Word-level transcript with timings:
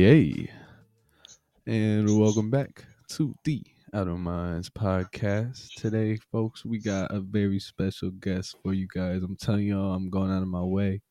Hey, 0.00 0.48
and 1.66 2.20
welcome 2.20 2.50
back 2.50 2.84
to 3.08 3.34
the 3.42 3.60
Out 3.92 4.06
of 4.06 4.20
Minds 4.20 4.70
podcast. 4.70 5.74
Today, 5.74 6.16
folks, 6.30 6.64
we 6.64 6.78
got 6.78 7.10
a 7.10 7.18
very 7.18 7.58
special 7.58 8.12
guest 8.12 8.54
for 8.62 8.72
you 8.72 8.86
guys. 8.94 9.24
I'm 9.24 9.34
telling 9.34 9.66
y'all, 9.66 9.92
I'm 9.94 10.08
going 10.08 10.30
out 10.30 10.42
of 10.42 10.46
my 10.46 10.62
way. 10.62 11.02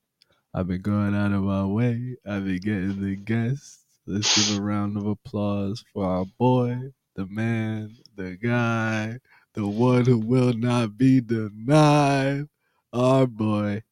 I've 0.54 0.68
been 0.68 0.82
going 0.82 1.14
out 1.16 1.34
of 1.34 1.44
my 1.44 1.66
way. 1.66 2.16
I've 2.26 2.46
been 2.46 2.60
getting 2.60 3.02
the 3.02 3.18
guests. 3.18 3.84
Let's 4.06 4.34
give 4.48 4.58
a 4.58 4.62
round 4.62 4.96
of 4.96 5.06
applause 5.06 5.84
for 5.94 6.06
our 6.06 6.26
boy, 6.40 6.80
the 7.18 7.26
man, 7.26 7.94
the 8.16 8.38
guy, 8.42 9.18
the 9.54 9.68
one 9.68 10.06
who 10.06 10.18
will 10.18 10.54
not 10.54 10.98
be 10.98 11.20
denied. 11.20 12.46
Our 12.94 13.28
boy, 13.28 13.84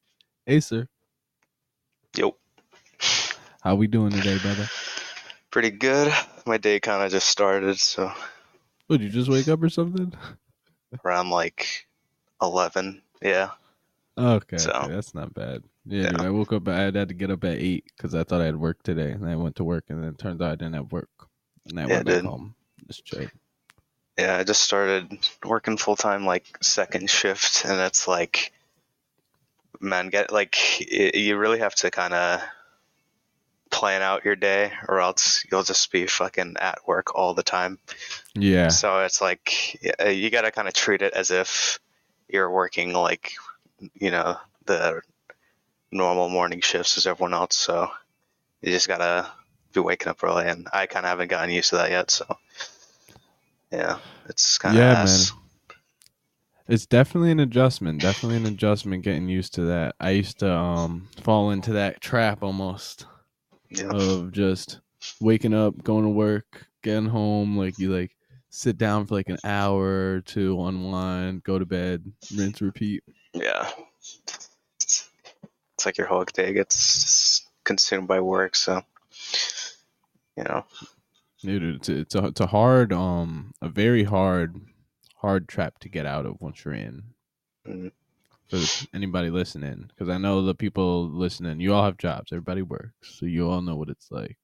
Ayssar. 0.48 0.88
Yo, 2.16 2.34
How 3.66 3.74
we 3.74 3.88
doing 3.88 4.12
today, 4.12 4.38
brother? 4.38 4.68
pretty 5.50 5.72
good. 5.72 6.14
My 6.46 6.56
day 6.56 6.78
kind 6.78 7.02
of 7.02 7.10
just 7.10 7.26
started, 7.26 7.80
so 7.80 8.12
Would 8.86 9.00
you 9.00 9.08
just 9.08 9.28
wake 9.28 9.48
up 9.48 9.60
or 9.60 9.68
something? 9.68 10.12
around 11.04 11.30
like 11.30 11.88
11. 12.40 13.02
Yeah. 13.20 13.50
Okay, 14.16 14.58
So- 14.58 14.70
okay, 14.70 14.92
that's 14.94 15.16
not 15.16 15.34
bad. 15.34 15.64
Yeah, 15.84 16.02
Yeah. 16.04 16.10
dude, 16.10 16.20
I 16.20 16.30
woke 16.30 16.52
up. 16.52 16.68
I 16.68 16.76
had 16.82 16.94
to 17.08 17.14
get 17.14 17.32
up 17.32 17.42
at 17.42 17.58
eight 17.58 17.86
because 17.96 18.14
I 18.14 18.22
thought 18.22 18.40
I 18.40 18.44
had 18.44 18.54
work 18.54 18.84
today, 18.84 19.10
and 19.10 19.28
I 19.28 19.34
went 19.34 19.56
to 19.56 19.64
work, 19.64 19.86
and 19.88 20.00
then 20.00 20.10
it 20.10 20.18
turns 20.18 20.40
out 20.40 20.52
I 20.52 20.54
didn't 20.54 20.74
have 20.74 20.92
work, 20.92 21.10
and 21.68 21.80
I 21.80 21.88
Yeah, 21.88 21.94
went 21.94 22.06
back 22.06 22.22
home. 22.22 22.54
Just 22.86 23.04
chill. 23.04 23.26
Yeah, 24.16 24.36
I 24.36 24.44
just 24.44 24.62
started 24.62 25.28
working 25.44 25.76
full 25.76 25.96
time, 25.96 26.24
like 26.24 26.56
second 26.62 27.10
shift, 27.10 27.64
and 27.64 27.80
it's 27.80 28.06
like, 28.06 28.52
man, 29.80 30.08
get 30.10 30.30
like, 30.30 30.56
y 30.88 31.10
you 31.14 31.36
really 31.36 31.58
have 31.58 31.74
to 31.74 31.90
kind 31.90 32.14
of 32.14 32.40
plan 33.76 34.02
out 34.02 34.24
your 34.24 34.36
day, 34.36 34.72
or 34.88 35.00
else 35.00 35.44
you'll 35.50 35.62
just 35.62 35.92
be 35.92 36.06
fucking 36.06 36.56
at 36.60 36.78
work 36.86 37.14
all 37.14 37.34
the 37.34 37.42
time. 37.42 37.78
Yeah, 38.34 38.78
So 38.78 39.00
it's 39.00 39.20
like, 39.20 39.78
you 40.06 40.30
gotta 40.30 40.50
kind 40.52 40.68
of 40.68 40.74
treat 40.74 41.02
it 41.02 41.14
as 41.14 41.30
if 41.30 41.78
you're 42.28 42.50
working 42.50 42.92
like, 42.92 43.34
you 43.94 44.10
know, 44.10 44.38
the 44.66 45.02
normal 45.92 46.28
morning 46.28 46.60
shifts 46.60 46.96
as 46.98 47.06
everyone 47.06 47.34
else. 47.34 47.56
So 47.56 47.90
you 48.62 48.72
just 48.72 48.88
gotta 48.88 49.30
be 49.74 49.80
waking 49.80 50.08
up 50.08 50.24
early, 50.24 50.46
and 50.48 50.68
I 50.72 50.86
kind 50.86 51.06
of 51.06 51.10
haven't 51.10 51.28
gotten 51.28 51.50
used 51.50 51.70
to 51.70 51.76
that 51.76 51.90
yet. 51.90 52.10
So 52.10 52.26
yeah, 53.70 53.98
it's 54.28 54.58
kind 54.58 54.78
of 54.78 54.84
Yeah, 54.84 54.96
ass. 55.02 55.32
it's 56.68 56.86
definitely 56.86 57.30
an 57.30 57.40
adjustment. 57.40 58.00
Definitely 58.00 58.36
an 58.36 58.46
adjustment 58.46 59.02
getting 59.04 59.28
used 59.28 59.54
to 59.54 59.62
that. 59.62 59.94
I 60.00 60.10
used 60.10 60.38
to 60.40 60.50
um 60.52 61.08
fall 61.20 61.50
into 61.50 61.72
that 61.74 62.00
trap 62.00 62.42
almost 62.42 63.06
Yeah. 63.70 63.90
of 63.90 64.32
just 64.32 64.80
waking 65.20 65.54
up, 65.54 65.82
going 65.82 66.04
to 66.04 66.10
work, 66.10 66.66
getting 66.82 67.08
home, 67.08 67.56
like 67.56 67.78
you 67.78 67.94
like 67.94 68.16
sit 68.50 68.78
down 68.78 69.06
for 69.06 69.14
like 69.14 69.28
an 69.28 69.38
hour 69.44 70.14
or 70.14 70.20
two, 70.22 70.60
unwind, 70.64 71.42
go 71.42 71.58
to 71.58 71.66
bed, 71.66 72.10
rinse, 72.34 72.60
repeat. 72.60 73.02
Yeah. 73.34 73.70
It's 74.80 75.84
like 75.84 75.98
your 75.98 76.06
whole 76.06 76.24
day 76.24 76.52
gets 76.52 77.46
consumed 77.64 78.08
by 78.08 78.20
work, 78.20 78.56
so 78.56 78.82
you 80.36 80.44
know. 80.44 80.64
Dude, 81.42 81.62
it's 81.76 81.88
a, 81.88 81.98
it's 81.98 82.14
a 82.14 82.26
it's 82.26 82.40
a 82.40 82.46
hard 82.46 82.92
um 82.92 83.52
a 83.60 83.68
very 83.68 84.04
hard 84.04 84.56
hard 85.16 85.48
trap 85.48 85.78
to 85.80 85.88
get 85.88 86.06
out 86.06 86.24
of 86.24 86.40
once 86.40 86.64
you're 86.64 86.74
in. 86.74 87.02
Mm. 87.66 87.92
For 88.48 88.86
anybody 88.94 89.30
listening, 89.30 89.86
because 89.88 90.08
I 90.08 90.18
know 90.18 90.42
the 90.42 90.54
people 90.54 91.08
listening, 91.08 91.60
you 91.60 91.74
all 91.74 91.84
have 91.84 91.98
jobs, 91.98 92.30
everybody 92.32 92.62
works, 92.62 92.92
so 93.18 93.26
you 93.26 93.50
all 93.50 93.60
know 93.60 93.74
what 93.74 93.88
it's 93.88 94.10
like. 94.10 94.36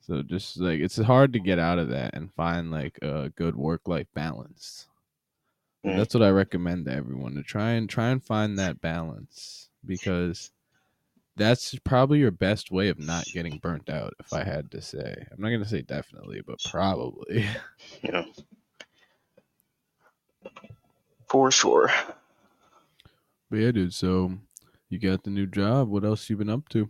So 0.00 0.22
just 0.22 0.58
like 0.60 0.80
it's 0.80 0.98
hard 0.98 1.32
to 1.32 1.40
get 1.40 1.58
out 1.58 1.78
of 1.78 1.88
that 1.88 2.14
and 2.14 2.32
find 2.34 2.70
like 2.70 2.98
a 3.02 3.30
good 3.30 3.56
work 3.56 3.88
life 3.88 4.06
balance. 4.14 4.86
Mm. 5.84 5.96
That's 5.96 6.14
what 6.14 6.22
I 6.22 6.30
recommend 6.30 6.86
to 6.86 6.92
everyone 6.92 7.34
to 7.34 7.42
try 7.42 7.70
and 7.70 7.88
try 7.88 8.08
and 8.08 8.22
find 8.22 8.58
that 8.58 8.80
balance 8.80 9.68
because 9.84 10.50
that's 11.36 11.74
probably 11.84 12.18
your 12.18 12.30
best 12.30 12.70
way 12.70 12.88
of 12.88 12.98
not 12.98 13.24
getting 13.26 13.58
burnt 13.58 13.88
out 13.88 14.14
if 14.20 14.32
I 14.32 14.44
had 14.44 14.70
to 14.72 14.82
say. 14.82 15.14
I'm 15.30 15.40
not 15.40 15.48
going 15.48 15.62
to 15.62 15.68
say 15.68 15.82
definitely, 15.82 16.42
but 16.46 16.58
probably. 16.64 17.46
You 18.02 18.12
know. 18.12 18.24
For 21.28 21.50
sure. 21.50 21.90
But 23.50 23.58
yeah, 23.60 23.70
dude, 23.72 23.94
so 23.94 24.32
you 24.88 24.98
got 24.98 25.24
the 25.24 25.30
new 25.30 25.46
job. 25.46 25.88
What 25.88 26.04
else 26.04 26.28
you 26.28 26.36
been 26.36 26.50
up 26.50 26.68
to? 26.70 26.88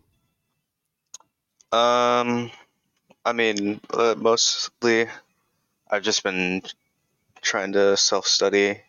Um, 1.73 2.51
I 3.25 3.33
mean, 3.35 3.81
uh, 3.93 4.15
mostly 4.17 5.07
I've 5.91 6.03
just 6.03 6.23
been 6.23 6.63
trying 7.43 7.73
to 7.73 7.97
self-study 7.97 8.81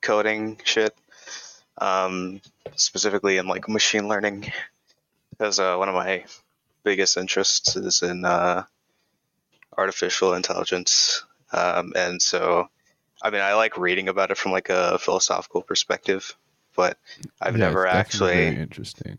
coding 0.00 0.60
shit. 0.64 0.94
Um, 1.78 2.40
specifically 2.76 3.38
in 3.38 3.48
like 3.48 3.68
machine 3.68 4.06
learning, 4.06 4.52
because 5.30 5.58
uh, 5.58 5.74
one 5.76 5.88
of 5.88 5.94
my 5.94 6.24
biggest 6.84 7.16
interests 7.16 7.76
is 7.76 8.02
in 8.02 8.24
uh, 8.24 8.64
artificial 9.76 10.34
intelligence. 10.34 11.24
Um, 11.50 11.92
and 11.96 12.20
so, 12.20 12.68
I 13.22 13.30
mean, 13.30 13.40
I 13.40 13.54
like 13.54 13.78
reading 13.78 14.08
about 14.08 14.30
it 14.30 14.36
from 14.36 14.52
like 14.52 14.68
a 14.68 14.98
philosophical 14.98 15.62
perspective, 15.62 16.36
but 16.76 16.98
I've 17.40 17.56
Yeah, 17.56 17.58
never 17.58 17.86
actually. 17.86 18.32
very 18.32 18.56
interesting. 18.56 19.18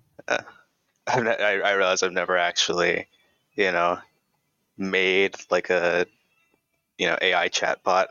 I've 1.07 1.23
ne- 1.23 1.37
I, 1.37 1.59
I 1.59 1.73
realize 1.73 2.03
I've 2.03 2.11
never 2.11 2.37
actually, 2.37 3.07
you 3.55 3.71
know, 3.71 3.99
made 4.77 5.35
like 5.51 5.69
a, 5.69 6.07
you 6.97 7.07
know, 7.07 7.17
AI 7.21 7.49
chatbot. 7.49 8.07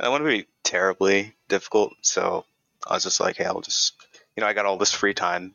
I 0.00 0.08
want 0.08 0.24
to 0.24 0.30
be 0.30 0.46
terribly 0.64 1.34
difficult, 1.48 1.94
so 2.02 2.44
I 2.86 2.94
was 2.94 3.04
just 3.04 3.20
like, 3.20 3.36
hey, 3.36 3.44
I'll 3.46 3.60
just, 3.60 3.94
you 4.36 4.42
know, 4.42 4.48
I 4.48 4.54
got 4.54 4.66
all 4.66 4.78
this 4.78 4.92
free 4.92 5.14
time, 5.14 5.54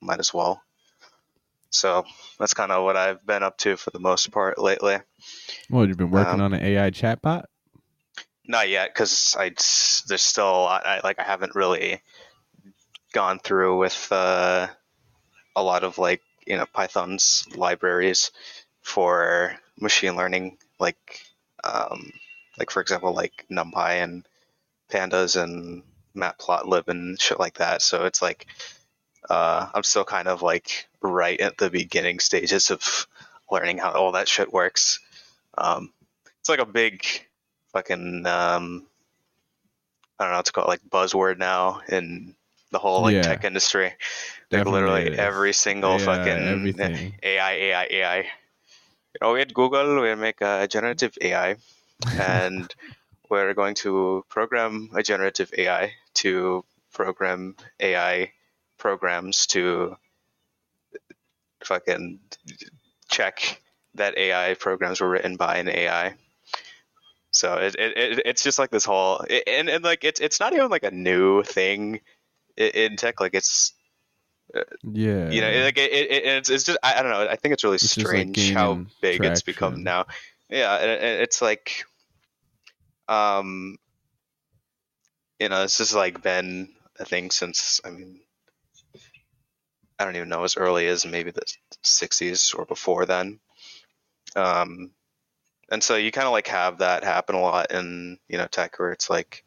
might 0.00 0.20
as 0.20 0.34
well. 0.34 0.62
So 1.70 2.04
that's 2.38 2.54
kind 2.54 2.72
of 2.72 2.84
what 2.84 2.96
I've 2.96 3.26
been 3.26 3.42
up 3.42 3.58
to 3.58 3.76
for 3.76 3.90
the 3.90 3.98
most 3.98 4.30
part 4.30 4.58
lately. 4.58 4.98
Well, 5.68 5.86
you've 5.86 5.98
been 5.98 6.10
working 6.10 6.40
Um, 6.40 6.40
on 6.40 6.54
an 6.54 6.62
AI 6.62 6.90
chatbot. 6.90 7.44
Not 8.46 8.68
yet, 8.68 8.90
because 8.92 9.36
I 9.38 9.48
there's 10.06 10.22
still 10.22 10.48
a 10.48 10.62
lot. 10.62 10.86
I, 10.86 11.00
like 11.02 11.18
I 11.18 11.24
haven't 11.24 11.54
really 11.54 12.02
gone 13.14 13.38
through 13.38 13.78
with 13.78 14.08
uh, 14.10 14.66
a 15.56 15.62
lot 15.62 15.84
of 15.84 15.96
like 15.96 16.20
you 16.46 16.56
know 16.56 16.66
Python's 16.66 17.46
libraries 17.56 18.32
for 18.82 19.56
machine 19.80 20.16
learning, 20.16 20.58
like 20.78 21.24
um, 21.62 22.12
like 22.58 22.70
for 22.70 22.82
example 22.82 23.14
like 23.14 23.46
NumPy 23.50 24.02
and 24.02 24.28
Pandas 24.90 25.42
and 25.42 25.82
Matplotlib 26.14 26.88
and 26.88 27.18
shit 27.18 27.40
like 27.40 27.58
that. 27.58 27.80
So 27.80 28.04
it's 28.04 28.20
like 28.20 28.46
uh, 29.30 29.68
I'm 29.72 29.84
still 29.84 30.04
kind 30.04 30.28
of 30.28 30.42
like 30.42 30.88
right 31.00 31.40
at 31.40 31.56
the 31.56 31.70
beginning 31.70 32.18
stages 32.18 32.70
of 32.70 33.06
learning 33.50 33.78
how 33.78 33.92
all 33.92 34.12
that 34.12 34.28
shit 34.28 34.52
works. 34.52 35.00
Um, 35.56 35.92
it's 36.40 36.48
like 36.48 36.58
a 36.58 36.66
big 36.66 37.06
fucking 37.72 38.26
um, 38.26 38.86
I 40.18 40.24
don't 40.24 40.32
know 40.32 40.38
what 40.38 40.46
to 40.46 40.52
call 40.52 40.64
it, 40.64 40.68
like 40.68 40.90
buzzword 40.90 41.38
now 41.38 41.80
in 41.88 42.34
the 42.74 42.80
whole 42.80 43.02
like 43.02 43.20
Yeah. 43.20 43.22
tech 43.22 43.44
industry. 43.46 43.94
Like 44.52 44.66
Definitely 44.66 44.66
literally 44.66 45.08
is. 45.08 45.18
every 45.18 45.54
single 45.54 45.98
Yeah, 45.98 45.98
fucking 45.98 46.48
everything. 46.48 47.14
AI, 47.22 47.52
AI, 47.52 47.86
AI. 47.90 48.18
You 48.18 48.26
know, 49.22 49.36
at 49.36 49.54
Google, 49.54 50.02
we 50.02 50.14
make 50.16 50.40
a 50.42 50.68
generative 50.68 51.16
AI, 51.22 51.56
and 52.18 52.74
we're 53.30 53.54
going 53.54 53.74
to 53.76 54.24
program 54.28 54.90
a 54.94 55.02
generative 55.02 55.52
AI 55.58 55.94
to 56.16 56.64
program 56.92 57.56
AI 57.80 58.32
programs 58.78 59.46
to 59.48 59.96
fucking 61.64 62.20
check 63.10 63.60
that 63.94 64.16
AI 64.18 64.54
programs 64.54 65.00
were 65.00 65.10
written 65.10 65.36
by 65.36 65.56
an 65.58 65.68
AI. 65.68 66.14
So 67.32 67.54
it, 67.56 67.76
it, 67.78 67.96
it 67.98 68.22
it's 68.26 68.44
just 68.44 68.58
like 68.58 68.70
this 68.70 68.84
whole 68.84 69.24
and, 69.46 69.68
and 69.68 69.84
like 69.84 70.04
it's 70.04 70.20
it's 70.20 70.40
not 70.40 70.54
even 70.54 70.70
like 70.70 70.84
a 70.84 70.92
new 70.92 71.42
thing 71.42 72.00
in, 72.56 72.96
tech. 72.96 73.20
Like 73.20 73.34
it's 73.34 73.74
yeah. 74.82 75.30
you 75.30 75.40
know 75.40 75.64
like 75.64 75.78
it, 75.78 75.92
it, 75.92 76.10
it- 76.10 76.24
it's, 76.26 76.50
it's 76.50 76.64
just 76.64 76.78
I, 76.82 76.98
I 76.98 77.02
don't 77.02 77.10
know 77.10 77.26
i 77.28 77.36
think 77.36 77.54
it's 77.54 77.64
really 77.64 77.76
It's 77.76 77.94
just, 77.94 77.98
like, 77.98 78.06
strange 78.06 78.52
how 78.52 78.84
big 79.00 79.24
it's 79.24 79.42
become 79.42 79.82
now 79.82 80.06
yeah 80.50 80.76
and, 80.76 80.90
and 80.90 81.22
it's 81.22 81.40
like 81.42 81.84
um 83.08 83.76
you 85.40 85.48
know 85.48 85.62
this 85.62 85.78
just 85.78 85.94
like 85.94 86.22
been 86.22 86.68
a 86.98 87.04
thing 87.04 87.30
since 87.30 87.80
i 87.84 87.90
mean 87.90 88.20
i 89.98 90.04
don't 90.04 90.16
even 90.16 90.28
know 90.28 90.44
as 90.44 90.56
early 90.56 90.86
as 90.86 91.04
maybe 91.06 91.30
the 91.30 91.42
60s 91.82 92.54
or 92.56 92.64
before 92.64 93.06
then 93.06 93.40
um 94.36 94.90
and 95.70 95.82
so 95.82 95.96
you 95.96 96.12
kind 96.12 96.26
of 96.26 96.32
like 96.32 96.48
have 96.48 96.78
that 96.78 97.04
happen 97.04 97.34
a 97.34 97.40
lot 97.40 97.72
in 97.72 98.18
you 98.28 98.38
know 98.38 98.46
tech 98.46 98.78
where 98.78 98.92
it's 98.92 99.10
like 99.10 99.44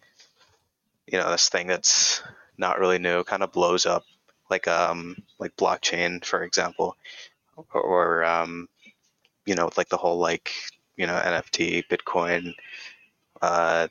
you 1.06 1.18
know 1.18 1.32
this 1.32 1.50
thing 1.50 1.68
that's 1.68 2.22
not 2.58 2.80
really 2.80 3.00
new 3.00 3.24
kind 3.24 3.44
of 3.44 3.52
blows 3.52 3.86
up 3.86 4.04
like 4.50 4.68
um 4.68 5.16
like 5.40 5.56
blockchain 5.56 6.24
for 6.24 6.44
example 6.44 6.96
or, 7.74 7.82
or 7.82 8.26
um 8.26 8.68
you 9.48 9.56
know, 9.56 9.72
like 9.78 9.90
the 9.90 9.98
whole 9.98 10.20
like 10.20 10.52
you 10.96 11.08
know 11.08 11.16
NFT, 11.16 11.86
Bitcoin, 11.88 12.54
uh, 13.42 13.88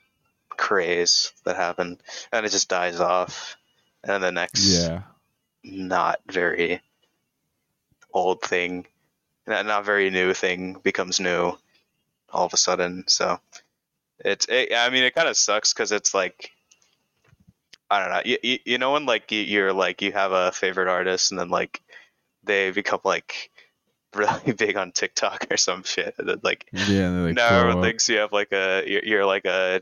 craze 0.49 1.33
that 1.43 1.57
happened, 1.57 2.01
and 2.31 2.45
it 2.45 2.51
just 2.51 2.69
dies 2.69 3.01
off, 3.01 3.57
and 4.03 4.23
the 4.23 4.31
next 4.31 4.63
Yeah. 4.63 5.01
not 5.63 6.21
very 6.31 6.79
old 8.13 8.41
thing, 8.41 8.85
not 9.47 9.65
not 9.65 9.83
very 9.83 10.09
new 10.11 10.33
thing 10.33 10.73
becomes 10.83 11.19
new 11.19 11.57
all 12.29 12.45
of 12.45 12.53
a 12.53 12.57
sudden. 12.57 13.03
So 13.07 13.39
it's 14.19 14.45
it, 14.47 14.73
I 14.73 14.89
mean 14.91 15.03
it 15.03 15.15
kind 15.15 15.27
of 15.27 15.35
sucks 15.37 15.73
because 15.73 15.91
it's 15.91 16.13
like 16.13 16.51
I 17.89 17.99
don't 18.01 18.09
know 18.11 18.21
you, 18.25 18.37
you, 18.43 18.59
you 18.65 18.77
know 18.77 18.93
when 18.93 19.05
like 19.05 19.31
you, 19.31 19.41
you're 19.41 19.73
like 19.73 20.01
you 20.01 20.11
have 20.11 20.31
a 20.31 20.51
favorite 20.51 20.89
artist 20.89 21.31
and 21.31 21.39
then 21.39 21.49
like 21.49 21.81
they 22.43 22.71
become 22.71 22.99
like 23.03 23.49
really 24.15 24.53
big 24.53 24.77
on 24.77 24.91
TikTok 24.91 25.47
or 25.51 25.57
some 25.57 25.83
shit 25.83 26.15
and 26.17 26.27
then 26.29 26.39
like 26.43 26.67
Yeah. 26.71 27.09
like, 27.09 27.35
now 27.35 27.47
everyone 27.59 27.77
up. 27.79 27.83
thinks 27.83 28.09
you 28.09 28.17
have 28.19 28.31
like 28.33 28.51
a 28.51 28.83
you're, 28.87 29.03
you're 29.05 29.25
like 29.25 29.45
a 29.45 29.81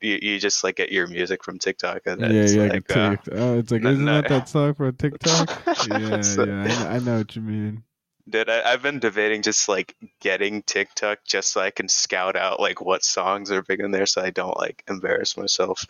you, 0.00 0.18
you 0.20 0.38
just 0.38 0.62
like 0.62 0.76
get 0.76 0.92
your 0.92 1.06
music 1.06 1.42
from 1.44 1.58
TikTok 1.58 2.02
and 2.06 2.20
Yeah, 2.20 2.28
it's 2.28 2.52
yeah, 2.54 2.62
like, 2.64 2.90
uh, 2.90 3.16
oh, 3.32 3.58
it's 3.58 3.70
like, 3.72 3.82
no- 3.82 3.90
isn't 3.90 4.04
no- 4.04 4.20
that 4.20 4.28
that 4.28 4.48
song 4.48 4.74
for 4.74 4.92
TikTok? 4.92 5.48
yeah, 5.88 6.20
So- 6.20 6.44
yeah, 6.44 6.60
I 6.62 6.66
know, 6.66 6.88
I 6.88 6.98
know 6.98 7.18
what 7.18 7.34
you 7.36 7.42
mean. 7.42 7.82
Dude, 8.28 8.48
I, 8.48 8.72
I've 8.72 8.82
been 8.82 9.00
debating 9.00 9.42
just 9.42 9.68
like 9.68 9.94
getting 10.20 10.62
TikTok 10.62 11.20
just 11.26 11.52
so 11.52 11.60
I 11.60 11.70
can 11.70 11.88
scout 11.88 12.36
out 12.36 12.58
like 12.60 12.80
what 12.80 13.02
songs 13.04 13.50
are 13.50 13.62
big 13.62 13.80
in 13.80 13.90
there 13.90 14.06
so 14.06 14.22
I 14.22 14.30
don't 14.30 14.56
like 14.58 14.82
embarrass 14.88 15.36
myself. 15.36 15.84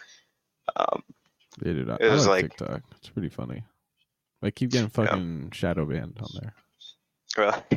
Um, 0.77 1.03
Yeah, 1.63 1.73
dude, 1.73 1.91
I, 1.91 1.97
It 2.01 2.11
I 2.11 2.13
was 2.15 2.27
like, 2.27 2.43
TikTok. 2.57 2.83
It's 2.99 3.09
pretty 3.11 3.29
funny. 3.29 3.63
I 4.43 4.51
keep 4.51 4.71
getting 4.71 4.89
fucking 4.91 5.51
shadow 5.53 5.85
banned 5.87 6.19
on 6.21 6.29
there. 6.41 6.55
well, 7.39 7.65
do 7.71 7.77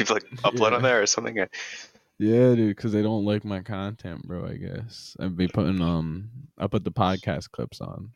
you 0.00 0.04
like 0.14 0.24
upload 0.42 0.70
Yeah. 0.70 0.76
on 0.76 0.82
there 0.82 1.02
or 1.02 1.06
something? 1.06 1.36
Yeah, 2.18 2.54
dude, 2.54 2.76
because 2.76 2.92
they 2.92 3.02
don't 3.02 3.24
like 3.24 3.44
my 3.44 3.60
content, 3.60 4.26
bro. 4.26 4.46
I 4.46 4.54
guess 4.56 5.16
I've 5.18 5.36
been 5.36 5.48
putting 5.48 5.80
um, 5.80 6.30
I 6.58 6.66
put 6.66 6.84
the 6.84 6.92
podcast 6.92 7.50
clips 7.50 7.80
on. 7.80 8.10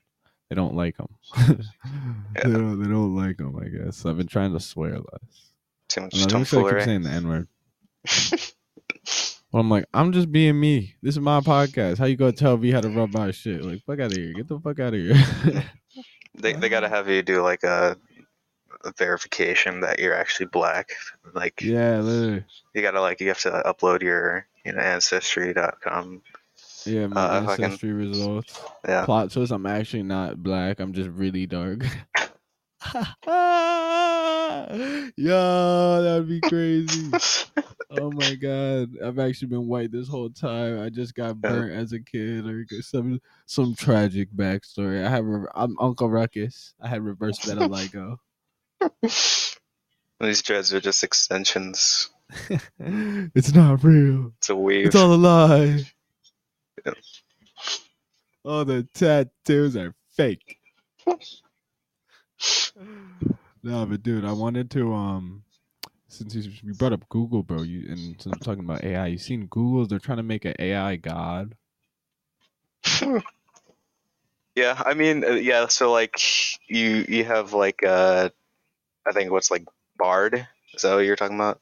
They 0.51 0.55
don't 0.55 0.75
like 0.77 0.97
them. 0.97 1.09
they 2.35 2.43
don't. 2.43 2.81
They 2.83 2.89
don't 2.89 3.17
like 3.17 3.39
them. 3.39 3.57
I 3.61 3.67
guess 3.69 4.05
I've 4.07 4.17
been 4.19 4.29
trying 4.29 4.53
to 4.53 4.61
swear 4.61 4.99
less. 4.99 5.51
Too 5.89 6.03
much 6.03 6.13
And 6.15 6.21
I 6.23 6.25
I 6.25 6.27
keep 6.27 6.31
tomfoolery. 6.33 6.85
saying 6.85 7.03
the 7.03 7.11
n 7.11 7.29
word. 7.29 7.49
Well, 9.53 9.61
I'm 9.61 9.71
like, 9.71 9.87
I'm 9.95 10.13
just 10.13 10.31
being 10.31 10.59
me. 10.59 10.97
This 11.03 11.15
is 11.15 11.21
my 11.21 11.41
podcast. 11.41 11.99
How 11.99 12.07
you 12.07 12.17
gonna 12.17 12.33
tell 12.33 12.59
me 12.59 12.73
how 12.73 12.81
to 12.81 12.91
rub 12.91 13.15
my 13.15 13.31
shit? 13.31 13.63
Like, 13.63 13.83
fuck 13.85 14.01
out 14.01 14.11
of 14.11 14.17
here. 14.17 14.33
Get 14.35 14.49
the 14.49 14.59
fuck 14.61 14.79
out 14.81 14.95
of 14.95 15.01
here. 15.01 15.65
They 16.39 16.53
they 16.53 16.69
gotta 16.69 16.91
have 16.91 17.09
you 17.09 17.23
do 17.23 17.41
like 17.41 17.63
a, 17.65 17.97
a 18.85 18.93
verification 18.99 19.81
that 19.81 19.99
you're 20.01 20.13
actually 20.13 20.49
black. 20.53 20.91
Like 21.33 21.63
yeah, 21.63 21.99
literally. 22.01 22.45
you 22.75 22.83
gotta 22.83 23.01
like 23.01 23.23
you 23.23 23.29
have 23.29 23.41
to 23.41 23.63
upload 23.65 24.03
your 24.03 24.47
you 24.63 24.73
know 24.73 24.83
ancestry.com. 24.83 26.21
Yeah, 26.85 27.07
my 27.07 27.21
Uh, 27.23 27.51
ancestry 27.53 27.95
results. 27.95 28.61
Yeah. 28.87 29.07
Plot 29.07 29.33
twist: 29.33 29.51
I'm 29.51 29.65
actually 29.65 30.03
not 30.03 30.43
black. 30.43 30.79
I'm 30.79 30.93
just 30.93 31.09
really 31.09 31.47
dark. 31.47 31.81
Yo, 35.17 36.03
that'd 36.03 36.29
be 36.29 36.41
crazy. 36.43 37.11
Oh 37.91 38.11
my 38.11 38.35
god, 38.35 38.91
I've 39.05 39.19
actually 39.19 39.49
been 39.49 39.69
white 39.69 39.93
this 39.93 40.09
whole 40.09 40.31
time. 40.31 40.81
I 40.81 40.89
just 40.89 41.15
got 41.15 41.41
burnt 41.41 41.73
as 41.73 41.93
a 41.93 42.01
kid, 42.01 42.47
or 42.47 42.67
some 42.81 43.21
some 43.47 43.77
tragic 43.77 44.29
backstory. 44.35 45.05
I 45.05 45.11
have 45.11 45.25
re- 45.25 45.47
I'm 45.55 45.77
Uncle 45.79 46.11
Ruckus. 46.11 46.75
I 46.81 46.89
had 46.89 47.03
reverse 47.03 47.39
vitiligo. 47.39 48.17
These 50.21 50.43
dreads 50.43 50.75
are 50.75 50.81
just 50.81 51.05
extensions. 51.05 52.11
it's 52.81 53.55
not 53.55 53.85
real. 53.85 54.33
It's 54.39 54.51
a 54.51 54.57
weave. 54.57 54.87
It's 54.87 54.97
all 54.97 55.13
a 55.13 55.15
lie. 55.15 55.85
Yeah. 56.85 56.93
All 58.45 58.65
the 58.65 58.89
tattoos 58.95 59.77
are 59.77 59.95
fake. 60.17 60.59
no, 63.63 63.87
but 63.87 64.03
dude, 64.03 64.25
I 64.25 64.33
wanted 64.33 64.73
to 64.73 64.93
um 64.93 65.45
since 66.19 66.35
you 66.35 66.53
you 66.63 66.75
brought 66.75 66.93
up 66.93 67.09
Google, 67.09 67.43
bro, 67.43 67.63
you 67.63 67.89
and 67.91 68.21
since 68.21 68.35
I'm 68.35 68.41
talking 68.41 68.65
about 68.65 68.85
AI, 68.85 69.07
you 69.09 69.19
seen 69.19 69.47
Google? 69.47 69.87
They're 69.87 69.99
trying 69.99 70.19
to 70.19 70.25
make 70.25 70.45
an 70.45 70.55
AI 70.59 70.97
god. 70.97 71.57
Yeah, 74.57 74.83
I 74.85 74.95
mean, 74.95 75.25
uh, 75.25 75.33
yeah. 75.33 75.69
So 75.69 75.93
like, 75.93 76.19
you 76.69 77.05
you 77.09 77.25
have 77.25 77.53
like 77.53 77.83
uh, 77.85 78.31
I 79.07 79.13
think 79.13 79.31
what's 79.31 79.51
like 79.51 79.65
Bard. 79.97 80.49
Is 80.75 80.83
that 80.83 80.95
what 80.95 81.05
you're 81.07 81.17
talking 81.17 81.37
about? 81.37 81.61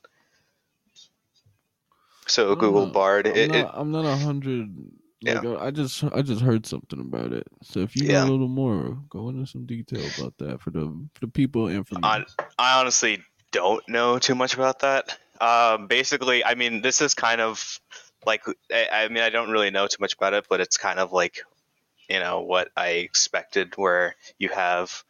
So 2.27 2.55
Google 2.57 2.87
know. 2.87 2.87
Bard. 2.87 3.27
I'm 3.27 3.35
It, 3.37 3.49
not, 3.49 3.71
it, 3.71 3.75
I'm 3.75 3.91
not 3.93 4.07
a 4.07 4.17
hundred. 4.17 4.75
Like 5.23 5.45
I 5.45 5.71
just 5.71 6.05
I 6.05 6.23
just 6.23 6.43
heard 6.43 6.67
something 6.67 7.01
about 7.01 7.33
it. 7.33 7.49
So 7.63 7.81
if 7.81 7.97
you 7.97 8.05
Yeah. 8.09 8.21
know 8.21 8.21
a 8.21 8.31
little 8.31 8.49
more, 8.49 8.99
go 9.09 9.29
into 9.31 9.47
some 9.47 9.67
detail 9.67 10.09
about 10.09 10.35
that 10.39 10.61
for 10.61 10.71
the 10.71 11.09
for 11.15 11.21
the 11.21 11.29
people 11.33 11.69
and 11.69 11.87
for 11.87 11.97
me. 11.97 12.11
on, 12.15 12.27
I 12.59 12.81
honestly 12.81 13.23
don't 13.55 13.89
know 13.89 14.19
too 14.19 14.35
much 14.35 14.55
about 14.55 14.81
that. 14.81 15.17
Um, 15.41 15.87
basically, 15.87 16.45
I 16.45 16.57
mean, 16.57 16.83
this 16.83 17.01
is 17.01 17.15
kind 17.15 17.41
of 17.41 17.81
like 18.27 18.43
I, 18.73 18.89
I 18.93 19.09
mean, 19.09 19.23
I 19.23 19.31
don't 19.31 19.51
really 19.51 19.71
know 19.71 19.87
too 19.87 19.99
much 20.01 20.15
about 20.15 20.35
it, 20.35 20.47
but 20.51 20.61
it's 20.61 20.77
kind 20.77 20.99
of 20.99 21.13
like 21.13 21.41
you 22.11 22.19
know 22.19 22.41
what 22.41 22.69
I 22.77 22.89
expected, 23.07 23.75
where 23.77 24.17
you 24.39 24.49
have 24.49 25.05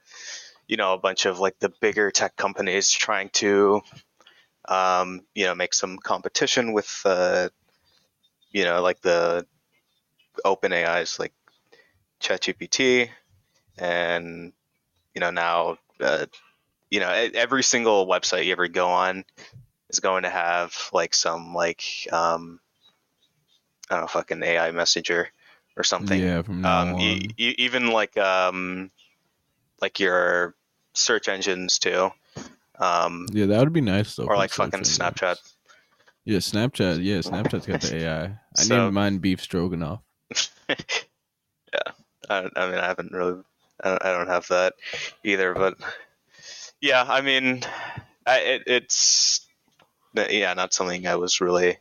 you 0.69 0.77
know 0.77 0.93
a 0.93 0.99
bunch 0.99 1.25
of 1.25 1.39
like 1.41 1.59
the 1.59 1.73
bigger 1.81 2.11
tech 2.11 2.37
companies 2.37 2.91
trying 2.91 3.31
to 3.31 3.81
um, 4.69 5.23
you 5.35 5.47
know 5.47 5.55
make 5.55 5.73
some 5.73 5.99
competition 5.99 6.75
with 6.75 7.01
uh, 7.07 7.49
you 8.51 8.65
know 8.65 8.83
like 8.83 9.01
the 9.01 9.47
open 10.45 10.73
AIs 10.73 11.19
like 11.19 11.33
ChatGPT 12.21 13.09
and 13.79 14.53
you 15.15 15.21
know 15.21 15.31
now 15.31 15.79
uh, 16.01 16.27
you 16.95 17.01
know 17.01 17.11
every 17.11 17.65
single 17.65 18.07
website 18.07 18.45
you 18.47 18.53
ever 18.53 18.69
go 18.69 18.87
on 18.89 19.25
is 19.91 19.99
going 19.99 20.23
to 20.23 20.31
have 20.31 20.77
like 20.93 21.13
some 21.13 21.53
like 21.53 21.83
um 22.13 22.61
I 23.91 23.95
don't 23.97 24.03
know 24.05 24.07
fucking 24.07 24.43
AI 24.45 24.71
messenger 24.71 25.29
or 25.77 25.83
something. 25.83 26.21
yeah, 26.21 26.43
from 26.43 26.61
now 26.61 26.83
Um, 26.83 26.95
on. 26.95 27.01
e- 27.01 27.31
e- 27.37 27.55
even 27.59 27.89
like 27.89 28.17
um 28.17 28.91
like 29.83 29.99
your 29.99 30.55
search 30.95 31.27
engines 31.29 31.79
too. 31.81 32.11
Um, 32.79 33.27
yeah, 33.33 33.47
that 33.47 33.59
would 33.59 33.73
be 33.73 33.81
nice 33.81 34.15
though. 34.15 34.27
or 34.27 34.37
like 34.37 34.51
fucking 34.53 34.75
engines. 34.81 34.99
Snapchat. 34.99 35.37
Yeah, 36.25 36.39
Snapchat. 36.39 37.03
Yeah, 37.03 37.19
Snapchat's 37.19 37.67
got 37.67 37.81
the 37.81 37.97
AI. 38.05 38.25
I 38.25 38.63
So- 38.63 38.77
named 38.85 38.95
mine 38.95 39.19
Beef 39.19 39.41
Stroganoff. 39.43 40.01
yeah, 40.69 40.77
I, 42.31 42.49
I 42.57 42.67
mean, 42.71 42.79
I 42.79 42.87
haven't 42.87 43.13
really, 43.13 43.43
I 43.83 43.89
don't, 43.91 44.05
I 44.05 44.13
don't 44.13 44.29
have 44.29 44.47
that 44.49 44.75
either, 45.25 45.55
but 45.55 45.75
yeah, 46.81 47.05
I 47.07 47.21
mean, 47.21 47.63
I, 48.27 48.39
it, 48.41 48.63
it's, 48.67 49.47
yeah, 50.15 50.55
not 50.55 50.73
something 50.73 51.07
I 51.07 51.17
was 51.17 51.41
really, 51.41 51.79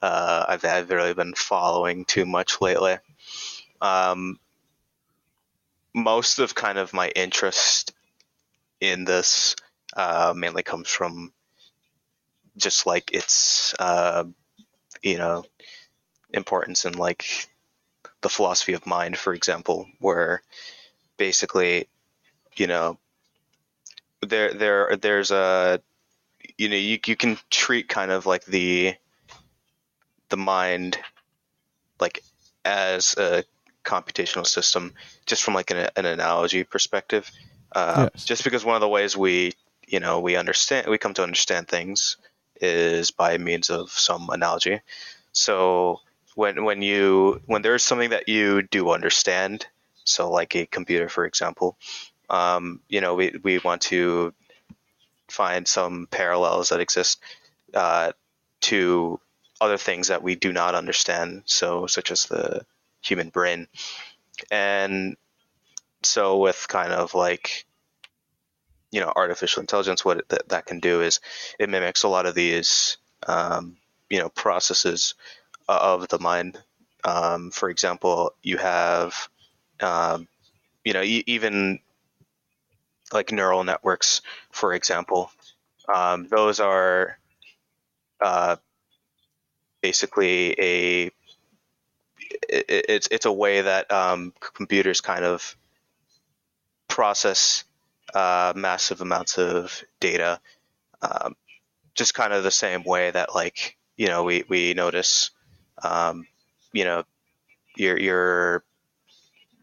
uh, 0.00 0.44
I've, 0.48 0.64
I've 0.64 0.90
really 0.90 1.14
been 1.14 1.34
following 1.34 2.04
too 2.04 2.26
much 2.26 2.60
lately. 2.60 2.96
Um, 3.80 4.38
most 5.94 6.38
of 6.38 6.54
kind 6.54 6.78
of 6.78 6.92
my 6.92 7.08
interest 7.08 7.92
in 8.80 9.04
this 9.04 9.56
uh, 9.96 10.32
mainly 10.36 10.62
comes 10.62 10.88
from 10.88 11.32
just 12.56 12.86
like 12.86 13.12
its, 13.12 13.74
uh, 13.78 14.24
you 15.02 15.18
know, 15.18 15.44
importance 16.32 16.84
in 16.84 16.94
like 16.94 17.48
the 18.22 18.28
philosophy 18.28 18.72
of 18.72 18.86
mind, 18.86 19.18
for 19.18 19.34
example, 19.34 19.86
where 19.98 20.42
basically, 21.16 21.88
you 22.56 22.66
know, 22.66 22.98
there 24.22 24.54
there 24.54 24.96
there's 24.96 25.30
a 25.30 25.80
you 26.56 26.68
know 26.68 26.76
you 26.76 26.98
you 27.06 27.16
can 27.16 27.38
treat 27.50 27.88
kind 27.88 28.10
of 28.10 28.26
like 28.26 28.44
the 28.44 28.94
the 30.28 30.36
mind 30.36 30.98
like 32.00 32.22
as 32.64 33.14
a 33.18 33.44
computational 33.84 34.46
system 34.46 34.94
just 35.26 35.42
from 35.42 35.54
like 35.54 35.70
an, 35.70 35.88
an 35.96 36.06
analogy 36.06 36.64
perspective 36.64 37.30
uh, 37.74 38.08
Yes. 38.14 38.24
just 38.24 38.44
because 38.44 38.64
one 38.64 38.76
of 38.76 38.80
the 38.80 38.88
ways 38.88 39.16
we 39.16 39.52
you 39.86 39.98
know 40.00 40.20
we 40.20 40.36
understand 40.36 40.86
we 40.86 40.98
come 40.98 41.14
to 41.14 41.22
understand 41.22 41.66
things 41.68 42.16
is 42.60 43.10
by 43.10 43.38
means 43.38 43.70
of 43.70 43.90
some 43.90 44.30
analogy 44.30 44.80
so 45.32 45.98
when 46.36 46.64
when 46.64 46.80
you 46.80 47.40
when 47.46 47.62
there's 47.62 47.82
something 47.82 48.10
that 48.10 48.28
you 48.28 48.62
do 48.62 48.90
understand 48.90 49.66
so 50.04 50.30
like 50.30 50.54
a 50.54 50.66
computer 50.66 51.08
for 51.08 51.24
example 51.24 51.76
um, 52.32 52.80
you 52.88 53.00
know 53.00 53.14
we, 53.14 53.34
we 53.42 53.58
want 53.58 53.82
to 53.82 54.34
find 55.28 55.68
some 55.68 56.08
parallels 56.10 56.70
that 56.70 56.80
exist 56.80 57.20
uh, 57.74 58.12
to 58.60 59.20
other 59.60 59.76
things 59.76 60.08
that 60.08 60.22
we 60.22 60.34
do 60.34 60.52
not 60.52 60.74
understand 60.74 61.42
so 61.44 61.86
such 61.86 62.10
as 62.10 62.26
the 62.26 62.66
human 63.00 63.28
brain 63.28 63.68
and 64.50 65.16
so 66.02 66.38
with 66.38 66.66
kind 66.68 66.92
of 66.92 67.14
like 67.14 67.64
you 68.90 69.00
know 69.00 69.12
artificial 69.14 69.60
intelligence 69.60 70.04
what 70.04 70.18
it, 70.18 70.48
that, 70.48 70.66
can 70.66 70.80
do 70.80 71.00
is 71.00 71.20
it 71.60 71.70
mimics 71.70 72.02
a 72.02 72.08
lot 72.08 72.26
of 72.26 72.34
these 72.34 72.98
um, 73.28 73.76
you 74.10 74.18
know 74.18 74.28
processes 74.28 75.14
of 75.68 76.08
the 76.08 76.18
mind. 76.18 76.58
Um, 77.04 77.50
for 77.50 77.70
example, 77.70 78.34
you 78.42 78.58
have 78.58 79.28
um, 79.80 80.28
you 80.84 80.92
know 80.92 81.02
e- 81.02 81.24
even 81.26 81.80
like 83.12 83.32
neural 83.32 83.64
networks, 83.64 84.22
for 84.50 84.74
example. 84.74 85.30
Um, 85.92 86.28
those 86.28 86.60
are 86.60 87.18
uh, 88.20 88.56
basically 89.80 90.54
a 90.58 91.10
it, 92.48 92.66
it's 92.68 93.08
it's 93.10 93.26
a 93.26 93.32
way 93.32 93.60
that 93.62 93.90
um, 93.90 94.32
computers 94.40 95.00
kind 95.00 95.24
of 95.24 95.56
process 96.88 97.64
uh, 98.14 98.52
massive 98.54 99.00
amounts 99.00 99.38
of 99.38 99.82
data, 100.00 100.40
um, 101.02 101.34
just 101.94 102.14
kind 102.14 102.32
of 102.32 102.44
the 102.44 102.50
same 102.50 102.84
way 102.84 103.10
that 103.10 103.34
like 103.34 103.76
you 103.96 104.08
know 104.08 104.24
we 104.24 104.44
we 104.48 104.74
notice 104.74 105.30
um, 105.82 106.26
you 106.72 106.84
know 106.84 107.04
your 107.76 107.98
your 107.98 108.64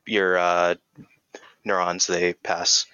your 0.06 0.38
uh, 0.38 0.76
neurons 1.64 2.08
they 2.08 2.34
pass 2.34 2.86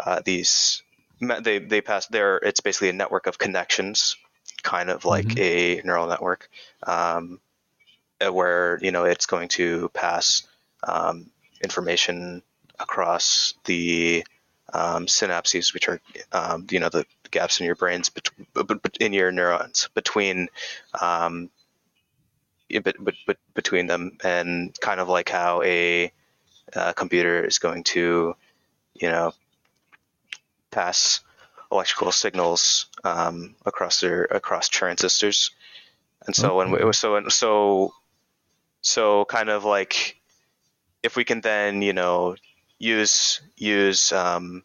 uh, 0.00 0.20
these 0.24 0.82
they 1.20 1.58
they 1.58 1.80
pass 1.80 2.06
there 2.06 2.36
it's 2.38 2.60
basically 2.60 2.88
a 2.90 2.92
network 2.92 3.26
of 3.26 3.38
connections 3.38 4.16
kind 4.62 4.90
of 4.90 5.04
like 5.04 5.34
Mhm. 5.34 5.38
a 5.38 5.80
neural 5.84 6.08
network 6.08 6.48
um, 6.86 7.40
uh, 8.24 8.32
where 8.32 8.78
you 8.82 8.90
know 8.90 9.04
it's 9.04 9.26
going 9.26 9.48
to 9.48 9.88
pass 9.90 10.46
um, 10.84 11.30
information 11.62 12.42
across 12.78 13.54
the 13.64 14.24
um, 14.72 15.06
synapses 15.06 15.74
which 15.74 15.88
are 15.88 16.00
um, 16.32 16.66
you 16.70 16.80
know 16.80 16.88
the 16.88 17.04
gaps 17.30 17.60
in 17.60 17.66
your 17.66 17.74
brains 17.76 18.10
bet- 18.10 18.96
in 19.00 19.12
your 19.12 19.32
neurons 19.32 19.88
between 19.94 20.48
um, 21.00 21.50
bet- 22.68 23.04
bet- 23.04 23.26
bet- 23.26 23.54
between 23.54 23.86
them 23.86 24.16
and 24.24 24.78
kind 24.80 25.00
of 25.00 25.08
like 25.08 25.28
how 25.28 25.62
a 25.62 26.12
uh, 26.74 26.92
computer 26.94 27.44
is 27.44 27.58
going 27.58 27.84
to 27.84 28.34
you 28.94 29.08
know 29.10 29.32
pass 30.70 31.20
electrical 31.70 32.12
signals 32.12 32.86
um, 33.04 33.54
across 33.66 34.00
their 34.00 34.24
across 34.24 34.68
transistors. 34.68 35.50
And 36.26 36.34
so 36.34 36.56
when 36.56 36.70
we, 36.70 36.78
Okay. 36.78 36.92
so 36.92 37.16
and 37.16 37.32
so 37.32 37.92
so 38.80 39.24
kind 39.24 39.48
of 39.48 39.64
like 39.64 40.16
if 41.02 41.16
we 41.16 41.24
can 41.24 41.40
then 41.40 41.82
you 41.82 41.92
know 41.92 42.36
use 42.78 43.40
use 43.56 44.12
um, 44.12 44.62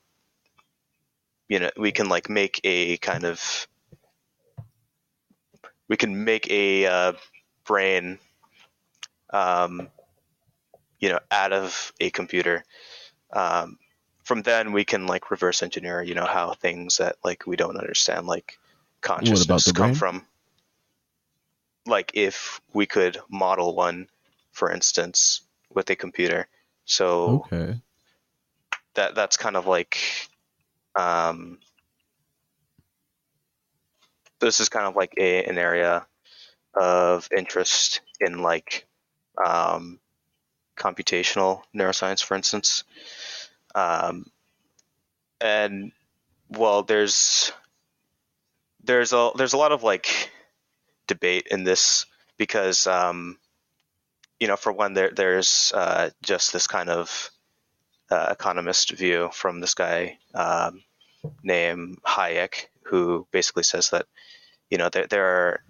you 1.50 1.60
know 1.60 1.70
we 1.78 1.92
can 1.92 2.10
like 2.10 2.30
make 2.30 2.60
a 2.64 2.98
kind 2.98 3.24
of 3.24 3.68
we 5.88 5.98
can 5.98 6.24
make 6.24 6.50
a 6.50 6.86
uh, 6.86 7.14
brain 7.66 8.20
um, 9.32 9.90
you 11.00 11.10
know 11.10 11.20
out 11.32 11.54
of 11.54 11.92
a 12.00 12.10
computer 12.10 12.64
um, 13.34 13.78
from 14.24 14.42
then 14.42 14.72
we 14.72 14.84
can 14.84 15.06
like 15.08 15.32
reverse 15.32 15.62
engineer 15.64 16.02
you 16.02 16.16
know 16.16 16.26
how 16.26 16.54
things 16.54 16.98
that 16.98 17.18
like 17.24 17.46
we 17.46 17.56
don't 17.56 17.78
understand 17.78 18.26
like 18.28 18.58
consciousness 19.02 19.72
come 19.72 19.88
brain? 19.88 19.96
from 19.96 20.26
like 21.86 22.12
if 22.14 22.62
we 22.74 22.86
could 22.86 23.18
model 23.30 23.76
one 23.76 24.08
for 24.52 24.72
instance 24.72 25.42
with 25.74 25.90
a 25.90 25.96
computer 25.96 26.48
so 26.86 27.46
Okay. 27.52 27.82
that 28.96 29.16
that's 29.16 29.38
kind 29.38 29.56
of 29.58 29.68
like 29.68 30.00
um, 30.96 31.58
this 34.40 34.60
is 34.60 34.70
kind 34.70 34.86
of 34.86 34.96
like 34.96 35.14
a, 35.18 35.44
an 35.46 35.58
area 35.58 36.06
of 36.76 37.28
interest 37.36 38.02
in 38.20 38.42
like 38.42 38.86
um, 39.44 40.00
computational 40.78 41.62
neuroscience 41.76 42.24
for 42.24 42.36
instance 42.36 42.84
um, 43.76 44.26
and 45.42 45.92
well 46.50 46.84
there's 46.84 47.52
there's 48.84 49.14
a 49.14 49.32
there's 49.36 49.54
a 49.54 49.58
lot 49.58 49.72
of 49.72 49.84
like 49.84 50.32
debate 51.08 51.48
in 51.50 51.64
this 51.64 52.06
because 52.38 52.88
um, 52.88 53.38
you 54.40 54.48
know 54.48 54.56
for 54.56 54.72
one 54.72 54.94
there 54.94 55.12
there's 55.16 55.72
uh, 55.76 56.10
just 56.22 56.54
this 56.54 56.68
kind 56.68 56.90
of 56.90 57.30
uh, 58.12 58.28
economist 58.32 58.92
view 58.92 59.30
from 59.34 59.60
this 59.60 59.74
guy 59.74 60.18
um, 60.34 60.84
named 61.44 61.98
Hayek 62.06 62.68
who 62.84 63.26
basically 63.32 63.64
says 63.64 63.90
that 63.92 64.06
you 64.70 64.78
know 64.78 64.90
there 64.90 65.08
there 65.08 65.26
are 65.26 65.64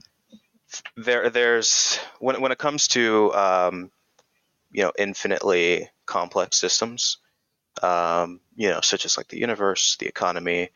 there 0.98 1.30
there's 1.30 2.00
when 2.20 2.42
when 2.42 2.52
it 2.52 2.58
comes 2.58 2.88
to 2.90 3.34
um, 3.34 3.92
you 4.72 4.84
know 4.84 4.92
infinitely 4.98 5.90
complex 6.06 6.58
systems 6.58 7.18
um, 7.82 8.40
you 8.56 8.70
know 8.70 8.82
such 8.82 9.06
as 9.06 9.18
like 9.18 9.28
the 9.28 9.40
universe 9.40 9.98
the 10.00 10.08
economy 10.08 10.70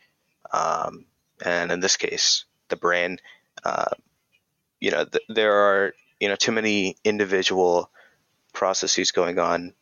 um, 0.52 1.06
and 1.44 1.72
in 1.72 1.80
this 1.80 1.98
case 1.98 2.46
the 2.70 2.76
brain. 2.76 3.20
Uh, 3.64 3.90
you 4.80 4.92
know 4.92 5.06
th- 5.06 5.24
there 5.30 5.54
are 5.54 5.94
you 6.20 6.28
know 6.28 6.36
too 6.36 6.52
many 6.52 6.96
individual 7.04 7.92
processes 8.54 9.12
going 9.12 9.40
on 9.40 9.74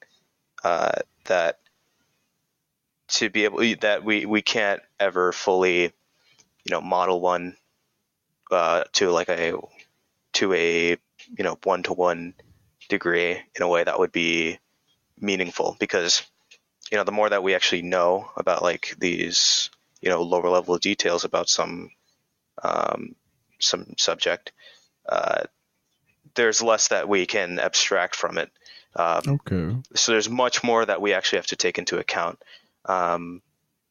uh, 0.63 0.91
that 1.25 1.59
to 3.07 3.29
be 3.29 3.45
able 3.45 3.59
that 3.81 4.03
we 4.03 4.25
we 4.25 4.41
can't 4.41 4.81
ever 4.99 5.31
fully 5.31 5.83
you 5.83 6.71
know 6.71 6.81
model 6.81 7.21
one 7.21 7.55
uh, 8.51 8.83
to 8.93 9.11
like 9.11 9.29
a 9.29 9.53
to 10.33 10.53
a 10.53 10.91
you 11.37 11.43
know 11.43 11.57
one 11.63 11.83
to 11.83 11.93
one 11.93 12.33
degree 12.89 13.31
in 13.31 13.61
a 13.61 13.67
way 13.67 13.83
that 13.83 13.99
would 13.99 14.11
be 14.11 14.59
meaningful 15.19 15.75
because 15.79 16.23
you 16.91 16.97
know 16.97 17.03
the 17.03 17.11
more 17.11 17.29
that 17.29 17.43
we 17.43 17.55
actually 17.55 17.81
know 17.81 18.29
about 18.37 18.61
like 18.61 18.95
these 18.99 19.69
you 20.01 20.09
know 20.09 20.21
lower 20.21 20.49
level 20.49 20.77
details 20.77 21.23
about 21.23 21.49
some 21.49 21.89
um, 22.63 23.15
some 23.59 23.95
subject 23.97 24.51
uh, 25.07 25.43
there's 26.35 26.61
less 26.61 26.89
that 26.89 27.07
we 27.07 27.25
can 27.25 27.59
abstract 27.59 28.15
from 28.15 28.37
it 28.37 28.51
um, 28.95 29.21
Okay. 29.27 29.75
so 29.93 30.11
there's 30.11 30.29
much 30.29 30.63
more 30.63 30.85
that 30.85 31.01
we 31.01 31.13
actually 31.13 31.39
have 31.39 31.47
to 31.47 31.55
take 31.55 31.77
into 31.77 31.99
account. 31.99 32.41
Um, 32.85 33.41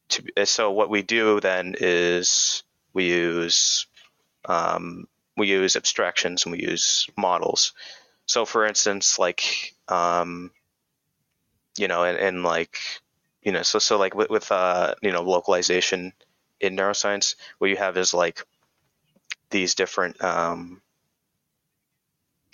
to, 0.08 0.46
so 0.46 0.70
what 0.70 0.90
we 0.90 1.02
do 1.02 1.40
then 1.40 1.74
is 1.78 2.62
we 2.92 3.08
use 3.08 3.86
um, 4.46 5.06
we 5.36 5.48
use 5.48 5.76
abstractions 5.76 6.44
and 6.44 6.52
we 6.52 6.62
use 6.62 7.08
models. 7.16 7.72
So 8.26 8.44
for 8.44 8.64
instance, 8.66 9.18
like 9.18 9.74
um, 9.88 10.50
you 11.78 11.88
know, 11.88 12.04
and, 12.04 12.18
and 12.18 12.42
like 12.42 12.78
you 13.42 13.52
know, 13.52 13.62
so 13.62 13.78
so 13.78 13.98
like 13.98 14.14
with, 14.14 14.30
with 14.30 14.50
uh, 14.50 14.94
you 15.02 15.12
know 15.12 15.22
localization 15.22 16.12
in 16.60 16.76
neuroscience, 16.76 17.36
what 17.58 17.70
you 17.70 17.76
have 17.76 17.96
is 17.96 18.14
like 18.14 18.44
these 19.50 19.74
different 19.74 20.22
um, 20.22 20.80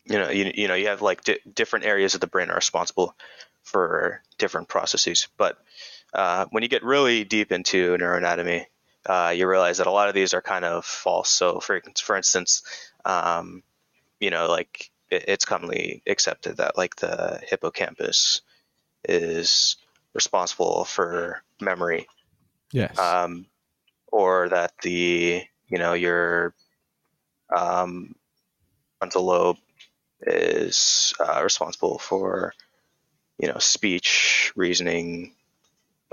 you 0.04 0.18
know 0.18 0.30
you, 0.30 0.52
you 0.54 0.68
know 0.68 0.74
you 0.74 0.88
have 0.88 1.02
like 1.02 1.22
di- 1.24 1.38
different 1.54 1.84
areas 1.84 2.14
of 2.14 2.20
the 2.20 2.26
brain 2.26 2.50
are 2.50 2.56
responsible 2.56 3.14
for 3.62 4.22
different 4.38 4.68
processes. 4.68 5.28
But 5.36 5.58
uh, 6.12 6.46
when 6.50 6.62
you 6.62 6.68
get 6.68 6.82
really 6.82 7.24
deep 7.24 7.52
into 7.52 7.96
neuroanatomy 7.96 8.66
uh, 9.06 9.32
you 9.34 9.48
realize 9.48 9.78
that 9.78 9.86
a 9.86 9.90
lot 9.90 10.08
of 10.08 10.14
these 10.14 10.34
are 10.34 10.42
kind 10.42 10.64
of 10.64 10.84
false. 10.84 11.30
So 11.30 11.60
for, 11.60 11.80
for 12.02 12.16
instance 12.16 12.62
um, 13.04 13.62
you 14.18 14.30
know 14.30 14.48
like 14.48 14.90
it, 15.10 15.24
it's 15.28 15.44
commonly 15.44 16.02
accepted 16.06 16.56
that 16.56 16.76
like 16.76 16.96
the 16.96 17.40
hippocampus 17.46 18.42
is 19.04 19.76
responsible 20.14 20.84
for 20.84 21.42
memory 21.60 22.06
Yes. 22.72 22.98
um, 22.98 23.46
or 24.12 24.48
that 24.48 24.72
the 24.82 25.42
you 25.68 25.78
know 25.78 25.92
your 25.92 26.54
um, 27.54 28.14
frontal 28.98 29.24
lobe 29.24 29.56
is 30.22 31.14
uh, 31.20 31.40
responsible 31.42 31.98
for 31.98 32.54
you 33.38 33.48
know 33.48 33.58
speech, 33.58 34.52
reasoning, 34.54 35.34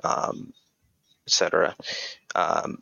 um, 0.03 0.53
etc. 1.27 1.75
Um, 2.33 2.81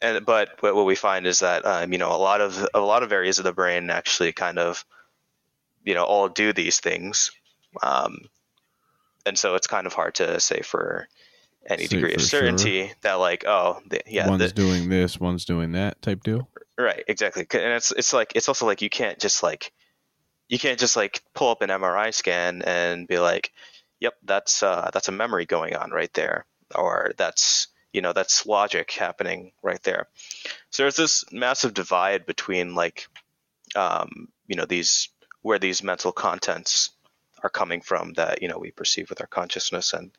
and 0.00 0.24
but 0.24 0.50
what 0.60 0.74
what 0.74 0.86
we 0.86 0.94
find 0.94 1.26
is 1.26 1.40
that 1.40 1.64
um, 1.66 1.92
you 1.92 1.98
know 1.98 2.14
a 2.14 2.18
lot 2.18 2.40
of 2.40 2.66
a 2.74 2.80
lot 2.80 3.02
of 3.02 3.12
areas 3.12 3.38
of 3.38 3.44
the 3.44 3.52
brain 3.52 3.90
actually 3.90 4.32
kind 4.32 4.58
of 4.58 4.84
you 5.84 5.94
know 5.94 6.04
all 6.04 6.28
do 6.28 6.52
these 6.52 6.78
things, 6.78 7.32
um, 7.82 8.18
and 9.26 9.38
so 9.38 9.54
it's 9.54 9.66
kind 9.66 9.86
of 9.86 9.92
hard 9.92 10.14
to 10.14 10.40
say 10.40 10.62
for 10.62 11.08
any 11.68 11.86
Say 11.86 11.96
degree 11.96 12.10
for 12.12 12.16
of 12.16 12.20
sure. 12.22 12.40
certainty 12.40 12.92
that 13.02 13.14
like 13.14 13.44
oh 13.46 13.80
the, 13.88 14.00
yeah 14.06 14.28
one's 14.28 14.52
the, 14.52 14.54
doing 14.54 14.88
this, 14.88 15.20
one's 15.20 15.44
doing 15.44 15.72
that 15.72 16.00
type 16.00 16.22
deal. 16.22 16.48
Right, 16.78 17.04
exactly 17.08 17.46
And 17.52 17.72
it's 17.72 17.92
it's 17.92 18.12
like 18.12 18.32
it's 18.34 18.48
also 18.48 18.66
like 18.66 18.82
you 18.82 18.90
can't 18.90 19.18
just 19.18 19.42
like 19.42 19.72
you 20.48 20.58
can't 20.58 20.78
just 20.78 20.96
like 20.96 21.22
pull 21.34 21.50
up 21.50 21.62
an 21.62 21.70
MRI 21.70 22.14
scan 22.14 22.62
and 22.62 23.08
be 23.08 23.18
like, 23.18 23.50
"Yep, 24.00 24.14
that's 24.22 24.62
uh 24.62 24.90
that's 24.92 25.08
a 25.08 25.12
memory 25.12 25.44
going 25.44 25.74
on 25.74 25.90
right 25.90 26.12
there." 26.14 26.46
Or 26.74 27.12
that's, 27.16 27.68
you 27.92 28.02
know 28.02 28.12
that's 28.12 28.44
logic 28.44 28.90
happening 28.90 29.52
right 29.62 29.82
there 29.84 30.08
so 30.70 30.82
there's 30.82 30.96
this 30.96 31.24
massive 31.32 31.72
divide 31.72 32.26
between 32.26 32.74
like 32.74 33.06
um, 33.74 34.28
you 34.46 34.56
know 34.56 34.66
these 34.66 35.08
where 35.42 35.58
these 35.58 35.82
mental 35.82 36.12
contents 36.12 36.90
are 37.42 37.50
coming 37.50 37.80
from 37.80 38.12
that 38.14 38.42
you 38.42 38.48
know 38.48 38.58
we 38.58 38.70
perceive 38.70 39.10
with 39.10 39.20
our 39.20 39.26
consciousness 39.26 39.92
and 39.92 40.10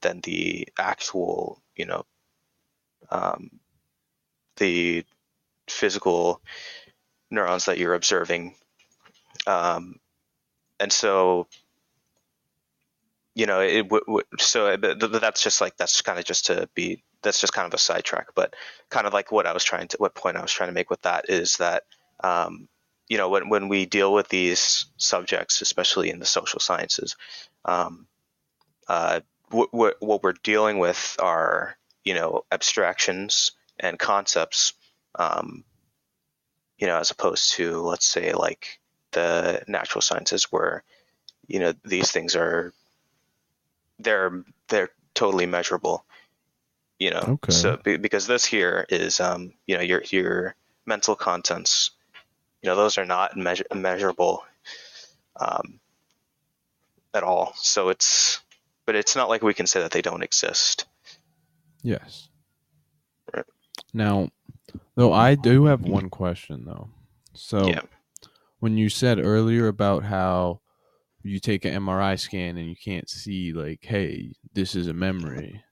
then 0.00 0.20
the 0.22 0.68
actual 0.78 1.62
you 1.76 1.86
know 1.86 2.04
um, 3.10 3.50
the 4.56 5.04
physical 5.68 6.40
neurons 7.30 7.66
that 7.66 7.78
you're 7.78 7.94
observing. 7.94 8.54
Um, 9.46 9.96
and 10.80 10.92
so 10.92 11.46
you 13.34 13.46
know 13.46 13.60
it 13.60 13.82
w- 13.82 14.04
w- 14.06 14.26
so 14.38 14.76
that's 14.76 15.42
just 15.42 15.60
like 15.60 15.76
that's 15.76 16.00
kind 16.02 16.18
of 16.18 16.24
just 16.24 16.46
to 16.46 16.68
be 16.74 17.02
that's 17.22 17.40
just 17.40 17.52
kind 17.52 17.66
of 17.66 17.74
a 17.74 17.78
sidetrack 17.78 18.28
but 18.34 18.54
kind 18.88 19.06
of 19.06 19.12
like 19.12 19.30
what 19.30 19.46
i 19.46 19.52
was 19.52 19.64
trying 19.64 19.88
to 19.88 19.96
what 19.98 20.14
point 20.14 20.36
i 20.36 20.42
was 20.42 20.52
trying 20.52 20.68
to 20.68 20.74
make 20.74 20.90
with 20.90 21.02
that 21.02 21.28
is 21.28 21.58
that 21.58 21.84
um, 22.24 22.66
you 23.08 23.16
know 23.18 23.28
when, 23.28 23.48
when 23.48 23.68
we 23.68 23.86
deal 23.86 24.12
with 24.12 24.28
these 24.28 24.86
subjects 24.96 25.60
especially 25.62 26.10
in 26.10 26.18
the 26.18 26.26
social 26.26 26.60
sciences 26.60 27.16
um, 27.64 28.06
uh, 28.88 29.20
what, 29.50 29.96
what 30.00 30.22
we're 30.22 30.34
dealing 30.42 30.78
with 30.78 31.16
are 31.20 31.76
you 32.04 32.14
know 32.14 32.44
abstractions 32.50 33.52
and 33.78 33.98
concepts 33.98 34.72
um, 35.16 35.64
you 36.78 36.86
know 36.86 36.98
as 36.98 37.10
opposed 37.10 37.52
to 37.54 37.80
let's 37.80 38.06
say 38.06 38.32
like 38.32 38.80
the 39.12 39.62
natural 39.68 40.02
sciences 40.02 40.44
where 40.50 40.82
you 41.46 41.58
know 41.58 41.72
these 41.84 42.10
things 42.10 42.34
are 42.36 42.72
they're 43.98 44.44
they're 44.68 44.90
totally 45.14 45.46
measurable 45.46 46.04
you 46.98 47.10
know 47.10 47.22
okay. 47.42 47.52
so 47.52 47.78
because 47.84 48.26
this 48.26 48.44
here 48.44 48.84
is 48.88 49.20
um 49.20 49.52
you 49.66 49.76
know 49.76 49.82
your 49.82 50.02
your 50.10 50.54
mental 50.86 51.14
contents 51.14 51.92
you 52.62 52.68
know 52.68 52.76
those 52.76 52.98
are 52.98 53.04
not 53.04 53.36
measure, 53.36 53.66
measurable 53.74 54.44
um 55.40 55.78
at 57.14 57.22
all 57.22 57.52
so 57.56 57.88
it's 57.88 58.40
but 58.84 58.94
it's 58.94 59.16
not 59.16 59.28
like 59.28 59.42
we 59.42 59.54
can 59.54 59.66
say 59.66 59.80
that 59.80 59.90
they 59.90 60.02
don't 60.02 60.22
exist 60.22 60.86
yes 61.82 62.28
right. 63.34 63.44
now 63.92 64.28
though 64.94 65.12
i 65.12 65.34
do 65.34 65.64
have 65.64 65.82
one 65.82 66.10
question 66.10 66.64
though 66.64 66.88
so 67.34 67.68
yeah 67.68 67.80
when 68.60 68.76
you 68.76 68.88
said 68.88 69.18
earlier 69.18 69.68
about 69.68 70.04
how 70.04 70.60
you 71.22 71.38
take 71.38 71.64
an 71.64 71.74
MRI 71.74 72.18
scan 72.18 72.56
and 72.56 72.68
you 72.68 72.76
can't 72.76 73.08
see 73.08 73.52
like, 73.52 73.84
hey, 73.84 74.32
this 74.52 74.74
is 74.74 74.86
a 74.86 74.94
memory. 74.94 75.62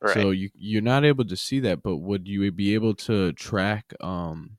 Right. 0.00 0.14
So 0.14 0.30
you 0.30 0.50
you're 0.54 0.82
not 0.82 1.04
able 1.04 1.26
to 1.26 1.36
see 1.36 1.60
that, 1.60 1.82
but 1.82 1.96
would 1.96 2.26
you 2.26 2.50
be 2.52 2.74
able 2.74 2.94
to 2.94 3.32
track 3.32 3.92
um 4.00 4.56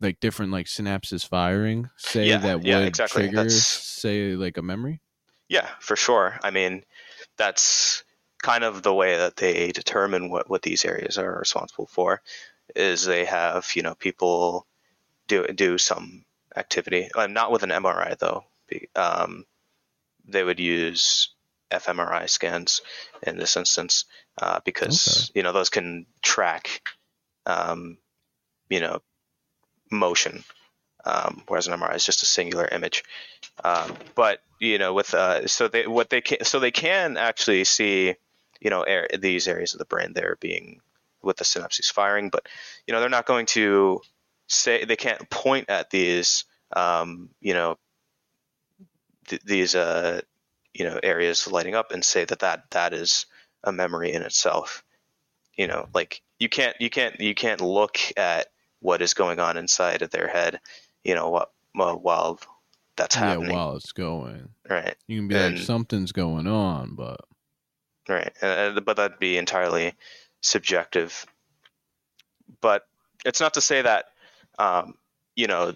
like 0.00 0.20
different 0.20 0.52
like 0.52 0.66
synapses 0.66 1.26
firing? 1.26 1.90
Say 1.96 2.28
yeah, 2.28 2.38
that 2.38 2.58
would 2.58 2.66
yeah, 2.66 2.80
exactly. 2.80 3.24
trigger 3.24 3.44
that's... 3.44 3.62
say 3.62 4.34
like 4.36 4.56
a 4.56 4.62
memory? 4.62 5.00
Yeah, 5.48 5.68
for 5.80 5.96
sure. 5.96 6.38
I 6.42 6.50
mean, 6.50 6.84
that's 7.36 8.04
kind 8.42 8.64
of 8.64 8.82
the 8.82 8.94
way 8.94 9.16
that 9.16 9.36
they 9.36 9.72
determine 9.72 10.30
what, 10.30 10.48
what 10.48 10.62
these 10.62 10.84
areas 10.84 11.18
are 11.18 11.38
responsible 11.38 11.86
for 11.86 12.22
is 12.76 13.04
they 13.04 13.24
have, 13.24 13.68
you 13.74 13.82
know, 13.82 13.94
people 13.94 14.66
do 15.26 15.46
do 15.46 15.78
some 15.78 16.24
activity. 16.56 17.08
Uh, 17.14 17.26
not 17.26 17.50
with 17.50 17.62
an 17.62 17.70
MRI 17.70 18.16
though. 18.18 18.44
Um, 18.94 19.44
they 20.26 20.44
would 20.44 20.60
use 20.60 21.30
fMRI 21.70 22.28
scans 22.28 22.80
in 23.22 23.36
this 23.36 23.56
instance 23.56 24.04
uh, 24.40 24.60
because 24.64 25.30
okay. 25.30 25.38
you 25.38 25.42
know 25.42 25.52
those 25.52 25.70
can 25.70 26.06
track, 26.22 26.82
um, 27.46 27.98
you 28.68 28.80
know, 28.80 29.00
motion, 29.90 30.44
um, 31.04 31.42
whereas 31.48 31.66
an 31.66 31.78
MRI 31.78 31.96
is 31.96 32.04
just 32.04 32.22
a 32.22 32.26
singular 32.26 32.66
image. 32.70 33.04
Um, 33.64 33.94
but 34.14 34.40
you 34.60 34.78
know, 34.78 34.94
with 34.94 35.14
uh, 35.14 35.46
so 35.46 35.68
they 35.68 35.86
what 35.86 36.10
they 36.10 36.20
can 36.20 36.44
so 36.44 36.60
they 36.60 36.70
can 36.70 37.16
actually 37.16 37.64
see, 37.64 38.14
you 38.60 38.70
know, 38.70 38.82
air, 38.82 39.08
these 39.18 39.48
areas 39.48 39.74
of 39.74 39.78
the 39.78 39.84
brain 39.84 40.12
there 40.12 40.36
being 40.40 40.80
with 41.22 41.36
the 41.36 41.44
synapses 41.44 41.90
firing, 41.90 42.30
but 42.30 42.46
you 42.86 42.94
know 42.94 43.00
they're 43.00 43.08
not 43.08 43.26
going 43.26 43.46
to 43.46 44.00
say 44.48 44.84
they 44.84 44.96
can't 44.96 45.28
point 45.30 45.68
at 45.68 45.90
these 45.90 46.44
um, 46.74 47.30
you 47.40 47.54
know 47.54 47.76
th- 49.28 49.42
these 49.42 49.74
uh, 49.74 50.20
you 50.74 50.84
know 50.84 50.98
areas 51.02 51.50
lighting 51.50 51.74
up 51.74 51.92
and 51.92 52.04
say 52.04 52.24
that 52.24 52.40
that 52.40 52.70
that 52.70 52.92
is 52.92 53.26
a 53.64 53.72
memory 53.72 54.12
in 54.12 54.22
itself 54.22 54.84
you 55.56 55.66
know 55.66 55.88
like 55.92 56.22
you 56.38 56.48
can't 56.48 56.76
you 56.80 56.88
can't 56.88 57.20
you 57.20 57.34
can't 57.34 57.60
look 57.60 57.98
at 58.16 58.46
what 58.80 59.02
is 59.02 59.14
going 59.14 59.40
on 59.40 59.56
inside 59.56 60.02
of 60.02 60.10
their 60.10 60.28
head 60.28 60.60
you 61.04 61.14
know 61.14 61.30
what 61.30 61.50
while 61.74 62.38
that's 62.98 63.14
happening. 63.14 63.50
yeah 63.50 63.56
while 63.56 63.76
it's 63.76 63.92
going. 63.92 64.48
Right. 64.68 64.94
You 65.06 65.20
can 65.20 65.28
be 65.28 65.36
and, 65.36 65.56
like 65.56 65.64
something's 65.64 66.12
going 66.12 66.46
on 66.46 66.94
but 66.94 67.20
right. 68.08 68.32
And, 68.42 68.84
but 68.84 68.96
that'd 68.96 69.18
be 69.18 69.38
entirely 69.38 69.94
subjective. 70.42 71.24
But 72.60 72.86
it's 73.24 73.40
not 73.40 73.54
to 73.54 73.60
say 73.60 73.82
that 73.82 74.06
um, 74.58 74.94
you 75.36 75.46
know 75.46 75.74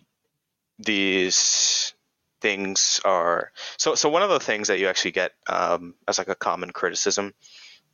these 0.78 1.94
things 2.40 3.00
are 3.04 3.52
so 3.76 3.94
so 3.94 4.08
one 4.08 4.22
of 4.22 4.30
the 4.30 4.40
things 4.40 4.68
that 4.68 4.80
you 4.80 4.88
actually 4.88 5.12
get 5.12 5.32
um, 5.48 5.94
as 6.08 6.18
like 6.18 6.28
a 6.28 6.34
common 6.34 6.70
criticism 6.70 7.32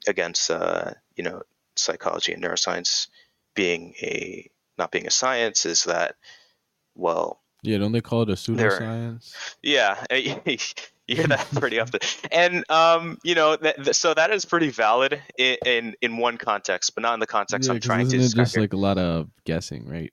against 0.07 0.51
uh, 0.51 0.93
you 1.17 1.25
know 1.25 1.43
psychology 1.77 2.33
and 2.33 2.43
neuroscience 2.43 3.09
being 3.55 3.95
a 4.01 4.49
not 4.79 4.91
being 4.91 5.07
a 5.07 5.11
science 5.11 5.67
is 5.67 5.85
that 5.85 6.15
well 6.95 7.41
yeah 7.63 7.79
don't 7.79 7.93
they 7.93 8.01
call 8.01 8.23
it 8.23 8.31
a 8.31 8.33
pseudoscience 8.33 9.35
yeah 9.63 10.05
you 10.15 10.37
hear 11.07 11.27
that 11.27 11.47
pretty 11.55 11.81
often 11.81 12.01
and 12.31 12.71
um, 12.71 13.19
you 13.25 13.35
know 13.35 13.57
that, 13.57 13.97
so 13.97 14.13
that 14.13 14.31
is 14.31 14.45
pretty 14.45 14.69
valid 14.69 15.21
in, 15.39 15.57
in, 15.65 15.95
in 16.03 16.17
one 16.19 16.37
context 16.37 16.95
but 16.95 17.03
not 17.03 17.15
in 17.15 17.21
the 17.21 17.27
context 17.27 17.69
yeah, 17.69 17.75
i'm 17.75 17.81
trying 17.81 18.09
to 18.09 18.19
just 18.29 18.57
like 18.57 18.73
a 18.73 18.77
lot 18.77 18.99
of 18.99 19.29
guessing 19.45 19.87
right 19.89 20.13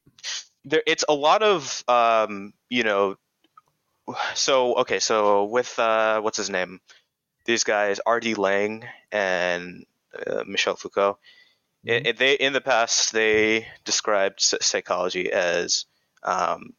there, 0.65 0.84
it's 0.86 1.06
a 1.08 1.13
lot 1.13 1.43
of 1.43 1.84
um, 1.88 2.54
you 2.69 2.84
know. 2.84 3.15
So 4.36 4.75
okay, 4.75 4.99
so 4.99 5.45
with 5.45 5.78
uh, 5.80 6.21
what's 6.21 6.38
his 6.38 6.49
name? 6.49 6.80
These 7.45 7.63
guys, 7.63 7.99
R.D. 8.06 8.36
Laing 8.36 8.86
and 9.12 9.86
uh, 10.28 10.43
Michel 10.45 10.75
Foucault. 10.75 11.17
Mm-hmm. 11.86 12.06
It, 12.06 12.17
they 12.17 12.34
in 12.34 12.54
the 12.54 12.62
past 12.62 13.13
they 13.13 13.67
described 13.84 14.41
psychology 14.41 15.32
as, 15.32 15.86
um, 16.24 16.74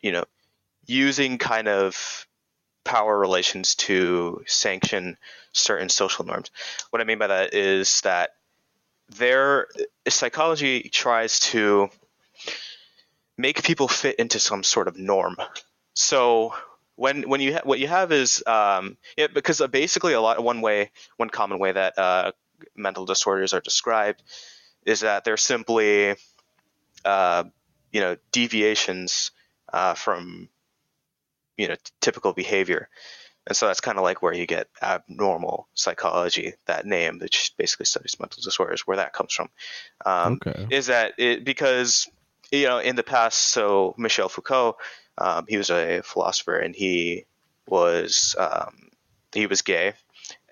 you 0.00 0.12
know, 0.12 0.24
using 0.86 1.38
kind 1.38 1.68
of 1.68 2.26
power 2.84 3.18
relations 3.18 3.74
to 3.74 4.42
sanction 4.46 5.16
certain 5.52 5.88
social 5.88 6.24
norms. 6.24 6.50
What 6.90 7.00
I 7.00 7.04
mean 7.04 7.18
by 7.18 7.28
that 7.28 7.54
is 7.54 8.00
that 8.02 8.30
their 9.08 9.66
psychology 10.08 10.88
tries 10.92 11.40
to 11.40 11.88
make 13.36 13.62
people 13.62 13.88
fit 13.88 14.16
into 14.16 14.38
some 14.38 14.62
sort 14.62 14.88
of 14.88 14.98
norm. 14.98 15.36
So 15.94 16.54
when 16.96 17.28
when 17.28 17.40
you 17.40 17.54
ha- 17.54 17.62
what 17.64 17.78
you 17.78 17.88
have 17.88 18.12
is 18.12 18.42
um, 18.46 18.96
yeah, 19.16 19.26
because 19.26 19.60
basically 19.70 20.12
a 20.12 20.20
lot 20.20 20.42
one 20.42 20.60
way 20.60 20.90
one 21.16 21.30
common 21.30 21.58
way 21.58 21.72
that 21.72 21.98
uh, 21.98 22.32
mental 22.74 23.04
disorders 23.04 23.52
are 23.52 23.60
described 23.60 24.22
is 24.84 25.00
that 25.00 25.24
they're 25.24 25.36
simply 25.36 26.14
uh, 27.04 27.44
you 27.92 28.00
know 28.00 28.16
deviations 28.32 29.30
uh, 29.72 29.94
from 29.94 30.48
you 31.56 31.68
know 31.68 31.74
t- 31.74 31.92
typical 32.00 32.32
behavior. 32.32 32.88
And 33.46 33.54
so 33.54 33.66
that's 33.66 33.80
kind 33.80 33.98
of 33.98 34.04
like 34.04 34.22
where 34.22 34.32
you 34.32 34.46
get 34.46 34.68
abnormal 34.80 35.68
psychology, 35.74 36.54
that 36.64 36.86
name, 36.86 37.18
which 37.18 37.52
basically 37.58 37.84
studies 37.84 38.16
mental 38.18 38.42
disorders, 38.42 38.86
where 38.86 38.96
that 38.96 39.12
comes 39.12 39.34
from. 39.34 39.50
Um, 40.06 40.40
okay. 40.46 40.66
Is 40.70 40.86
that 40.86 41.12
it 41.18 41.44
because 41.44 42.08
you 42.50 42.66
know, 42.66 42.78
in 42.78 42.96
the 42.96 43.02
past, 43.02 43.38
so 43.38 43.94
Michel 43.98 44.28
Foucault, 44.28 44.76
um, 45.18 45.44
he 45.48 45.56
was 45.56 45.70
a 45.70 46.02
philosopher 46.02 46.56
and 46.56 46.74
he 46.74 47.26
was 47.68 48.34
um, 48.38 48.88
he 49.32 49.46
was 49.46 49.62
gay, 49.62 49.92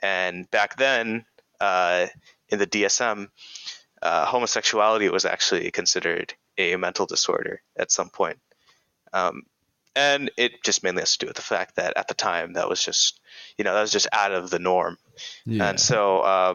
and 0.03 0.51
back 0.51 0.77
then 0.77 1.25
uh, 1.63 2.09
in 2.49 2.59
the 2.59 2.67
DSM, 2.67 3.29
uh, 4.03 4.27
homosexuality 4.27 5.09
was 5.09 5.25
actually 5.25 5.71
considered 5.71 6.35
a 6.59 6.75
mental 6.77 7.07
disorder 7.07 7.63
at 7.79 7.93
some 7.93 8.11
point. 8.11 8.39
Um, 9.13 9.43
and 9.95 10.31
it 10.37 10.65
just 10.65 10.83
mainly 10.83 11.03
has 11.03 11.13
to 11.13 11.19
do 11.21 11.27
with 11.29 11.37
the 11.37 11.43
fact 11.43 11.77
that 11.77 11.93
at 11.97 12.09
the 12.09 12.15
time 12.15 12.55
that 12.55 12.69
was 12.69 12.83
just 12.83 13.21
you 13.59 13.65
know 13.65 13.75
that 13.75 13.83
was 13.83 13.93
just 13.93 14.09
out 14.11 14.33
of 14.33 14.49
the 14.49 14.59
norm 14.59 14.97
yeah. 15.45 15.69
and 15.69 15.79
so 15.79 16.21
uh, 16.21 16.55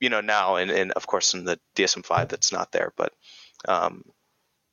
you 0.00 0.10
know 0.10 0.20
now 0.20 0.56
and, 0.56 0.70
and 0.70 0.90
of 0.92 1.06
course 1.06 1.32
in 1.32 1.44
the 1.44 1.60
dsm-5 1.76 2.28
that's 2.28 2.50
not 2.50 2.72
there 2.72 2.92
but 2.96 3.12
um, 3.68 4.02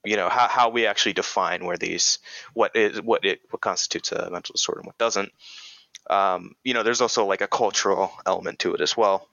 you 0.03 0.15
know 0.15 0.27
how, 0.27 0.47
how 0.47 0.69
we 0.69 0.87
actually 0.87 1.13
define 1.13 1.63
where 1.65 1.77
these 1.77 2.17
what 2.55 2.75
is 2.75 2.99
what 2.99 3.23
it 3.25 3.41
what 3.51 3.61
constitutes 3.61 4.11
a 4.11 4.31
mental 4.31 4.53
disorder 4.53 4.79
and 4.79 4.87
what 4.87 4.97
doesn't 4.97 5.31
um, 6.09 6.55
you 6.63 6.73
know 6.73 6.81
there's 6.81 7.01
also 7.01 7.25
like 7.25 7.41
a 7.41 7.47
cultural 7.47 8.11
element 8.25 8.57
to 8.57 8.73
it 8.73 8.81
as 8.81 8.97
well 8.97 9.27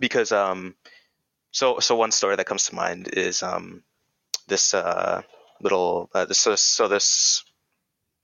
because 0.00 0.32
um, 0.32 0.74
so 1.50 1.78
so 1.78 1.96
one 1.96 2.10
story 2.10 2.36
that 2.36 2.46
comes 2.46 2.66
to 2.66 2.74
mind 2.74 3.08
is 3.12 3.42
um, 3.42 3.82
this 4.48 4.74
uh, 4.74 5.22
little 5.60 6.10
uh, 6.14 6.24
this 6.24 6.38
so, 6.38 6.54
so 6.56 6.88
this 6.88 7.44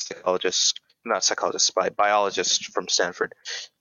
psychologist 0.01 0.81
not 1.05 1.25
psychologist 1.25 1.73
but 1.75 1.97
biologist 1.97 2.67
from 2.73 2.89
Stanford 2.89 3.35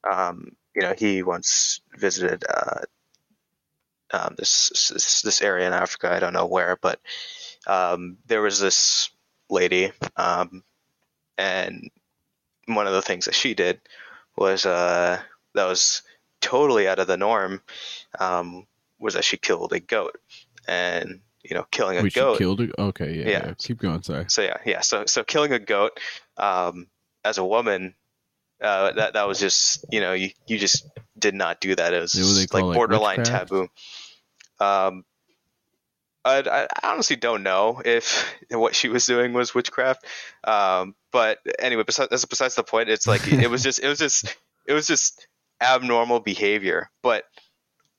um, 0.10 0.56
you 0.76 0.82
know 0.82 0.94
he 0.98 1.24
once 1.24 1.82
visited 1.98 2.44
uh, 2.50 2.82
um, 4.12 4.36
this, 4.38 4.90
this 4.94 5.22
this 5.22 5.42
area 5.42 5.68
in 5.68 5.74
Africa 5.74 6.12
I 6.12 6.20
don't 6.20 6.34
know 6.34 6.46
where 6.46 6.78
but 6.82 7.00
um, 7.68 8.18
there 8.28 8.42
was 8.42 8.60
this 8.60 9.10
lady 9.50 9.92
um, 10.16 10.64
and 11.38 11.90
one 12.66 12.88
of 12.88 12.94
the 12.94 13.02
things 13.02 13.26
that 13.26 13.36
she 13.36 13.54
did 13.54 13.82
was 14.36 14.66
uh, 14.66 15.20
that 15.56 15.66
was 15.66 16.04
totally 16.50 16.88
out 16.88 16.98
of 16.98 17.06
the 17.06 17.16
norm 17.18 17.62
um, 18.20 18.66
was 19.00 19.14
that 19.14 19.24
she 19.24 19.38
killed 19.38 19.72
a 19.72 19.80
goat 19.80 20.18
and 20.68 21.22
you 21.44 21.56
know 21.56 21.66
killing 21.70 21.98
a 21.98 22.02
Wait, 22.02 22.14
goat 22.14 22.36
she 22.36 22.40
killed 22.40 22.62
it. 22.62 22.72
Okay, 22.78 23.14
yeah, 23.14 23.30
Yeah. 23.30 23.46
yeah. 23.48 23.54
Keep 23.58 23.80
going. 23.80 24.02
Sorry. 24.02 24.26
so 24.30 24.42
yeah 24.42 24.58
yeah 24.66 24.82
so 24.82 25.06
so 25.06 25.24
killing 25.24 25.54
a 25.54 25.60
goat 25.60 26.00
um, 26.38 26.88
as 27.24 27.38
a 27.38 27.46
woman 27.46 27.94
uh, 28.62 28.92
that 28.94 29.14
that 29.14 29.28
was 29.28 29.40
just 29.40 29.86
you 29.92 30.02
know 30.02 30.14
you, 30.14 30.32
you 30.48 30.58
just 30.58 30.88
did 31.18 31.36
not 31.36 31.62
do 31.62 31.76
that 31.76 31.94
it 31.94 32.02
was 32.02 32.52
like 32.52 32.64
like, 32.64 32.76
borderline 32.76 33.20
witchcraft? 33.20 33.50
taboo 33.50 33.62
um, 34.60 35.06
I, 36.26 36.40
I 36.40 36.68
I 36.84 36.92
honestly 36.92 37.16
don't 37.16 37.44
know 37.44 37.82
if 37.86 38.26
what 38.50 38.74
she 38.74 38.90
was 38.90 39.06
doing 39.06 39.34
was 39.34 39.54
witchcraft 39.54 40.04
um, 40.44 40.96
but 41.12 41.38
anyway 41.60 41.84
besides, 41.86 42.10
that's 42.10 42.26
besides 42.26 42.56
the 42.56 42.64
point 42.64 42.90
it's 42.90 43.06
like 43.08 43.28
it 43.32 43.50
was 43.50 43.62
just 43.62 43.80
it 43.80 43.88
was 43.88 44.00
just 44.00 44.36
it 44.66 44.74
was 44.74 44.88
just 44.88 45.28
abnormal 45.62 46.20
behavior 46.20 46.90
but 47.02 47.26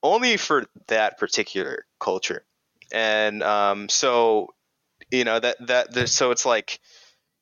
only 0.03 0.37
for 0.37 0.67
that 0.89 1.19
particular 1.19 1.87
culture. 1.99 2.45
And 2.93 3.43
um, 3.43 3.89
so 3.89 4.49
you 5.11 5.25
know 5.25 5.39
that 5.39 5.57
that 5.67 6.09
so 6.09 6.31
it's 6.31 6.47
like 6.47 6.81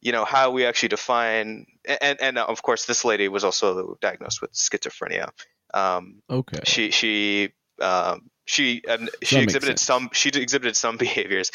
you 0.01 0.13
know 0.13 0.25
how 0.25 0.51
we 0.51 0.65
actually 0.65 0.91
define 0.91 1.67
and 2.01 2.21
and 2.21 2.39
of 2.39 2.63
course 2.63 2.87
this 2.87 3.05
lady 3.05 3.29
was 3.29 3.45
also 3.45 3.97
diagnosed 4.01 4.41
with 4.43 4.53
schizophrenia. 4.53 5.31
Um, 5.73 6.23
Okay. 6.31 6.61
she 6.65 6.91
she 6.91 7.53
um, 7.81 8.31
she 8.45 8.83
and 8.89 9.11
she 9.23 9.37
that 9.37 9.43
exhibited 9.43 9.79
some 9.79 10.11
she 10.13 10.29
exhibited 10.31 10.77
some 10.77 10.97
behaviors 10.97 11.51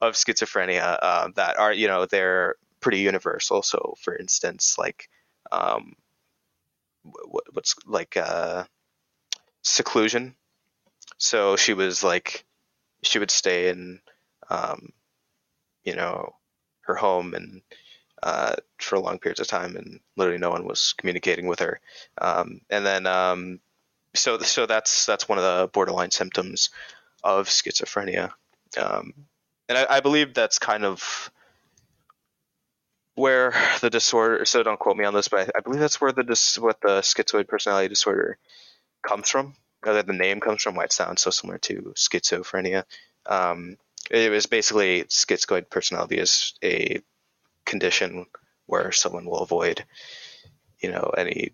of 0.00 0.14
schizophrenia 0.14 0.98
uh, 1.00 1.28
that 1.36 1.58
are 1.58 1.72
you 1.72 1.86
know 1.86 2.06
they're 2.06 2.56
pretty 2.80 3.00
universal. 3.00 3.62
So 3.62 3.94
for 4.00 4.16
instance 4.16 4.76
like 4.78 5.08
um, 5.52 5.94
what, 7.04 7.44
what's 7.52 7.74
like 7.86 8.16
uh, 8.16 8.64
seclusion. 9.62 10.34
So 11.18 11.56
she 11.56 11.74
was 11.74 12.02
like 12.02 12.44
she 13.02 13.18
would 13.18 13.30
stay 13.30 13.68
in 13.68 14.00
um, 14.50 14.90
you 15.84 15.94
know 15.94 16.34
her 16.82 16.94
home 16.94 17.34
and 17.34 17.62
uh, 18.22 18.56
for 18.78 18.98
long 18.98 19.18
periods 19.18 19.40
of 19.40 19.46
time 19.46 19.76
and 19.76 20.00
literally 20.16 20.38
no 20.38 20.50
one 20.50 20.66
was 20.66 20.94
communicating 20.96 21.46
with 21.46 21.60
her. 21.60 21.80
Um, 22.18 22.60
and 22.70 22.84
then 22.84 23.06
um, 23.06 23.60
so 24.14 24.38
so 24.38 24.66
that's 24.66 25.06
that's 25.06 25.28
one 25.28 25.38
of 25.38 25.44
the 25.44 25.68
borderline 25.72 26.10
symptoms 26.10 26.70
of 27.22 27.48
schizophrenia. 27.48 28.32
Um, 28.78 29.12
and 29.68 29.78
I, 29.78 29.86
I 29.88 30.00
believe 30.00 30.34
that's 30.34 30.58
kind 30.58 30.84
of 30.84 31.30
where 33.14 33.54
the 33.80 33.90
disorder 33.90 34.44
so 34.44 34.62
don't 34.62 34.78
quote 34.80 34.96
me 34.96 35.04
on 35.04 35.14
this 35.14 35.28
but 35.28 35.40
i, 35.40 35.58
I 35.58 35.60
believe 35.60 35.80
that's 35.80 36.00
where 36.00 36.12
the 36.12 36.24
dis, 36.24 36.58
what 36.58 36.80
the 36.80 37.00
schizoid 37.00 37.48
personality 37.48 37.88
disorder 37.88 38.38
comes 39.06 39.28
from 39.30 39.54
that 39.92 40.06
the 40.06 40.12
name 40.12 40.40
comes 40.40 40.62
from 40.62 40.74
why 40.74 40.84
it 40.84 40.92
sounds 40.92 41.22
so 41.22 41.30
similar 41.30 41.58
to 41.58 41.92
schizophrenia. 41.96 42.84
Um, 43.26 43.76
it 44.10 44.30
was 44.30 44.46
basically 44.46 45.04
schizoid 45.04 45.70
personality 45.70 46.18
is 46.18 46.54
a 46.62 47.00
condition 47.64 48.26
where 48.66 48.92
someone 48.92 49.24
will 49.24 49.40
avoid 49.40 49.84
you 50.80 50.90
know 50.90 51.12
any 51.16 51.52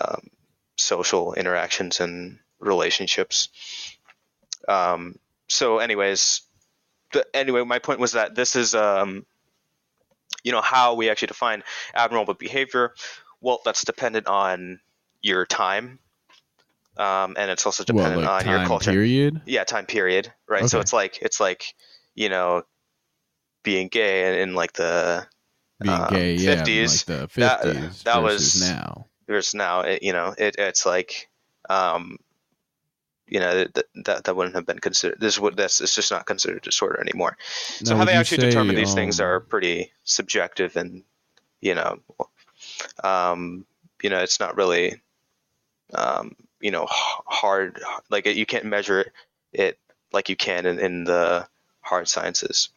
um, 0.00 0.28
social 0.76 1.34
interactions 1.34 2.00
and 2.00 2.38
relationships. 2.58 3.48
Um, 4.68 5.16
so 5.48 5.78
anyways 5.78 6.42
but 7.12 7.26
anyway 7.34 7.64
my 7.64 7.78
point 7.78 8.00
was 8.00 8.12
that 8.12 8.34
this 8.34 8.54
is 8.56 8.74
um, 8.74 9.26
you 10.44 10.52
know 10.52 10.60
how 10.62 10.94
we 10.94 11.10
actually 11.10 11.28
define 11.28 11.62
abnormal 11.94 12.34
behavior. 12.34 12.94
Well 13.40 13.60
that's 13.64 13.84
dependent 13.84 14.26
on 14.26 14.80
your 15.22 15.46
time 15.46 15.98
um, 16.96 17.36
and 17.38 17.50
it's 17.50 17.66
also 17.66 17.84
dependent 17.84 18.22
like 18.24 18.46
on 18.46 18.50
your 18.50 18.66
culture. 18.66 18.90
period? 18.90 19.40
yeah 19.46 19.64
time 19.64 19.86
period 19.86 20.32
right? 20.48 20.68
So 20.68 20.80
it's 20.80 20.92
like 20.92 21.18
it's 21.22 21.40
like 21.40 21.74
you 22.14 22.28
know 22.28 22.62
being 23.62 23.88
gay 23.88 24.28
in, 24.42 24.48
in 24.50 24.54
like 24.54 24.72
the 24.72 25.26
Being 25.80 25.94
um, 25.94 26.08
gay, 26.10 26.34
yeah, 26.34 26.62
50s, 26.64 26.88
like 26.88 27.06
the 27.06 27.40
that- 27.40 27.62
fifties 27.62 28.02
that 28.04 28.20
versus 28.22 28.54
was- 28.54 28.70
now. 28.70 29.06
there's 29.26 29.54
now 29.54 29.80
it, 29.82 30.02
you 30.02 30.12
know 30.12 30.34
it, 30.36 30.56
it's 30.58 30.84
like 30.84 31.28
um 31.68 32.18
you 33.30 33.38
know 33.38 33.64
that, 33.64 33.86
that 34.04 34.24
that 34.24 34.36
wouldn't 34.36 34.56
have 34.56 34.66
been 34.66 34.78
considered 34.78 35.18
this 35.20 35.38
would 35.38 35.56
that's 35.56 35.80
it's 35.80 35.94
just 35.94 36.10
not 36.10 36.26
considered 36.26 36.58
a 36.58 36.60
disorder 36.60 37.00
anymore 37.00 37.36
so 37.84 37.94
Now, 37.94 38.00
how 38.00 38.04
they 38.04 38.12
actually 38.12 38.42
say, 38.42 38.50
determine 38.50 38.74
these 38.76 38.92
things 38.92 39.20
um, 39.20 39.26
are 39.26 39.40
pretty 39.40 39.92
subjective 40.04 40.76
and 40.76 41.04
you 41.60 41.74
know 41.74 41.98
um 43.04 43.64
you 44.02 44.10
know 44.10 44.18
it's 44.18 44.40
not 44.40 44.56
really 44.56 45.00
um 45.94 46.34
you 46.60 46.72
know 46.72 46.86
hard 46.88 47.80
like 48.10 48.26
you 48.26 48.46
can't 48.46 48.64
measure 48.64 49.12
it 49.52 49.78
like 50.12 50.28
you 50.28 50.36
can 50.36 50.66
in, 50.66 50.78
in 50.78 51.04
the 51.04 51.46
hard 51.80 52.08
sciences 52.08 52.70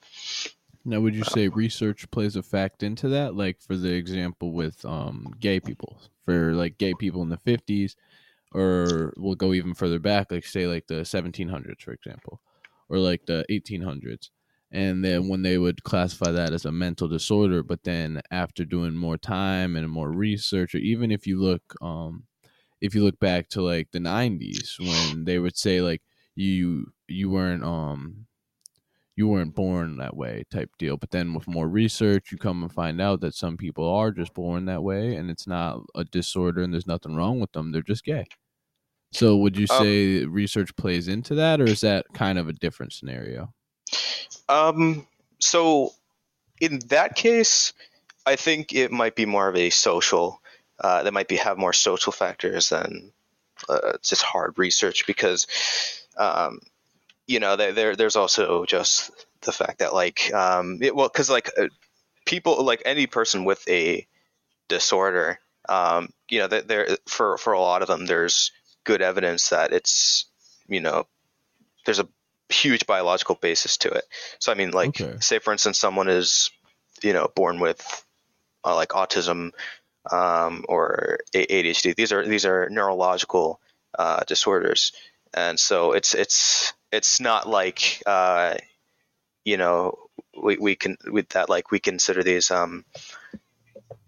Now, 0.86 1.00
would 1.00 1.16
you 1.16 1.24
say 1.24 1.48
research 1.48 2.12
plays 2.12 2.36
a 2.36 2.44
fact 2.44 2.84
into 2.84 3.08
that? 3.08 3.36
Like, 3.36 3.62
for 3.62 3.78
the 3.78 3.94
example 3.94 4.52
with 4.52 4.84
um, 4.84 5.34
gay 5.39 5.62
people, 5.62 5.98
for 6.26 6.54
like 6.54 6.78
gay 6.78 6.94
people 6.94 7.22
in 7.22 7.30
the 7.30 7.38
50s, 7.38 7.96
or 8.54 9.13
we'll 9.18 9.36
go 9.36 9.54
even 9.54 9.74
further 9.74 10.00
back, 10.00 10.32
like, 10.32 10.46
say, 10.46 10.68
like 10.68 10.88
the 10.88 11.06
1700s, 11.06 11.82
for 11.82 11.92
example, 11.92 12.42
or 12.89 12.98
like 13.00 13.26
the 13.26 13.46
1800s. 13.50 14.30
And 14.72 15.06
then 15.06 15.28
when 15.28 15.44
they 15.44 15.58
would 15.60 15.84
classify 15.84 16.32
that 16.32 16.52
as 16.52 16.66
a 16.66 16.72
mental 16.72 17.08
disorder, 17.08 17.62
but 17.62 17.84
then 17.84 18.22
after 18.32 18.66
doing 18.66 18.96
more 18.96 19.18
time 19.18 19.76
and 19.76 19.88
more 19.89 20.12
research, 20.12 20.74
or 20.74 20.80
even 20.80 21.12
if 21.12 21.28
you 21.28 21.39
look, 21.39 21.76
um, 21.82 22.24
if 22.82 22.96
you 22.96 23.04
look 23.04 23.20
back 23.20 23.50
to 23.50 23.62
like 23.62 23.92
the 23.92 24.00
90s, 24.00 24.80
when 24.80 25.26
they 25.26 25.39
would 25.39 25.58
say 25.58 25.82
like 25.82 26.02
you 26.36 26.92
you 27.08 27.30
weren't 27.30 27.63
um 27.63 28.26
you 29.16 29.28
weren't 29.28 29.56
born 29.56 29.98
that 29.98 30.16
way 30.18 30.44
type 30.52 30.72
deal. 30.80 30.98
But 30.98 31.12
then 31.12 31.34
with 31.34 31.48
more 31.48 31.68
research, 31.68 32.32
you 32.32 32.38
come 32.38 32.63
and 32.63 32.72
find 32.72 33.00
out 33.00 33.22
that 33.22 33.36
some 33.36 33.58
people 33.58 33.88
are 33.88 34.12
just 34.12 34.34
born 34.34 34.66
that 34.66 34.84
way 34.84 35.16
and 35.16 35.30
it's 35.30 35.48
not 35.48 35.82
a 35.96 36.04
disorder 36.04 36.62
and 36.63 36.74
there's 36.74 36.88
nothing 36.88 37.16
wrong 37.16 37.39
with 37.39 37.52
them. 37.52 37.72
They're 37.72 37.82
just 37.84 38.04
gay. 38.04 38.26
So 39.13 39.38
would 39.38 39.58
you 39.58 39.67
Um, 39.69 39.84
say 39.84 40.26
research 40.26 40.76
plays 40.76 41.08
into 41.08 41.36
that 41.36 41.62
or 41.62 41.65
is 41.65 41.82
that 41.82 42.06
kind 42.13 42.38
of 42.39 42.47
a 42.47 42.54
different 42.54 42.93
scenario? 42.93 43.54
Um, 44.49 45.08
so 45.39 45.93
in 46.60 46.80
that 46.88 47.15
case, 47.15 47.73
I 48.26 48.36
think 48.36 48.73
it 48.73 48.91
might 48.91 49.15
be 49.15 49.26
more 49.26 49.47
of 49.47 49.56
a 49.56 49.69
social. 49.69 50.41
Uh, 50.80 51.04
that 51.04 51.13
might 51.13 51.28
be 51.28 51.38
have 51.38 51.58
more 51.58 51.71
social 51.71 52.12
factors 52.12 52.69
than 52.69 53.12
uh, 53.69 53.93
just 54.02 54.23
hard 54.23 54.58
research 54.58 55.06
because, 55.06 55.45
um, 56.17 56.60
you 57.28 57.39
know, 57.39 57.56
there, 57.56 57.71
there 57.71 57.95
there's 57.95 58.15
also 58.15 58.65
just 58.65 59.12
the 59.41 59.52
fact 59.52 59.80
that 59.80 59.93
like, 59.93 60.34
um, 60.34 60.80
it, 60.82 60.95
well, 60.95 61.08
because 61.08 61.30
like 61.30 61.52
uh, 61.58 61.67
people 62.26 62.63
like 62.65 62.82
any 62.86 63.06
person 63.08 63.45
with 63.45 63.65
a 63.69 64.08
disorder, 64.67 65.39
um, 65.69 66.10
you 66.28 66.39
know, 66.39 66.47
that 66.47 66.67
there 66.67 66.97
for 67.08 67.38
for 67.38 67.54
a 67.54 67.62
lot 67.62 67.82
of 67.84 67.88
them, 67.88 68.06
there's 68.06 68.52
good 68.84 69.02
evidence 69.02 69.50
that 69.50 69.74
it's, 69.74 70.26
you 70.67 70.80
know, 70.80 71.08
there's 71.86 72.00
a 72.00 72.08
huge 72.50 72.86
biological 72.86 73.36
basis 73.36 73.78
to 73.78 73.89
it. 73.89 74.06
So 74.39 74.52
I 74.52 74.56
mean, 74.56 74.72
like, 74.72 75.02
Okay. 75.02 75.17
say 75.19 75.39
for 75.39 75.52
instance, 75.52 75.80
someone 75.80 76.08
is, 76.08 76.52
you 77.02 77.13
know, 77.13 77.30
born 77.36 77.60
with 77.60 78.06
uh, 78.63 78.76
like 78.76 78.89
autism 78.89 79.52
um, 80.12 80.65
or 80.67 81.19
ADHD. 81.34 81.96
These 81.96 82.12
are 82.12 82.26
these 82.26 82.46
are 82.46 82.69
neurological 82.69 83.60
uh, 83.98 84.24
disorders, 84.28 84.91
and 85.34 85.60
so 85.60 85.93
it's 85.93 86.13
it's 86.13 86.74
it's 86.91 87.19
not 87.19 87.48
like 87.48 88.02
uh, 88.06 88.56
you 89.46 89.58
know 89.58 89.98
we, 90.41 90.58
we 90.58 90.76
can 90.76 90.98
with 91.06 91.30
that 91.30 91.50
like 91.50 91.72
we 91.72 91.80
consider 91.80 92.24
these 92.24 92.52
um, 92.52 92.86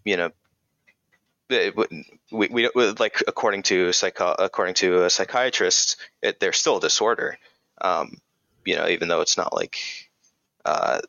you 0.04 0.18
know. 0.18 0.32
It 1.50 1.76
We, 2.32 2.48
we, 2.50 2.70
like 3.00 3.24
according 3.28 3.64
to 3.64 3.92
psycho 3.94 4.36
according 4.38 4.76
to 4.76 5.04
a 5.06 5.10
psychiatrist, 5.10 5.98
it, 6.22 6.40
they're 6.40 6.54
still 6.54 6.78
a 6.78 6.82
disorder. 6.82 7.38
Um, 7.82 8.18
you 8.66 8.76
know, 8.76 8.88
even 8.88 9.08
though 9.08 9.22
it's 9.22 9.38
not 9.38 9.54
like, 9.54 9.78
uh, 10.66 11.02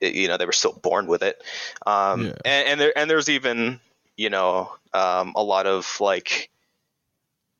it- 0.00 0.14
you 0.14 0.28
know, 0.28 0.36
they 0.36 0.46
were 0.46 0.52
still 0.52 0.72
born 0.72 1.06
with 1.06 1.22
it. 1.22 1.42
Um, 1.86 2.22
Yeah. 2.26 2.32
and, 2.44 2.68
and 2.68 2.80
there 2.80 2.92
and 2.98 3.10
there's 3.10 3.28
even 3.28 3.80
you 4.16 4.30
know 4.30 4.72
um, 4.92 5.32
a 5.36 5.42
lot 5.42 5.66
of 5.66 6.00
like, 6.00 6.50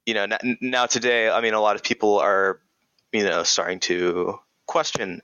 you 0.06 0.14
know, 0.14 0.24
n- 0.24 0.58
now 0.60 0.86
today, 0.86 1.30
I 1.30 1.40
mean, 1.40 1.54
a 1.54 1.60
lot 1.60 1.76
of 1.76 1.82
people 1.82 2.18
are 2.18 2.60
you 3.12 3.24
know 3.24 3.42
starting 3.42 3.80
to 3.80 4.38
question 4.66 5.20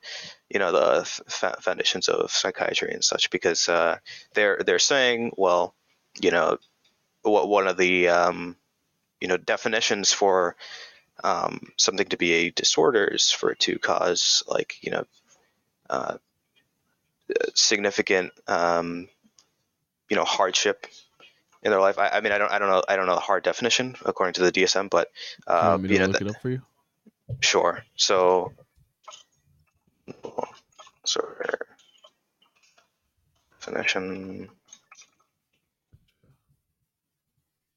you 0.51 0.59
know 0.59 0.73
the 0.73 1.01
f- 1.27 1.63
foundations 1.63 2.09
of 2.09 2.31
psychiatry 2.31 2.93
and 2.93 3.05
such 3.05 3.31
because 3.31 3.69
uh, 3.69 3.97
they're 4.35 4.61
they're 4.67 4.79
saying 4.79 5.33
well 5.37 5.75
you 6.23 6.31
know 6.31 6.59
what 7.23 7.49
one 7.49 7.69
of 7.69 7.77
the 7.77 8.09
um, 8.09 8.57
you 9.21 9.29
know 9.29 9.37
definitions 9.37 10.13
for 10.13 10.57
um, 11.25 11.73
something 11.77 12.07
to 12.09 12.17
be 12.17 12.33
a 12.33 12.51
disorder 12.51 13.05
is 13.05 13.31
for 13.31 13.53
it 13.53 13.59
to 13.61 13.79
cause 13.79 14.43
like 14.47 14.77
you 14.83 14.91
know 14.91 15.05
uh, 15.91 16.17
significant 17.55 18.33
um, 18.47 19.09
you 20.09 20.17
know 20.17 20.25
hardship 20.25 20.87
in 21.63 21.71
their 21.71 21.81
life. 21.81 21.99
I, 21.99 22.09
I, 22.09 22.21
mean, 22.21 22.33
I 22.33 22.39
don't, 22.39 22.53
I 22.53 22.59
don't 22.59 22.69
know, 22.69 22.83
I 22.89 22.97
don't 22.97 23.07
know 23.07 23.15
the 23.15 23.21
hard 23.21 23.43
definition 23.43 23.97
according 24.05 24.35
to 24.35 24.43
the 24.43 24.53
DSM, 24.53 24.91
but 24.91 25.11
uh, 25.47 25.79
you, 25.81 25.89
you 25.89 25.99
know, 25.99 26.07
look 26.07 26.19
the, 26.19 26.27
it 26.27 26.31
up 26.31 26.43
for 26.43 26.51
you. 26.51 26.63
Sure. 27.41 27.85
So, 27.97 28.53
so 31.05 31.29
definition. 33.61 34.49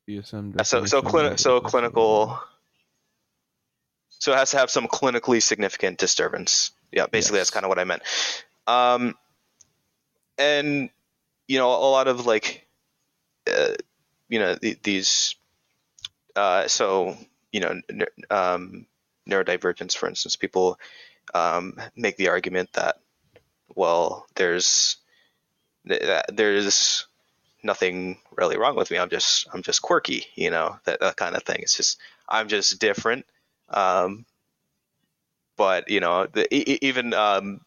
DSM. 0.07 0.65
So, 0.65 0.85
so 0.85 1.01
clinic, 1.01 1.39
so 1.39 1.59
clinical. 1.61 2.39
So 4.09 4.33
it 4.33 4.37
has 4.37 4.51
to 4.51 4.57
have 4.57 4.69
some 4.69 4.87
clinically 4.87 5.41
significant 5.41 5.97
disturbance. 5.97 6.71
Yeah, 6.91 7.07
basically 7.07 7.37
yes. 7.37 7.47
that's 7.47 7.51
kind 7.51 7.65
of 7.65 7.69
what 7.69 7.79
I 7.79 7.85
meant. 7.85 8.03
Um, 8.67 9.15
and 10.37 10.89
you 11.47 11.57
know, 11.57 11.69
a 11.69 11.89
lot 11.89 12.07
of 12.07 12.25
like, 12.25 12.67
uh, 13.47 13.73
you 14.29 14.39
know, 14.39 14.55
th- 14.55 14.81
these. 14.83 15.35
Uh, 16.35 16.67
so 16.67 17.17
you 17.51 17.59
know, 17.59 17.81
um, 18.29 18.85
neurodivergence, 19.29 19.95
for 19.95 20.07
instance, 20.07 20.35
people 20.35 20.79
um, 21.33 21.75
make 21.95 22.17
the 22.17 22.29
argument 22.29 22.71
that, 22.73 22.99
well, 23.75 24.25
there's 24.35 24.97
there's 25.83 27.07
nothing 27.63 28.19
really 28.37 28.57
wrong 28.57 28.75
with 28.75 28.91
me. 28.91 28.97
I'm 28.97 29.09
just 29.09 29.47
I'm 29.53 29.61
just 29.61 29.81
quirky, 29.81 30.25
you 30.35 30.49
know, 30.49 30.77
that, 30.85 30.99
that 30.99 31.15
kind 31.17 31.35
of 31.35 31.43
thing. 31.43 31.59
It's 31.61 31.77
just 31.77 31.99
I'm 32.27 32.47
just 32.47 32.79
different. 32.79 33.25
Um, 33.69 34.25
but 35.57 35.89
you 35.89 35.99
know, 35.99 36.27
the, 36.27 36.47
even 36.85 37.13
um, 37.13 37.61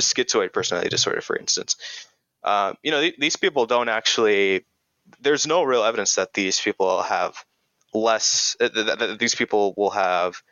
schizoid 0.00 0.52
personality 0.52 0.90
disorder, 0.90 1.20
for 1.20 1.36
instance, 1.36 1.76
uh, 2.42 2.74
you 2.82 2.90
know, 2.90 3.00
th- 3.00 3.16
these 3.18 3.36
people 3.36 3.66
don't 3.66 3.88
actually. 3.88 4.64
There's 5.20 5.46
no 5.46 5.64
real 5.64 5.84
evidence 5.84 6.14
that 6.14 6.32
these 6.32 6.60
people 6.60 7.02
have 7.02 7.44
less. 7.92 8.56
That, 8.60 8.74
that 8.74 9.18
these 9.18 9.34
people 9.34 9.74
will 9.76 9.90
have 9.90 10.42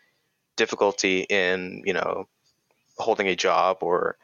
difficulty 0.57 1.21
in 1.21 1.83
you 1.87 1.95
know 1.95 2.29
holding 2.99 3.29
a 3.29 3.37
job 3.37 3.79
or 3.81 4.17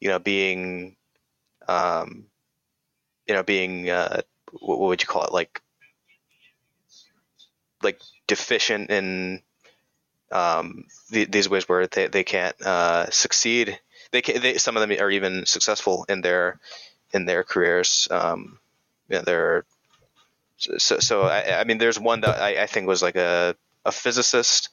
you 0.00 0.08
know 0.08 0.18
being 0.18 0.96
um, 1.68 2.27
you 3.28 3.34
know 3.34 3.42
being 3.42 3.88
uh, 3.90 4.22
what, 4.60 4.80
would 4.80 5.02
you 5.02 5.06
call 5.06 5.24
it 5.24 5.32
like 5.32 5.62
like 7.82 8.00
deficient 8.26 8.90
in 8.90 9.40
um, 10.30 10.84
these 11.10 11.48
ways 11.48 11.68
where 11.68 11.86
they, 11.86 12.08
they 12.08 12.24
can't 12.24 12.60
uh, 12.62 13.08
succeed 13.10 13.78
they, 14.10 14.20
can, 14.20 14.42
they 14.42 14.58
some 14.58 14.76
of 14.76 14.86
them 14.86 14.98
are 15.00 15.10
even 15.10 15.46
successful 15.46 16.04
in 16.08 16.20
their 16.20 16.58
in 17.12 17.24
their 17.24 17.44
careers 17.44 18.08
um, 18.10 18.58
you 19.08 19.16
know, 19.16 19.22
they're 19.22 19.64
so, 20.58 20.98
so 20.98 21.22
I, 21.22 21.60
I 21.60 21.64
mean 21.64 21.78
there's 21.78 22.00
one 22.00 22.20
that 22.22 22.40
I, 22.40 22.62
I 22.62 22.66
think 22.66 22.86
was 22.86 23.02
like 23.02 23.16
a, 23.16 23.54
a 23.84 23.92
physicist 23.92 24.70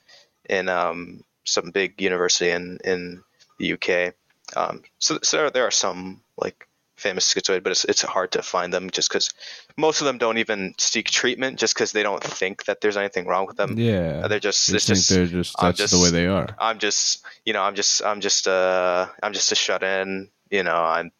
in 0.50 0.68
um, 0.68 1.24
some 1.44 1.72
big 1.72 2.02
university 2.02 2.50
in 2.52 2.80
in 2.84 3.24
the 3.60 3.74
UK. 3.74 4.14
Um, 4.56 4.84
so, 5.00 5.20
so 5.24 5.50
there 5.50 5.66
are 5.66 5.72
some 5.72 6.22
like 6.38 6.68
famous 6.96 7.32
schizoid, 7.32 7.64
but 7.64 7.72
it's 7.72 7.86
it's 7.86 8.02
hard 8.02 8.32
to 8.34 8.42
find 8.42 8.74
them 8.74 8.90
just 8.90 9.10
because 9.10 9.30
most 9.78 10.02
of 10.02 10.06
them 10.06 10.18
don't 10.18 10.38
even 10.38 10.74
seek 10.78 11.10
treatment 11.10 11.60
just 11.60 11.74
because 11.74 11.92
they 11.92 12.04
don't 12.04 12.24
think 12.24 12.66
that 12.66 12.82
there's 12.82 12.98
anything 12.98 13.26
wrong 13.26 13.46
with 13.46 13.58
them. 13.58 13.78
Yeah, 13.78 14.28
they're 14.28 14.40
just 14.40 14.68
they 14.70 14.76
it's 14.76 14.88
just 14.88 15.10
they're 15.10 15.26
just 15.26 15.56
that's 15.60 15.78
just, 15.78 15.94
the 15.94 16.00
way 16.00 16.10
they 16.10 16.28
are. 16.28 16.48
I'm 16.60 16.80
just 16.80 17.24
you 17.46 17.54
know 17.54 17.62
I'm 17.62 17.76
just 17.76 18.04
I'm 18.04 18.22
just 18.22 18.48
uh 18.48 19.08
I'm 19.22 19.34
just 19.34 19.52
a 19.52 19.56
shut 19.56 19.84
in. 19.84 20.30
You 20.50 20.64
know 20.64 20.76
I'm 20.76 21.12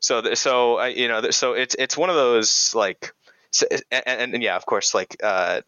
so 0.00 0.34
so 0.34 0.84
you 0.84 1.08
know 1.08 1.30
so 1.30 1.54
it's 1.54 1.74
it's 1.78 1.96
one 1.96 2.10
of 2.10 2.16
those 2.16 2.74
like 2.74 3.12
so, 3.50 3.66
and, 3.90 4.02
and, 4.06 4.34
and 4.34 4.42
yeah 4.42 4.56
of 4.56 4.66
course 4.66 4.94
like 4.94 5.16
uh 5.22 5.60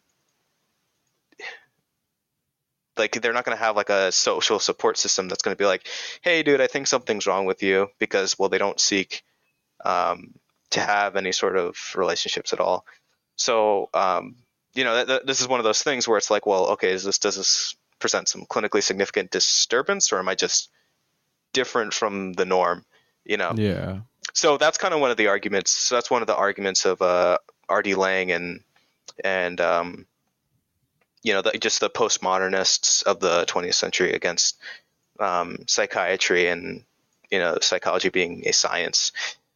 like 2.97 3.21
they're 3.21 3.33
not 3.33 3.45
going 3.45 3.57
to 3.57 3.63
have 3.63 3.75
like 3.75 3.89
a 3.89 4.11
social 4.11 4.59
support 4.59 4.97
system 4.97 5.27
that's 5.27 5.41
going 5.41 5.55
to 5.55 5.61
be 5.61 5.65
like 5.65 5.87
hey 6.21 6.43
dude 6.43 6.61
i 6.61 6.67
think 6.67 6.87
something's 6.87 7.27
wrong 7.27 7.45
with 7.45 7.61
you 7.63 7.87
because 7.99 8.37
well 8.39 8.49
they 8.49 8.57
don't 8.57 8.79
seek 8.79 9.23
um, 9.83 10.33
to 10.71 10.79
have 10.79 11.15
any 11.15 11.31
sort 11.31 11.57
of 11.57 11.77
relationships 11.95 12.53
at 12.53 12.59
all. 12.59 12.85
So 13.35 13.89
um, 13.93 14.35
you 14.73 14.83
know 14.83 14.95
th- 14.95 15.07
th- 15.07 15.21
this 15.25 15.41
is 15.41 15.47
one 15.47 15.59
of 15.59 15.63
those 15.63 15.81
things 15.81 16.07
where 16.07 16.17
it's 16.17 16.29
like 16.29 16.45
well 16.45 16.67
okay 16.71 16.91
is 16.91 17.03
this 17.03 17.19
does 17.19 17.37
this 17.37 17.75
present 17.99 18.27
some 18.27 18.45
clinically 18.45 18.83
significant 18.83 19.31
disturbance 19.31 20.11
or 20.11 20.19
am 20.19 20.27
i 20.27 20.35
just 20.35 20.69
different 21.53 21.93
from 21.93 22.33
the 22.33 22.45
norm 22.45 22.85
you 23.23 23.37
know? 23.37 23.53
Yeah. 23.55 24.01
So 24.33 24.57
that's 24.57 24.77
kind 24.77 24.93
of 24.93 24.99
one 24.99 25.11
of 25.11 25.17
the 25.17 25.27
arguments 25.27 25.71
so 25.71 25.95
that's 25.95 26.11
one 26.11 26.21
of 26.21 26.27
the 26.27 26.35
arguments 26.35 26.85
of 26.85 27.01
uh, 27.01 27.37
rd 27.71 27.87
Laing 27.87 28.31
and 28.31 28.61
and 29.23 29.61
um, 29.61 30.05
you 31.25 31.33
know, 31.33 31.41
the, 31.41 31.57
just 31.57 31.79
the 31.79 31.89
postmodernists 31.89 33.01
of 33.01 33.19
the 33.19 33.45
20th 33.45 33.73
century 33.73 34.13
against 34.13 34.57
um, 35.19 35.57
psychiatry 35.65 36.47
and 36.47 36.83
you 37.31 37.39
know 37.39 37.57
psychology 37.61 38.09
being 38.09 38.47
a 38.47 38.53
science. 38.53 39.11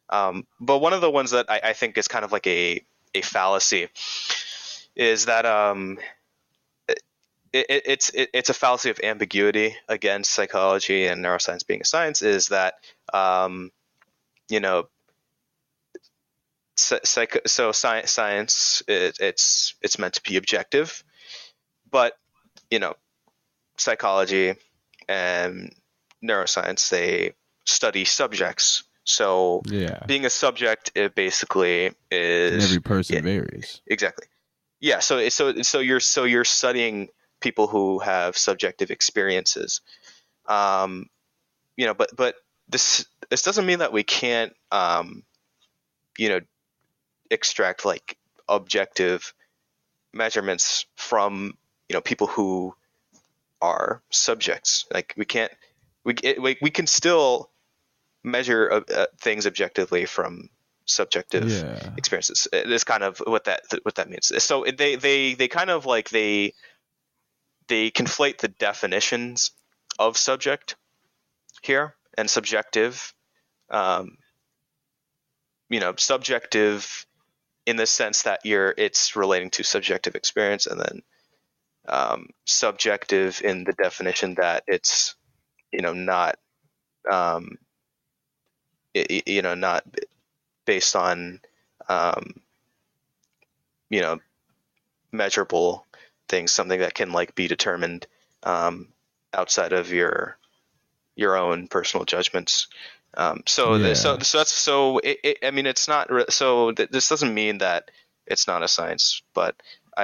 Um, 0.08 0.48
but 0.58 0.78
one 0.78 0.92
of 0.92 1.00
the 1.00 1.10
ones 1.10 1.30
that 1.30 1.46
I, 1.48 1.60
I, 1.62 1.72
think 1.72 1.96
is 1.96 2.08
kind 2.08 2.24
of 2.24 2.32
like 2.32 2.48
a 2.48 2.82
a 3.14 3.20
fallacy 3.22 3.86
is 4.96 5.26
that 5.26 5.46
um, 5.46 5.98
it, 6.88 6.98
it, 7.52 7.82
it's 7.86 8.10
it, 8.10 8.30
it's 8.34 8.50
a 8.50 8.54
fallacy 8.54 8.90
of 8.90 8.98
ambiguity 9.04 9.76
against 9.88 10.32
psychology 10.32 11.06
and 11.06 11.24
neuroscience 11.24 11.64
being 11.64 11.82
a 11.82 11.84
science. 11.84 12.20
Is 12.20 12.48
that 12.48 12.74
um, 13.14 13.70
you 14.48 14.58
know 14.58 14.88
so 16.74 17.70
science 17.70 18.10
science 18.10 18.82
it, 18.88 19.18
it's 19.20 19.74
it's 19.82 20.00
meant 20.00 20.14
to 20.14 20.22
be 20.22 20.36
objective 20.36 21.04
but 21.90 22.14
you 22.70 22.78
know, 22.78 22.94
psychology 23.76 24.54
and 25.08 25.74
neuroscience 26.24 26.88
they 26.90 27.32
study 27.64 28.04
subjects. 28.04 28.84
So 29.04 29.62
yeah, 29.66 30.04
being 30.06 30.24
a 30.24 30.30
subject 30.30 30.92
it 30.94 31.14
basically 31.14 31.92
is 32.10 32.52
and 32.52 32.62
every 32.62 32.80
person 32.80 33.16
yeah, 33.16 33.22
varies. 33.22 33.80
Exactly. 33.86 34.26
Yeah. 34.80 35.00
So 35.00 35.28
so 35.28 35.62
so 35.62 35.80
you're 35.80 36.00
so 36.00 36.24
you're 36.24 36.44
studying 36.44 37.08
people 37.40 37.66
who 37.66 37.98
have 38.00 38.36
subjective 38.36 38.90
experiences. 38.90 39.80
Um, 40.46 41.06
you 41.76 41.86
know, 41.86 41.94
but 41.94 42.10
but 42.16 42.34
this 42.68 43.06
this 43.30 43.42
doesn't 43.42 43.66
mean 43.66 43.80
that 43.80 43.92
we 43.92 44.02
can't 44.02 44.52
um, 44.70 45.24
you 46.18 46.28
know 46.28 46.40
extract 47.30 47.84
like 47.84 48.16
objective 48.48 49.32
measurements 50.12 50.86
from 50.96 51.54
you 51.90 51.94
know 51.94 52.00
people 52.00 52.28
who 52.28 52.72
are 53.60 54.00
subjects. 54.10 54.86
Like 54.94 55.12
we 55.16 55.24
can't 55.24 55.50
we 56.04 56.14
it, 56.22 56.40
we, 56.40 56.56
we 56.62 56.70
can 56.70 56.86
still 56.86 57.50
measure 58.22 58.72
uh, 58.72 58.94
uh, 58.94 59.06
things 59.18 59.44
objectively 59.44 60.06
from 60.06 60.50
subjective 60.84 61.50
yeah. 61.50 61.90
experiences. 61.96 62.46
It 62.52 62.70
is 62.70 62.84
kind 62.84 63.02
of 63.02 63.18
what 63.18 63.46
that 63.46 63.62
what 63.82 63.96
that 63.96 64.08
means. 64.08 64.32
So 64.42 64.64
they 64.64 64.94
they 64.94 65.34
they 65.34 65.48
kind 65.48 65.68
of 65.68 65.84
like 65.84 66.10
they 66.10 66.54
they 67.66 67.90
conflate 67.90 68.38
the 68.38 68.48
definitions 68.48 69.50
of 69.98 70.16
subject 70.16 70.76
here 71.60 71.96
and 72.16 72.30
subjective. 72.30 73.12
Um, 73.68 74.16
you 75.68 75.80
know, 75.80 75.94
subjective 75.96 77.04
in 77.66 77.74
the 77.74 77.86
sense 77.86 78.22
that 78.22 78.42
you're 78.44 78.72
it's 78.78 79.16
relating 79.16 79.50
to 79.50 79.64
subjective 79.64 80.14
experience, 80.14 80.66
and 80.66 80.78
then 80.78 81.02
um, 81.88 82.28
subjective 82.44 83.40
in 83.44 83.64
the 83.64 83.72
definition 83.72 84.34
that 84.34 84.64
it's 84.66 85.14
you 85.72 85.80
know 85.80 85.92
not 85.92 86.36
um, 87.10 87.58
it, 88.94 89.28
you 89.28 89.42
know 89.42 89.54
not 89.54 89.84
based 90.66 90.96
on 90.96 91.40
um, 91.88 92.34
you 93.88 94.00
know 94.00 94.18
measurable 95.12 95.86
things 96.28 96.52
something 96.52 96.80
that 96.80 96.94
can 96.94 97.12
like 97.12 97.34
be 97.34 97.48
determined 97.48 98.06
um, 98.42 98.88
outside 99.32 99.72
of 99.72 99.92
your 99.92 100.36
your 101.16 101.36
own 101.36 101.66
personal 101.68 102.04
judgments 102.04 102.68
um, 103.14 103.42
so 103.46 103.74
yeah. 103.74 103.94
so 103.94 104.18
so 104.20 104.38
that's 104.38 104.52
so 104.52 104.98
it, 104.98 105.18
it, 105.24 105.38
I 105.42 105.50
mean 105.50 105.66
it's 105.66 105.88
not 105.88 106.32
so 106.32 106.72
th- 106.72 106.90
this 106.90 107.08
doesn't 107.08 107.34
mean 107.34 107.58
that 107.58 107.90
it's 108.26 108.46
not 108.46 108.62
a 108.62 108.68
science 108.68 109.22
but 109.34 109.56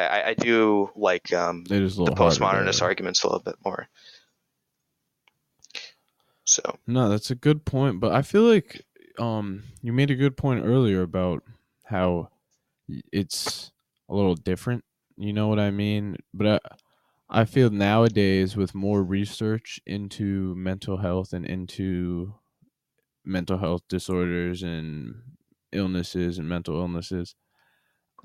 I, 0.02 0.28
I 0.28 0.34
do 0.34 0.90
like 0.96 1.32
um, 1.32 1.64
the 1.64 1.76
postmodernist 1.76 2.82
arguments 2.82 3.22
a 3.22 3.28
little 3.28 3.42
bit 3.42 3.56
more. 3.64 3.88
So 6.44 6.78
No, 6.86 7.08
that's 7.08 7.30
a 7.30 7.34
good 7.34 7.64
point, 7.64 8.00
but 8.00 8.12
I 8.12 8.22
feel 8.22 8.42
like 8.42 8.84
um 9.18 9.62
you 9.82 9.92
made 9.92 10.10
a 10.10 10.14
good 10.14 10.36
point 10.36 10.64
earlier 10.64 11.02
about 11.02 11.42
how 11.84 12.28
it's 13.12 13.72
a 14.08 14.14
little 14.14 14.34
different. 14.34 14.84
You 15.16 15.32
know 15.32 15.48
what 15.48 15.58
I 15.58 15.70
mean? 15.70 16.16
But 16.32 16.46
I, 17.30 17.40
I 17.40 17.44
feel 17.44 17.70
nowadays 17.70 18.56
with 18.56 18.74
more 18.74 19.02
research 19.02 19.80
into 19.86 20.54
mental 20.54 20.98
health 20.98 21.32
and 21.32 21.44
into 21.44 22.34
mental 23.24 23.58
health 23.58 23.82
disorders 23.88 24.62
and 24.62 25.16
illnesses 25.72 26.38
and 26.38 26.48
mental 26.48 26.76
illnesses, 26.76 27.34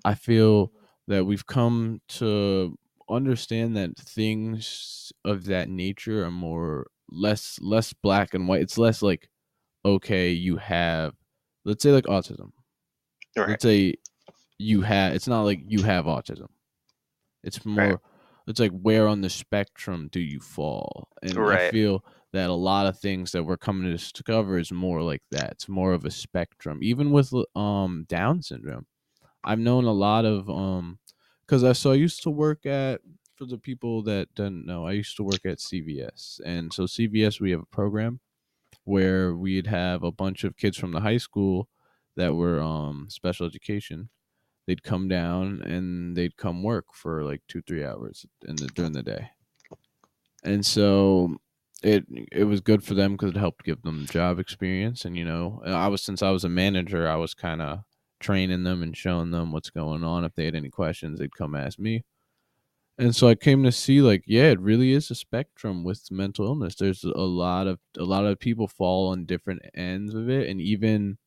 I 0.06 0.14
feel 0.14 0.72
that 1.08 1.26
we've 1.26 1.46
come 1.46 2.02
to 2.08 2.78
understand 3.10 3.76
that 3.78 3.98
things 3.98 5.12
of 5.26 5.46
that 5.46 5.70
nature 5.70 6.24
are 6.26 6.32
more 6.32 6.88
less 7.10 7.60
less 7.62 7.94
black 7.94 8.34
and 8.34 8.48
white. 8.48 8.62
It's 8.62 8.78
less 8.78 9.02
like 9.02 9.30
okay, 9.86 10.32
you 10.32 10.58
have 10.58 11.16
let's 11.66 11.84
say 11.84 11.92
like 11.92 12.06
autism. 12.06 12.52
right, 13.38 13.50
Let's 13.50 13.64
say 13.64 13.96
you 14.60 14.82
have 14.82 15.16
it's 15.16 15.28
not 15.28 15.44
like 15.44 15.62
you 15.68 15.84
have 15.84 16.06
autism. 16.06 16.48
It's 17.44 17.66
more 17.66 17.92
Right. 17.92 18.00
it's 18.48 18.60
like 18.60 18.72
where 18.72 19.08
on 19.08 19.22
the 19.22 19.30
spectrum 19.30 20.10
do 20.12 20.20
you 20.20 20.40
fall? 20.40 21.08
And 21.22 21.48
I 21.48 21.58
feel 21.72 22.06
that 22.34 22.50
a 22.50 22.54
lot 22.54 22.88
of 22.88 23.00
things 23.00 23.32
that 23.32 23.44
we're 23.44 23.58
coming 23.58 23.84
to 23.84 23.98
discover 23.98 24.58
is 24.58 24.72
more 24.72 25.02
like 25.02 25.24
that. 25.32 25.52
It's 25.54 25.70
more 25.70 25.94
of 25.94 26.06
a 26.06 26.12
spectrum. 26.12 26.80
Even 26.82 27.12
with 27.12 27.34
um 27.56 28.06
Down 28.08 28.42
syndrome. 28.42 28.86
I've 29.44 29.60
known 29.60 29.86
a 29.86 29.92
lot 29.94 30.26
of 30.26 30.50
um 30.50 31.00
because 31.42 31.64
I 31.64 31.74
so 31.74 31.92
I 31.92 31.96
used 31.96 32.24
to 32.24 32.30
work 32.30 32.66
at 32.66 33.02
for 33.36 33.46
the 33.46 33.58
people 33.58 34.04
that 34.04 34.34
don't 34.36 34.66
know, 34.66 34.86
I 34.86 34.92
used 34.94 35.18
to 35.18 35.24
work 35.24 35.46
at 35.46 35.60
CVS. 35.60 36.40
And 36.46 36.72
so 36.74 36.86
CVS 36.86 37.40
we 37.40 37.52
have 37.52 37.62
a 37.62 37.66
program 37.66 38.20
where 38.86 39.36
we'd 39.36 39.68
have 39.68 40.04
a 40.04 40.12
bunch 40.12 40.44
of 40.44 40.58
kids 40.58 40.78
from 40.78 40.92
the 40.94 41.02
high 41.02 41.18
school 41.18 41.70
that 42.16 42.36
were 42.36 42.62
um 42.62 43.08
special 43.10 43.46
education. 43.48 44.10
They'd 44.68 44.84
come 44.84 45.08
down 45.10 45.62
and 45.64 46.18
they'd 46.18 46.38
come 46.38 46.64
work 46.64 46.94
for 46.94 47.24
like 47.26 47.44
two, 47.48 47.62
three 47.64 47.84
hours 47.86 48.26
in 48.48 48.58
the 48.58 48.68
during 48.70 48.94
the 48.94 49.04
day. 49.04 49.32
And 50.44 50.66
so 50.66 51.38
it 51.84 52.06
it 52.32 52.46
was 52.46 52.62
good 52.62 52.84
for 52.84 52.94
them 52.94 53.14
because 53.14 53.32
it 53.32 53.38
helped 53.38 53.66
give 53.66 53.82
them 53.84 54.06
job 54.08 54.40
experience. 54.40 55.06
And 55.06 55.18
you 55.18 55.26
know, 55.26 55.62
I 55.66 55.88
was 55.88 56.02
since 56.02 56.22
I 56.22 56.32
was 56.32 56.44
a 56.44 56.50
manager, 56.50 57.08
I 57.08 57.16
was 57.16 57.34
kind 57.34 57.62
of 57.62 57.80
training 58.22 58.64
them 58.64 58.82
and 58.82 58.96
showing 58.96 59.32
them 59.32 59.52
what's 59.52 59.70
going 59.70 60.04
on. 60.04 60.24
If 60.24 60.36
they 60.36 60.46
had 60.46 60.56
any 60.56 60.70
questions, 60.70 61.20
they'd 61.20 61.36
come 61.36 61.56
ask 61.56 61.78
me. 61.80 62.04
And 62.98 63.16
so 63.16 63.28
I 63.28 63.36
came 63.36 63.64
to 63.64 63.72
see 63.72 64.02
like, 64.02 64.24
yeah, 64.28 64.52
it 64.52 64.60
really 64.60 64.94
is 64.94 65.10
a 65.10 65.16
spectrum 65.16 65.84
with 65.84 66.12
mental 66.12 66.46
illness. 66.46 66.76
There's 66.76 67.04
a 67.04 67.10
lot 67.10 67.68
of 67.68 67.80
a 67.98 68.04
lot 68.04 68.26
of 68.26 68.40
people 68.40 68.68
fall 68.68 69.10
on 69.10 69.26
different 69.26 69.62
ends 69.74 70.14
of 70.14 70.30
it, 70.30 70.50
and 70.50 70.62
even 70.62 71.18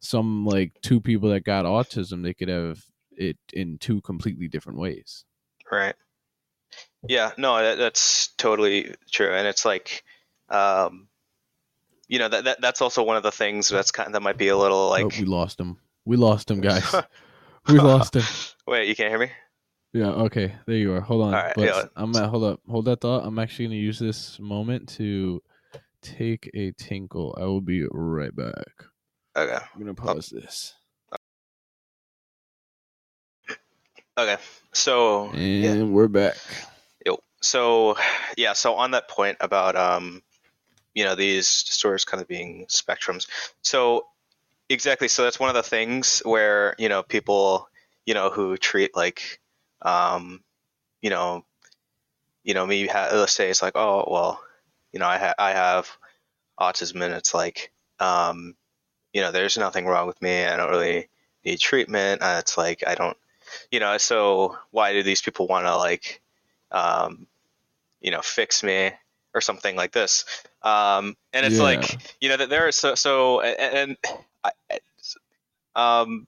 some 0.00 0.46
like 0.46 0.72
two 0.82 1.00
people 1.00 1.30
that 1.30 1.44
got 1.44 1.64
autism, 1.64 2.22
they 2.22 2.34
could 2.34 2.48
have 2.48 2.82
it 3.12 3.36
in 3.52 3.78
two 3.78 4.00
completely 4.02 4.48
different 4.48 4.78
ways. 4.78 5.24
right. 5.70 5.94
Yeah, 7.08 7.32
no, 7.38 7.60
that, 7.60 7.78
that's 7.78 8.28
totally 8.36 8.94
true, 9.10 9.34
and 9.34 9.46
it's 9.48 9.64
like, 9.64 10.04
um, 10.48 11.08
you 12.06 12.18
know, 12.18 12.28
that, 12.28 12.44
that 12.44 12.60
that's 12.60 12.82
also 12.82 13.02
one 13.02 13.16
of 13.16 13.22
the 13.22 13.32
things 13.32 13.68
that's 13.68 13.90
kind 13.90 14.14
that 14.14 14.20
might 14.20 14.36
be 14.36 14.48
a 14.48 14.56
little 14.56 14.78
oh, 14.78 14.90
like. 14.90 15.18
we 15.18 15.24
lost 15.24 15.58
him. 15.58 15.78
We 16.04 16.16
lost 16.16 16.50
him, 16.50 16.60
guys. 16.60 16.94
we 17.68 17.78
lost 17.78 18.16
him. 18.16 18.22
Wait, 18.66 18.88
you 18.88 18.94
can't 18.94 19.10
hear 19.10 19.18
me? 19.18 19.30
Yeah. 19.92 20.10
Okay. 20.10 20.54
There 20.66 20.76
you 20.76 20.92
are. 20.94 21.00
Hold 21.00 21.22
on. 21.22 21.34
All 21.34 21.42
right, 21.42 21.52
but 21.54 21.64
yeah. 21.64 21.84
I'm 21.96 22.14
at, 22.16 22.28
hold 22.28 22.44
up. 22.44 22.60
Hold 22.68 22.84
that 22.86 23.00
thought. 23.00 23.24
I'm 23.24 23.38
actually 23.38 23.66
gonna 23.66 23.76
use 23.76 23.98
this 23.98 24.38
moment 24.38 24.88
to 24.96 25.42
take 26.02 26.50
a 26.54 26.72
tinkle. 26.72 27.36
I 27.40 27.44
will 27.44 27.60
be 27.60 27.86
right 27.90 28.34
back. 28.34 28.84
Okay. 29.36 29.58
I'm 29.74 29.80
gonna 29.80 29.94
pause 29.94 30.28
this. 30.28 30.74
Okay. 34.16 34.36
So 34.72 35.30
And 35.30 35.62
yeah. 35.62 35.82
we're 35.82 36.08
back. 36.08 36.36
Yo, 37.06 37.18
so 37.40 37.96
yeah, 38.36 38.52
so 38.52 38.74
on 38.74 38.92
that 38.92 39.08
point 39.08 39.38
about 39.40 39.76
um, 39.76 40.22
you 40.94 41.04
know, 41.04 41.14
these 41.14 41.48
stores 41.48 42.04
kind 42.04 42.20
of 42.20 42.28
being 42.28 42.66
spectrums. 42.66 43.26
So 43.62 44.06
exactly, 44.70 45.08
so 45.08 45.24
that's 45.24 45.40
one 45.40 45.50
of 45.50 45.56
the 45.56 45.62
things 45.62 46.22
where 46.24 46.74
you 46.78 46.88
know 46.88 47.02
people, 47.02 47.68
you 48.06 48.14
know, 48.14 48.30
who 48.30 48.56
treat 48.56 48.96
like, 48.96 49.40
um, 49.82 50.42
you 51.02 51.10
know, 51.10 51.44
you 52.44 52.54
know, 52.54 52.66
me. 52.66 52.86
Ha- 52.86 53.10
let's 53.12 53.32
say 53.34 53.50
it's 53.50 53.62
like, 53.62 53.76
oh 53.76 54.06
well, 54.10 54.42
you 54.92 55.00
know, 55.00 55.06
I 55.06 55.18
ha- 55.18 55.34
I 55.38 55.50
have 55.52 55.90
autism, 56.60 57.02
and 57.02 57.14
it's 57.14 57.34
like, 57.34 57.72
um, 58.00 58.56
you 59.14 59.22
know, 59.22 59.32
there's 59.32 59.58
nothing 59.58 59.86
wrong 59.86 60.06
with 60.06 60.20
me. 60.22 60.44
I 60.44 60.56
don't 60.56 60.70
really 60.70 61.08
need 61.44 61.60
treatment. 61.60 62.22
Uh, 62.22 62.38
it's 62.40 62.58
like 62.58 62.84
I 62.86 62.94
don't, 62.96 63.18
you 63.72 63.80
know, 63.80 63.98
so 63.98 64.58
why 64.72 64.94
do 64.94 65.02
these 65.04 65.22
people 65.22 65.48
want 65.48 65.66
to 65.66 65.76
like, 65.76 66.22
um, 66.72 67.26
you 68.00 68.10
know, 68.12 68.22
fix 68.22 68.62
me 68.64 68.92
or 69.34 69.42
something 69.42 69.76
like 69.76 69.92
this? 69.92 70.24
Um, 70.62 71.16
and 71.34 71.46
it's 71.46 71.58
Yeah. 71.58 71.64
like, 71.64 71.98
you 72.20 72.28
know, 72.30 72.38
that 72.38 72.50
there 72.50 72.68
are 72.68 72.72
so 72.72 72.94
so 72.96 73.40
and, 73.42 73.98
and 74.06 74.24
I, 74.44 74.50
um, 75.74 76.26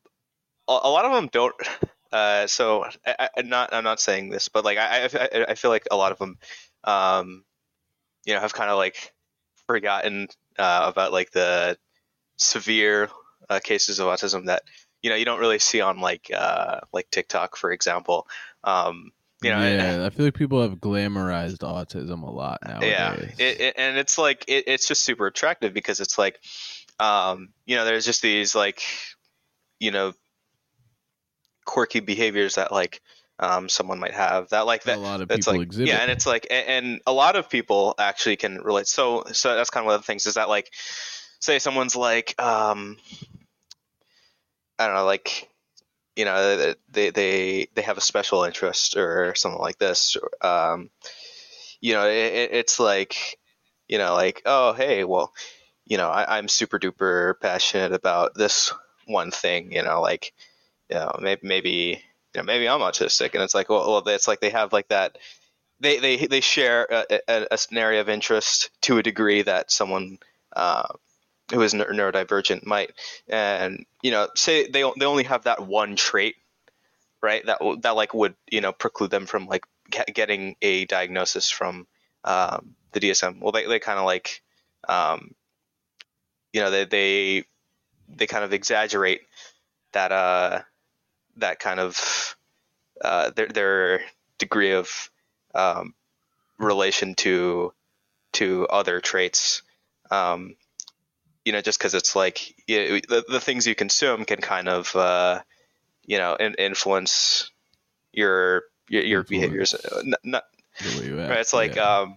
a, 0.68 0.72
a 0.84 0.90
lot 0.90 1.04
of 1.04 1.12
them 1.12 1.28
don't. 1.32 1.54
Uh, 2.12 2.46
so 2.46 2.84
I, 3.06 3.30
I, 3.38 3.40
not 3.40 3.72
I'm 3.72 3.84
not 3.84 3.98
saying 3.98 4.28
this, 4.28 4.50
but 4.50 4.66
like 4.66 4.76
I, 4.76 5.04
I 5.06 5.44
I 5.48 5.54
feel 5.54 5.70
like 5.70 5.86
a 5.90 5.96
lot 5.96 6.12
of 6.12 6.18
them, 6.18 6.36
um, 6.84 7.42
you 8.26 8.34
know, 8.34 8.40
have 8.40 8.52
kind 8.52 8.68
of 8.68 8.76
like 8.76 9.14
forgotten 9.66 10.28
uh, 10.58 10.84
about 10.92 11.10
like 11.12 11.30
the 11.30 11.78
severe 12.36 13.08
uh, 13.48 13.60
cases 13.60 13.98
of 13.98 14.08
autism 14.08 14.44
that 14.44 14.64
you 15.02 15.08
know 15.08 15.16
you 15.16 15.24
don't 15.24 15.40
really 15.40 15.58
see 15.58 15.80
on 15.80 16.00
like 16.00 16.30
uh, 16.36 16.80
like 16.92 17.08
TikTok, 17.10 17.56
for 17.56 17.72
example. 17.72 18.26
Um, 18.62 19.12
you 19.42 19.48
know, 19.48 19.60
and- 19.60 20.00
yeah, 20.00 20.06
I 20.06 20.10
feel 20.10 20.26
like 20.26 20.34
people 20.34 20.60
have 20.60 20.74
glamorized 20.80 21.60
autism 21.60 22.24
a 22.24 22.30
lot 22.30 22.60
nowadays. 22.62 22.90
yeah, 22.90 23.14
it, 23.38 23.60
it, 23.60 23.74
and 23.78 23.96
it's 23.96 24.18
like 24.18 24.44
it, 24.48 24.64
it's 24.66 24.86
just 24.86 25.02
super 25.02 25.26
attractive 25.26 25.72
because 25.72 25.98
it's 26.00 26.18
like, 26.18 26.40
um, 27.02 27.48
you 27.66 27.76
know, 27.76 27.84
there's 27.84 28.04
just 28.04 28.22
these 28.22 28.54
like, 28.54 28.82
you 29.80 29.90
know, 29.90 30.12
quirky 31.64 32.00
behaviors 32.00 32.56
that 32.56 32.72
like 32.72 33.00
um, 33.38 33.68
someone 33.68 33.98
might 33.98 34.14
have 34.14 34.50
that 34.50 34.66
like 34.66 34.84
that. 34.84 34.98
a 34.98 35.00
lot 35.00 35.20
of 35.20 35.28
that's 35.28 35.46
people 35.46 35.58
like 35.58 35.66
exhibit. 35.66 35.88
yeah 35.88 35.98
and 36.02 36.10
it's 36.10 36.26
like 36.26 36.46
and, 36.50 36.68
and 36.68 37.00
a 37.06 37.12
lot 37.12 37.34
of 37.36 37.48
people 37.48 37.94
actually 37.98 38.36
can 38.36 38.60
relate 38.62 38.86
so 38.86 39.24
so 39.32 39.54
that's 39.56 39.70
kind 39.70 39.82
of 39.84 39.86
one 39.86 39.94
of 39.96 40.00
the 40.00 40.06
things 40.06 40.26
is 40.26 40.34
that 40.34 40.48
like 40.48 40.70
say 41.40 41.58
someone's 41.58 41.96
like 41.96 42.40
um 42.40 42.96
i 44.78 44.86
don't 44.86 44.94
know 44.96 45.04
like 45.04 45.48
you 46.14 46.24
know 46.24 46.74
they 46.90 47.10
they 47.10 47.68
they 47.74 47.82
have 47.82 47.96
a 47.98 48.02
special 48.02 48.44
interest 48.44 48.96
or 48.96 49.34
something 49.34 49.60
like 49.60 49.78
this 49.78 50.16
um 50.40 50.90
you 51.80 51.94
know 51.94 52.06
it- 52.08 52.50
it's 52.52 52.78
like 52.78 53.38
you 53.88 53.98
know 53.98 54.14
like 54.14 54.42
oh 54.46 54.72
hey 54.72 55.04
well 55.04 55.32
you 55.86 55.96
know 55.96 56.08
I, 56.08 56.38
i'm 56.38 56.48
super 56.48 56.78
duper 56.78 57.34
passionate 57.40 57.92
about 57.92 58.34
this 58.34 58.72
one 59.06 59.30
thing 59.30 59.72
you 59.72 59.82
know 59.82 60.00
like 60.00 60.32
you 60.90 60.96
know 60.96 61.12
maybe 61.20 61.40
maybe 61.42 62.02
you 62.34 62.40
know 62.40 62.44
maybe 62.44 62.68
i'm 62.68 62.80
autistic 62.80 63.34
and 63.34 63.42
it's 63.42 63.54
like 63.54 63.68
well, 63.68 63.88
well 63.90 64.08
it's 64.08 64.28
like 64.28 64.40
they 64.40 64.50
have 64.50 64.72
like 64.72 64.88
that 64.88 65.18
they 65.80 65.98
they 65.98 66.26
they 66.26 66.40
share 66.40 66.86
a, 66.90 67.20
a, 67.28 67.46
a- 67.50 67.58
area 67.76 68.00
of 68.00 68.08
interest 68.08 68.70
to 68.82 68.98
a 68.98 69.02
degree 69.02 69.42
that 69.42 69.70
someone 69.70 70.18
uh, 70.54 70.86
who 71.52 71.60
is 71.62 71.74
neur- 71.74 71.90
neurodivergent 71.90 72.64
might. 72.64 72.92
And 73.28 73.84
you 74.02 74.12
know 74.12 74.28
say 74.34 74.68
they 74.68 74.84
they 74.98 75.06
only 75.06 75.24
have 75.24 75.44
that 75.44 75.66
one 75.66 75.96
trait 75.96 76.36
right 77.22 77.44
that 77.46 77.58
that 77.82 77.96
like 77.96 78.14
would 78.14 78.34
you 78.50 78.60
know 78.60 78.72
preclude 78.72 79.10
them 79.10 79.26
from 79.26 79.46
like 79.46 79.64
ge- 79.90 80.14
getting 80.14 80.56
a 80.62 80.84
diagnosis 80.86 81.50
from 81.50 81.86
um, 82.24 82.74
the 82.92 83.00
DSM 83.00 83.40
well 83.40 83.52
they, 83.52 83.66
they 83.66 83.78
kind 83.80 83.98
of 83.98 84.04
like 84.04 84.42
um, 84.88 85.34
you 86.52 86.60
know 86.60 86.70
they 86.70 86.84
they 86.84 87.44
they 88.08 88.26
kind 88.26 88.44
of 88.44 88.52
exaggerate 88.52 89.22
that 89.92 90.12
uh 90.12 90.60
that 91.36 91.58
kind 91.58 91.80
of 91.80 92.36
uh, 93.02 93.30
their 93.30 93.48
their 93.48 94.00
degree 94.38 94.72
of 94.72 95.10
um, 95.54 95.94
relation 96.58 97.14
to 97.16 97.72
to 98.32 98.66
other 98.68 99.00
traits. 99.00 99.62
Um, 100.10 100.56
you 101.44 101.52
know, 101.52 101.60
just 101.60 101.78
because 101.78 101.94
it's 101.94 102.14
like 102.14 102.54
you 102.66 103.00
the 103.00 103.24
the 103.28 103.40
things 103.40 103.66
you 103.66 103.74
consume 103.74 104.24
can 104.24 104.40
kind 104.40 104.68
of 104.68 104.94
uh, 104.94 105.40
you 106.06 106.18
know 106.18 106.34
in, 106.34 106.54
influence 106.54 107.50
your 108.12 108.64
your, 108.88 109.02
your 109.02 109.22
behaviors. 109.24 109.74
Influence. 109.74 110.06
N- 110.06 110.30
not, 110.30 110.44
the 110.80 110.98
way 110.98 111.06
you 111.06 111.18
right? 111.18 111.40
It's 111.40 111.52
like 111.52 111.76
yeah. 111.76 112.00
um, 112.00 112.16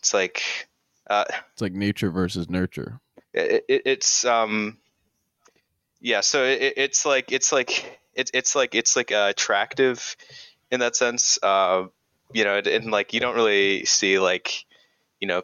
it's 0.00 0.12
like 0.12 0.68
uh, 1.08 1.24
it's 1.52 1.62
like 1.62 1.72
nature 1.72 2.10
versus 2.10 2.50
nurture. 2.50 3.00
It, 3.36 3.64
it, 3.68 3.82
it's 3.84 4.24
um 4.24 4.78
yeah 6.00 6.20
so 6.20 6.44
it, 6.44 6.74
it's 6.76 7.04
like 7.04 7.32
it's 7.32 7.52
like 7.52 8.00
it's 8.14 8.30
it's 8.34 8.54
like 8.56 8.74
it's 8.74 8.96
like 8.96 9.12
uh, 9.12 9.26
attractive 9.30 10.16
in 10.70 10.80
that 10.80 10.96
sense. 10.96 11.38
Uh 11.42 11.86
you 12.32 12.44
know 12.44 12.56
and 12.56 12.90
like 12.90 13.12
you 13.14 13.20
don't 13.20 13.36
really 13.36 13.84
see 13.84 14.18
like 14.18 14.64
you 15.20 15.28
know 15.28 15.42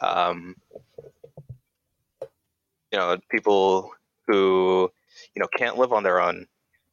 um 0.00 0.56
you 2.90 2.98
know 2.98 3.18
people 3.30 3.92
who 4.26 4.90
you 5.34 5.40
know 5.40 5.48
can't 5.56 5.78
live 5.78 5.92
on 5.92 6.02
their 6.02 6.20
own 6.20 6.46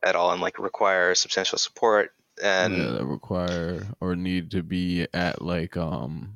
at 0.04 0.16
all 0.16 0.32
and 0.32 0.41
like 0.41 0.60
require 0.60 1.16
substantial 1.16 1.58
support 1.58 2.12
and 2.43 2.78
yeah, 2.78 2.91
that 2.91 3.06
require 3.06 3.88
or 3.99 4.16
need 4.16 4.52
to 4.52 4.64
be 4.64 5.08
at 5.14 5.41
like 5.41 5.78
um 5.78 6.36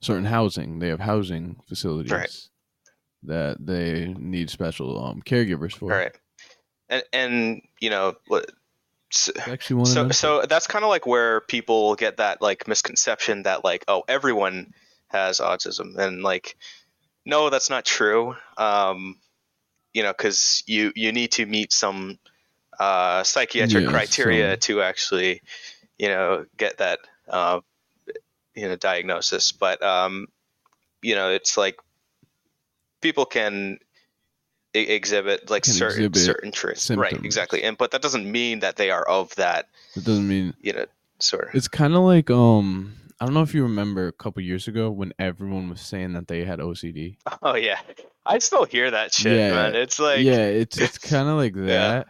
certain 0.00 0.24
housing. 0.26 0.78
They 0.78 0.88
have 0.88 1.00
housing 1.00 1.56
facilities 1.66 2.50
that 3.26 3.64
they 3.64 4.14
need 4.18 4.50
special 4.50 5.02
um 5.04 5.22
caregivers 5.22 5.72
for. 5.72 5.88
right 5.90 6.12
and 6.88 7.02
and 7.12 7.62
you 7.80 7.90
know 7.90 8.14
what- 8.28 8.50
s- 9.12 9.30
Actually, 9.46 9.86
so 9.86 10.10
so 10.10 10.42
that's 10.48 10.66
kind 10.66 10.84
of 10.84 10.88
like 10.90 11.06
where 11.06 11.40
people 11.42 11.94
get 11.94 12.16
that 12.18 12.42
like 12.42 12.66
misconception 12.68 13.44
that 13.44 13.64
like 13.64 13.84
oh 13.88 14.02
everyone 14.08 14.72
has 15.08 15.38
autism. 15.40 15.96
And 15.96 16.22
like 16.22 16.56
no 17.24 17.48
that's 17.50 17.70
not 17.70 17.84
true. 17.84 18.34
Um 18.58 19.16
you 19.92 20.02
know 20.02 20.12
because 20.12 20.62
you 20.66 20.92
you 20.96 21.12
need 21.12 21.32
to 21.32 21.46
meet 21.46 21.72
some 21.72 22.18
uh 22.80 23.22
psychiatric 23.22 23.84
Yeah, 23.84 23.90
criteria 23.90 24.50
some- 24.52 24.58
to 24.60 24.82
actually 24.82 25.40
you 25.96 26.08
know 26.08 26.44
get 26.56 26.78
that 26.78 26.98
uh 27.28 27.60
you 28.54 28.68
know 28.68 28.76
diagnosis. 28.76 29.52
But 29.52 29.82
um 29.82 30.26
you 31.02 31.14
know 31.14 31.30
it's 31.30 31.56
like 31.56 31.76
people 33.04 33.24
can 33.26 33.78
e- 34.74 34.80
exhibit 34.80 35.48
like 35.50 35.62
Can 35.62 35.74
certain 35.74 36.06
exhibit 36.06 36.18
certain 36.18 36.50
traits 36.50 36.90
right 36.90 37.12
exactly. 37.24 37.62
And 37.62 37.78
but 37.78 37.92
that 37.92 38.02
doesn't 38.02 38.26
mean 38.30 38.58
that 38.60 38.74
they 38.76 38.90
are 38.90 39.06
of 39.06 39.32
that 39.36 39.68
It 39.94 40.04
doesn't 40.04 40.26
mean 40.26 40.54
you 40.60 40.72
know 40.72 40.86
sort 41.20 41.48
of. 41.48 41.54
It's 41.54 41.68
kind 41.68 41.94
of 41.94 42.00
like 42.00 42.30
um. 42.30 42.96
I 43.20 43.26
don't 43.26 43.34
know 43.34 43.42
if 43.42 43.54
you 43.54 43.62
remember 43.62 44.08
a 44.08 44.12
couple 44.12 44.42
years 44.42 44.66
ago 44.66 44.90
when 44.90 45.14
everyone 45.20 45.70
was 45.70 45.80
saying 45.80 46.14
that 46.14 46.26
they 46.26 46.44
had 46.44 46.58
OCD. 46.58 47.16
oh 47.42 47.54
yeah. 47.54 47.78
I 48.26 48.38
still 48.40 48.64
hear 48.64 48.90
that 48.90 49.14
shit 49.14 49.38
Yeah, 49.38 49.52
man. 49.54 49.74
It's 49.76 50.00
like 50.00 50.24
yeah, 50.24 50.46
it's 50.46 50.76
it's 50.78 50.98
kind 50.98 51.28
of 51.28 51.36
like 51.36 51.54
Yeah. 51.56 51.62
that, 51.64 52.06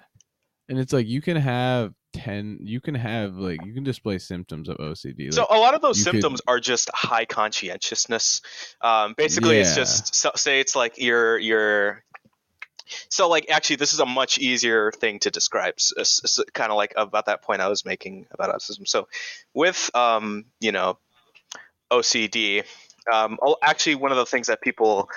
and 0.68 0.78
it's 0.78 0.92
like 0.92 1.06
you 1.06 1.20
can 1.20 1.36
have 1.36 1.92
ten, 2.14 2.58
you 2.62 2.80
can 2.80 2.94
have 2.94 3.34
like 3.36 3.64
you 3.66 3.74
can 3.74 3.84
display 3.84 4.18
symptoms 4.18 4.68
of 4.68 4.78
OCD. 4.78 5.26
Like, 5.26 5.32
so 5.34 5.46
a 5.50 5.58
lot 5.58 5.74
of 5.74 5.82
those 5.82 5.98
you 5.98 6.04
could- 6.04 6.12
symptoms 6.12 6.40
are 6.46 6.60
just 6.60 6.90
high 6.94 7.26
conscientiousness. 7.26 8.40
Um, 8.80 9.14
basically 9.16 9.58
it's 9.58 9.74
just 9.74 10.14
so, 10.14 10.30
say 10.36 10.60
it's 10.60 10.74
like 10.74 10.96
you're 10.96 11.38
you're 11.38 12.04
so 13.08 13.28
like 13.28 13.50
actually 13.50 13.76
this 13.76 13.92
is 13.92 14.00
a 14.00 14.06
much 14.06 14.38
easier 14.38 14.92
thing 14.92 15.18
to 15.20 15.30
describe 15.30 15.74
kind 16.52 16.70
of 16.70 16.76
like 16.76 16.92
about 16.96 17.26
that 17.26 17.42
point 17.42 17.60
i 17.60 17.68
was 17.68 17.84
making 17.84 18.26
about 18.30 18.54
autism. 18.54 18.86
So 18.86 19.08
with 19.52 19.90
um, 19.94 20.44
you 20.60 20.72
know 20.72 20.98
ocd 21.90 22.64
um, 23.12 23.38
oh, 23.42 23.56
actually 23.62 23.96
one 23.96 24.10
of 24.12 24.16
the 24.16 24.26
things 24.26 24.46
that 24.46 24.60
people 24.62 25.08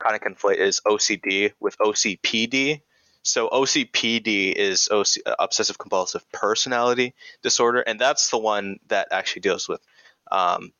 kind 0.00 0.14
of 0.14 0.22
conflate 0.22 0.58
is 0.58 0.80
ocd 0.86 1.52
with 1.60 1.76
ocpd 1.78 2.82
so 3.28 3.48
ocpd 3.48 4.52
is 4.52 4.88
OC, 4.90 5.22
obsessive 5.38 5.78
compulsive 5.78 6.30
personality 6.32 7.14
disorder 7.42 7.80
and 7.80 8.00
that's 8.00 8.30
the 8.30 8.38
one 8.38 8.78
that 8.88 9.08
actually 9.10 9.40
deals 9.40 9.68
with 9.68 9.80
um, 10.30 10.72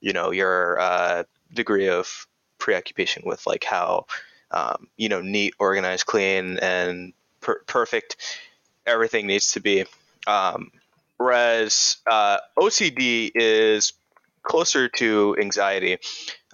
you 0.00 0.12
know 0.12 0.30
your 0.30 0.78
uh, 0.78 1.24
degree 1.54 1.88
of 1.88 2.26
preoccupation 2.58 3.22
with 3.24 3.46
like 3.46 3.64
how 3.64 4.06
um, 4.50 4.88
you 4.96 5.08
know 5.08 5.20
neat 5.20 5.54
organized 5.58 6.06
clean 6.06 6.58
and 6.58 7.12
per- 7.40 7.62
perfect 7.66 8.16
everything 8.86 9.26
needs 9.26 9.52
to 9.52 9.60
be. 9.60 9.84
Um, 10.26 10.70
whereas 11.16 11.98
uh, 12.06 12.38
ocd 12.58 13.30
is 13.34 13.92
closer 14.42 14.88
to 14.88 15.36
anxiety 15.40 15.98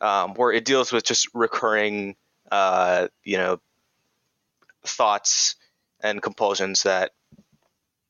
um, 0.01 0.35
where 0.35 0.53
it 0.53 0.65
deals 0.65 0.93
with 0.93 1.05
just 1.05 1.29
recurring 1.35 2.17
uh, 2.51 3.09
you 3.25 3.39
know 3.39 3.61
thoughts 4.89 5.57
and 6.03 6.23
compulsions 6.23 6.85
that 6.85 7.13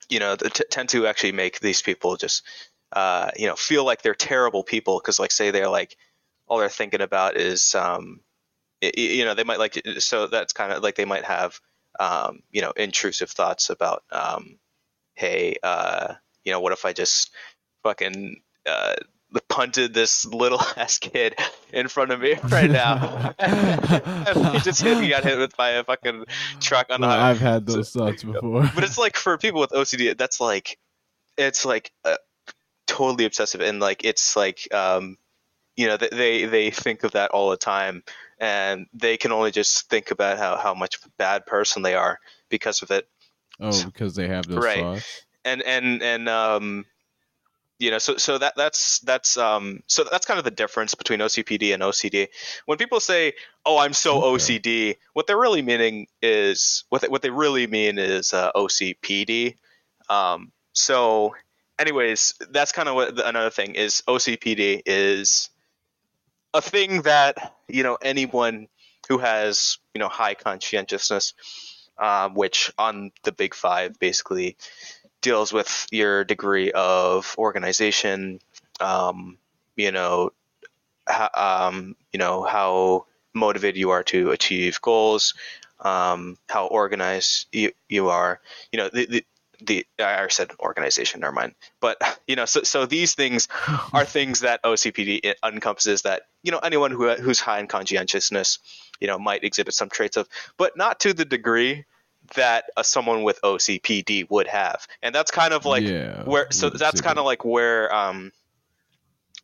you 0.09 0.19
know 0.19 0.37
t- 0.37 0.65
tend 0.71 0.89
to 0.91 1.07
actually 1.07 1.33
make 1.33 1.61
these 1.61 1.83
people 1.83 2.17
just 2.17 2.43
uh, 2.93 3.31
you 3.37 3.47
know 3.47 3.57
feel 3.57 3.85
like 3.85 4.03
they're 4.03 4.15
terrible 4.15 4.63
people. 4.63 4.99
Because 4.99 5.19
like 5.19 5.33
say 5.33 5.51
they're 5.51 5.69
like 5.69 5.97
all 6.47 6.59
they're 6.59 6.69
thinking 6.69 7.03
about 7.03 7.37
is 7.37 7.75
um, 7.75 8.21
y- 8.83 8.93
you 8.97 9.25
know 9.25 9.35
they 9.35 9.45
might 9.45 9.59
like 9.59 9.81
so 9.99 10.27
that's 10.27 10.53
kind 10.53 10.73
of 10.73 10.83
like 10.83 10.97
they 10.97 11.05
might 11.05 11.25
have 11.25 11.61
um, 12.01 12.41
you 12.51 12.63
know 12.63 12.73
intrusive 12.73 13.31
thoughts 13.31 13.71
about 13.71 14.05
um, 14.13 14.59
hey 15.15 15.57
uh, 15.63 16.15
you 16.45 16.53
know 16.53 16.61
what 16.61 16.73
if 16.73 16.85
I 16.85 16.93
just 16.93 17.31
fucking 17.83 18.43
uh, 18.67 18.95
punted 19.49 19.93
this 19.95 20.25
little 20.27 20.61
ass 20.77 20.99
kid 20.99 21.35
in 21.73 21.89
front 21.89 22.11
of 22.11 22.21
me 22.21 22.37
right 22.51 22.71
now 22.71 23.35
he 24.53 24.59
just 24.61 24.81
hit, 24.83 25.03
he 25.03 25.09
got 25.09 25.25
hit 25.25 25.39
with 25.39 25.57
by 25.57 25.71
a 25.71 25.85
fucking 25.85 26.25
truck 26.61 26.87
on 26.91 27.01
the 27.01 27.07
Well, 27.07 27.17
highway 27.17 27.31
I've 27.31 27.41
had 27.41 27.67
those 27.67 27.91
thoughts 27.91 28.23
before. 28.23 28.71
but 28.75 28.85
it's 28.85 28.99
like 28.99 29.17
for 29.17 29.37
people 29.39 29.61
with 29.61 29.71
OCD, 29.71 30.17
that's 30.17 30.41
like, 30.41 30.79
it's 31.37 31.65
like 31.65 31.93
uh, 32.05 32.17
totally 32.87 33.25
obsessive, 33.25 33.61
and 33.61 33.81
like 33.81 34.05
it's 34.05 34.35
like, 34.37 34.73
um, 34.75 35.17
you 35.77 35.87
know, 35.87 35.97
they 35.97 36.47
they 36.47 36.71
think 36.71 37.05
of 37.05 37.13
that 37.13 37.31
all 37.31 37.51
the 37.51 37.57
time, 37.57 38.03
and 38.41 38.87
they 38.95 39.17
can 39.17 39.31
only 39.33 39.51
just 39.51 39.89
think 39.89 40.11
about 40.11 40.39
how 40.39 40.57
how 40.57 40.75
much 40.75 40.97
of 40.97 41.05
a 41.05 41.11
bad 41.19 41.47
person 41.47 41.83
they 41.83 41.95
are 41.95 42.19
because 42.49 42.83
of 42.83 42.91
it, 42.91 43.07
oh, 43.61 43.85
because 43.85 44.15
they 44.15 44.27
have 44.29 44.47
those 44.49 44.65
Right. 44.65 44.83
thoughts. 44.83 45.27
and 45.45 45.63
and 45.63 46.03
and 46.03 46.29
um, 46.29 46.85
you 47.79 47.93
know, 47.93 47.99
so 47.99 48.17
so 48.17 48.39
that 48.39 48.55
that's 48.57 48.99
that's 49.01 49.37
um, 49.37 49.83
so 49.87 50.03
that's 50.03 50.27
kind 50.27 50.39
of 50.39 50.45
the 50.45 50.51
difference 50.51 50.97
between 50.97 51.21
OCPD 51.21 51.73
and 51.73 51.83
OCD. 51.83 52.29
When 52.67 52.77
people 52.77 52.99
say, 52.99 53.35
"Oh, 53.65 53.79
I'm 53.79 53.93
so. 53.93 54.21
OCD," 54.21 54.97
what 55.13 55.29
they're 55.29 55.39
really 55.39 55.63
meaning 55.63 56.09
is 56.21 56.85
what 56.89 57.03
they, 57.03 57.09
what 57.09 57.23
they 57.23 57.31
really 57.31 57.69
mean 57.69 57.99
is 57.99 58.33
uh, 58.33 58.51
OCPD. 58.57 59.57
Um, 60.09 60.51
so, 60.73 61.37
anyways, 61.79 62.35
that's 62.51 62.73
kind 62.73 62.89
of 62.89 62.97
what 62.97 63.15
the, 63.15 63.29
another 63.29 63.51
thing 63.51 63.77
is. 63.77 64.03
OCPD 64.09 64.83
is 64.85 65.49
a 66.53 66.61
thing 66.61 67.03
that 67.03 67.55
you 67.69 67.85
know 67.85 67.97
anyone 68.03 68.67
who 69.09 69.19
has 69.19 69.79
you 69.95 70.01
know 70.01 70.09
high 70.09 70.35
conscientiousness, 70.35 71.33
um, 71.97 72.35
which 72.35 72.73
on 72.77 73.13
the 73.23 73.31
Big 73.31 73.55
Five 73.55 74.01
basically 74.01 74.57
deals 75.29 75.53
with 75.53 75.87
your 75.91 76.25
degree 76.25 76.73
of 76.73 77.35
organization, 77.37 78.41
um, 78.81 79.37
you 79.77 79.93
know, 79.93 80.31
um, 81.35 81.97
you 82.13 82.19
know 82.19 82.43
how 82.43 83.05
motivated 83.35 83.77
you 83.77 83.91
are 83.91 84.03
to 84.03 84.31
achieve 84.31 84.81
goals, 84.81 85.35
um, 85.81 86.39
how 86.49 86.67
organized 86.67 87.47
you, 87.53 87.73
you 87.89 88.09
are. 88.09 88.41
You 88.73 88.79
know, 88.79 88.89
the, 88.89 89.07
the 89.07 89.25
the 89.61 89.87
I 89.99 90.29
said 90.29 90.51
organization. 90.61 91.21
Never 91.21 91.33
mind. 91.33 91.55
But 91.81 91.97
you 92.27 92.37
know, 92.37 92.47
so 92.47 92.63
so 92.63 92.87
these 92.87 93.15
things 93.15 93.49
are 93.93 94.05
things 94.17 94.41
that 94.41 94.63
OCPD 94.63 95.35
encompasses 95.45 96.03
that 96.03 96.23
you 96.43 96.53
know 96.53 96.59
anyone 96.59 96.91
who 96.91 97.13
who's 97.15 97.41
high 97.41 97.61
in 97.61 97.67
conscientiousness, 97.67 98.61
you 98.99 99.09
know, 99.09 99.19
might 99.19 99.45
exhibit 99.45 99.75
some 99.75 99.91
traits 99.91 100.17
of, 100.17 100.27
but 100.57 100.77
not 100.77 101.01
to 101.01 101.13
the 101.13 101.27
degree 101.27 101.85
that 102.35 102.65
uh, 102.77 102.83
someone 102.83 103.23
with 103.23 103.41
OCPD 103.43 104.29
would 104.31 104.47
have, 104.47 104.87
and 105.03 105.15
that's 105.15 105.31
kind 105.31 105.53
of 105.53 105.65
like 105.65 105.85
yeah, 105.85 106.23
where 106.25 106.47
so 106.51 106.71
that's 106.71 107.01
kind 107.01 107.19
of 107.19 107.25
like 107.25 107.45
where 107.45 107.95
um 107.95 108.33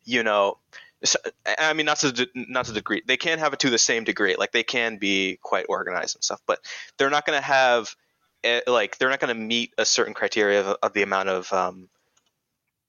you 0.03 0.23
know 0.23 0.57
so- 1.03 1.19
i 1.45 1.73
mean 1.73 1.85
not 1.85 1.97
to 1.97 2.27
not 2.35 2.65
to 2.65 2.71
the 2.71 2.79
degree 2.79 3.01
they 3.05 3.17
can 3.17 3.39
have 3.39 3.53
it 3.53 3.59
to 3.59 3.69
the 3.69 3.77
same 3.77 4.03
degree 4.03 4.35
like 4.37 4.51
they 4.51 4.63
can 4.63 4.97
be 4.97 5.37
quite 5.41 5.65
organized 5.67 6.15
and 6.15 6.23
stuff 6.23 6.41
but 6.45 6.59
they're 6.97 7.09
not 7.09 7.25
going 7.25 7.37
to 7.37 7.45
have 7.45 7.95
eh, 8.43 8.61
like 8.67 8.97
they're 8.97 9.09
not 9.09 9.19
going 9.19 9.35
to 9.35 9.39
meet 9.41 9.73
a 9.77 9.85
certain 9.85 10.13
criteria 10.13 10.61
of, 10.61 10.77
of 10.81 10.93
the 10.93 11.01
amount 11.01 11.29
of 11.29 11.51
um 11.53 11.89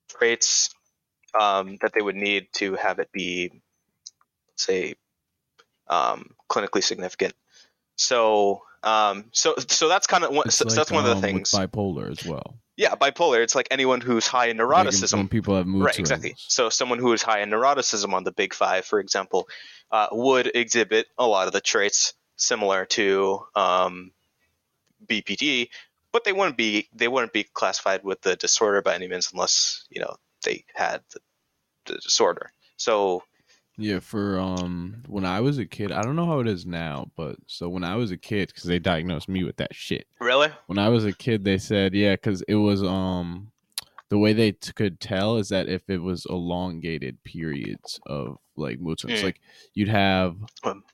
traits 0.09 0.73
um 1.39 1.77
that 1.81 1.91
they 1.93 2.01
would 2.01 2.15
need 2.15 2.47
to 2.53 2.75
have 2.75 2.99
it 2.99 3.11
be 3.11 3.51
say 4.55 4.95
um 5.87 6.33
clinically 6.49 6.83
significant. 6.83 7.33
So 7.95 8.61
um 8.87 9.25
so 9.33 9.55
so 9.67 9.87
that's 9.87 10.07
kind 10.07 10.23
of 10.23 10.31
one 10.31 10.49
so, 10.49 10.65
like, 10.65 10.75
that's 10.75 10.91
one 10.91 11.03
of 11.05 11.09
the 11.09 11.15
um, 11.15 11.21
with 11.33 11.47
things 11.47 11.51
bipolar 11.51 12.09
as 12.09 12.23
well. 12.25 12.55
yeah, 12.77 12.93
bipolar. 12.95 13.39
It's 13.43 13.55
like 13.55 13.67
anyone 13.71 14.01
who's 14.01 14.27
high 14.27 14.47
in 14.47 14.57
Like, 14.57 14.87
neuroticism. 14.87 15.17
when 15.17 15.27
people 15.27 15.55
have 15.55 15.65
mood 15.67 15.85
right, 15.85 15.99
exactly. 15.99 16.33
So 16.37 16.69
someone 16.69 16.99
who 16.99 17.11
is 17.13 17.21
high 17.23 17.41
in 17.41 17.49
neuroticism 17.49 18.13
on 18.13 18.23
the 18.23 18.31
big 18.31 18.53
five, 18.53 18.85
for 18.85 18.99
example, 18.99 19.47
uh, 19.91 20.07
would 20.11 20.47
exhibit 20.55 21.07
a 21.17 21.25
lot 21.27 21.47
of 21.47 21.53
the 21.53 21.61
traits 21.61 22.13
similar 22.35 22.85
to 22.85 23.39
um, 23.55 24.11
BPD, 25.07 25.69
but 26.11 26.23
they 26.23 26.33
wouldn't 26.33 26.57
be 26.57 26.87
they 26.93 27.07
wouldn't 27.07 27.33
be 27.33 27.43
classified 27.53 28.03
with 28.03 28.21
the 28.21 28.35
disorder 28.35 28.81
by 28.81 28.93
any 28.95 29.07
means 29.07 29.29
unless 29.33 29.85
you 29.89 30.01
know 30.01 30.15
they 30.43 30.63
had 30.75 31.01
the, 31.13 31.19
the 31.87 31.93
disorder. 31.99 32.51
So 32.77 33.23
Yeah, 33.79 33.99
for 33.99 34.39
um 34.39 35.03
when 35.07 35.23
I 35.25 35.39
was 35.41 35.57
a 35.59 35.65
kid, 35.65 35.91
I 35.91 36.01
don't 36.01 36.15
know 36.15 36.25
how 36.25 36.39
it 36.39 36.47
is 36.47 36.65
now, 36.65 37.11
but 37.15 37.35
so 37.45 37.69
when 37.69 37.83
I 37.83 37.95
was 37.95 38.09
a 38.11 38.17
kid, 38.17 38.47
because 38.47 38.63
they 38.63 38.79
diagnosed 38.79 39.29
me 39.29 39.43
with 39.43 39.57
that 39.57 39.75
shit. 39.75 40.07
really, 40.19 40.49
When 40.65 40.79
I 40.79 40.89
was 40.89 41.05
a 41.05 41.13
kid, 41.13 41.43
they 41.43 41.57
said 41.59 41.93
yeah, 41.93 42.13
because 42.15 42.41
it 42.47 42.55
was 42.55 42.81
um 42.83 43.51
the 44.09 44.17
way 44.17 44.33
they 44.33 44.53
t- 44.53 44.71
could 44.73 44.99
tell 44.99 45.37
is 45.37 45.49
that 45.49 45.67
if 45.67 45.89
it 45.89 45.97
was 46.01 46.25
elongated 46.29 47.21
periods 47.23 47.99
of 48.07 48.37
like 48.55 48.79
mood 48.79 48.99
swings, 48.99 49.19
Mm. 49.19 49.23
like 49.25 49.41
you'd 49.73 49.89
have 49.89 50.37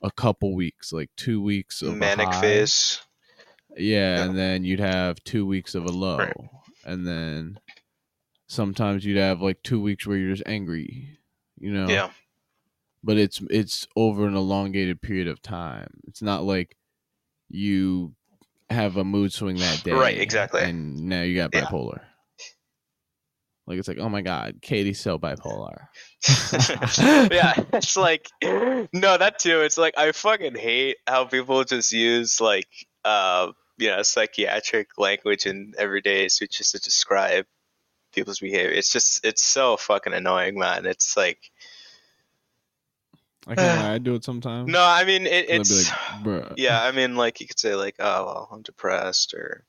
a 0.02 0.10
couple 0.10 0.54
weeks, 0.54 0.92
like 0.92 1.10
two 1.16 1.40
weeks 1.40 1.80
of 1.80 1.92
a 1.94 1.96
Manic 1.96 2.26
high, 2.26 2.40
phase. 2.40 3.00
yeah, 3.78 4.16
Yeah. 4.18 4.24
and 4.24 4.36
then 4.36 4.64
you'd 4.64 4.80
have 4.80 5.22
two 5.24 5.46
weeks 5.46 5.74
of 5.74 5.84
a 5.86 5.92
low, 5.92 6.18
Right. 6.18 6.36
and 6.84 7.06
then 7.06 7.58
sometimes 8.46 9.04
you'd 9.04 9.16
have 9.16 9.40
like 9.40 9.62
two 9.62 9.80
weeks 9.80 10.06
where 10.06 10.16
you're 10.18 10.34
just 10.34 10.42
angry, 10.46 11.18
you 11.58 11.72
know. 11.72 11.88
Yeah. 11.88 12.10
But 13.04 13.18
it's 13.18 13.40
it's 13.50 13.86
over 13.96 14.26
an 14.26 14.34
elongated 14.34 15.02
period 15.02 15.28
of 15.28 15.42
time. 15.42 15.88
It's 16.08 16.22
not 16.22 16.42
like 16.44 16.74
you 17.50 18.14
have 18.70 18.96
a 18.96 19.04
mood 19.04 19.30
swing 19.32 19.56
that 19.58 19.84
day, 19.84 19.92
Right, 19.92 20.18
exactly. 20.18 20.62
and 20.62 21.04
now 21.04 21.20
you 21.22 21.36
got 21.36 21.50
Yeah. 21.52 21.66
bipolar. 21.66 22.00
Like 23.66 23.78
it's 23.78 23.88
like, 23.88 23.98
oh 23.98 24.08
my 24.08 24.20
god, 24.22 24.56
Katie's 24.62 25.00
so 25.00 25.18
bipolar. 25.18 25.88
yeah, 27.30 27.52
it's 27.72 27.96
like 27.96 28.28
no, 28.42 29.16
that 29.18 29.38
too. 29.38 29.60
It's 29.60 29.78
like 29.78 29.94
I 29.96 30.12
fucking 30.12 30.54
hate 30.54 30.96
how 31.06 31.24
people 31.24 31.64
just 31.64 31.92
use 31.92 32.40
like 32.40 32.68
uh 33.04 33.52
you 33.78 33.88
know 33.88 34.02
psychiatric 34.02 34.88
language 34.98 35.46
in 35.46 35.72
everyday 35.78 36.28
speeches 36.28 36.72
to 36.72 36.78
describe 36.78 37.46
people's 38.14 38.38
behavior. 38.40 38.70
It's 38.70 38.92
just 38.92 39.24
it's 39.24 39.42
so 39.42 39.76
fucking 39.78 40.12
annoying, 40.12 40.58
man. 40.58 40.84
It's 40.86 41.16
like 41.16 41.38
I 43.46 43.54
can't 43.54 43.80
lie, 43.82 43.94
I 43.94 43.98
do 43.98 44.14
it 44.14 44.24
sometimes. 44.24 44.70
no, 44.72 44.82
I 44.82 45.04
mean 45.04 45.26
it, 45.26 45.46
it's 45.48 45.70
like, 46.24 46.54
yeah, 46.56 46.82
I 46.82 46.92
mean 46.92 47.16
like 47.16 47.40
you 47.40 47.46
could 47.46 47.58
say 47.58 47.74
like 47.74 47.96
oh 47.98 48.24
well 48.24 48.48
I'm 48.52 48.62
depressed 48.62 49.34
or 49.34 49.64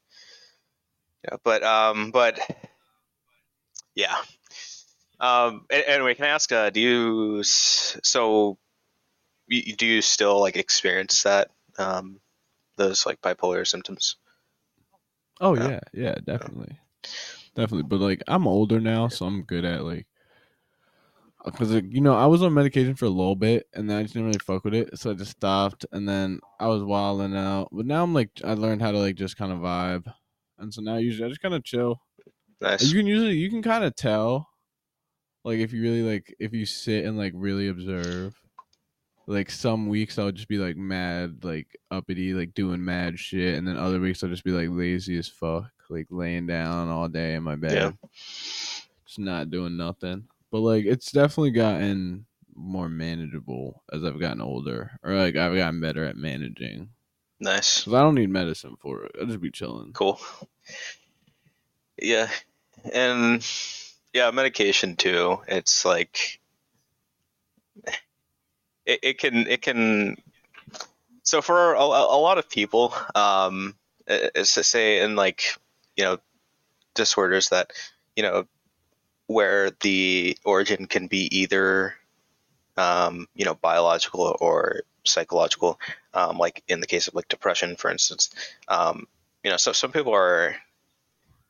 yeah, 1.23 1.38
but 1.43 1.63
um 1.63 2.11
but 2.11 2.39
yeah. 3.95 4.15
Um. 5.19 5.65
Anyway, 5.71 6.13
can 6.15 6.26
I 6.26 6.30
ask? 6.30 6.51
Uh, 6.51 6.69
do 6.69 6.82
you 6.82 7.41
so? 7.43 8.57
you- 9.47 9.76
Do 9.76 9.86
you 9.86 10.01
still 10.01 10.41
like 10.41 10.57
experience 10.57 11.23
that? 11.23 11.51
Um, 11.78 12.19
those 12.76 13.05
like 13.05 13.21
bipolar 13.21 13.65
symptoms. 13.65 14.17
Oh 15.39 15.55
Yeah. 15.55 15.69
yeah, 15.69 15.80
yeah, 15.93 16.15
definitely, 16.26 16.78
definitely. 17.55 17.84
But 17.84 18.01
like, 18.01 18.23
I'm 18.28 18.45
older 18.45 18.82
now, 18.82 19.07
so 19.07 19.26
I'm 19.26 19.43
good 19.43 19.63
at 19.63 19.84
like, 19.84 20.05
because 21.45 21.71
you 21.73 22.01
know, 22.01 22.13
I 22.15 22.25
was 22.25 22.41
on 22.41 22.53
medication 22.53 22.95
for 22.95 23.05
a 23.05 23.09
little 23.09 23.35
bit, 23.35 23.67
and 23.73 23.89
then 23.89 23.97
I 23.97 24.01
just 24.01 24.13
didn't 24.13 24.27
really 24.27 24.39
fuck 24.39 24.63
with 24.65 24.73
it, 24.73 24.97
so 24.97 25.11
I 25.11 25.13
just 25.13 25.31
stopped, 25.31 25.85
and 25.91 26.07
then 26.07 26.39
I 26.59 26.67
was 26.67 26.83
wilding 26.83 27.35
out. 27.35 27.69
But 27.71 27.85
now 27.85 28.03
I'm 28.03 28.13
like, 28.13 28.29
I 28.43 28.53
learned 28.53 28.81
how 28.81 28.91
to 28.91 28.97
like 28.99 29.15
just 29.15 29.37
kind 29.37 29.51
of 29.51 29.59
vibe, 29.59 30.11
and 30.57 30.73
so 30.73 30.81
now 30.81 30.97
usually 30.97 31.25
I 31.25 31.29
just 31.29 31.41
kind 31.41 31.53
of 31.53 31.63
chill. 31.63 32.01
Nice. 32.61 32.83
You 32.83 32.97
can 32.97 33.05
usually 33.07 33.35
you 33.35 33.49
can 33.49 33.61
kind 33.61 33.83
of 33.83 33.95
tell, 33.95 34.47
like 35.43 35.59
if 35.59 35.71
you 35.73 35.81
really 35.81 36.01
like 36.01 36.35
if 36.39 36.53
you 36.53 36.65
sit 36.65 37.05
and 37.05 37.17
like 37.17 37.33
really 37.35 37.67
observe. 37.67 38.33
Like 39.27 39.49
some 39.49 39.87
weeks 39.87 40.19
I'll 40.19 40.31
just 40.31 40.47
be 40.47 40.59
like 40.59 40.77
mad, 40.77 41.43
like 41.43 41.75
uppity, 41.89 42.35
like 42.35 42.53
doing 42.53 42.85
mad 42.85 43.17
shit, 43.17 43.55
and 43.57 43.67
then 43.67 43.75
other 43.75 43.99
weeks 43.99 44.23
I'll 44.23 44.29
just 44.29 44.43
be 44.43 44.51
like 44.51 44.69
lazy 44.69 45.17
as 45.17 45.27
fuck, 45.27 45.71
like 45.89 46.05
laying 46.11 46.45
down 46.45 46.89
all 46.89 47.07
day 47.07 47.33
in 47.33 47.41
my 47.41 47.55
bed, 47.55 47.71
Yeah. 47.73 47.91
just 49.07 49.17
not 49.17 49.49
doing 49.49 49.77
nothing. 49.77 50.27
But 50.56 50.62
like 50.62 50.86
it's 50.86 51.12
definitely 51.12 51.51
gotten 51.51 52.28
more 52.56 52.88
manageable 52.88 53.84
as 53.91 54.06
I've 54.06 54.22
gotten 54.22 54.39
older, 54.39 54.97
or 55.03 55.14
like 55.14 55.36
I've 55.36 55.53
gotten 55.53 55.82
better 55.82 56.06
at 56.06 56.16
managing. 56.16 56.91
Nice. 57.41 57.84
Cause 57.84 57.93
I 57.93 57.99
don't 57.99 58.16
need 58.16 58.30
medicine 58.30 58.78
for 58.80 59.03
it. 59.03 59.18
I'll 59.20 59.28
just 59.28 59.41
be 59.41 59.51
chilling. 59.51 59.91
Cool. 59.91 60.18
Yeah, 62.01 62.30
and 62.93 63.45
yeah, 64.14 64.32
medication 64.32 64.95
too. 64.95 65.39
It's 65.45 65.84
like 65.84 66.39
it, 68.86 68.99
it 69.03 69.18
can 69.18 69.47
it 69.47 69.62
can. 69.62 70.16
So 71.24 71.41
for 71.41 71.74
a, 71.74 71.82
a 71.82 72.18
lot 72.18 72.38
of 72.38 72.49
people, 72.49 72.93
um, 73.14 73.76
it's 74.08 74.53
to 74.53 74.64
say 74.64 75.01
in 75.01 75.18
like 75.18 75.58
you 75.97 76.06
know 76.06 76.20
disorders 76.93 77.49
that 77.49 77.74
you 78.16 78.24
know 78.24 78.47
where 79.28 79.71
the 79.82 80.38
origin 80.43 80.86
can 80.86 81.07
be 81.07 81.39
either 81.39 81.95
um, 82.78 83.28
you 83.36 83.45
know 83.45 83.55
biological 83.55 84.36
or 84.39 84.82
psychological 85.03 85.80
um, 86.13 86.38
like 86.38 86.63
in 86.67 86.80
the 86.80 86.88
case 86.88 87.07
of 87.07 87.15
like 87.15 87.28
depression 87.28 87.76
for 87.76 87.91
instance. 87.91 88.30
Um, 88.67 89.07
you 89.43 89.51
know 89.51 89.57
so 89.57 89.71
some 89.71 89.91
people 89.91 90.13
are 90.13 90.55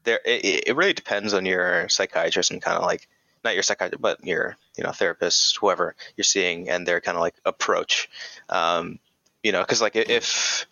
there 0.03 0.19
it, 0.25 0.67
it 0.67 0.75
really 0.75 0.93
depends 0.93 1.33
on 1.33 1.45
your 1.45 1.89
psychiatrist 1.89 2.51
and 2.51 2.61
kind 2.61 2.77
of 2.77 2.83
like 2.83 3.07
not 3.43 3.53
your 3.53 3.63
psychiatrist 3.63 4.01
but 4.01 4.25
your 4.25 4.57
you 4.77 4.83
know 4.83 4.91
therapist 4.91 5.57
whoever 5.57 5.95
you're 6.15 6.23
seeing 6.23 6.69
and 6.69 6.87
their 6.87 7.01
kind 7.01 7.17
of 7.17 7.21
like 7.21 7.35
approach. 7.45 8.09
Um, 8.49 8.99
you 9.43 9.51
know 9.51 9.61
because 9.61 9.81
like 9.81 9.95
if 9.95 10.65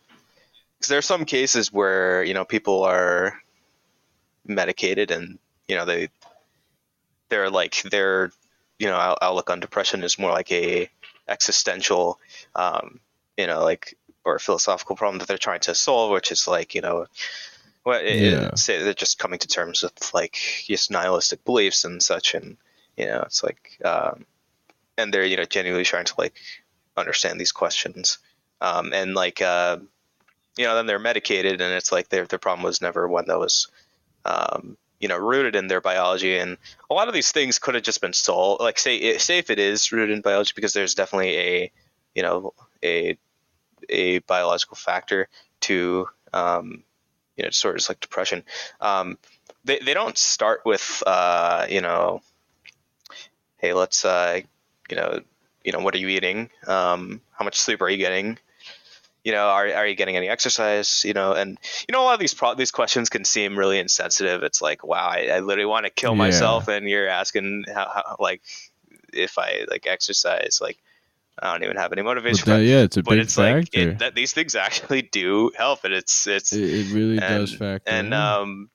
because 0.78 0.89
there 0.89 0.97
are 0.97 1.04
some 1.04 1.26
cases 1.26 1.72
where 1.72 2.24
you 2.24 2.34
know 2.34 2.45
people 2.45 2.84
are 2.84 3.41
medicated 4.45 5.12
and 5.12 5.39
you 5.68 5.76
know 5.76 5.86
they 5.86 6.10
they're 7.34 7.50
like 7.50 7.82
their 7.84 8.32
you 8.80 8.88
know 8.88 8.96
out- 8.96 9.20
outlook 9.22 9.50
on 9.50 9.60
depression 9.60 10.04
is 10.04 10.20
more 10.20 10.32
like 10.32 10.52
a 10.52 10.90
existential 11.28 12.20
um, 12.56 13.00
you 13.38 13.48
know 13.48 13.64
like 13.64 13.98
or 14.26 14.38
philosophical 14.40 14.96
problem 14.96 15.18
that 15.20 15.28
they're 15.28 15.38
trying 15.38 15.60
to 15.60 15.76
solve 15.76 16.12
which 16.12 16.32
is 16.32 16.48
like 16.48 16.76
you 16.76 16.82
know 16.82 17.08
well, 17.86 18.02
Yeah. 18.02 18.52
they're 18.68 18.94
just 18.94 19.20
coming 19.20 19.40
to 19.40 19.48
terms 19.48 19.84
with 19.84 20.14
like 20.14 20.38
just 20.68 20.92
nihilistic 20.92 21.44
beliefs 21.44 21.84
and 21.84 22.02
such, 22.02 22.34
and 22.34 22.58
you 22.96 23.06
know, 23.06 23.22
it's 23.26 23.44
like, 23.44 23.78
um, 23.84 24.26
and 24.98 25.14
they're 25.14 25.26
you 25.26 25.36
know 25.36 25.44
genuinely 25.46 25.84
trying 25.84 26.06
to 26.06 26.14
like 26.18 26.34
understand 26.96 27.40
these 27.40 27.52
questions, 27.52 28.20
um, 28.62 28.94
and 28.94 29.16
like, 29.16 29.42
uh, 29.42 29.78
you 30.56 30.66
know, 30.66 30.76
then 30.76 30.86
they're 30.86 31.00
medicated, 31.00 31.60
and 31.60 31.74
it's 31.74 31.92
like 31.92 32.08
their 32.10 32.26
their 32.26 32.40
problem 32.40 32.64
was 32.64 32.82
never 32.82 33.08
one 33.08 33.26
that 33.28 33.40
was, 33.40 33.68
um, 34.24 34.78
you 35.04 35.10
know, 35.10 35.18
rooted 35.18 35.58
in 35.58 35.68
their 35.68 35.82
biology, 35.82 36.38
and 36.38 36.58
a 36.89 36.93
lot 36.93 37.10
of 37.10 37.14
these 37.14 37.34
things 37.34 37.60
could 37.60 37.76
have 37.76 37.84
just 37.84 37.99
been 37.99 38.14
solved. 38.14 38.62
Like, 38.62 38.80
say 38.80 39.18
say 39.18 39.38
if 39.38 39.49
it 39.49 39.60
is 39.60 39.91
rooted 39.91 40.16
in 40.16 40.22
biology, 40.22 40.54
because 40.56 40.72
there's 40.72 40.95
definitely 40.95 41.38
a, 41.38 41.72
you 42.16 42.24
know, 42.24 42.54
a 42.82 43.18
a 43.89 44.20
biological 44.20 44.78
factor 44.78 45.28
to 45.60 46.08
um, 46.32 46.86
you 47.36 47.43
know 47.43 47.49
disorders 47.49 47.89
like 47.89 47.99
depression. 47.99 48.45
Um, 48.80 49.18
they 49.66 49.80
they 49.80 49.93
don't 49.93 50.18
start 50.18 50.62
with 50.64 51.04
uh, 51.06 51.68
you 51.70 51.82
know, 51.82 52.22
hey, 53.58 53.74
let's 53.74 54.06
uh, 54.06 54.39
you 54.89 54.95
know, 54.95 55.20
you 55.66 55.74
know, 55.74 55.80
what 55.80 55.95
are 55.95 55.99
you 55.99 56.08
eating? 56.08 56.49
Um, 56.66 57.20
how 57.38 57.43
much 57.43 57.60
sleep 57.60 57.82
are 57.82 57.89
you 57.89 57.97
getting? 57.97 58.38
You 59.24 59.32
know, 59.32 59.45
are, 59.47 59.67
are 59.74 59.88
you 59.88 59.95
getting 59.95 60.17
any 60.17 60.28
exercise? 60.28 61.03
You 61.05 61.13
know, 61.13 61.34
and 61.34 61.57
you 61.88 61.93
know, 61.93 62.01
a 62.01 62.05
lot 62.05 62.13
of 62.15 62.19
these 62.19 62.34
pro- 62.34 62.55
these 62.55 62.71
questions 62.71 63.09
can 63.09 63.24
seem 63.24 63.57
really 63.57 63.80
insensitive. 63.80 64.43
It's 64.43 64.61
like, 64.61 64.84
wow, 64.84 65.07
I, 65.07 65.30
I 65.34 65.39
literally 65.39 65.65
want 65.65 65.86
to 65.86 65.91
kill 65.91 66.11
Yeah. 66.13 66.17
myself, 66.17 66.67
and 66.67 66.89
you're 66.89 67.07
asking 67.07 67.65
how, 67.74 67.89
how 67.93 68.15
like 68.19 68.41
if 69.13 69.38
I 69.38 69.65
like 69.69 69.88
exercise, 69.88 70.59
like 70.61 70.78
I 71.41 71.51
don't 71.53 71.63
even 71.63 71.78
have 71.78 71.91
any 71.93 72.01
motivation. 72.01 72.43
But 72.45 72.57
that, 72.57 72.63
yeah, 72.65 72.82
it's 72.82 72.97
a 72.97 73.03
but 73.03 73.11
big 73.11 73.19
it's 73.21 73.38
like 73.38 73.69
it, 73.74 73.99
that 73.99 74.13
these 74.13 74.34
things 74.34 74.55
actually 74.67 75.03
do 75.03 75.51
help, 75.55 75.84
and 75.86 75.93
it's 75.93 76.28
it's 76.28 76.51
it, 76.53 76.63
it 76.63 76.93
really 76.93 77.17
does 77.19 77.53
factor. 77.53 77.89
and 77.89 78.07
in. 78.07 78.13
um, 78.13 78.69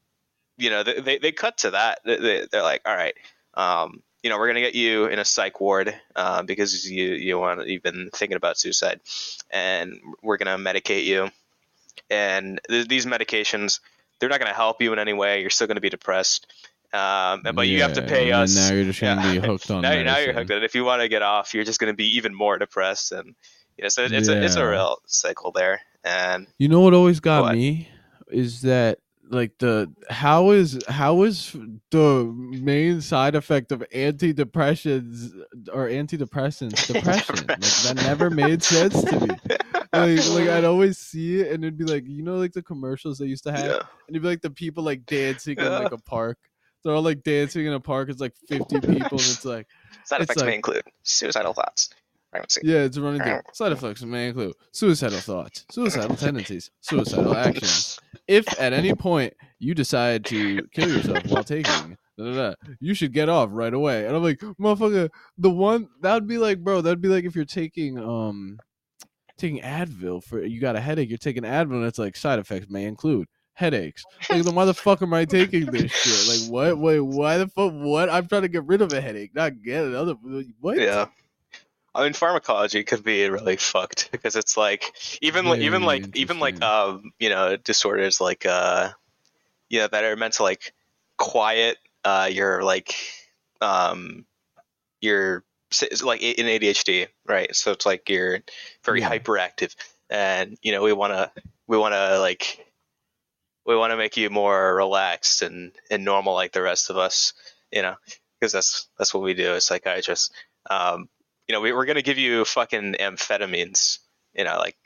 you 0.56 0.70
know 0.70 0.82
they, 0.82 1.00
they, 1.00 1.18
they 1.18 1.32
cut 1.32 1.58
to 1.58 1.70
that. 1.70 2.00
They, 2.04 2.46
they're 2.50 2.62
like, 2.62 2.82
all 2.86 2.96
right, 2.96 3.14
um, 3.54 4.02
you 4.28 4.34
know, 4.34 4.38
we're 4.38 4.48
gonna 4.48 4.60
get 4.60 4.74
you 4.74 5.06
in 5.06 5.18
a 5.18 5.24
psych 5.24 5.58
ward 5.58 5.94
uh, 6.14 6.42
because 6.42 6.84
you 6.84 7.06
you 7.14 7.38
want 7.38 7.66
you've 7.66 7.82
been 7.82 8.10
thinking 8.12 8.36
about 8.36 8.58
suicide, 8.58 9.00
and 9.50 9.98
we're 10.22 10.36
gonna 10.36 10.58
medicate 10.58 11.06
you. 11.06 11.30
And 12.10 12.60
th- 12.68 12.88
these 12.88 13.06
medications, 13.06 13.80
they're 14.20 14.28
not 14.28 14.38
gonna 14.38 14.52
help 14.52 14.82
you 14.82 14.92
in 14.92 14.98
any 14.98 15.14
way. 15.14 15.40
You're 15.40 15.48
still 15.48 15.66
gonna 15.66 15.80
be 15.80 15.88
depressed. 15.88 16.46
Um, 16.92 17.40
but 17.54 17.68
you 17.68 17.80
have 17.80 17.94
to 17.94 18.02
Yeah, 18.02 18.06
pay 18.08 18.32
us. 18.32 18.54
Now 18.54 18.74
you're 18.74 18.84
just 18.84 19.00
gonna 19.00 19.22
yeah. 19.22 19.40
be 19.40 19.46
hooked 19.48 19.70
on 19.70 19.80
now, 19.80 20.02
now 20.02 20.18
you're 20.18 20.34
hooked. 20.34 20.50
And 20.50 20.62
if 20.62 20.74
you 20.74 20.84
want 20.84 21.00
to 21.00 21.08
get 21.08 21.22
off, 21.22 21.54
you're 21.54 21.64
just 21.64 21.80
going 21.80 21.90
to 21.92 21.96
be 21.96 22.16
even 22.16 22.34
more 22.34 22.58
depressed. 22.58 23.12
And 23.12 23.34
you 23.78 23.84
know, 23.84 23.88
so 23.88 24.04
it's 24.04 24.28
a 24.28 24.44
it's 24.44 24.56
a 24.56 24.68
real 24.68 24.98
cycle 25.06 25.52
there. 25.52 25.80
And 26.04 26.46
You 26.58 26.68
know 26.68 26.80
what 26.80 26.92
always 26.92 27.20
got 27.20 27.44
What? 27.44 27.54
me 27.54 27.88
is 28.30 28.60
that 28.62 28.98
like 29.30 29.56
the 29.58 29.92
how 30.10 30.50
is 30.50 30.78
how 30.88 31.22
is 31.22 31.54
the 31.90 32.24
main 32.34 33.00
side 33.00 33.34
effect 33.34 33.72
of 33.72 33.80
antidepressants 33.94 35.30
or 35.72 35.88
antidepressants 35.88 36.86
depression? 36.86 37.46
like 37.46 37.58
that 37.60 37.94
never 37.96 38.30
made 38.30 38.62
sense 38.62 39.02
to 39.04 39.20
me. 39.20 39.34
Like 39.92 40.28
like 40.28 40.48
I'd 40.48 40.64
always 40.64 40.98
see 40.98 41.40
it 41.40 41.52
and 41.52 41.64
it'd 41.64 41.78
be 41.78 41.84
like 41.84 42.04
you 42.06 42.22
know 42.22 42.36
like 42.36 42.52
the 42.52 42.62
commercials 42.62 43.18
they 43.18 43.26
used 43.26 43.44
to 43.44 43.52
have 43.52 43.64
yeah, 43.64 43.76
and 43.76 44.10
it'd 44.10 44.22
be 44.22 44.28
like 44.28 44.42
the 44.42 44.50
people 44.50 44.84
like 44.84 45.04
dancing 45.06 45.58
in 45.58 45.72
like 45.72 45.92
a 45.92 45.98
park. 45.98 46.38
They're 46.84 46.94
all 46.94 47.02
like 47.02 47.22
dancing 47.22 47.66
in 47.66 47.72
a 47.72 47.80
park. 47.80 48.08
It's 48.08 48.20
like 48.20 48.34
fifty 48.48 48.80
people 48.80 49.18
and 49.18 49.20
it's 49.20 49.44
like 49.44 49.66
side 50.04 50.22
effects 50.22 50.42
may 50.42 50.54
include 50.54 50.82
suicidal 51.02 51.54
thoughts, 51.54 51.90
pregnancy. 52.38 52.60
Yeah, 52.64 52.78
it's 52.78 52.96
a 52.96 53.02
running 53.02 53.22
thing. 53.22 53.40
Side 53.52 53.72
effects 53.72 54.02
may 54.02 54.28
include 54.28 54.54
suicidal 54.72 55.20
thoughts, 55.20 55.64
suicidal 55.70 56.16
tendencies, 56.16 56.70
suicidal 56.80 57.36
actions. 57.36 57.98
If 58.26 58.46
at 58.60 58.72
any 58.72 58.94
point 58.94 59.34
you 59.58 59.74
decide 59.74 60.24
to 60.26 60.62
kill 60.72 60.88
yourself 60.88 61.26
while 61.26 61.44
taking 61.44 61.96
da, 62.18 62.24
da, 62.24 62.32
da. 62.32 62.54
You 62.80 62.94
should 62.94 63.12
get 63.12 63.28
off 63.28 63.50
right 63.52 63.72
away. 63.72 64.06
And 64.06 64.16
I'm 64.16 64.22
like, 64.22 64.38
motherfucker, 64.38 65.08
the 65.38 65.50
one 65.50 65.88
that 66.02 66.14
would 66.14 66.26
be 66.26 66.38
like, 66.38 66.58
bro, 66.62 66.80
that'd 66.80 67.00
be 67.00 67.08
like 67.08 67.24
if 67.24 67.34
you're 67.34 67.44
taking 67.44 67.98
um 67.98 68.58
taking 69.36 69.62
Advil 69.62 70.22
for 70.22 70.42
you 70.42 70.60
got 70.60 70.76
a 70.76 70.80
headache, 70.80 71.08
you're 71.08 71.18
taking 71.18 71.44
Advil 71.44 71.76
and 71.76 71.84
it's 71.84 71.98
like 71.98 72.16
side 72.16 72.38
effects 72.38 72.68
may 72.68 72.84
include 72.84 73.28
headaches. 73.54 74.04
Like 74.30 74.42
then 74.42 74.54
why 74.54 74.64
the 74.64 74.74
fuck 74.74 75.02
am 75.02 75.14
I 75.14 75.24
taking 75.24 75.66
this 75.66 75.90
shit? 75.92 76.42
Like 76.42 76.52
what? 76.52 76.78
Wait, 76.78 77.00
why 77.00 77.38
the 77.38 77.48
fuck? 77.48 77.72
What? 77.72 78.10
I'm 78.10 78.26
trying 78.26 78.42
to 78.42 78.48
get 78.48 78.64
rid 78.64 78.82
of 78.82 78.92
a 78.92 79.00
headache, 79.00 79.34
not 79.34 79.62
get 79.62 79.84
another. 79.84 80.14
What? 80.60 80.78
Yeah. 80.78 81.06
I 81.98 82.04
mean, 82.04 82.12
pharmacology 82.12 82.84
could 82.84 83.02
be 83.02 83.28
really 83.28 83.56
fucked 83.56 84.10
because 84.12 84.36
it's 84.36 84.56
like 84.56 84.92
even 85.20 85.46
like 85.46 85.60
even 85.60 85.82
like 85.82 86.16
even 86.16 86.38
like 86.38 86.62
um 86.62 87.12
you 87.18 87.28
know 87.28 87.56
disorders 87.56 88.20
like 88.20 88.46
uh 88.46 88.90
yeah 89.68 89.88
that 89.88 90.04
are 90.04 90.14
meant 90.14 90.34
to 90.34 90.44
like 90.44 90.72
quiet 91.16 91.76
uh 92.04 92.28
your 92.30 92.62
like 92.62 92.94
um 93.60 94.24
your 95.00 95.42
like 96.04 96.22
in 96.22 96.46
ADHD 96.46 97.08
right? 97.26 97.54
So 97.54 97.72
it's 97.72 97.84
like 97.84 98.08
you're 98.08 98.38
very 98.84 99.00
Yeah. 99.00 99.10
hyperactive 99.10 99.74
and 100.08 100.56
you 100.62 100.70
know 100.70 100.82
we 100.82 100.92
want 100.92 101.12
to 101.14 101.32
we 101.66 101.76
want 101.76 101.94
to 101.94 102.20
like 102.20 102.64
we 103.66 103.76
want 103.76 103.90
to 103.90 103.96
make 103.96 104.16
you 104.16 104.30
more 104.30 104.72
relaxed 104.76 105.42
and 105.42 105.72
and 105.90 106.04
normal 106.04 106.34
like 106.34 106.52
the 106.52 106.62
rest 106.62 106.90
of 106.90 106.96
us 106.96 107.34
you 107.72 107.82
know 107.82 107.96
because 108.38 108.52
that's 108.52 108.88
that's 108.98 109.12
what 109.12 109.24
we 109.24 109.34
do. 109.34 109.54
As 109.54 109.64
psychiatrists 109.64 110.30
um 110.70 111.08
you 111.48 111.54
know 111.54 111.60
we, 111.60 111.72
we're 111.72 111.86
gonna 111.86 112.02
give 112.02 112.18
you 112.18 112.44
fucking 112.44 112.94
amphetamines 113.00 113.98
you 114.34 114.44
know 114.44 114.56
like 114.58 114.76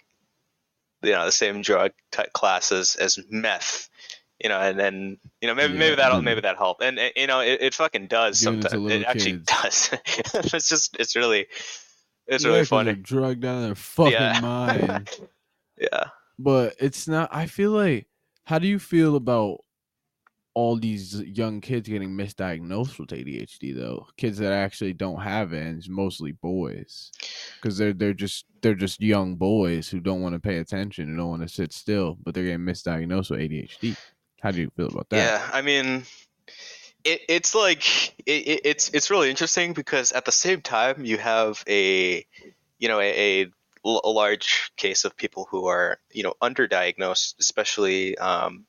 you 1.02 1.10
know 1.12 1.24
the 1.24 1.32
same 1.32 1.62
drug 1.62 1.92
type 2.12 2.32
classes 2.32 2.94
as 2.96 3.18
meth 3.28 3.88
you 4.42 4.48
know 4.48 4.58
and 4.58 4.78
then 4.78 5.18
you 5.40 5.48
know 5.48 5.54
maybe 5.54 5.72
Yeah. 5.72 5.78
maybe 5.78 5.96
that'll 5.96 6.22
maybe 6.22 6.40
that 6.42 6.56
help 6.56 6.80
and 6.80 6.98
uh, 6.98 7.08
you 7.16 7.26
know 7.26 7.40
it, 7.40 7.60
it 7.60 7.74
fucking 7.74 8.06
does 8.06 8.40
Giving 8.40 8.60
it 8.60 8.70
sometimes 8.70 8.72
it 8.74 8.78
little 8.98 9.06
actually 9.08 9.32
does 9.44 9.90
it's 10.54 10.68
just 10.68 10.96
it's 10.98 11.16
really 11.16 11.46
it's 12.28 12.44
really 12.44 12.64
funny 12.64 12.94
drugged 12.94 13.44
out 13.44 13.56
of 13.56 13.62
their 13.62 13.74
fucking 13.74 14.12
Yeah. 14.12 14.40
mind. 14.40 15.10
yeah 15.78 16.04
but 16.38 16.74
it's 16.78 17.08
not 17.08 17.28
i 17.34 17.46
feel 17.46 17.72
like 17.72 18.06
how 18.44 18.58
do 18.58 18.66
you 18.68 18.78
feel 18.78 19.16
about 19.16 19.60
all 20.54 20.76
these 20.76 21.20
young 21.20 21.60
kids 21.60 21.88
getting 21.88 22.10
misdiagnosed 22.10 22.98
with 22.98 23.08
adhd 23.10 23.76
though. 23.76 24.06
Kids 24.16 24.38
that 24.38 24.52
actually 24.52 24.92
don't 24.92 25.20
have 25.20 25.52
it 25.52 25.66
and 25.66 25.78
it's 25.78 25.88
mostly 25.88 26.32
boys. 26.32 27.10
Because 27.60 27.78
they're 27.78 27.92
they're 27.92 28.14
just 28.14 28.46
they're 28.60 28.74
just 28.74 29.00
young 29.00 29.36
boys 29.36 29.88
who 29.88 30.00
don't 30.00 30.20
want 30.20 30.34
to 30.34 30.40
pay 30.40 30.58
attention 30.58 31.08
who 31.08 31.16
don't 31.16 31.30
want 31.30 31.42
to 31.42 31.48
sit 31.48 31.72
still 31.72 32.16
but 32.22 32.34
they're 32.34 32.44
getting 32.44 32.60
misdiagnosed 32.60 33.30
with 33.30 33.40
adhd 33.40 33.96
how 34.42 34.50
do 34.50 34.60
you 34.60 34.70
feel 34.76 34.88
about 34.88 35.08
that? 35.10 35.16
Yeah, 35.16 35.50
I 35.52 35.62
mean, 35.62 36.02
it, 37.04 37.20
it's 37.28 37.54
like 37.54 38.10
it, 38.26 38.48
it, 38.48 38.60
it's 38.64 38.88
it's 38.90 39.08
really 39.08 39.30
interesting 39.30 39.72
because 39.72 40.10
at 40.10 40.24
the 40.24 40.32
same 40.32 40.60
time 40.60 41.04
you 41.04 41.16
have 41.18 41.62
a 41.68 42.26
you 42.78 42.88
know 42.88 43.00
a 43.00 43.48
large 43.84 44.72
case 44.76 45.04
of 45.04 45.16
people 45.16 45.46
who 45.48 45.66
are 45.66 45.98
you 46.10 46.24
know 46.24 46.34
underdiagnosed, 46.42 47.36
especially 47.38 48.18
um, 48.18 48.66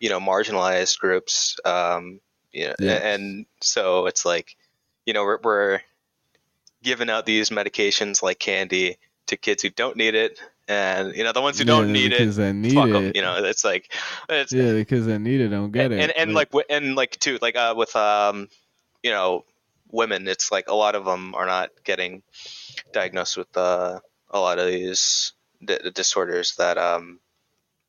you 0.00 0.08
know 0.08 0.20
marginalized 0.20 0.98
groups. 0.98 1.56
Um, 1.64 2.20
you 2.52 2.66
know, 2.68 2.74
Yes. 2.78 3.02
and 3.02 3.46
so 3.60 4.06
it's 4.06 4.24
like 4.24 4.56
you 5.06 5.14
know 5.14 5.24
we're, 5.24 5.38
we're 5.42 5.80
giving 6.82 7.10
out 7.10 7.26
these 7.26 7.50
medications 7.50 8.22
like 8.22 8.38
candy 8.38 8.96
to 9.26 9.36
kids 9.36 9.62
who 9.62 9.70
don't 9.70 9.96
need 9.96 10.14
it, 10.14 10.38
and 10.68 11.14
you 11.16 11.24
know 11.24 11.32
the 11.32 11.40
ones 11.42 11.58
who 11.58 11.64
don't 11.64 11.88
Yeah, 11.88 11.92
need 11.92 12.12
it, 12.12 12.20
because 12.20 12.36
they 12.36 12.52
need 12.52 12.74
fuck 12.74 12.88
it 12.88 13.16
you 13.16 13.22
know 13.22 13.36
it's 13.44 13.64
like 13.64 13.92
it's 14.28 14.52
yeah 14.52 14.72
because 14.72 15.06
they 15.06 15.18
need 15.18 15.40
it 15.40 15.48
don't 15.48 15.72
get 15.72 15.90
and, 15.90 15.92
it 15.92 16.00
and, 16.02 16.12
and 16.16 16.34
but- 16.34 16.52
like 16.54 16.66
and 16.70 16.94
like 16.96 17.12
too 17.18 17.38
like 17.42 17.56
uh 17.56 17.74
with 17.76 17.94
um 17.96 18.48
you 19.02 19.10
know 19.10 19.44
women 19.90 20.26
it's 20.28 20.50
like 20.52 20.68
a 20.68 20.74
lot 20.74 20.94
of 20.94 21.04
them 21.04 21.34
are 21.34 21.46
not 21.46 21.70
getting 21.84 22.22
diagnosed 22.92 23.36
with 23.36 23.56
uh, 23.56 23.98
a 24.30 24.38
lot 24.38 24.58
of 24.58 24.66
these 24.66 25.32
d- 25.64 25.90
disorders 25.94 26.56
that 26.56 26.76
um 26.78 27.18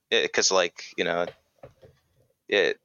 because 0.10 0.52
like 0.52 0.84
you 0.98 1.04
know 1.04 1.26
it 2.48 2.80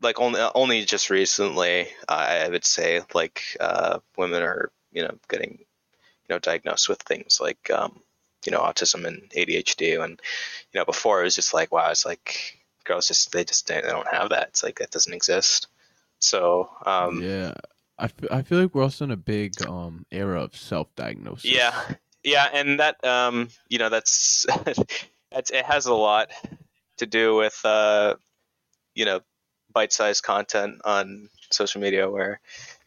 like 0.00 0.20
only 0.20 0.40
only 0.54 0.84
just 0.84 1.10
recently 1.10 1.88
I 2.08 2.48
would 2.48 2.64
say 2.64 3.00
like 3.14 3.42
uh 3.60 4.00
women 4.16 4.42
are 4.42 4.70
you 4.92 5.02
know 5.02 5.14
getting 5.28 5.58
you 5.58 6.30
know 6.30 6.38
diagnosed 6.38 6.88
with 6.88 7.02
things 7.02 7.38
like 7.40 7.70
um 7.70 8.00
you 8.44 8.52
know 8.52 8.60
autism 8.60 9.06
and 9.06 9.30
ADHD 9.30 10.02
and 10.02 10.20
you 10.72 10.80
know 10.80 10.84
before 10.84 11.20
it 11.20 11.24
was 11.24 11.34
just 11.34 11.54
like 11.54 11.72
wow 11.72 11.90
it's 11.90 12.06
like 12.06 12.60
girls 12.84 13.08
just 13.08 13.32
they 13.32 13.44
just 13.44 13.66
they 13.66 13.80
don't 13.80 14.08
have 14.08 14.30
that. 14.30 14.48
It's 14.48 14.62
like 14.62 14.78
that 14.78 14.90
doesn't 14.90 15.14
exist. 15.14 15.68
So 16.18 16.70
um 16.84 17.22
yeah. 17.22 17.54
I, 17.96 18.06
f- 18.06 18.30
I 18.30 18.42
feel 18.42 18.60
like 18.60 18.74
we're 18.74 18.82
also 18.82 19.04
in 19.04 19.12
a 19.12 19.16
big 19.16 19.62
um 19.66 20.04
era 20.10 20.42
of 20.42 20.56
self-diagnosis. 20.56 21.44
Yeah, 21.44 21.80
yeah, 22.24 22.48
and 22.52 22.80
that 22.80 23.04
um, 23.04 23.48
you 23.68 23.78
know, 23.78 23.90
that's 23.90 24.46
that's 25.30 25.50
it 25.50 25.64
has 25.64 25.86
a 25.86 25.94
lot 25.94 26.30
to 26.96 27.06
do 27.06 27.36
with 27.36 27.60
uh, 27.64 28.14
you 28.94 29.04
know, 29.04 29.20
bite-sized 29.72 30.22
content 30.22 30.80
on 30.84 31.28
social 31.50 31.80
media 31.80 32.08
where 32.10 32.40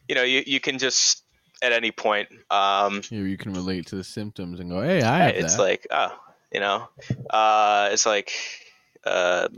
you 0.08 0.14
know 0.14 0.22
you, 0.22 0.42
you 0.46 0.60
can 0.60 0.78
just 0.78 1.22
at 1.62 1.72
any 1.72 1.90
point 1.90 2.28
um, 2.50 3.02
Here 3.02 3.26
you 3.26 3.36
can 3.36 3.52
relate 3.52 3.86
to 3.88 3.96
the 3.96 4.04
symptoms 4.04 4.60
and 4.60 4.70
go, 4.70 4.80
"Hey, 4.82 5.02
I 5.02 5.18
have 5.18 5.36
it's 5.36 5.56
that." 5.56 5.62
like 5.62 5.86
oh, 5.90 6.16
you 6.52 6.60
know, 6.60 6.88
uh, 7.30 7.90
it's 7.92 8.06
like 8.06 8.32
uh, 9.04 9.48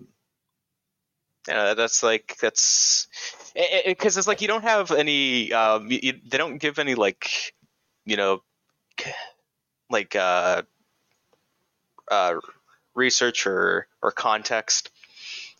you 1.48 1.55
know, 1.55 1.74
that's 1.74 2.03
like 2.03 2.36
that's 2.40 3.09
because 3.86 4.16
it's 4.16 4.26
like 4.26 4.40
you 4.42 4.48
don't 4.48 4.62
have 4.62 4.90
any 4.90 5.53
um, 5.53 5.90
you, 5.90 6.01
you- 6.03 6.20
they 6.28 6.38
don't 6.38 6.59
give 6.59 6.78
any 6.78 6.94
like 6.94 7.55
you 8.05 8.16
know 8.16 8.42
like 9.90 10.14
uh, 10.16 10.62
uh, 12.11 12.34
research 12.94 13.46
or 13.46 13.86
or 14.03 14.11
context. 14.12 14.90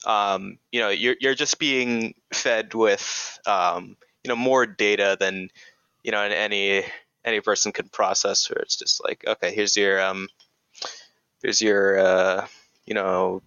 Um, 0.07 0.59
you 0.73 0.81
know, 0.81 0.89
you're 0.89 1.17
you're 1.21 1.35
just 1.35 1.59
being 1.59 2.15
fed 2.33 2.75
with 2.75 3.39
um, 3.47 3.97
you 4.25 4.29
know 4.29 4.37
more 4.37 4.67
data 4.67 5.17
than 5.19 5.51
you 6.03 6.13
know 6.13 6.23
any 6.23 6.85
any 7.25 7.41
person 7.41 7.73
can 7.73 7.89
process. 7.89 8.51
Or 8.51 8.59
it's 8.61 8.77
just 8.77 9.03
like, 9.05 9.25
okay, 9.27 9.55
here's 9.55 9.77
your 9.77 10.01
um, 10.01 10.29
here's 11.43 11.61
your 11.61 11.99
uh, 11.99 12.47
you 12.87 12.95
know 12.95 13.43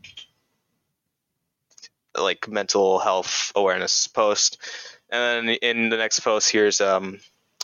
like 2.18 2.48
mental 2.48 3.00
health 3.00 3.52
awareness 3.56 4.08
post, 4.08 4.58
and 5.10 5.48
then 5.48 5.56
in 5.62 5.90
the 5.90 5.98
next 5.98 6.20
post, 6.20 6.52
here's 6.52 6.82
um, 6.82 7.20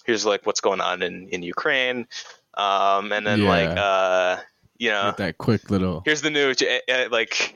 here's 0.05 0.25
like 0.25 0.45
what's 0.45 0.61
going 0.61 0.81
on 0.81 1.01
in 1.03 1.29
in 1.29 1.43
Ukraine, 1.43 2.07
um, 2.55 3.11
and 3.11 3.25
then 3.25 3.45
like 3.45 3.77
uh, 3.77 4.37
you 4.77 4.89
know 4.89 5.13
that 5.17 5.37
quick 5.37 5.69
little. 5.69 6.01
here's 6.05 6.21
the 6.21 6.31
new 6.31 6.51
uh, 6.51 7.09
like 7.11 7.55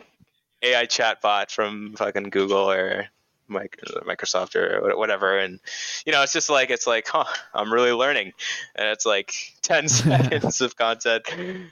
AI 0.64 0.86
chatbot 0.86 1.52
from 1.52 1.94
fucking 1.94 2.30
Google 2.30 2.72
or 2.72 3.08
Microsoft 3.50 4.56
or 4.56 4.98
whatever, 4.98 5.38
and 5.38 5.60
you 6.06 6.12
know 6.12 6.24
it's 6.24 6.34
just 6.34 6.50
like 6.50 6.70
it's 6.70 6.88
like, 6.88 7.08
huh, 7.08 7.26
I'm 7.54 7.72
really 7.72 7.92
learning, 7.92 8.34
and 8.76 8.88
it's 8.88 9.06
like 9.06 9.34
ten 9.62 9.88
seconds 9.90 10.62
of 10.62 10.76
content, 10.76 11.30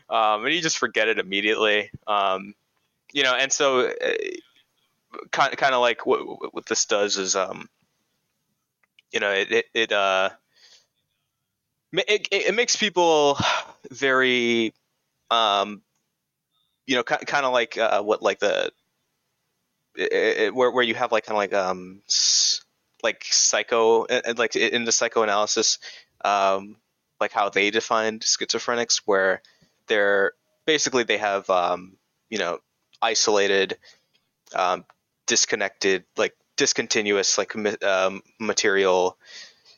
um, 0.09 0.45
and 0.45 0.53
you 0.53 0.61
just 0.61 0.77
forget 0.77 1.07
it 1.07 1.19
immediately, 1.19 1.89
um, 2.07 2.53
you 3.11 3.23
know, 3.23 3.33
and 3.33 3.51
so 3.51 3.87
uh, 3.87 4.13
kind 5.31 5.55
kind 5.57 5.73
of 5.73 5.81
like 5.81 6.05
what, 6.05 6.53
what 6.53 6.65
this 6.65 6.85
does 6.85 7.17
is 7.17 7.35
um, 7.35 7.69
you 9.11 9.19
know, 9.19 9.31
it 9.31 9.51
it, 9.51 9.65
it 9.73 9.91
uh. 9.91 10.29
It, 11.93 12.29
it, 12.31 12.43
it 12.47 12.55
makes 12.55 12.77
people 12.77 13.37
very 13.91 14.73
um, 15.29 15.81
you 16.85 16.95
know, 16.95 17.03
kind 17.03 17.45
of 17.45 17.53
like 17.53 17.77
uh, 17.77 18.01
what 18.01 18.21
like 18.21 18.39
the 18.39 18.71
it, 19.95 20.11
it, 20.13 20.55
where 20.55 20.71
where 20.71 20.83
you 20.83 20.95
have 20.95 21.11
like 21.11 21.25
kind 21.25 21.35
of 21.35 21.37
like 21.37 21.53
um 21.53 22.01
like 23.03 23.25
psycho 23.29 24.05
like 24.37 24.55
in 24.55 24.85
the 24.85 24.91
psychoanalysis 24.91 25.79
um 26.23 26.77
like 27.19 27.31
how 27.31 27.49
they 27.49 27.71
defined 27.71 28.21
schizophrenics 28.21 29.01
where 29.05 29.41
they're 29.87 30.33
basically 30.65 31.03
they 31.03 31.17
have 31.17 31.49
um 31.49 31.97
you 32.29 32.37
know 32.37 32.59
isolated 33.01 33.77
um 34.55 34.85
disconnected 35.25 36.03
like 36.17 36.35
discontinuous 36.57 37.37
like 37.37 37.55
um, 37.83 38.21
material 38.39 39.17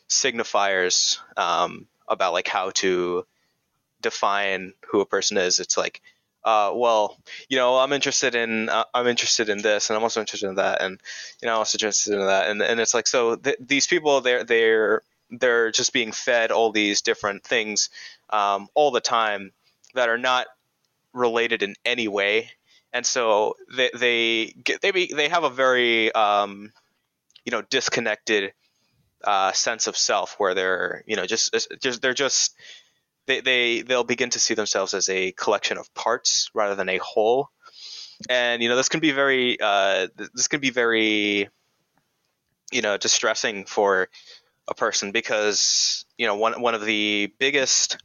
signifiers 0.09 1.20
um 1.38 1.88
about 2.07 2.34
like 2.34 2.47
how 2.47 2.70
to 2.72 3.26
define 4.03 4.74
who 4.91 4.99
a 5.01 5.05
person 5.05 5.38
is. 5.38 5.59
It's 5.59 5.78
like 5.78 6.01
uh, 6.46 6.72
well, 6.76 7.18
you 7.50 7.58
know, 7.58 7.78
I'm 7.78 7.94
interested 7.94 8.36
in 8.36 8.70
uh, 8.70 8.84
I'm 8.94 9.08
interested 9.08 9.50
in 9.50 9.62
this, 9.62 9.89
and 9.89 9.98
I'm 9.98 10.04
also 10.04 10.20
interested 10.20 10.50
in 10.50 10.56
that, 10.56 10.82
and 10.82 11.00
you 11.41 11.46
know, 11.46 11.54
I'm 11.54 11.60
also 11.60 11.78
interested 11.78 12.14
in 12.14 12.26
that, 12.26 12.50
and 12.50 12.62
and 12.62 12.80
it's 12.80 12.94
like 12.94 13.08
so 13.08 13.36
th- 13.36 13.58
these 13.60 13.88
people 13.88 14.22
they're 14.22 14.44
they're 14.44 15.02
they're 15.30 15.72
just 15.72 15.94
being 15.94 16.12
fed 16.12 16.52
all 16.52 16.72
these 16.72 17.02
different 17.02 17.44
things 17.44 17.89
um, 18.30 18.68
all 18.74 18.91
the 18.91 19.02
time 19.02 19.52
that 19.94 20.10
are 20.10 20.18
not 20.18 20.48
related 21.14 21.64
in 21.64 21.76
any 21.86 22.08
way, 22.08 22.50
and 22.91 23.06
so 23.06 23.56
they 23.76 23.89
they 23.94 24.46
get 24.64 24.82
they 24.82 24.91
be, 24.91 25.14
they 25.14 25.30
have 25.30 25.44
a 25.44 25.50
very 25.50 26.12
um, 26.14 26.74
you 27.46 27.52
know 27.52 27.62
disconnected 27.62 28.54
uh, 29.24 29.52
sense 29.54 29.88
of 29.88 29.96
self 29.96 30.36
where 30.39 30.54
they're 30.54 31.04
you 31.08 31.16
know 31.16 31.26
just 31.26 31.56
just 31.82 32.02
they're 32.02 32.14
just 32.14 32.56
they, 33.26 33.41
they 33.41 33.82
they'll 33.82 34.03
begin 34.03 34.30
to 34.32 34.39
see 34.39 34.53
themselves 34.53 34.93
as 34.93 35.09
a 35.09 35.32
collection 35.32 35.78
of 35.78 35.93
parts 35.93 36.49
rather 36.53 36.76
than 36.76 36.89
a 36.89 36.97
whole. 36.97 37.49
And 38.30 38.61
you 38.61 38.69
know 38.69 38.76
this 38.76 38.89
can 38.89 38.99
be 38.99 39.11
very 39.11 39.57
uh, 39.59 40.07
this 40.34 40.47
can 40.47 40.59
be 40.59 40.69
very 40.69 41.49
you 42.71 42.82
know 42.82 42.97
distressing 42.97 43.65
for 43.65 44.09
a 44.67 44.74
person 44.74 45.11
because 45.11 46.05
you 46.17 46.28
know 46.28 46.36
one 46.36 46.61
one 46.61 46.76
of 46.76 46.86
the 46.86 47.32
biggest 47.38 47.97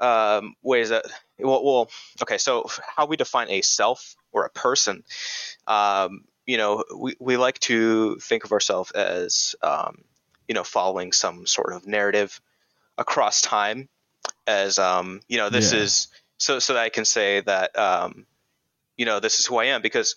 um, 0.00 0.54
ways 0.62 0.90
that 0.90 1.04
well, 1.38 1.64
well 1.64 1.90
okay 2.22 2.38
so 2.38 2.68
how 2.96 3.06
we 3.06 3.16
define 3.16 3.48
a 3.50 3.62
self 3.62 4.16
or 4.32 4.44
a 4.44 4.50
person 4.50 5.04
um, 5.66 6.24
you 6.46 6.56
know 6.56 6.84
we, 6.96 7.14
we 7.20 7.36
like 7.36 7.58
to 7.58 8.16
think 8.16 8.44
of 8.44 8.52
ourselves 8.52 8.90
as 8.92 9.54
um, 9.62 10.04
you 10.48 10.54
know 10.54 10.64
following 10.64 11.12
some 11.12 11.46
sort 11.46 11.72
of 11.72 11.86
narrative 11.86 12.40
across 12.98 13.40
time 13.40 13.88
as 14.46 14.78
um, 14.78 15.20
you 15.28 15.38
know 15.38 15.50
this 15.50 15.72
Yeah. 15.72 15.82
is 15.82 16.08
so 16.38 16.58
so 16.58 16.74
that 16.74 16.82
I 16.82 16.88
can 16.88 17.04
say 17.04 17.40
that 17.40 17.78
um, 17.78 18.26
you 18.96 19.06
know 19.06 19.20
this 19.20 19.40
is 19.40 19.46
who 19.46 19.56
I 19.58 19.66
am. 19.66 19.82
Because 19.82 20.16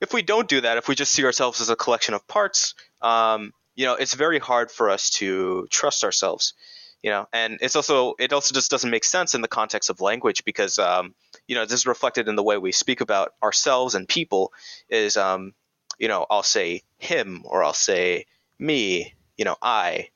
if 0.00 0.12
we 0.12 0.22
don't 0.22 0.48
do 0.48 0.60
that 0.60 0.76
if 0.76 0.88
we 0.88 0.94
just 0.94 1.12
see 1.12 1.24
ourselves 1.24 1.60
as 1.60 1.70
a 1.70 1.76
collection 1.76 2.14
of 2.14 2.26
parts 2.26 2.74
um, 3.02 3.52
you 3.74 3.86
know 3.86 3.94
it's 3.94 4.14
very 4.14 4.38
hard 4.38 4.70
for 4.70 4.90
us 4.90 5.10
to 5.10 5.66
trust 5.70 6.04
ourselves 6.04 6.54
you 7.02 7.10
know? 7.10 7.28
And 7.32 7.58
it's 7.60 7.76
also 7.76 8.14
it 8.18 8.32
also 8.32 8.52
just 8.52 8.70
doesn't 8.70 8.90
make 8.90 9.04
sense 9.04 9.34
in 9.34 9.40
the 9.40 9.48
context 9.48 9.90
of 9.90 10.00
language 10.00 10.44
because 10.44 10.78
um, 10.80 11.14
you 11.46 11.54
know 11.54 11.64
this 11.64 11.80
is 11.80 11.86
reflected 11.86 12.26
in 12.26 12.34
the 12.34 12.42
way 12.42 12.58
we 12.58 12.72
speak 12.72 13.00
about 13.00 13.34
ourselves 13.42 13.94
and 13.94 14.08
people 14.08 14.52
is 14.88 15.16
um, 15.16 15.54
you 15.98 16.08
know 16.08 16.26
I'll 16.28 16.42
say 16.42 16.82
him 16.98 17.42
or 17.44 17.62
I'll 17.62 17.72
say 17.72 18.26
me 18.58 19.14
you 19.36 19.44
know 19.44 19.56
I 19.62 20.08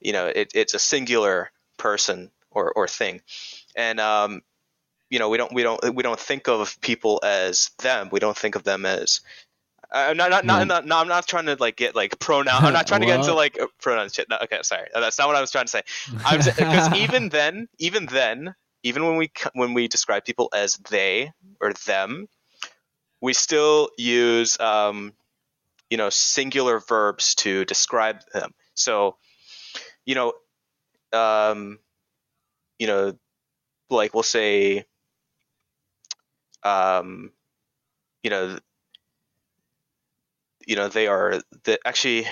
you 0.00 0.14
know 0.14 0.26
it, 0.26 0.52
it's 0.54 0.72
a 0.72 0.78
singular 0.78 1.50
person 1.76 2.30
or, 2.58 2.72
or 2.72 2.88
thing 2.88 3.20
and 3.76 4.00
um, 4.00 4.42
you 5.10 5.18
know 5.18 5.28
we 5.28 5.38
don't 5.38 5.52
we 5.52 5.62
don't 5.62 5.94
we 5.94 6.02
don't 6.02 6.20
think 6.20 6.48
of 6.48 6.80
people 6.80 7.20
as 7.22 7.70
them 7.78 8.08
we 8.10 8.20
don't 8.20 8.36
think 8.36 8.54
of 8.54 8.64
them 8.64 8.84
as 8.84 9.20
uh, 9.90 10.12
not, 10.14 10.28
not, 10.28 10.44
not, 10.44 10.58
No. 10.58 10.64
not, 10.64 10.86
no, 10.86 10.98
I'm 10.98 11.08
not 11.08 11.26
trying 11.26 11.46
to 11.46 11.56
like 11.58 11.76
get 11.76 11.94
like 11.96 12.18
pronoun. 12.18 12.62
I'm 12.62 12.74
not 12.74 12.86
trying 12.86 13.00
to 13.00 13.06
get 13.06 13.20
into 13.20 13.32
like 13.44 13.58
uh, 13.58 13.68
pronoun 13.80 14.10
shit. 14.10 14.28
No, 14.28 14.36
okay, 14.42 14.58
sorry, 14.62 14.86
that's 14.92 15.18
not 15.18 15.28
what 15.28 15.36
I 15.36 15.40
was 15.40 15.50
trying 15.50 15.64
to 15.64 15.70
say. 15.70 15.82
I'm 16.26 16.40
because 16.40 16.94
even 16.96 17.30
then, 17.30 17.68
even 17.78 18.04
then, 18.04 18.54
even 18.82 19.06
when 19.06 19.16
we 19.16 19.30
when 19.54 19.72
we 19.72 19.88
describe 19.88 20.26
people 20.26 20.50
as 20.54 20.74
they 20.90 21.32
or 21.58 21.72
them, 21.86 22.28
we 23.22 23.32
still 23.32 23.88
use 23.96 24.60
um, 24.60 25.14
you 25.88 25.96
know 25.96 26.10
singular 26.10 26.80
verbs 26.80 27.34
to 27.36 27.64
describe 27.64 28.20
them. 28.34 28.52
So, 28.74 29.16
you 30.04 30.14
know, 30.14 30.32
um, 31.12 31.78
you 32.78 32.86
know, 32.86 33.14
like 33.90 34.14
we'll 34.14 34.22
say, 34.22 34.84
um, 36.62 37.32
you 38.22 38.30
know, 38.30 38.58
you 40.66 40.76
know 40.76 40.88
they 40.88 41.06
are 41.06 41.40
the 41.64 41.78
actually. 41.86 42.26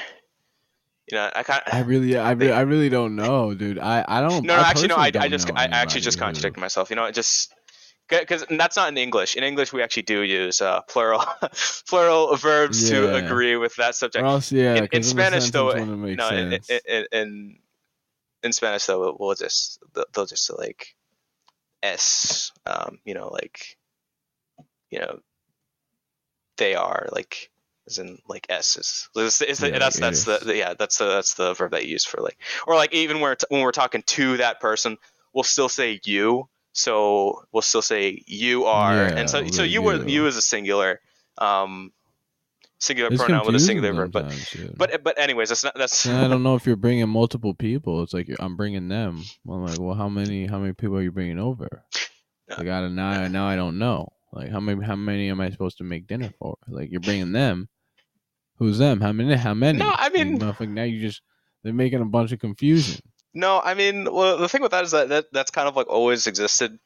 You 1.11 1.19
know, 1.19 1.31
I 1.37 1.45
kind 1.45 1.63
I 1.71 1.81
really, 1.83 2.19
I, 2.19 2.33
re- 2.33 2.51
I 2.51 2.63
really 2.63 2.89
don't 2.89 3.15
know, 3.15 3.55
dude. 3.55 3.79
I, 3.79 4.05
I 4.09 4.21
don't. 4.21 4.45
no, 4.45 4.57
no, 4.57 4.61
I 4.61 4.71
actually, 4.71 4.89
no. 4.89 4.97
I, 4.97 5.13
I 5.15 5.29
just, 5.29 5.49
I 5.55 5.67
actually 5.67 6.01
just 6.01 6.19
contradicted 6.19 6.61
myself. 6.61 6.91
You 6.91 6.97
know, 6.97 7.05
it 7.05 7.15
just 7.15 7.55
because 8.09 8.45
that's 8.51 8.77
not 8.77 8.89
in 8.89 8.99
English. 8.99 9.37
In 9.37 9.45
English, 9.45 9.73
we 9.73 9.83
actually 9.83 10.05
do 10.05 10.23
use 10.23 10.61
uh, 10.61 10.81
plural, 10.83 11.25
plural 11.89 12.37
verbs 12.37 12.89
to 12.89 13.15
agree 13.15 13.57
with 13.57 13.75
that 13.77 13.95
subject. 13.95 14.25
else, 14.25 14.53
yeah, 14.53 14.75
in, 14.75 14.89
in 14.93 15.03
Spanish, 15.03 15.51
though, 15.51 15.71
sentence 15.71 15.89
wouldn't 15.91 16.07
make 16.07 16.19
no, 16.19 16.29
in, 16.31 16.61
in, 16.89 17.07
in, 17.13 17.59
in 18.47 18.53
Spanish 18.53 18.87
though, 18.87 19.17
we'll 19.19 19.35
just 19.35 19.83
they'll 20.15 20.27
just 20.27 20.51
like 20.57 20.95
s, 21.83 22.53
um, 22.65 22.99
you 23.05 23.15
know, 23.15 23.29
like 23.29 23.77
you 24.91 25.01
know, 25.01 25.21
they 26.57 26.75
are 26.75 27.09
like 27.13 27.51
as 27.87 27.99
in 27.99 28.19
like 28.27 28.47
s 28.51 28.77
is, 28.77 29.09
is, 29.17 29.43
is 29.43 29.63
Yeah, 29.63 29.79
that's 29.79 30.01
that's 30.01 30.25
the, 30.25 30.41
the 30.45 30.57
yeah 30.57 30.75
that's 30.75 30.99
the 30.99 31.07
that's 31.07 31.35
the 31.35 31.55
verb 31.55 31.73
that 31.73 31.85
you 31.85 31.93
use 31.93 32.05
for 32.05 32.21
like 32.21 32.39
or 32.67 32.75
like 32.75 32.93
even 32.95 33.21
when 33.21 33.31
we're 33.31 33.37
when 33.49 33.63
we're 33.63 33.73
talking 33.73 34.03
to 34.03 34.39
that 34.39 34.61
person, 34.61 34.97
we'll 35.33 35.45
still 35.45 35.69
say 35.69 36.01
you. 36.05 36.49
So 36.73 37.45
we'll 37.53 37.63
still 37.63 37.83
say 37.83 38.23
you 38.27 38.65
are, 38.67 39.11
and 39.17 39.31
so 39.31 39.47
so 39.47 39.63
you 39.63 39.83
were 39.83 39.97
you. 39.97 40.05
you 40.07 40.27
is 40.27 40.37
a 40.37 40.43
singular, 40.43 41.01
um, 41.39 41.93
singular 42.87 43.11
it's 43.13 43.23
pronoun 43.23 43.47
with 43.47 43.55
a 43.57 43.61
singular 43.61 43.93
verb. 43.93 44.13
But 44.13 44.33
but 44.77 44.93
eh, 44.95 44.99
but 45.03 45.19
anyways, 45.19 45.49
that's 45.49 45.65
not 45.65 45.75
that's 45.77 46.07
I 46.07 46.29
don't 46.29 46.43
know 46.43 46.55
if 46.55 46.67
you're 46.67 46.77
bringing 46.87 47.09
multiple 47.09 47.55
people. 47.55 48.03
It's 48.03 48.13
like 48.15 48.29
I'm 48.39 48.57
bringing 48.57 48.89
them. 48.89 49.23
I'm 49.49 49.65
like, 49.65 49.79
well, 49.79 49.95
how 49.95 50.09
many 50.09 50.47
how 50.47 50.59
many 50.59 50.73
people 50.73 50.97
are 50.97 51.03
you 51.03 51.13
bringing 51.13 51.39
over? 51.39 51.85
I 52.57 52.63
don't 52.63 52.95
now 52.95 53.27
now 53.29 53.47
I 53.47 53.57
don't 53.57 53.79
know. 53.79 54.13
Like, 54.33 54.51
how 54.51 54.61
many 54.61 54.85
how 54.85 54.97
many 54.97 55.31
am 55.31 55.41
I 55.41 55.51
supposed 55.51 55.79
to 55.79 55.85
make 55.85 56.07
dinner 56.07 56.31
for? 56.39 56.57
Like, 56.69 56.91
you're 56.91 57.01
bringing 57.01 57.33
them. 57.33 57.69
Who's 58.59 58.79
them? 58.79 59.01
How 59.01 59.13
many? 59.13 59.35
How 59.35 59.55
many? 59.55 59.79
No, 59.79 59.89
I 59.91 60.05
Like, 60.05 60.13
mean- 60.15 60.39
motherfucker, 60.39 60.69
now 60.69 60.83
you 60.85 61.01
just 61.01 61.23
they're 61.63 61.73
making 61.75 62.01
a 62.01 62.07
bunch 62.07 62.33
of 62.33 62.39
confusion. 62.39 63.01
No, 63.35 63.61
I 63.63 63.75
mean, 63.75 64.11
well, 64.11 64.39
the 64.39 64.49
thing 64.49 64.63
with 64.63 64.71
that 64.71 64.85
is 64.85 64.93
that, 64.93 65.11
that 65.11 65.27
that's 65.33 65.51
kind 65.51 65.69
of 65.69 65.77
like 65.77 65.89
always 65.89 66.27
existed 66.27 66.79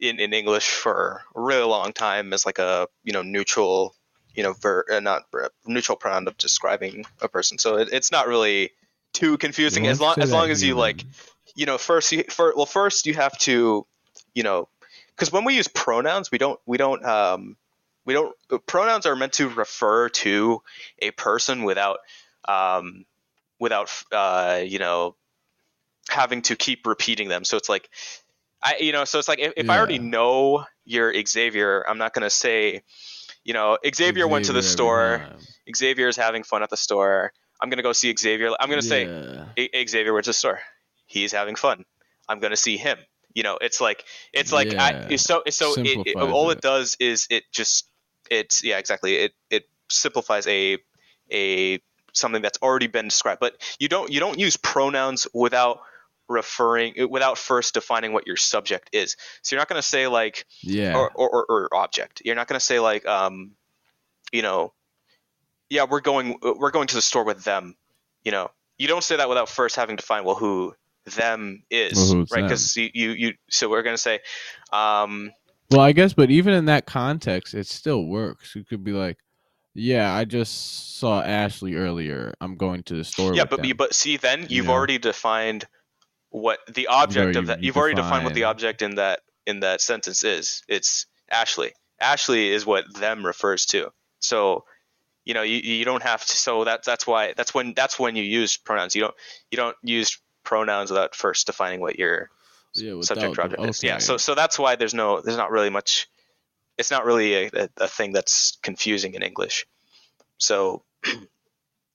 in, 0.00 0.18
in 0.18 0.32
English 0.32 0.68
for 0.70 1.20
a 1.36 1.40
really 1.40 1.62
long 1.68 1.92
time 1.92 2.32
as 2.32 2.44
like 2.44 2.58
a 2.58 2.88
you 3.04 3.12
know 3.12 3.22
neutral, 3.22 3.94
you 4.34 4.42
know, 4.42 4.52
ver, 4.52 4.84
uh, 4.90 5.00
not 5.00 5.22
neutral 5.66 5.96
pronoun 5.96 6.28
of 6.28 6.36
describing 6.36 7.04
a 7.20 7.28
person. 7.28 7.58
So 7.58 7.76
it, 7.76 7.88
it's 7.92 8.10
not 8.10 8.28
really 8.28 8.70
too 9.12 9.38
confusing 9.38 9.86
as 9.86 10.00
long 10.00 10.16
as 10.20 10.32
long 10.32 10.50
as 10.50 10.62
you 10.62 10.74
like, 10.74 11.04
you 11.54 11.66
know, 11.66 11.78
first 11.78 12.10
you 12.12 12.24
for, 12.24 12.52
well 12.56 12.66
first 12.66 13.06
you 13.06 13.14
have 13.14 13.36
to, 13.38 13.86
you 14.34 14.42
know, 14.42 14.68
because 15.14 15.32
when 15.32 15.44
we 15.44 15.54
use 15.54 15.68
pronouns, 15.68 16.30
we 16.30 16.38
don't 16.38 16.58
we 16.66 16.76
don't 16.76 17.04
um 17.04 17.56
we 18.04 18.14
don't 18.14 18.34
pronouns 18.66 19.06
are 19.06 19.16
meant 19.16 19.34
to 19.34 19.48
refer 19.48 20.08
to 20.08 20.62
a 20.98 21.10
person 21.12 21.62
without 21.62 21.98
um 22.48 23.04
without 23.58 23.90
uh 24.12 24.60
you 24.64 24.78
know 24.78 25.14
having 26.08 26.42
to 26.42 26.56
keep 26.56 26.86
repeating 26.86 27.28
them. 27.28 27.44
So 27.44 27.56
it's 27.56 27.68
like, 27.68 27.88
I 28.62 28.76
you 28.80 28.92
know, 28.92 29.04
so 29.04 29.18
it's 29.18 29.28
like 29.28 29.38
if, 29.38 29.52
if 29.56 29.70
I 29.70 29.78
already 29.78 29.98
know 29.98 30.64
you're 30.84 31.14
Xavier, 31.26 31.84
I'm 31.88 31.98
not 31.98 32.12
gonna 32.12 32.30
say, 32.30 32.82
you 33.44 33.52
know, 33.54 33.78
Xavier, 33.94 34.26
went 34.26 34.46
to 34.46 34.52
the 34.52 34.62
store. 34.62 35.18
time. 35.18 35.38
Xavier 35.76 36.08
is 36.08 36.16
having 36.16 36.42
fun 36.42 36.62
at 36.62 36.70
the 36.70 36.76
store. 36.76 37.32
I'm 37.60 37.70
gonna 37.70 37.82
go 37.82 37.92
see 37.92 38.14
Xavier. 38.16 38.50
I'm 38.58 38.68
gonna 38.68 38.82
say 38.82 39.04
Yeah. 39.04 39.46
"A- 39.56 39.86
Xavier 39.86 40.12
went 40.12 40.24
to 40.24 40.30
the 40.30 40.34
store. 40.34 40.60
He's 41.06 41.32
having 41.32 41.54
fun. 41.56 41.84
I'm 42.28 42.40
gonna 42.40 42.56
see 42.56 42.76
him. 42.76 42.98
You 43.34 43.42
know, 43.42 43.58
it's 43.60 43.80
like 43.80 44.04
it's 44.32 44.52
like 44.52 44.74
I, 44.74 45.06
Yeah. 45.10 45.16
so 45.16 45.42
so 45.50 45.74
it, 45.78 46.06
it, 46.06 46.16
all 46.16 46.50
it. 46.50 46.58
it 46.58 46.62
does 46.62 46.96
is 47.00 47.26
it 47.30 47.44
just 47.52 47.86
it's 48.30 48.62
yeah 48.64 48.78
exactly 48.78 49.16
it 49.16 49.32
it 49.50 49.68
simplifies 49.88 50.46
a 50.46 50.78
a 51.30 51.80
something 52.12 52.42
that's 52.42 52.58
already 52.62 52.86
been 52.86 53.06
described. 53.06 53.40
But 53.40 53.54
you 53.78 53.88
don't 53.88 54.10
you 54.12 54.20
don't 54.20 54.38
use 54.38 54.56
pronouns 54.56 55.26
without 55.34 55.80
referring 56.28 56.94
without 57.10 57.38
first 57.38 57.74
defining 57.74 58.12
what 58.12 58.26
your 58.26 58.36
subject 58.36 58.90
is. 58.92 59.16
So 59.42 59.54
you're 59.54 59.60
not 59.60 59.68
gonna 59.68 59.82
say 59.82 60.06
like 60.06 60.46
Yeah. 60.62 60.96
or, 60.96 61.10
or, 61.10 61.28
or, 61.30 61.46
or 61.50 61.74
object. 61.74 62.22
You're 62.24 62.34
not 62.34 62.48
going 62.48 62.58
to 62.58 62.64
say 62.64 62.80
like, 62.80 63.06
um, 63.06 63.52
you 64.32 64.42
know, 64.42 64.72
yeah, 65.70 65.84
we're 65.88 66.00
going 66.00 66.38
we're 66.42 66.70
going 66.70 66.86
to 66.88 66.94
the 66.94 67.02
store 67.02 67.24
with 67.24 67.44
them. 67.44 67.76
You 68.24 68.32
know, 68.32 68.50
you 68.78 68.88
don't 68.88 69.04
say 69.04 69.16
that 69.16 69.28
without 69.28 69.48
first 69.48 69.76
having 69.76 69.96
to 69.96 70.02
find 70.02 70.24
well 70.24 70.34
who 70.34 70.74
them 71.16 71.62
is, 71.70 72.12
Well, 72.12 72.26
right? 72.32 72.42
Because 72.42 72.76
you, 72.76 72.90
you 72.94 73.10
you 73.10 73.32
so 73.50 73.68
we're 73.68 73.82
going 73.82 73.96
to 73.96 74.00
say, 74.02 74.20
um, 74.72 75.32
Well, 75.70 75.80
I 75.80 75.92
guess, 75.92 76.12
but 76.14 76.30
even 76.30 76.54
in 76.54 76.66
that 76.66 76.86
context, 76.86 77.54
it 77.54 77.66
still 77.66 78.04
works. 78.04 78.54
You 78.54 78.64
could 78.64 78.84
be 78.84 78.92
like, 78.92 79.18
"Yeah, 79.74 80.14
I 80.14 80.24
just 80.24 80.98
saw 80.98 81.22
Ashley 81.22 81.74
earlier. 81.74 82.34
I'm 82.40 82.56
going 82.56 82.82
to 82.84 82.94
the 82.94 83.04
store." 83.04 83.34
yeah, 83.34 83.42
with 83.42 83.50
but 83.50 83.62
them." 83.62 83.76
but 83.76 83.94
see, 83.94 84.16
then 84.16 84.46
you've 84.48 84.66
know? 84.66 84.72
already 84.72 84.98
defined 84.98 85.66
what 86.34 86.58
the 86.74 86.88
object 86.88 87.36
of 87.36 87.46
that. 87.46 87.60
you 87.60 87.66
You've 87.66 87.76
already 87.76 87.94
defined 87.94 88.24
what 88.24 88.34
the 88.34 88.44
object 88.44 88.82
in 88.82 88.96
that 88.96 89.20
in 89.46 89.60
that 89.60 89.80
sentence 89.80 90.24
is. 90.24 90.64
It's 90.66 91.06
Ashley. 91.30 91.72
Ashley 92.00 92.50
is 92.50 92.66
what 92.66 92.92
them 92.92 93.24
refers 93.24 93.66
to. 93.66 93.92
So 94.18 94.64
you 95.24 95.32
know 95.32 95.42
you, 95.42 95.58
you 95.58 95.84
don't 95.84 96.02
have 96.02 96.24
to 96.26 96.36
so 96.36 96.64
that 96.64 96.82
that's 96.84 97.06
why 97.06 97.34
that's 97.36 97.54
when 97.54 97.72
that's 97.72 98.00
when 98.00 98.16
you 98.16 98.24
use 98.24 98.56
pronouns 98.56 98.94
you 98.94 99.02
don't 99.02 99.14
you 99.50 99.56
don't 99.56 99.76
use 99.82 100.20
pronouns 100.42 100.90
without 100.90 101.14
first 101.14 101.46
defining 101.46 101.80
what 101.80 101.98
your 101.98 102.30
yeah, 102.74 103.00
subject 103.00 103.30
without 103.30 103.46
or 103.46 103.48
the- 103.48 103.56
object 103.56 103.76
is 103.76 103.82
yeah 103.84 103.98
so 103.98 104.16
so 104.16 104.34
that's 104.34 104.58
why 104.58 104.76
there's 104.76 104.92
no 104.92 105.20
there's 105.20 105.38
not 105.38 105.50
really 105.50 105.70
much 105.70 106.08
it's 106.76 106.90
not 106.90 107.06
really 107.06 107.34
a, 107.34 107.50
a, 107.54 107.68
a 107.78 107.88
thing 107.88 108.12
that's 108.12 108.58
confusing 108.62 109.14
in 109.14 109.22
english 109.22 109.66
so 110.36 110.82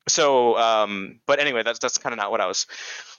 so 0.09 0.57
um 0.57 1.19
but 1.25 1.39
anyway 1.39 1.63
that's 1.63 1.79
that's 1.79 1.97
kind 1.97 2.13
of 2.13 2.17
not 2.17 2.31
what 2.31 2.41
i 2.41 2.47
was 2.47 2.67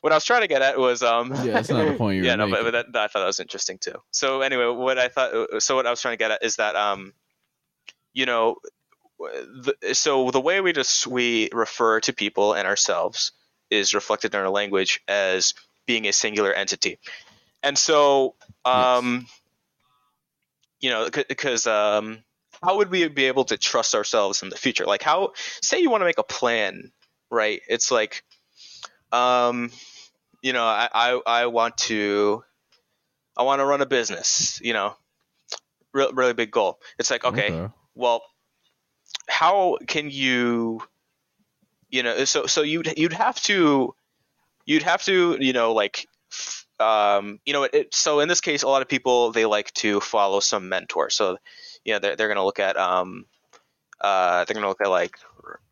what 0.01 0.13
i 0.13 0.17
was 0.17 0.25
trying 0.25 0.43
to 0.43 0.49
get 0.49 0.63
at 0.63 0.79
was 0.79 1.03
um 1.03 1.33
yeah, 1.37 1.53
that's 1.53 1.71
not 1.71 1.87
the 1.87 1.95
point 1.95 2.17
you 2.19 2.25
yeah 2.25 2.37
no 2.37 2.45
but, 2.47 2.51
making. 2.51 2.65
but 2.65 2.71
that, 2.73 2.93
that 2.93 3.03
i 3.03 3.07
thought 3.07 3.21
that 3.21 3.27
was 3.27 3.41
interesting 3.41 3.79
too. 3.79 3.95
So 4.11 4.43
anyway 4.43 4.67
what 4.67 4.99
i 4.99 5.09
thought 5.09 5.63
so 5.63 5.77
what 5.77 5.87
i 5.87 5.91
was 5.91 6.01
trying 6.01 6.15
to 6.15 6.19
get 6.19 6.31
at 6.31 6.45
is 6.45 6.57
that 6.57 6.77
um 6.77 7.13
you 8.13 8.27
know 8.27 8.57
the, 9.19 9.75
so 9.93 10.31
the 10.31 10.41
way 10.41 10.61
we 10.61 10.73
just 10.73 11.07
we 11.07 11.49
refer 11.53 12.01
to 12.01 12.13
people 12.13 12.55
and 12.55 12.67
ourselves 12.67 13.33
is 13.71 13.95
reflected 13.95 14.35
in 14.35 14.41
our 14.41 14.49
language 14.49 15.01
as 15.07 15.55
being 15.87 16.07
a 16.07 16.13
singular 16.13 16.53
entity, 16.53 16.99
and 17.63 17.77
so 17.77 18.35
um, 18.65 19.27
you 20.81 20.91
know 20.91 21.09
because 21.29 21.67
um, 21.67 22.23
how 22.63 22.77
would 22.79 22.91
we 22.91 23.09
be 23.09 23.27
able 23.27 23.45
to 23.47 23.57
trust 23.59 23.95
ourselves 23.95 24.43
in 24.43 24.49
the 24.51 24.57
future? 24.57 24.87
Like 24.87 25.03
how 25.03 25.33
say 25.63 25.81
you 25.81 25.91
want 25.91 26.03
to 26.03 26.07
make 26.07 26.19
a 26.19 26.25
plan, 26.25 26.93
right? 27.31 27.61
It's 27.69 27.91
like 27.91 28.25
um, 29.13 29.71
you 30.43 30.53
know 30.53 30.65
I, 30.65 30.89
I 30.93 31.21
I 31.27 31.47
want 31.47 31.79
to 31.79 32.45
I 33.37 33.43
want 33.45 33.61
to 33.61 33.65
run 33.65 33.81
a 33.81 33.87
business, 33.87 34.61
you 34.63 34.73
know, 34.73 34.97
really, 35.93 36.13
really 36.15 36.35
big 36.35 36.51
goal. 36.51 36.81
It's 36.99 37.11
like 37.11 37.25
okay, 37.25 37.57
Okay. 37.57 37.69
well, 37.95 38.23
how 39.29 39.79
can 39.87 40.11
you, 40.11 40.83
you 41.91 42.03
know, 42.03 42.25
so 42.25 42.47
so 42.47 42.63
you'd 42.63 42.99
you'd 42.99 43.13
have 43.13 43.41
to, 43.43 43.95
you'd 44.67 44.83
have 44.83 45.03
to, 45.05 45.37
you 45.41 45.53
know, 45.53 45.73
like, 45.73 46.07
um, 46.79 47.41
you 47.45 47.53
know, 47.53 47.65
it, 47.65 47.95
so 47.95 48.21
in 48.21 48.29
this 48.29 48.41
case, 48.41 48.63
a 48.63 48.69
lot 48.69 48.83
of 48.83 48.89
people 48.89 49.33
they 49.33 49.47
like 49.47 49.73
to 49.75 50.01
follow 50.01 50.41
some 50.41 50.69
mentor. 50.69 51.11
So, 51.11 51.39
you 51.85 51.93
know, 51.95 51.99
they're 51.99 52.17
they're 52.17 52.29
gonna 52.29 52.45
look 52.45 52.61
at 52.61 52.77
um, 52.77 53.27
uh, 54.01 54.45
they're 54.45 54.55
gonna 54.55 54.69
look 54.69 54.81
at 54.81 54.91
like 54.91 55.17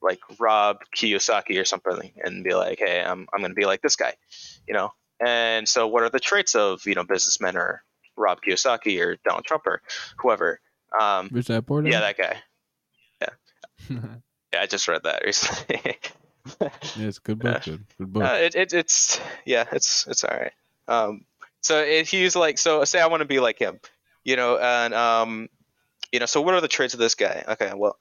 like 0.02 0.20
Rob 0.38 0.78
Kiyosaki 0.96 1.60
or 1.60 1.64
something 1.64 2.12
and 2.22 2.44
be 2.44 2.54
like, 2.54 2.78
hey, 2.78 3.02
I'm 3.02 3.26
I'm 3.32 3.40
gonna 3.40 3.54
be 3.54 3.66
like 3.66 3.82
this 3.82 3.96
guy, 3.96 4.14
you 4.66 4.74
know. 4.74 4.92
And 5.20 5.68
so, 5.68 5.86
what 5.88 6.02
are 6.02 6.10
the 6.10 6.20
traits 6.20 6.54
of 6.54 6.86
you 6.86 6.94
know 6.94 7.04
businessmen 7.04 7.56
or 7.56 7.82
Rob 8.16 8.40
Kiyosaki 8.46 9.00
or 9.04 9.16
Donald 9.24 9.44
Trump 9.44 9.66
or 9.66 9.82
whoever? 10.18 10.60
Um, 10.98 11.28
Rich 11.32 11.46
Dad 11.46 11.66
Poor 11.66 11.82
Dad? 11.82 11.92
yeah, 11.92 12.00
that 12.00 12.18
guy. 12.18 12.36
Yeah, 13.20 13.28
yeah. 14.52 14.60
I 14.60 14.66
just 14.66 14.88
read 14.88 15.02
that 15.04 15.22
recently. 15.24 15.96
yeah, 16.60 16.68
it's 16.96 17.18
a 17.18 17.20
good 17.22 17.38
book. 17.38 17.64
Good, 17.64 17.84
good 17.98 18.12
book. 18.12 18.22
uh, 18.24 18.36
it, 18.40 18.54
it, 18.54 18.72
it's 18.72 19.20
yeah, 19.44 19.64
it's 19.72 20.06
it's 20.06 20.24
all 20.24 20.36
right. 20.36 20.52
Um, 20.86 21.24
so 21.60 21.80
it, 21.80 22.08
he's 22.08 22.36
like, 22.36 22.58
so 22.58 22.84
say 22.84 23.00
I 23.00 23.08
want 23.08 23.20
to 23.20 23.26
be 23.26 23.40
like 23.40 23.58
him, 23.58 23.80
you 24.24 24.36
know, 24.36 24.56
and 24.56 24.94
um, 24.94 25.48
you 26.12 26.20
know, 26.20 26.26
so 26.26 26.40
what 26.40 26.54
are 26.54 26.60
the 26.60 26.68
traits 26.68 26.94
of 26.94 27.00
this 27.00 27.14
guy? 27.14 27.44
Okay, 27.48 27.72
well, 27.74 27.98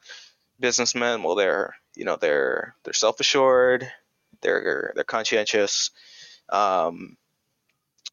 businessmen, 0.59 1.23
well, 1.23 1.35
they're 1.35 1.75
you 1.95 2.05
know 2.05 2.15
they're 2.15 2.75
they're 2.83 2.93
self 2.93 3.19
assured, 3.19 3.91
they're 4.41 4.91
they're 4.95 5.03
conscientious, 5.03 5.91
um, 6.49 7.17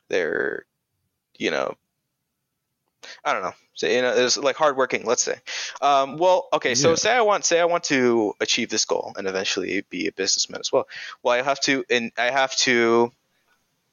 they're 0.09 0.65
you 1.39 1.51
know. 1.51 1.75
I 3.23 3.35
don't 3.35 3.43
know. 3.43 3.53
So, 3.75 3.87
you 3.87 4.01
know, 4.01 4.15
it's 4.17 4.39
like 4.39 4.57
hardworking. 4.57 5.05
Let's 5.05 5.23
say. 5.23 5.37
Um, 5.83 6.17
well, 6.17 6.49
okay. 6.55 6.75
So 6.75 6.91
Yeah. 6.91 6.95
say 6.95 7.13
I 7.13 7.21
want, 7.21 7.45
say 7.45 7.61
I 7.61 7.67
want 7.67 7.85
to 7.85 8.35
achieve 8.41 8.71
this 8.71 8.87
goal 8.87 9.13
and 9.17 9.27
eventually 9.27 9.85
be 9.91 10.07
a 10.07 10.13
businessman 10.13 10.61
as 10.61 10.73
well. 10.73 10.89
Well, 11.23 11.35
I 11.35 11.43
have 11.43 11.61
to, 11.63 11.85
and 11.91 12.13
I 12.17 12.31
have 12.31 12.57
to, 12.59 13.13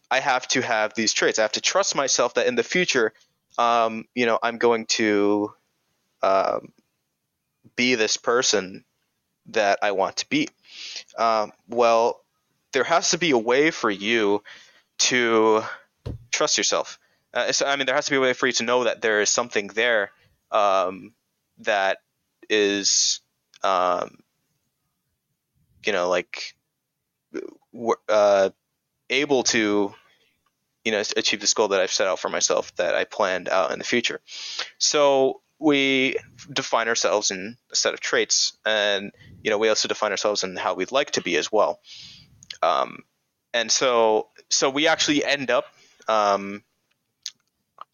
I 0.09 0.19
have 0.19 0.47
to 0.49 0.61
have 0.61 0.93
these 0.93 1.11
traits. 1.13 1.39
I 1.39 1.41
have 1.41 1.53
to 1.53 1.61
trust 1.61 1.93
myself 1.95 2.35
that 2.35 2.47
in 2.47 2.55
the 2.55 2.63
future, 2.63 3.13
um, 3.57 4.05
you 4.15 4.25
know, 4.25 4.39
I'm 4.41 4.57
going 4.57 4.85
to 4.97 5.53
um, 6.23 6.71
be 7.75 7.95
this 7.95 8.17
person 8.17 8.83
that 9.47 9.79
I 9.81 9.91
want 9.91 10.17
to 10.17 10.29
be. 10.29 10.49
Um, 11.17 11.51
well, 11.67 12.21
there 12.73 12.83
has 12.83 13.11
to 13.11 13.17
be 13.17 13.31
a 13.31 13.37
way 13.37 13.71
for 13.71 13.89
you 13.89 14.43
to 14.99 15.63
trust 16.31 16.57
yourself. 16.57 16.99
Uh, 17.33 17.51
so, 17.51 17.65
I 17.65 17.75
mean, 17.75 17.85
there 17.85 17.95
has 17.95 18.05
to 18.05 18.11
be 18.11 18.17
a 18.17 18.21
way 18.21 18.33
for 18.33 18.47
you 18.47 18.53
to 18.53 18.63
know 18.63 18.83
that 18.83 19.01
there 19.01 19.21
is 19.21 19.29
something 19.29 19.67
there 19.67 20.11
um, 20.51 21.13
that 21.59 21.99
is, 22.49 23.21
um, 23.63 24.19
you 25.85 25.93
know, 25.93 26.09
like 26.09 26.55
uh, 28.09 28.49
able 29.09 29.43
to, 29.43 29.93
you 30.83 30.91
know, 30.91 31.03
achieve 31.15 31.39
this 31.39 31.53
goal 31.53 31.69
that 31.69 31.79
I've 31.79 31.91
set 31.91 32.07
out 32.07 32.19
for 32.19 32.29
myself 32.29 32.75
that 32.75 32.95
I 32.95 33.05
planned 33.05 33.47
out 33.47 33.71
in 33.71 33.79
the 33.79 33.85
future. 33.85 34.19
So 34.77 35.41
we 35.61 36.17
define 36.51 36.87
ourselves 36.87 37.31
in 37.31 37.57
a 37.71 37.75
set 37.75 37.93
of 37.93 37.99
traits, 37.99 38.53
and 38.65 39.11
you 39.43 39.51
know, 39.51 39.57
we 39.57 39.69
also 39.69 39.87
define 39.87 40.11
ourselves 40.11 40.43
in 40.43 40.55
how 40.55 40.73
we'd 40.73 40.91
like 40.91 41.11
to 41.11 41.21
be 41.21 41.37
as 41.37 41.51
well. 41.51 41.79
Um, 42.61 43.03
and 43.53 43.71
so, 43.71 44.29
so 44.49 44.69
we 44.69 44.87
actually 44.87 45.23
end 45.23 45.51
up. 45.51 45.65
Um, 46.07 46.63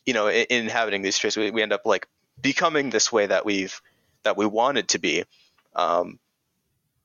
you 0.05 0.13
know, 0.13 0.27
in, 0.27 0.45
in 0.49 0.63
inhabiting 0.63 1.01
these 1.01 1.17
traits, 1.17 1.35
we, 1.35 1.51
we 1.51 1.61
end 1.61 1.73
up 1.73 1.85
like 1.85 2.07
becoming 2.41 2.89
this 2.89 3.11
way 3.11 3.25
that 3.25 3.45
we've 3.45 3.81
that 4.23 4.37
we 4.37 4.45
wanted 4.45 4.87
to 4.89 4.99
be, 4.99 5.25
um, 5.75 6.19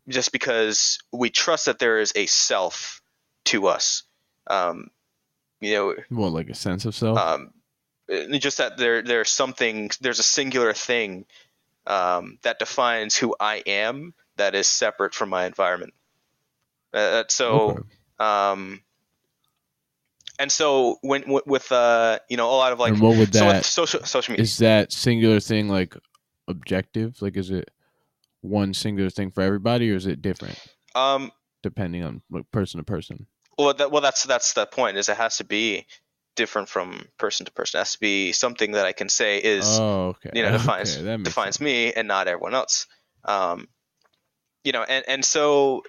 just 0.09 0.33
because 0.33 0.99
we 1.13 1.29
trust 1.29 1.67
that 1.67 1.79
there 1.79 1.99
is 1.99 2.13
a 2.15 2.27
self 2.27 3.03
to 3.47 3.67
us. 3.67 4.05
Um, 4.47 4.91
you 5.61 5.75
know, 5.75 5.95
What, 6.09 6.33
like 6.33 6.49
a 6.49 6.55
sense 6.55 6.85
of 6.85 6.95
self? 6.95 7.19
Uh, 8.13 8.39
just 8.39 8.59
that 8.59 8.77
there 8.77 9.03
there's 9.03 9.31
something 9.31 9.91
there's 10.01 10.19
a 10.19 10.25
singular 10.25 10.73
thing 10.73 11.25
um, 11.87 12.39
that 12.43 12.59
defines 12.59 13.17
who 13.17 13.35
I 13.39 13.63
am 13.67 14.15
that 14.37 14.55
is 14.55 14.67
separate 14.67 15.15
from 15.15 15.29
my 15.29 15.47
environment. 15.47 15.95
Uh, 16.93 17.25
so. 17.29 17.71
Okay. 17.71 17.83
Um, 18.19 18.83
and 20.39 20.51
so 20.51 20.99
when 21.03 21.23
w- 21.23 21.43
with 21.47 21.71
uh 21.73 22.19
you 22.29 22.37
know 22.37 22.49
a 22.49 22.57
lot 22.57 22.73
of 22.73 22.79
like 22.79 22.93
and 22.93 23.03
what 23.03 23.17
would 23.17 23.33
that 23.33 23.65
so 23.65 23.85
social 23.85 24.07
social 24.07 24.33
media 24.33 24.43
is 24.43 24.59
that 24.59 24.93
singular 24.93 25.41
thing 25.41 25.69
like 25.69 25.97
objective? 26.49 27.21
Like, 27.21 27.37
is 27.37 27.51
it 27.51 27.71
one 28.41 28.75
singular 28.75 29.11
thing 29.11 29.31
for 29.31 29.43
everybody, 29.43 29.91
or 29.93 29.97
is 29.97 30.07
it 30.07 30.23
different 30.23 30.59
um 30.95 31.31
depending 31.63 32.03
on 32.03 32.23
like 32.31 32.51
person 32.51 32.79
to 32.79 32.85
person? 32.85 33.27
well 33.59 33.75
that 33.75 33.91
well 33.91 34.03
that's 34.03 34.25
that's 34.25 34.55
the 34.55 34.67
point 34.67 34.97
is 34.97 35.09
it 35.09 35.17
has 35.17 35.37
to 35.37 35.45
be 35.45 35.87
different 36.35 36.69
from 36.69 37.07
person 37.19 37.47
to 37.47 37.53
person 37.53 37.79
it 37.79 37.81
has 37.83 37.93
to 37.93 38.01
be 38.01 38.33
something 38.33 38.73
that 38.73 38.87
I 38.87 38.93
can 38.93 39.09
say 39.09 39.39
is 39.39 39.67
oh, 39.67 40.09
okay. 40.09 40.31
you 40.35 40.43
know 40.43 40.53
defines 40.53 40.97
Okay, 40.97 41.23
defines 41.23 41.57
sense. 41.57 41.61
me 41.61 41.93
and 41.93 42.09
not 42.09 42.29
everyone 42.29 42.55
else 42.55 42.87
um 43.25 43.69
you 44.65 44.73
know 44.73 44.83
and 44.83 45.05
and 45.09 45.25
so 45.25 45.83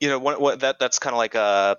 you 0.00 0.08
know 0.08 0.18
what 0.18 0.40
what 0.40 0.60
that 0.60 0.78
that's 0.78 0.98
kind 0.98 1.14
of 1.14 1.18
like 1.18 1.34
a 1.34 1.76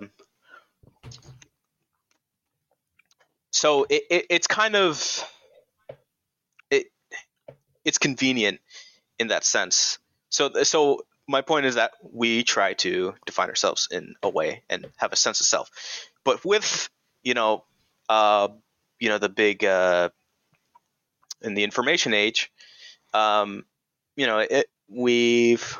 so 3.52 3.86
it, 3.88 4.02
it 4.10 4.26
it's 4.30 4.46
kind 4.46 4.74
of 4.74 5.24
it 6.70 6.86
it's 7.84 7.98
convenient 7.98 8.60
in 9.18 9.28
that 9.28 9.44
sense 9.44 9.98
so 10.30 10.50
so 10.64 11.02
my 11.26 11.40
point 11.40 11.64
is 11.64 11.76
that 11.76 11.92
we 12.02 12.42
try 12.42 12.74
to 12.74 13.14
define 13.24 13.48
ourselves 13.48 13.88
in 13.90 14.14
a 14.22 14.28
way 14.28 14.62
and 14.68 14.86
have 14.96 15.12
a 15.12 15.16
sense 15.16 15.40
of 15.40 15.46
self 15.46 15.70
but 16.24 16.44
with 16.44 16.88
you 17.22 17.34
know 17.34 17.64
uh 18.08 18.48
you 19.00 19.08
know 19.08 19.18
the 19.18 19.28
big 19.28 19.64
uh 19.64 20.08
in 21.42 21.54
the 21.54 21.64
information 21.64 22.14
age 22.14 22.50
um 23.12 23.64
you 24.16 24.26
know 24.26 24.38
it 24.38 24.66
we've 24.88 25.78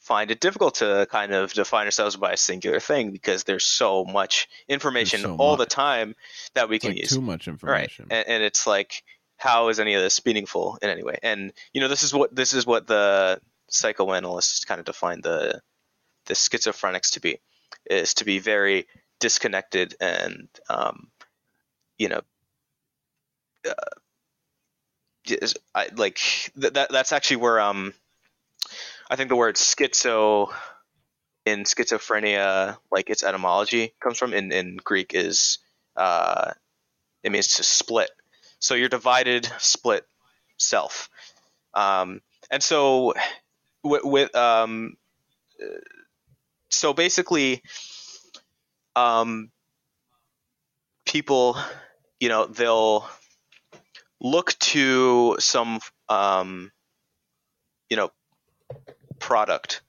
find 0.00 0.30
it 0.30 0.40
difficult 0.40 0.76
to 0.76 1.06
kind 1.10 1.34
of 1.34 1.52
define 1.52 1.84
ourselves 1.84 2.16
by 2.16 2.32
a 2.32 2.36
singular 2.36 2.80
thing 2.80 3.10
because 3.10 3.44
there's 3.44 3.64
so 3.64 4.04
much 4.04 4.48
information 4.66 5.20
so 5.20 5.36
all 5.36 5.56
the 5.56 5.66
time 5.66 6.14
that 6.54 6.68
we 6.70 6.76
It's 6.76 6.82
can 6.84 6.92
like 6.92 7.00
use. 7.00 7.10
too 7.10 7.20
much 7.20 7.46
right 7.46 7.52
information. 7.52 8.06
and, 8.10 8.26
and 8.26 8.42
it's 8.42 8.66
like 8.66 9.02
how 9.36 9.68
is 9.68 9.78
any 9.78 9.94
of 9.94 10.02
this 10.02 10.24
meaningful 10.24 10.78
in 10.82 10.90
any 10.90 11.02
way? 11.04 11.18
And 11.22 11.52
you 11.72 11.80
know 11.80 11.88
this 11.88 12.02
is 12.02 12.12
what 12.12 12.34
this 12.34 12.52
is 12.52 12.66
what 12.66 12.86
the 12.86 13.40
psychoanalysts 13.70 14.64
kind 14.64 14.78
of 14.80 14.86
define 14.86 15.20
the 15.20 15.60
the 16.26 16.34
schizophrenics 16.34 17.12
to 17.12 17.20
be 17.20 17.38
is 17.88 18.14
to 18.14 18.24
be 18.24 18.38
very 18.38 18.86
disconnected 19.20 19.94
and 20.00 20.48
um, 20.68 21.08
you 21.98 22.08
know 22.08 22.20
uh, 23.68 23.72
I, 25.74 25.88
like 25.96 26.16
th- 26.60 26.72
that 26.74 26.90
that's 26.90 27.12
actually 27.12 27.36
where 27.36 27.60
um 27.60 27.92
I 29.10 29.16
think 29.16 29.28
the 29.28 29.36
word 29.36 29.56
schizo 29.56 30.52
in 31.44 31.64
schizophrenia 31.64 32.76
like 32.90 33.10
its 33.10 33.22
etymology 33.22 33.94
comes 34.00 34.18
from. 34.18 34.32
In 34.32 34.52
in 34.52 34.76
Greek 34.82 35.14
is 35.14 35.58
uh 35.96 36.52
it 37.22 37.32
means 37.32 37.56
to 37.56 37.62
split. 37.62 38.10
So 38.58 38.74
you're 38.74 38.88
divided 38.88 39.50
split 39.58 40.06
self. 40.56 41.10
Um 41.74 42.20
and 42.50 42.62
so 42.62 43.14
with, 43.82 44.04
with 44.04 44.34
um 44.36 44.96
so 46.70 46.92
basically 46.92 47.62
um 48.96 49.50
people 51.06 51.56
you 52.20 52.28
know 52.28 52.46
they'll 52.46 53.08
look 54.20 54.58
to 54.58 55.36
some 55.38 55.80
um 56.08 56.72
you 57.88 57.96
know 57.96 58.10
product 59.18 59.82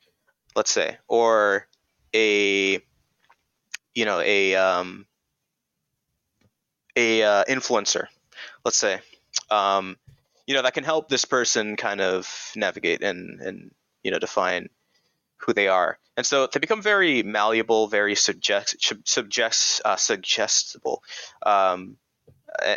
let's 0.55 0.71
say 0.71 0.97
or 1.07 1.67
a 2.15 2.81
you 3.93 4.05
know 4.05 4.19
a 4.19 4.55
um 4.55 5.05
a 6.95 7.23
uh, 7.23 7.43
influencer 7.45 8.05
let's 8.65 8.77
say 8.77 8.99
um 9.49 9.97
you 10.47 10.55
know 10.55 10.61
that 10.61 10.73
can 10.73 10.83
help 10.83 11.09
this 11.09 11.25
person 11.25 11.75
kind 11.75 12.01
of 12.01 12.51
navigate 12.55 13.03
and 13.03 13.39
and 13.39 13.71
you 14.03 14.11
know 14.11 14.19
define 14.19 14.69
who 15.39 15.53
they 15.53 15.67
are. 15.67 15.97
And 16.17 16.25
so 16.25 16.47
they 16.47 16.59
become 16.59 16.81
very 16.81 17.23
malleable, 17.23 17.87
very 17.87 18.15
suggest, 18.15 18.75
suggest 19.05 19.81
uh, 19.85 19.95
suggestible, 19.95 21.01
um, 21.45 21.97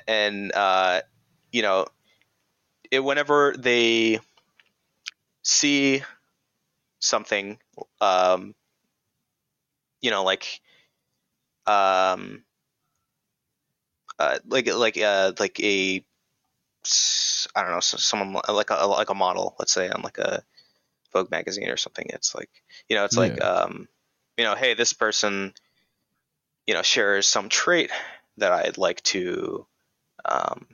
and 0.06 0.52
uh, 0.54 1.00
you 1.50 1.62
know, 1.62 1.86
it, 2.90 3.00
whenever 3.00 3.54
they 3.56 4.20
see 5.42 6.02
something, 6.98 7.58
um, 8.00 8.54
you 10.00 10.10
know, 10.10 10.24
like, 10.24 10.60
um, 11.66 12.44
uh, 14.18 14.38
like 14.46 14.72
like 14.72 14.98
uh, 14.98 15.32
like 15.38 15.58
a 15.60 16.04
I 17.54 17.62
don't 17.62 17.70
know, 17.70 17.80
someone 17.80 18.40
like 18.48 18.70
a 18.70 18.86
like 18.86 19.10
a 19.10 19.14
model, 19.14 19.54
let's 19.58 19.72
say 19.72 19.88
on 19.88 20.02
like 20.02 20.18
a 20.18 20.42
Vogue 21.12 21.30
magazine 21.30 21.68
or 21.68 21.76
something. 21.76 22.06
It's 22.10 22.34
like 22.34 22.50
you 22.88 22.96
know, 22.96 23.04
it's 23.04 23.16
yeah. 23.16 23.20
like 23.20 23.44
um, 23.44 23.88
you 24.36 24.44
know, 24.44 24.54
hey, 24.54 24.74
this 24.74 24.92
person, 24.92 25.52
you 26.66 26.74
know, 26.74 26.82
shares 26.82 27.26
some 27.26 27.48
trait 27.48 27.90
that 28.42 28.52
I'd 28.52 28.78
like 28.78 29.02
to 29.04 29.66
um, 30.24 30.66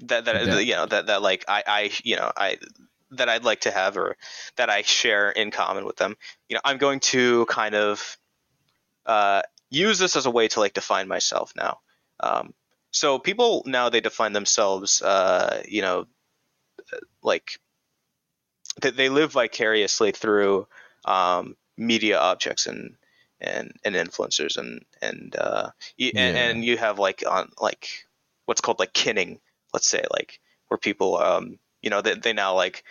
that 0.00 0.24
that 0.24 0.46
yeah. 0.46 0.58
you 0.58 0.74
know 0.74 0.86
that 0.86 1.06
that 1.06 1.22
like 1.22 1.44
I 1.48 1.62
I 1.66 1.90
you 2.04 2.16
know 2.16 2.32
I 2.36 2.58
that 3.12 3.28
I'd 3.28 3.44
like 3.44 3.60
to 3.62 3.70
have 3.70 3.96
or 3.96 4.16
that 4.56 4.70
I 4.70 4.82
share 4.82 5.30
in 5.30 5.50
common 5.50 5.84
with 5.84 5.96
them. 5.96 6.16
You 6.48 6.54
know, 6.54 6.60
I'm 6.64 6.78
going 6.78 7.00
to 7.00 7.46
kind 7.46 7.74
of 7.74 8.16
uh, 9.04 9.42
use 9.70 9.98
this 9.98 10.16
as 10.16 10.26
a 10.26 10.30
way 10.30 10.48
to 10.48 10.60
like 10.60 10.74
define 10.74 11.08
myself 11.08 11.52
now. 11.56 11.78
Um, 12.20 12.54
so 12.90 13.18
people 13.18 13.62
now 13.66 13.88
they 13.88 14.00
define 14.00 14.32
themselves, 14.32 15.02
uh, 15.02 15.62
you 15.68 15.82
know, 15.82 16.06
like 17.22 17.60
they 18.80 19.08
live 19.08 19.32
vicariously 19.32 20.12
through 20.12 20.66
um, 21.04 21.56
media 21.76 22.18
objects 22.18 22.66
and 22.66 22.96
and 23.40 23.72
and 23.84 23.94
influencers 23.94 24.56
and 24.56 24.84
and 25.02 25.36
uh, 25.36 25.70
yeah. 25.96 26.12
and, 26.14 26.36
and, 26.36 26.64
you 26.64 26.76
have 26.76 26.98
like 26.98 27.22
on 27.26 27.50
like 27.60 27.88
what's 28.46 28.60
called 28.60 28.78
like 28.78 28.92
kinning, 28.92 29.40
let's 29.72 29.88
say 29.88 30.04
like 30.10 30.40
where 30.68 30.78
people 30.78 31.16
um 31.18 31.58
you 31.82 31.90
know 31.90 32.00
they 32.00 32.14
they 32.14 32.32
now 32.32 32.54
like 32.54 32.84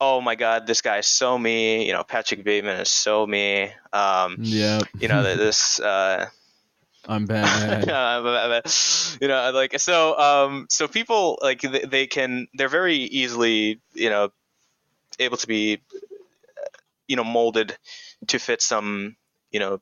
oh 0.00 0.20
my 0.20 0.34
god 0.34 0.66
this 0.66 0.82
guy's 0.82 1.06
so 1.06 1.38
me 1.38 1.86
you 1.86 1.92
know 1.92 2.02
Patrick 2.02 2.44
Bateman 2.44 2.80
is 2.80 2.90
so 2.90 3.26
me 3.26 3.70
um 3.92 4.36
yeah 4.40 4.80
you 4.98 5.08
know 5.08 5.22
this 5.36 5.80
uh 5.80 6.26
I'm 7.06 7.26
bad. 7.26 7.86
you 9.20 9.28
know, 9.28 9.50
like 9.52 9.78
so. 9.80 10.16
Um, 10.16 10.66
so 10.70 10.86
people 10.86 11.38
like 11.42 11.60
they, 11.60 11.80
they, 11.80 12.06
can. 12.06 12.46
They're 12.54 12.68
very 12.68 12.94
easily, 12.94 13.80
you 13.92 14.08
know, 14.08 14.30
able 15.18 15.36
to 15.38 15.46
be, 15.48 15.80
you 17.08 17.16
know, 17.16 17.24
molded 17.24 17.76
to 18.28 18.38
fit 18.38 18.62
some, 18.62 19.16
you 19.50 19.58
know, 19.58 19.80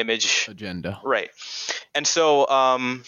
image 0.00 0.46
agenda. 0.48 1.00
Right. 1.04 1.30
And 1.94 2.06
so, 2.06 2.48
um, 2.48 3.04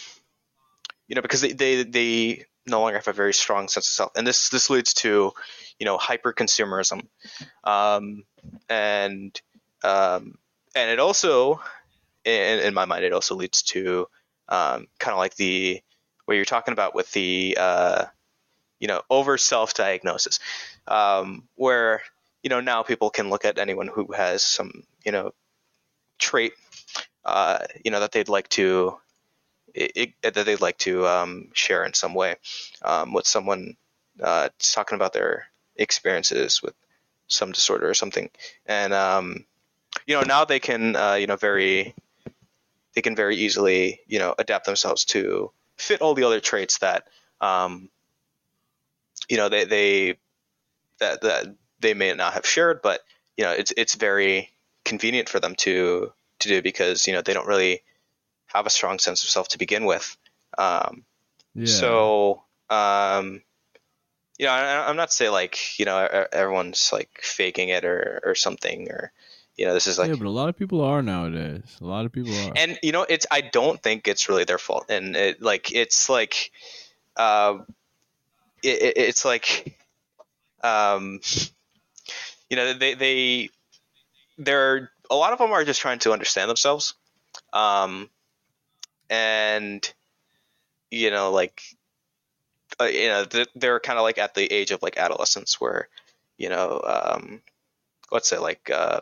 you 1.08 1.14
know, 1.14 1.22
because 1.22 1.40
they, 1.40 1.52
they 1.52 1.82
they 1.82 2.44
no 2.66 2.80
longer 2.80 2.98
have 2.98 3.08
a 3.08 3.12
very 3.12 3.34
strong 3.34 3.68
sense 3.68 3.88
of 3.88 3.94
self, 3.94 4.12
and 4.16 4.26
this 4.26 4.48
this 4.50 4.70
leads 4.70 4.94
to, 4.94 5.32
you 5.78 5.86
know, 5.86 5.98
hyper 5.98 6.32
consumerism, 6.32 7.06
um, 7.64 8.24
and 8.68 9.40
um, 9.82 10.38
and 10.74 10.90
it 10.90 10.98
also 10.98 11.60
in, 12.24 12.60
in 12.60 12.74
my 12.74 12.84
mind, 12.84 13.04
it 13.04 13.12
also 13.12 13.34
leads 13.34 13.62
to 13.62 14.06
um, 14.48 14.86
kind 14.98 15.12
of 15.12 15.18
like 15.18 15.34
the 15.36 15.80
what 16.24 16.34
you're 16.34 16.44
talking 16.44 16.72
about 16.72 16.94
with 16.94 17.10
the 17.12 17.56
uh, 17.58 18.04
you 18.78 18.88
know 18.88 19.02
over 19.10 19.38
self 19.38 19.74
diagnosis, 19.74 20.40
um, 20.86 21.48
where 21.56 22.02
you 22.42 22.50
know 22.50 22.60
now 22.60 22.82
people 22.82 23.10
can 23.10 23.30
look 23.30 23.44
at 23.44 23.58
anyone 23.58 23.88
who 23.88 24.12
has 24.12 24.42
some 24.42 24.84
you 25.04 25.12
know 25.12 25.32
trait 26.18 26.52
uh, 27.24 27.58
you 27.84 27.90
know 27.90 28.00
that 28.00 28.12
they'd 28.12 28.28
like 28.28 28.48
to 28.50 28.98
it, 29.74 30.14
it, 30.22 30.34
that 30.34 30.46
they'd 30.46 30.60
like 30.60 30.78
to 30.78 31.06
um, 31.06 31.48
share 31.54 31.84
in 31.84 31.94
some 31.94 32.14
way 32.14 32.36
um, 32.84 33.12
with 33.12 33.26
someone 33.26 33.76
uh, 34.22 34.48
talking 34.58 34.96
about 34.96 35.12
their 35.12 35.46
experiences 35.76 36.62
with 36.62 36.74
some 37.28 37.52
disorder 37.52 37.88
or 37.88 37.94
something. 37.94 38.28
And 38.66 38.92
um, 38.92 39.44
you 40.06 40.14
know 40.14 40.22
now 40.22 40.44
they 40.44 40.60
can 40.60 40.96
uh, 40.96 41.14
you 41.14 41.26
know 41.26 41.36
very 41.36 41.94
they 42.94 43.02
can 43.02 43.16
very 43.16 43.36
easily, 43.36 44.00
you 44.06 44.18
know, 44.18 44.34
adapt 44.38 44.66
themselves 44.66 45.04
to 45.06 45.50
fit 45.76 46.00
all 46.00 46.14
the 46.14 46.24
other 46.24 46.40
traits 46.40 46.78
that, 46.78 47.08
um, 47.40 47.88
you 49.28 49.36
know, 49.36 49.48
they, 49.48 49.64
they 49.64 50.18
that 50.98 51.22
that 51.22 51.46
they 51.80 51.94
may 51.94 52.12
not 52.14 52.34
have 52.34 52.46
shared, 52.46 52.82
but 52.82 53.00
you 53.36 53.44
know, 53.44 53.52
it's 53.52 53.72
it's 53.76 53.94
very 53.94 54.50
convenient 54.84 55.28
for 55.28 55.40
them 55.40 55.54
to 55.54 56.12
to 56.42 56.48
do 56.48 56.62
because 56.62 57.06
you 57.06 57.12
know 57.12 57.22
they 57.22 57.34
don't 57.34 57.46
really 57.46 57.82
have 58.46 58.66
a 58.66 58.70
strong 58.70 58.98
sense 58.98 59.22
of 59.22 59.30
self 59.30 59.48
to 59.48 59.58
begin 59.58 59.84
with. 59.84 60.16
Um, 60.58 61.04
yeah. 61.54 61.66
So, 61.66 62.42
um, 62.70 63.42
you 64.38 64.46
know, 64.46 64.52
I, 64.52 64.90
am 64.90 64.96
not 64.96 65.12
saying 65.12 65.32
like 65.32 65.78
you 65.78 65.84
know 65.84 66.26
everyone's 66.32 66.90
like 66.92 67.20
faking 67.22 67.68
it 67.68 67.84
or 67.84 68.20
or 68.24 68.34
something 68.34 68.88
or 68.90 69.12
you 69.56 69.66
know 69.66 69.74
this 69.74 69.86
is 69.86 69.98
like 69.98 70.08
yeah 70.08 70.14
but 70.14 70.26
a 70.26 70.30
lot 70.30 70.48
of 70.48 70.56
people 70.56 70.80
are 70.80 71.02
nowadays 71.02 71.76
a 71.80 71.84
lot 71.84 72.06
of 72.06 72.12
people 72.12 72.34
are 72.34 72.52
and 72.56 72.78
you 72.82 72.90
know 72.90 73.04
it's 73.08 73.26
i 73.30 73.40
don't 73.40 73.82
think 73.82 74.08
it's 74.08 74.28
really 74.28 74.44
their 74.44 74.58
fault 74.58 74.86
and 74.88 75.14
it 75.14 75.42
like 75.42 75.72
it's 75.72 76.08
like 76.08 76.50
uh 77.16 77.58
it, 78.62 78.94
it's 78.96 79.24
like 79.24 79.78
um 80.64 81.20
you 82.48 82.56
know 82.56 82.72
they 82.72 82.94
they 82.94 83.50
they're 84.38 84.90
a 85.12 85.16
lot 85.16 85.32
of 85.32 85.38
them 85.38 85.52
are 85.52 85.64
just 85.64 85.80
trying 85.80 85.98
to 85.98 86.12
understand 86.12 86.48
themselves 86.48 86.94
um 87.52 88.08
and 89.10 89.92
you 90.90 91.10
know 91.10 91.30
like 91.30 91.62
uh, 92.80 92.84
you 92.84 93.08
know 93.08 93.26
they're 93.54 93.78
kind 93.78 93.98
of 93.98 94.02
like 94.02 94.18
at 94.18 94.34
the 94.34 94.50
age 94.50 94.70
of 94.70 94.82
like 94.82 94.96
adolescence 94.96 95.60
where 95.60 95.88
you 96.38 96.48
know 96.48 96.80
um 96.84 97.42
let's 98.10 98.28
say 98.28 98.38
like 98.38 98.70
uh 98.70 99.00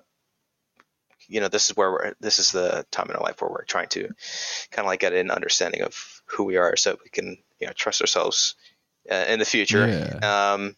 you 1.28 1.40
know 1.40 1.48
this 1.48 1.70
is 1.70 1.76
where 1.76 1.92
we're 1.92 2.14
this 2.18 2.40
is 2.40 2.50
the 2.50 2.84
time 2.90 3.06
in 3.08 3.14
our 3.14 3.22
life 3.22 3.40
where 3.40 3.50
we're 3.50 3.64
trying 3.64 3.88
to 3.88 4.02
kind 4.72 4.80
of 4.80 4.86
like 4.86 5.00
get 5.00 5.12
an 5.12 5.30
understanding 5.30 5.82
of 5.82 6.22
who 6.24 6.42
we 6.42 6.56
are 6.56 6.76
so 6.76 6.98
we 7.04 7.10
can 7.10 7.38
you 7.60 7.68
know 7.68 7.72
trust 7.72 8.00
ourselves 8.00 8.56
uh, 9.10 9.26
in 9.28 9.38
the 9.38 9.44
future 9.44 9.88
yeah. 9.88 10.54
um, 10.54 10.74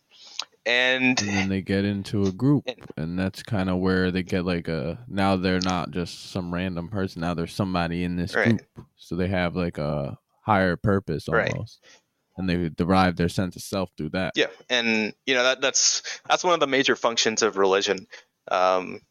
and, 0.64 1.20
and 1.20 1.28
then 1.28 1.48
they 1.48 1.60
get 1.60 1.84
into 1.84 2.24
a 2.24 2.32
group 2.32 2.64
and, 2.66 2.86
and 2.96 3.18
that's 3.18 3.42
kind 3.42 3.68
of 3.68 3.78
where 3.78 4.10
they 4.10 4.22
get 4.22 4.44
like 4.44 4.68
a 4.68 4.98
now 5.08 5.36
they're 5.36 5.60
not 5.60 5.90
just 5.90 6.30
some 6.30 6.52
random 6.52 6.88
person 6.88 7.20
now 7.20 7.34
there's 7.34 7.54
somebody 7.54 8.04
in 8.04 8.16
this 8.16 8.34
right. 8.34 8.48
group 8.74 8.86
so 8.96 9.16
they 9.16 9.28
have 9.28 9.56
like 9.56 9.78
a 9.78 10.16
higher 10.42 10.76
purpose 10.76 11.28
almost 11.28 11.80
right 11.82 11.98
and 12.38 12.48
they 12.48 12.70
derive 12.70 13.16
their 13.16 13.28
sense 13.28 13.56
of 13.56 13.62
self 13.62 13.90
through 13.98 14.08
that. 14.08 14.32
Yeah, 14.34 14.46
and 14.70 15.12
you 15.26 15.34
know 15.34 15.42
that 15.42 15.60
that's 15.60 16.02
that's 16.26 16.42
one 16.42 16.54
of 16.54 16.60
the 16.60 16.66
major 16.66 16.96
functions 16.96 17.42
of 17.42 17.58
religion. 17.58 18.06
Um, 18.50 19.02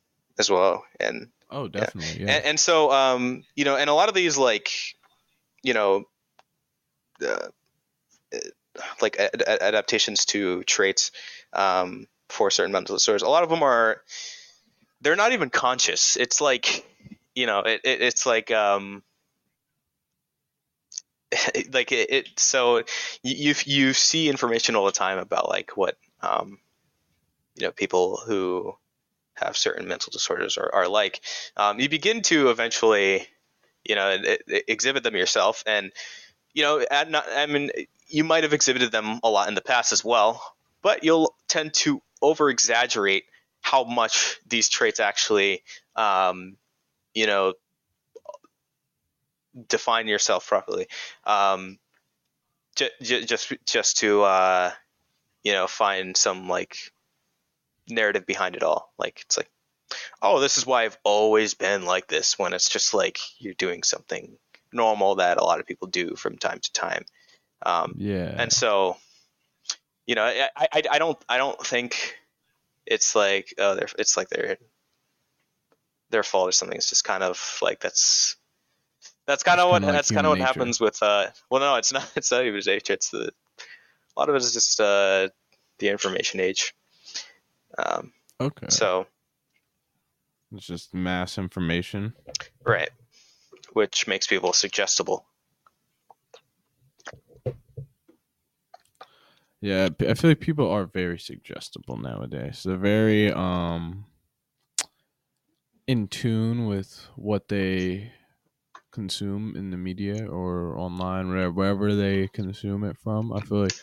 as 0.42 0.50
well. 0.50 0.84
And 1.00 1.30
oh, 1.50 1.70
definitely, 1.70 2.22
yeah. 2.22 2.26
yeah. 2.26 2.36
And, 2.36 2.46
and, 2.46 2.60
so, 2.60 2.92
um, 2.92 3.44
you 3.56 3.64
know, 3.64 3.78
and 3.78 3.90
a 3.90 3.94
lot 3.94 4.10
of 4.10 4.16
these 4.16 4.38
like, 4.38 4.70
you 5.64 5.74
know, 5.74 6.04
uh, 7.26 7.48
like 9.02 9.18
ad- 9.20 9.44
adaptations 9.44 10.26
to 10.26 10.64
traits 10.64 11.12
um, 11.54 12.08
for 12.30 12.52
certain 12.52 12.72
mental 12.72 12.96
disorders. 12.96 13.22
A 13.22 13.30
lot 13.30 13.44
of 13.44 13.50
them 13.50 13.64
are 13.64 14.02
they're 15.02 15.16
not 15.16 15.34
even 15.34 15.50
conscious. 15.50 16.16
It's 16.18 16.42
like 16.42 16.86
you 17.36 17.46
know, 17.46 17.60
it, 17.60 17.82
it 17.84 18.02
it's 18.02 18.26
like 18.26 18.52
um, 18.52 19.04
like 21.72 21.92
it, 21.92 22.12
it, 22.12 22.30
so 22.38 22.84
you 23.24 23.56
you 23.66 23.94
see 23.94 24.30
information 24.30 24.76
all 24.76 24.86
the 24.86 24.92
time 24.92 25.18
about 25.18 25.50
like 25.50 25.78
what 25.78 25.98
um, 26.22 26.60
you 27.56 27.66
know 27.66 27.72
people 27.72 28.18
who 28.18 28.76
have 29.36 29.58
certain 29.58 29.88
mental 29.88 30.12
disorders 30.12 30.58
are, 30.58 30.74
are 30.74 30.88
like, 30.88 31.22
um, 31.58 31.80
you 31.80 31.90
begin 31.90 32.22
to 32.22 32.50
eventually, 32.50 33.28
you 33.84 33.96
know, 33.96 34.18
exhibit 34.68 35.04
them 35.04 35.16
yourself. 35.16 35.64
And, 35.66 35.92
you 36.54 36.64
know, 36.64 36.86
not, 37.10 37.26
I 37.36 37.46
mean, 37.46 37.72
you 38.08 38.24
might 38.24 38.44
have 38.44 38.54
exhibited 38.54 38.92
them 38.92 39.20
a 39.24 39.30
lot 39.30 39.48
in 39.48 39.56
the 39.56 39.62
past 39.62 39.92
as 39.92 40.06
well, 40.06 40.44
but 40.82 41.04
you'll 41.04 41.36
tend 41.48 41.74
to 41.74 42.02
over 42.22 42.50
exaggerate 42.50 43.26
how 43.62 43.84
much 43.84 44.40
these 44.48 44.70
traits 44.70 45.00
actually, 45.00 45.64
um, 45.96 46.58
you 47.14 47.28
know, 47.28 47.54
define 49.68 50.08
yourself 50.08 50.48
properly. 50.48 50.88
Um, 51.26 51.78
j- 52.76 52.90
j- 53.02 53.26
just, 53.26 53.54
just 53.66 53.98
to, 53.98 54.24
uh, 54.24 54.72
you 55.44 55.54
know, 55.54 55.68
find 55.68 56.16
some 56.16 56.48
like 56.48 56.78
narrative 57.90 58.26
behind 58.26 58.56
it 58.56 58.64
all. 58.64 58.92
Like 58.98 59.22
it's 59.22 59.38
like, 59.38 59.50
oh, 60.22 60.40
this 60.40 60.58
is 60.58 60.66
why 60.66 60.86
I've 60.86 60.98
always 61.04 61.54
been 61.54 61.86
like 61.86 62.08
this. 62.08 62.40
When 62.40 62.54
it's 62.54 62.70
just 62.70 62.94
like 62.94 63.20
you're 63.40 63.54
doing 63.54 63.84
something 63.84 64.38
normal 64.72 65.16
that 65.16 65.38
a 65.38 65.44
lot 65.44 65.60
of 65.60 65.66
people 65.66 65.88
do 65.88 66.16
from 66.16 66.38
time 66.38 66.60
to 66.60 66.74
time. 66.74 67.06
Um, 67.64 67.96
yeah. 67.98 68.34
And 68.38 68.52
so, 68.52 68.98
you 70.06 70.16
know, 70.16 70.24
I, 70.24 70.50
I, 70.58 70.82
I 70.92 71.00
don't 71.00 71.18
I 71.30 71.38
don't 71.38 71.60
think 71.66 72.16
it's 72.86 73.16
like 73.16 73.54
oh 73.58 73.76
they're 73.76 73.88
it's 74.00 74.18
like 74.18 74.30
they're 74.30 74.58
their 76.10 76.24
fault 76.24 76.50
or 76.50 76.52
something. 76.52 76.76
It's 76.78 76.90
just 76.90 77.04
kind 77.04 77.24
of 77.24 77.60
like 77.62 77.80
that's 77.80 78.36
that's 79.28 79.44
kind 79.44 79.60
of 79.60 79.70
what 79.70 79.82
like 79.82 79.94
that's 79.94 80.12
kind 80.12 80.26
of 80.26 80.32
what 80.32 80.40
nature. 80.40 80.48
happens 80.48 80.80
with 80.80 81.02
uh 81.02 81.28
well 81.50 81.62
no 81.62 81.76
it's 81.76 81.94
not 81.94 82.12
it's 82.16 82.32
not 82.32 82.46
even 82.46 82.62
nature 82.66 82.94
it's 82.94 83.10
the 83.10 83.32
a 84.16 84.20
lot 84.20 84.30
of 84.30 84.36
it 84.36 84.42
is 84.42 84.54
just 84.54 84.80
uh 84.80 85.30
the 85.80 85.90
information 85.90 86.40
age 86.40 86.74
um 87.78 88.12
Okay. 88.40 88.68
so 88.70 89.06
it's 90.54 90.66
just 90.66 90.94
mass 90.94 91.38
information. 91.38 92.14
right 92.66 92.90
which 93.74 94.08
makes 94.08 94.28
people 94.28 94.54
suggestible 94.54 95.26
Yeah, 99.62 99.90
I 100.00 100.14
feel 100.16 100.32
like 100.32 100.40
people 100.40 100.70
are 100.70 100.86
very 100.86 101.20
suggestible 101.20 101.98
nowadays. 101.98 102.64
They're 102.64 102.78
very 102.78 103.32
um 103.32 104.06
in 105.88 106.08
tune 106.08 106.66
with 106.68 107.08
what 107.16 107.48
they 107.48 108.12
consume 108.92 109.56
in 109.56 109.72
the 109.72 109.78
media 109.78 110.28
or 110.28 110.78
online, 110.78 111.30
wherever, 111.30 111.52
wherever 111.54 111.96
they 111.96 112.28
consume 112.30 112.84
it 112.84 112.98
from. 112.98 113.34
I 113.34 113.42
feel 113.42 113.64
like 113.64 113.76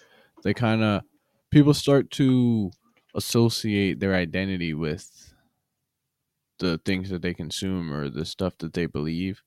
they 0.42 0.54
kind 0.54 0.82
of 0.82 1.02
people 1.50 1.74
start 1.74 2.10
to 2.12 2.72
associate 3.14 4.00
their 4.00 4.14
identity 4.14 4.74
with 4.74 5.34
the 6.58 6.78
things 6.84 7.10
that 7.10 7.22
they 7.22 7.34
consume 7.34 7.92
or 7.92 8.08
the 8.08 8.24
stuff 8.24 8.58
that 8.58 8.72
they 8.72 8.86
believe. 8.86 9.42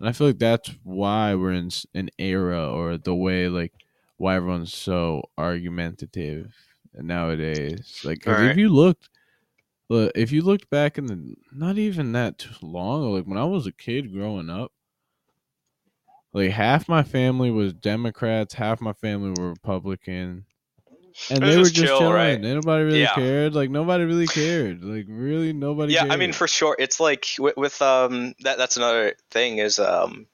And 0.00 0.08
I 0.08 0.12
feel 0.12 0.28
like 0.28 0.38
that's 0.38 0.70
why 0.84 1.34
we're 1.34 1.52
in 1.54 1.70
an 1.94 2.10
era 2.18 2.70
or 2.70 2.98
the 2.98 3.14
way 3.14 3.48
like 3.48 3.74
why 4.22 4.36
everyone's 4.36 4.72
so 4.72 5.20
argumentative 5.36 6.54
nowadays. 6.94 8.00
Like, 8.04 8.20
'cause 8.20 8.40
if 8.40 8.56
you 8.56 8.68
looked, 8.68 9.08
look, 9.90 10.12
if 10.14 10.30
you 10.30 10.42
looked 10.42 10.70
back 10.70 10.96
in 10.96 11.06
the 11.06 11.34
not 11.52 11.76
even 11.76 12.12
that 12.12 12.38
too 12.38 12.54
long, 12.62 13.12
like 13.12 13.24
when 13.26 13.36
I 13.36 13.44
was 13.44 13.66
a 13.66 13.72
kid 13.72 14.12
growing 14.12 14.48
up, 14.48 14.70
like 16.32 16.52
half 16.52 16.88
my 16.88 17.02
family 17.02 17.50
was 17.50 17.74
Democrats, 17.74 18.54
half 18.54 18.80
my 18.80 18.92
family 18.92 19.30
were 19.30 19.50
Republican, 19.50 20.46
and 21.30 21.42
they 21.42 21.56
were 21.56 21.62
just 21.64 21.74
just 21.74 21.88
chill, 21.88 21.98
chilling. 21.98 22.14
right? 22.14 22.40
Nobody 22.40 22.84
really 22.84 23.00
Yeah. 23.00 23.14
cared. 23.14 23.54
Like 23.54 23.70
nobody 23.70 24.04
really 24.04 24.28
cared. 24.28 24.84
Like 24.84 25.06
really, 25.08 25.52
nobody. 25.52 25.94
yeah 25.94 26.02
cared. 26.02 26.12
i 26.12 26.16
mean 26.16 26.32
for 26.32 26.46
sure 26.46 26.76
it's 26.78 27.00
like 27.00 27.26
with, 27.40 27.56
with 27.56 27.82
um 27.82 28.34
that 28.40 28.56
that's 28.56 28.76
another 28.76 29.14
thing 29.32 29.58
is 29.58 29.80
um 29.80 30.26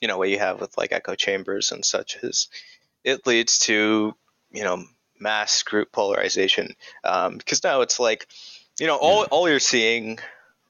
you 0.00 0.06
know 0.06 0.18
what 0.18 0.28
you 0.28 0.38
have 0.38 0.60
with 0.60 0.78
like 0.78 0.92
echo 0.92 1.16
chambers 1.16 1.72
and 1.72 1.84
such 1.84 2.16
is 2.22 2.48
it 3.04 3.26
leads 3.26 3.58
to 3.58 4.14
you 4.50 4.62
know 4.64 4.84
mass 5.20 5.62
group 5.62 5.90
polarization 5.92 6.74
um 7.04 7.36
because 7.38 7.62
now 7.64 7.80
it's 7.80 7.98
like 7.98 8.28
you 8.78 8.86
know 8.86 8.96
all 8.96 9.20
Yeah. 9.20 9.26
all 9.30 9.48
you're 9.48 9.58
seeing 9.58 10.18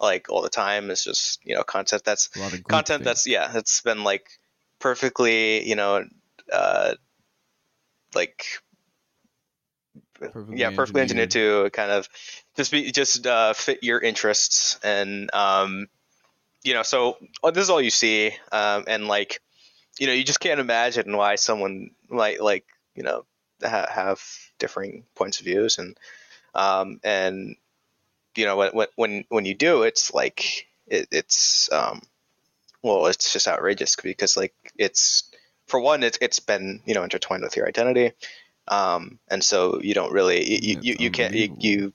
like 0.00 0.30
all 0.30 0.42
the 0.42 0.48
time 0.48 0.90
is 0.90 1.04
just 1.04 1.44
you 1.44 1.54
know 1.54 1.62
content 1.62 2.02
that's 2.04 2.30
a 2.36 2.38
lot 2.38 2.54
of 2.54 2.64
content 2.64 3.04
that's 3.04 3.26
yeah 3.26 3.48
that's 3.48 3.80
been 3.82 4.04
like 4.04 4.28
perfectly 4.78 5.68
you 5.68 5.76
know 5.76 6.04
uh 6.52 6.94
like 8.14 8.46
Perfectly 10.14 10.58
yeah 10.58 10.70
perfectly 10.70 11.02
engineered 11.02 11.34
engineered. 11.34 11.70
to 11.72 11.76
kind 11.76 11.90
of 11.92 12.08
just 12.56 12.72
be 12.72 12.90
just 12.90 13.26
uh, 13.26 13.52
fit 13.52 13.82
your 13.82 14.00
interests 14.00 14.78
and 14.82 15.32
um 15.32 15.86
you 16.64 16.74
know 16.74 16.82
so 16.82 17.16
uh, 17.44 17.50
this 17.50 17.62
is 17.64 17.70
all 17.70 17.80
you 17.80 17.90
see 17.90 18.32
um 18.50 18.84
and 18.88 19.06
like 19.06 19.40
you 19.98 20.06
know 20.06 20.12
you 20.12 20.24
just 20.24 20.40
can't 20.40 20.60
imagine 20.60 21.16
why 21.16 21.36
someone 21.36 21.90
might 22.08 22.40
like 22.42 22.64
you 22.94 23.02
know 23.02 23.24
ha- 23.62 23.90
have 23.90 24.22
differing 24.58 25.04
points 25.14 25.40
of 25.40 25.46
views. 25.46 25.78
And 25.78 25.96
um 26.54 27.00
and 27.04 27.56
you 28.36 28.46
know 28.46 28.56
when 28.56 28.86
when- 28.96 29.24
when 29.28 29.44
you 29.44 29.54
do 29.54 29.82
it's 29.82 30.12
like 30.14 30.66
it, 30.86 31.08
it's 31.10 31.70
um 31.72 32.00
well 32.82 33.06
it's 33.06 33.32
just 33.32 33.48
outrageous 33.48 33.96
because 33.96 34.36
like 34.36 34.54
it's 34.76 35.30
for 35.66 35.80
one 35.80 36.02
it's 36.02 36.18
it's 36.20 36.40
been 36.40 36.80
you 36.86 36.94
know 36.94 37.02
intertwined 37.02 37.42
with 37.42 37.56
your 37.56 37.66
identity. 37.68 38.12
Um 38.68 39.18
and 39.28 39.42
so 39.42 39.80
you 39.80 39.94
don't 39.94 40.12
really 40.12 40.48
you 40.48 40.58
you, 40.62 40.78
you, 40.82 40.96
you 41.00 41.10
can't 41.10 41.34
you, 41.34 41.56
you 41.58 41.92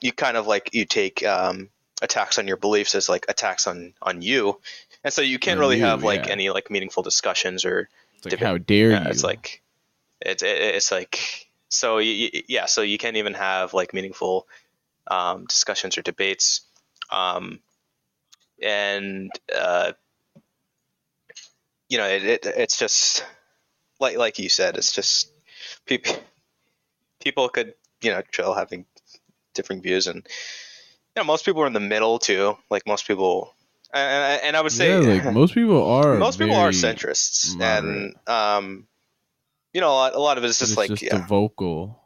you 0.00 0.12
kind 0.12 0.36
of 0.36 0.46
like 0.46 0.70
you 0.74 0.84
take 0.84 1.24
um 1.24 1.70
attacks 2.02 2.38
on 2.38 2.46
your 2.46 2.58
beliefs 2.58 2.94
as 2.94 3.08
like 3.08 3.24
attacks 3.28 3.66
on 3.66 3.94
on 4.02 4.20
you 4.22 4.60
and 5.06 5.12
so 5.14 5.22
you 5.22 5.38
can't 5.38 5.60
really 5.60 5.78
you, 5.78 5.84
have 5.84 6.02
like 6.02 6.26
yeah. 6.26 6.32
any 6.32 6.50
like 6.50 6.68
meaningful 6.68 7.04
discussions 7.04 7.64
or 7.64 7.88
It's 8.16 8.26
like, 8.26 8.40
how 8.40 8.58
dare 8.58 8.90
yeah, 8.90 9.04
you? 9.04 9.10
it's 9.10 9.22
like 9.22 9.62
it's 10.20 10.42
it, 10.42 10.58
it's 10.58 10.90
like 10.90 11.48
so 11.68 11.98
y- 11.98 12.30
y- 12.34 12.42
yeah 12.48 12.66
so 12.66 12.82
you 12.82 12.98
can't 12.98 13.16
even 13.16 13.34
have 13.34 13.72
like 13.72 13.94
meaningful 13.94 14.48
um, 15.06 15.44
discussions 15.46 15.96
or 15.96 16.02
debates 16.02 16.62
um, 17.12 17.60
and 18.60 19.30
uh, 19.56 19.92
you 21.88 21.98
know 21.98 22.08
it, 22.08 22.24
it 22.24 22.46
it's 22.56 22.76
just 22.76 23.24
like 24.00 24.16
like 24.18 24.40
you 24.40 24.48
said 24.48 24.76
it's 24.76 24.92
just 24.92 25.30
people 25.86 26.16
people 27.22 27.48
could 27.48 27.74
you 28.02 28.10
know 28.10 28.22
chill 28.32 28.54
having 28.54 28.84
different 29.54 29.84
views 29.84 30.08
and 30.08 30.16
you 30.16 31.22
know 31.22 31.24
most 31.24 31.44
people 31.44 31.62
are 31.62 31.68
in 31.68 31.72
the 31.72 31.78
middle 31.94 32.18
too 32.18 32.58
like 32.70 32.88
most 32.88 33.06
people 33.06 33.54
and, 33.92 34.42
and 34.42 34.56
I 34.56 34.60
would 34.60 34.72
say 34.72 34.90
yeah, 34.90 35.14
like 35.14 35.24
most 35.32 35.54
people 35.54 35.84
are. 35.84 36.16
most 36.16 36.38
people 36.38 36.56
are 36.56 36.70
centrists 36.70 37.56
moderate. 37.56 38.14
and 38.26 38.28
um 38.28 38.88
you 39.72 39.80
know 39.80 39.90
a 39.90 39.94
lot, 39.94 40.14
a 40.14 40.20
lot 40.20 40.38
of 40.38 40.44
it 40.44 40.48
is 40.48 40.58
just 40.58 40.72
it's 40.72 40.78
like 40.78 40.90
just 40.90 41.02
yeah 41.02 41.18
the 41.18 41.24
vocal. 41.24 42.02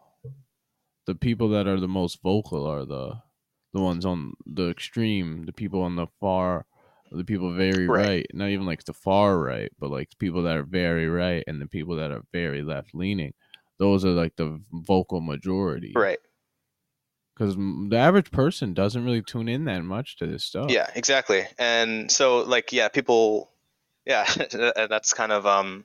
The 1.06 1.14
people 1.14 1.48
that 1.50 1.66
are 1.66 1.80
the 1.80 1.88
most 1.88 2.22
vocal 2.22 2.66
are 2.66 2.84
the 2.84 3.14
the 3.72 3.80
ones 3.80 4.04
on 4.04 4.34
the 4.46 4.70
extreme. 4.70 5.46
The 5.46 5.52
people 5.52 5.82
on 5.82 5.96
the 5.96 6.06
far, 6.20 6.66
the 7.10 7.24
people 7.24 7.52
very 7.54 7.88
Right. 7.88 8.06
right. 8.06 8.26
Not 8.32 8.50
even 8.50 8.66
like 8.66 8.84
the 8.84 8.92
far 8.92 9.38
right, 9.38 9.70
but 9.78 9.90
like 9.90 10.10
people 10.18 10.42
that 10.44 10.56
are 10.56 10.62
very 10.62 11.08
right 11.08 11.42
and 11.46 11.60
the 11.60 11.66
people 11.66 11.96
that 11.96 12.10
are 12.10 12.22
very 12.32 12.62
left 12.62 12.94
leaning. 12.94 13.32
Those 13.78 14.04
are 14.04 14.10
like 14.10 14.36
the 14.36 14.60
vocal 14.72 15.20
majority. 15.20 15.92
right 15.96 16.18
Because 17.40 17.56
the 17.56 17.96
average 17.96 18.30
person 18.30 18.74
doesn't 18.74 19.02
really 19.02 19.22
tune 19.22 19.48
in 19.48 19.64
that 19.64 19.80
much 19.82 20.18
to 20.18 20.26
this 20.26 20.44
stuff. 20.44 20.70
yeah 20.70 20.90
exactly 20.94 21.46
and 21.58 22.12
so 22.12 22.40
like 22.40 22.70
yeah 22.70 22.88
people 22.88 23.50
yeah 24.04 24.30
that's 24.52 25.14
kind 25.14 25.32
of 25.32 25.46
um 25.46 25.84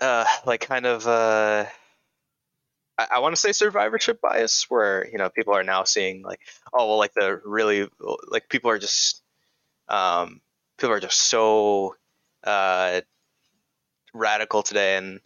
uh 0.00 0.24
like 0.46 0.62
kind 0.62 0.86
of 0.86 1.06
uh 1.06 1.66
I, 2.96 3.06
I 3.16 3.18
want 3.18 3.34
to 3.34 3.40
say 3.40 3.52
survivorship 3.52 4.22
bias 4.22 4.70
where 4.70 5.06
you 5.12 5.18
know 5.18 5.28
people 5.28 5.52
are 5.52 5.64
now 5.64 5.84
seeing 5.84 6.22
like 6.22 6.40
oh 6.72 6.88
well 6.88 6.96
like 6.96 7.12
the 7.12 7.42
really 7.44 7.86
like 8.28 8.48
people 8.48 8.70
are 8.70 8.78
just 8.78 9.22
um 9.86 10.40
people 10.78 10.94
are 10.94 11.00
just 11.00 11.18
so 11.20 11.94
uh 12.42 13.02
radical 14.14 14.62
today 14.62 14.96
and 14.96 15.20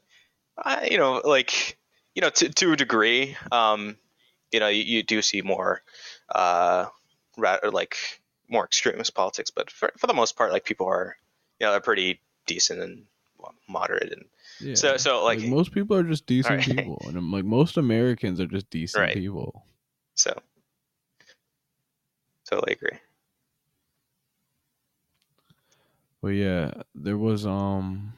I, 0.61 0.89
you 0.91 0.99
know 0.99 1.23
like 1.25 1.78
you 2.19 2.23
know 2.23 2.31
to, 2.31 2.49
to 2.49 2.73
a 2.73 2.77
degree 2.77 3.37
um 3.53 3.97
you 4.51 4.59
know 4.59 4.67
you, 4.67 4.83
you 4.83 5.03
do 5.05 5.23
see 5.23 5.41
more 5.41 5.83
uh 6.35 6.87
like 7.71 7.97
more 8.49 8.65
extremist 8.65 9.15
politics 9.15 9.53
but 9.53 9.71
for, 9.71 9.93
for 9.97 10.09
the 10.09 10.15
most 10.15 10.37
part 10.37 10.51
like 10.51 10.65
people 10.65 10.89
are 10.89 11.17
you 11.61 11.67
know 11.67 11.71
they're 11.71 11.81
pretty 11.81 12.21
decent 12.45 12.81
and 12.81 13.05
moderate 13.69 14.11
and 14.13 14.25
Yeah. 14.59 14.75
so 14.75 14.97
so 14.97 15.25
like, 15.25 15.39
most 15.43 15.71
people 15.71 15.97
are 15.97 16.03
just 16.03 16.27
decent 16.27 16.67
Alright. 16.67 16.77
people, 16.77 17.05
and 17.07 17.17
um, 17.17 17.31
like 17.31 17.45
most 17.45 17.77
Americans 17.77 18.41
are 18.41 18.49
just 18.49 18.69
decent 18.69 19.01
Right. 19.05 19.15
people. 19.15 19.65
so 20.17 20.37
totally 22.51 22.73
agree 22.73 22.99
Well, 26.21 26.33
yeah, 26.33 26.83
there 26.97 27.17
was 27.17 27.47
um, 27.47 28.15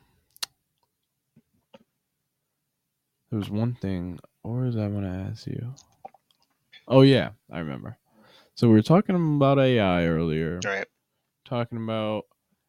there 3.31 3.39
was 3.39 3.51
one 3.51 3.75
thing. 3.75 4.19
Or 4.43 4.67
is 4.67 4.77
I 4.77 4.87
want 4.87 5.07
to 5.07 5.31
ask 5.31 5.47
you? 5.47 5.75
Oh 6.89 7.03
yeah, 7.03 7.31
I 7.53 7.59
remember. 7.59 7.99
So 8.55 8.69
we 8.69 8.75
were 8.75 8.83
talking 8.83 9.37
about 9.37 9.59
AI 9.59 10.07
earlier, 10.07 10.61
right 10.65 10.87
talking 11.45 11.83
about 11.83 12.25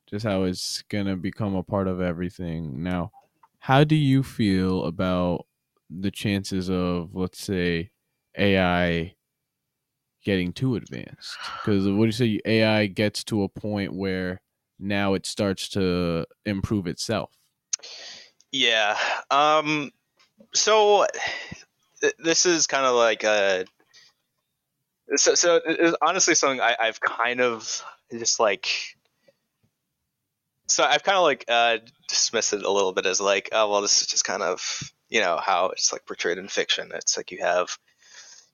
just 0.08 0.26
how 0.26 0.44
it's 0.44 0.82
gonna 0.90 1.16
become 1.16 1.56
a 1.56 1.64
part 1.64 1.88
of 1.88 2.02
everything. 2.02 2.84
Now, 2.84 3.12
how 3.60 3.84
do 3.84 3.96
you 3.96 4.24
feel 4.24 4.86
about 4.86 5.46
the 5.90 6.12
chances 6.12 6.70
of, 6.70 7.16
let's 7.16 7.40
say, 7.42 7.92
AI 8.38 9.16
getting 10.24 10.52
too 10.54 10.76
advanced? 10.76 11.38
Because 11.56 11.88
what 11.88 12.02
do 12.02 12.06
you 12.06 12.12
say? 12.12 12.40
AI 12.46 12.88
gets 12.88 13.24
to 13.26 13.44
a 13.44 13.50
point 13.50 13.94
where 13.94 14.42
now 14.80 15.14
it 15.14 15.26
starts 15.26 15.70
to 15.70 16.26
improve 16.46 16.88
itself. 16.88 17.32
Yeah. 18.52 18.98
Um. 19.30 19.92
So 20.54 21.06
th- 22.02 22.14
this 22.20 22.46
is 22.46 22.68
kind 22.68 22.86
of 22.86 22.96
like 22.96 23.24
a. 23.24 23.66
So 25.16 25.36
so 25.36 25.56
it 25.56 25.80
is 25.80 25.96
honestly 26.02 26.36
something 26.36 26.62
I, 26.62 26.76
I've 26.80 27.00
kind 27.00 27.42
of 27.42 27.84
just 28.12 28.40
like. 28.40 28.68
So 30.68 30.84
I've 30.84 31.04
kind 31.04 31.18
of 31.18 31.24
like 31.24 31.46
uh, 31.50 31.80
dismissed 32.08 32.54
it 32.54 32.64
a 32.64 32.72
little 32.72 32.94
bit 32.94 33.06
as 33.06 33.20
like, 33.20 33.50
oh 33.52 33.70
well, 33.70 33.82
this 33.82 34.02
is 34.02 34.08
just 34.08 34.24
kind 34.24 34.42
of 34.42 34.94
you 35.10 35.20
know 35.20 35.38
how 35.38 35.68
it's 35.68 35.92
like 35.92 36.06
portrayed 36.06 36.38
in 36.38 36.48
fiction. 36.48 36.92
It's 36.94 37.18
like 37.18 37.32
you 37.32 37.40
have 37.42 37.78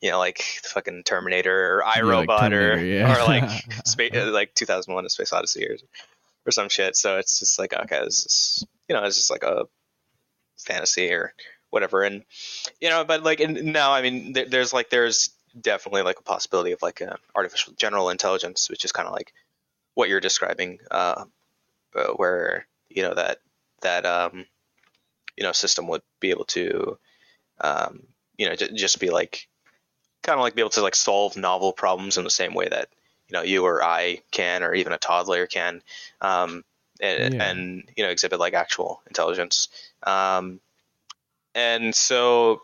you 0.02 0.12
know, 0.12 0.20
like 0.20 0.42
fucking 0.64 1.04
Terminator 1.04 1.76
or 1.76 1.86
I, 1.86 2.02
Robot 2.02 2.42
like 2.42 2.54
or 2.54 2.78
yeah. 2.78 3.16
or 3.16 3.26
like 3.26 3.50
space, 3.86 4.14
like 4.14 4.54
2001: 4.54 5.06
A 5.06 5.10
Space 5.10 5.34
Odyssey 5.34 5.68
or, 5.68 5.78
or 6.46 6.52
some 6.52 6.70
shit. 6.70 6.96
So 6.96 7.18
it's 7.18 7.40
just 7.40 7.58
like 7.58 7.74
okay, 7.74 8.02
this 8.04 8.26
is 8.26 8.68
you 8.88 8.96
know, 8.96 9.04
it's 9.04 9.18
just 9.18 9.32
like 9.32 9.44
a 9.44 9.66
fantasy 10.58 11.12
or 11.12 11.34
whatever. 11.78 12.02
And 12.02 12.24
you 12.82 12.90
know, 12.90 13.06
but 13.06 13.24
like 13.24 13.40
and 13.40 13.72
now, 13.74 13.94
I 13.94 14.02
mean, 14.02 14.34
there, 14.34 14.46
there's 14.46 14.74
like 14.74 14.90
there's 14.90 15.30
definitely 15.60 16.02
like 16.02 16.20
a 16.20 16.24
possibility 16.24 16.72
of 16.72 16.82
like 16.82 17.02
an 17.02 17.14
artificial 17.36 17.74
general 17.78 18.10
intelligence, 18.10 18.70
which 18.70 18.84
is 18.84 18.92
kind 18.92 19.08
of 19.08 19.14
like 19.14 19.32
what 19.94 20.10
you're 20.10 20.20
describing, 20.20 20.80
uh, 20.90 21.26
uh, 21.96 22.08
where 22.16 22.66
you 22.90 23.04
know 23.04 23.14
that 23.14 23.40
that 23.82 24.06
um, 24.06 24.46
you 25.36 25.44
know 25.44 25.52
system 25.52 25.88
would 25.88 26.02
be 26.20 26.32
able 26.32 26.46
to 26.46 26.98
um, 27.62 28.04
you 28.38 28.48
know 28.50 28.56
j- 28.56 28.74
just 28.74 29.00
be 29.00 29.10
like 29.10 29.48
kind 30.24 30.40
of 30.40 30.44
like 30.44 30.56
be 30.56 30.62
able 30.62 30.72
to 30.72 30.82
like 30.82 30.96
solve 30.96 31.38
novel 31.38 31.74
problems 31.74 32.18
in 32.18 32.24
the 32.24 32.30
same 32.30 32.54
way 32.54 32.68
that 32.68 32.90
you 33.30 33.34
know 33.34 33.44
you 33.44 33.64
or 33.64 33.84
I 33.84 34.22
can, 34.32 34.64
or 34.64 34.74
even 34.74 34.94
a 34.94 34.98
toddler 34.98 35.46
can, 35.46 35.82
um, 36.22 36.64
and, 37.00 37.34
yeah. 37.36 37.50
and, 37.50 37.84
you 37.96 38.04
know 38.04 38.10
exhibit 38.10 38.40
like 38.40 38.54
actual 38.54 39.02
intelligence. 39.08 39.70
Um, 40.04 40.60
and 41.58 41.96
so 41.96 42.62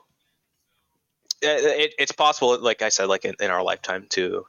it, 1.41 1.95
it's 1.97 2.11
possible, 2.11 2.57
like 2.61 2.83
I 2.83 2.89
said, 2.89 3.05
like 3.05 3.25
in, 3.25 3.33
in, 3.39 3.49
our 3.49 3.63
lifetime 3.63 4.05
to 4.11 4.45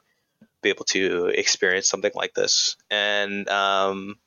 be 0.61 0.69
able 0.69 0.85
to 0.85 1.25
experience 1.25 1.89
something 1.89 2.11
like 2.13 2.35
this, 2.35 2.77
and 2.91 3.49
um, 3.49 4.17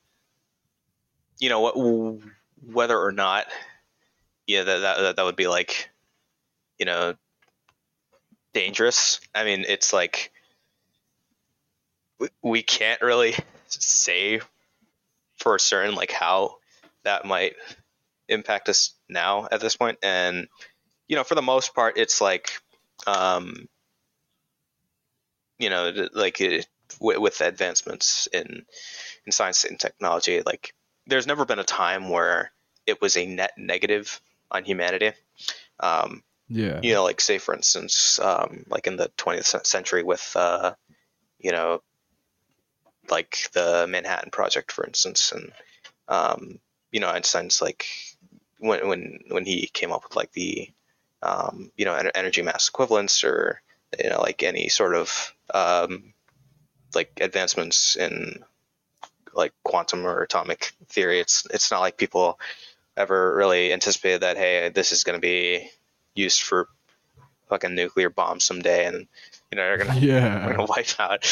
you 1.38 1.48
know 1.48 1.60
what, 1.60 2.20
whether 2.66 2.98
or 3.00 3.12
not, 3.12 3.46
yeah, 4.48 4.64
that, 4.64 4.78
that 4.80 5.16
that 5.16 5.24
would 5.24 5.36
be 5.36 5.46
like, 5.46 5.88
you 6.80 6.84
know, 6.84 7.14
dangerous. 8.52 9.20
I 9.36 9.44
mean, 9.44 9.64
it's 9.68 9.92
like 9.92 10.32
we, 12.18 12.28
we 12.42 12.62
can't 12.62 13.00
really 13.02 13.36
say 13.68 14.40
for 15.36 15.60
certain 15.60 15.94
like 15.94 16.10
how 16.10 16.56
that 17.04 17.24
might 17.24 17.54
impact 18.28 18.68
us 18.68 18.94
now 19.09 19.48
at 19.51 19.60
this 19.60 19.76
point 19.76 19.98
and 20.02 20.48
you 21.06 21.16
know 21.16 21.24
for 21.24 21.35
the 21.35 21.43
most 21.43 21.74
part 21.74 21.97
it's 21.97 22.20
like 22.20 22.51
um 23.06 23.68
you 25.59 25.70
know 25.70 26.09
like 26.12 26.40
it, 26.40 26.66
with, 27.01 27.18
with 27.18 27.40
advancements 27.40 28.28
in 28.32 28.64
in 29.26 29.32
science 29.32 29.64
and 29.64 29.78
technology 29.78 30.43
like 30.44 30.74
there's 31.06 31.26
never 31.26 31.44
been 31.44 31.59
a 31.59 31.64
time 31.64 32.09
where 32.09 32.52
it 32.86 33.01
was 33.01 33.16
a 33.16 33.26
net 33.26 33.52
negative 33.56 34.20
on 34.51 34.64
humanity 34.64 35.12
um 35.80 36.22
yeah. 36.48 36.80
You 36.82 36.94
know, 36.94 37.05
like 37.05 37.20
say 37.20 37.39
for 37.39 37.55
instance, 37.55 38.18
um, 38.18 38.64
like 38.68 38.86
in 38.86 38.97
the 38.97 39.10
20th 39.18 39.66
century 39.66 40.02
with, 40.02 40.32
uh, 40.35 40.74
you 41.39 41.52
know, 41.52 41.82
like 43.10 43.51
the 43.52 43.86
Manhattan 43.89 44.30
Project, 44.30 44.72
for 44.72 44.85
instance, 44.86 45.32
and 45.32 45.52
um, 46.09 46.59
you 46.90 47.01
know, 47.01 47.09
Einstein's 47.09 47.60
like 47.60 47.86
when 48.59 48.86
when 48.89 49.20
when 49.28 49.44
he 49.44 49.68
came 49.72 49.93
up 49.93 50.05
with 50.05 50.16
like 50.16 50.32
the 50.32 50.70
um, 51.22 51.70
you 51.76 51.85
know 51.85 51.94
energy 52.14 52.43
mass 52.43 52.68
equivalence 52.68 53.24
or 53.24 53.60
you 54.02 54.10
know 54.10 54.20
like 54.20 54.43
any 54.43 54.68
sort 54.68 54.94
of 54.94 55.35
um, 55.52 56.12
like 56.94 57.12
advancements 57.20 57.97
in 57.97 58.44
like 59.35 59.52
quantum 59.62 60.06
or 60.06 60.22
atomic 60.22 60.72
theory. 60.89 61.20
It's 61.20 61.47
it's 61.52 61.70
not 61.70 61.80
like 61.80 61.97
people 61.97 62.39
ever 62.97 63.35
really 63.36 63.72
anticipated 63.72 64.22
that 64.22 64.36
hey 64.36 64.70
this 64.74 64.90
is 64.93 65.05
going 65.05 65.16
to 65.16 65.20
be 65.20 65.70
used 66.14 66.43
for 66.43 66.68
fucking 67.48 67.74
nuclear 67.74 68.10
bombs 68.10 68.44
someday, 68.44 68.86
and 68.86 69.06
you 69.51 69.56
know 69.56 69.62
they're 69.62 69.78
gonna 69.78 69.98
yeah 70.01 70.51
gonna 70.51 70.66
wipe 70.66 70.98
out 70.98 71.24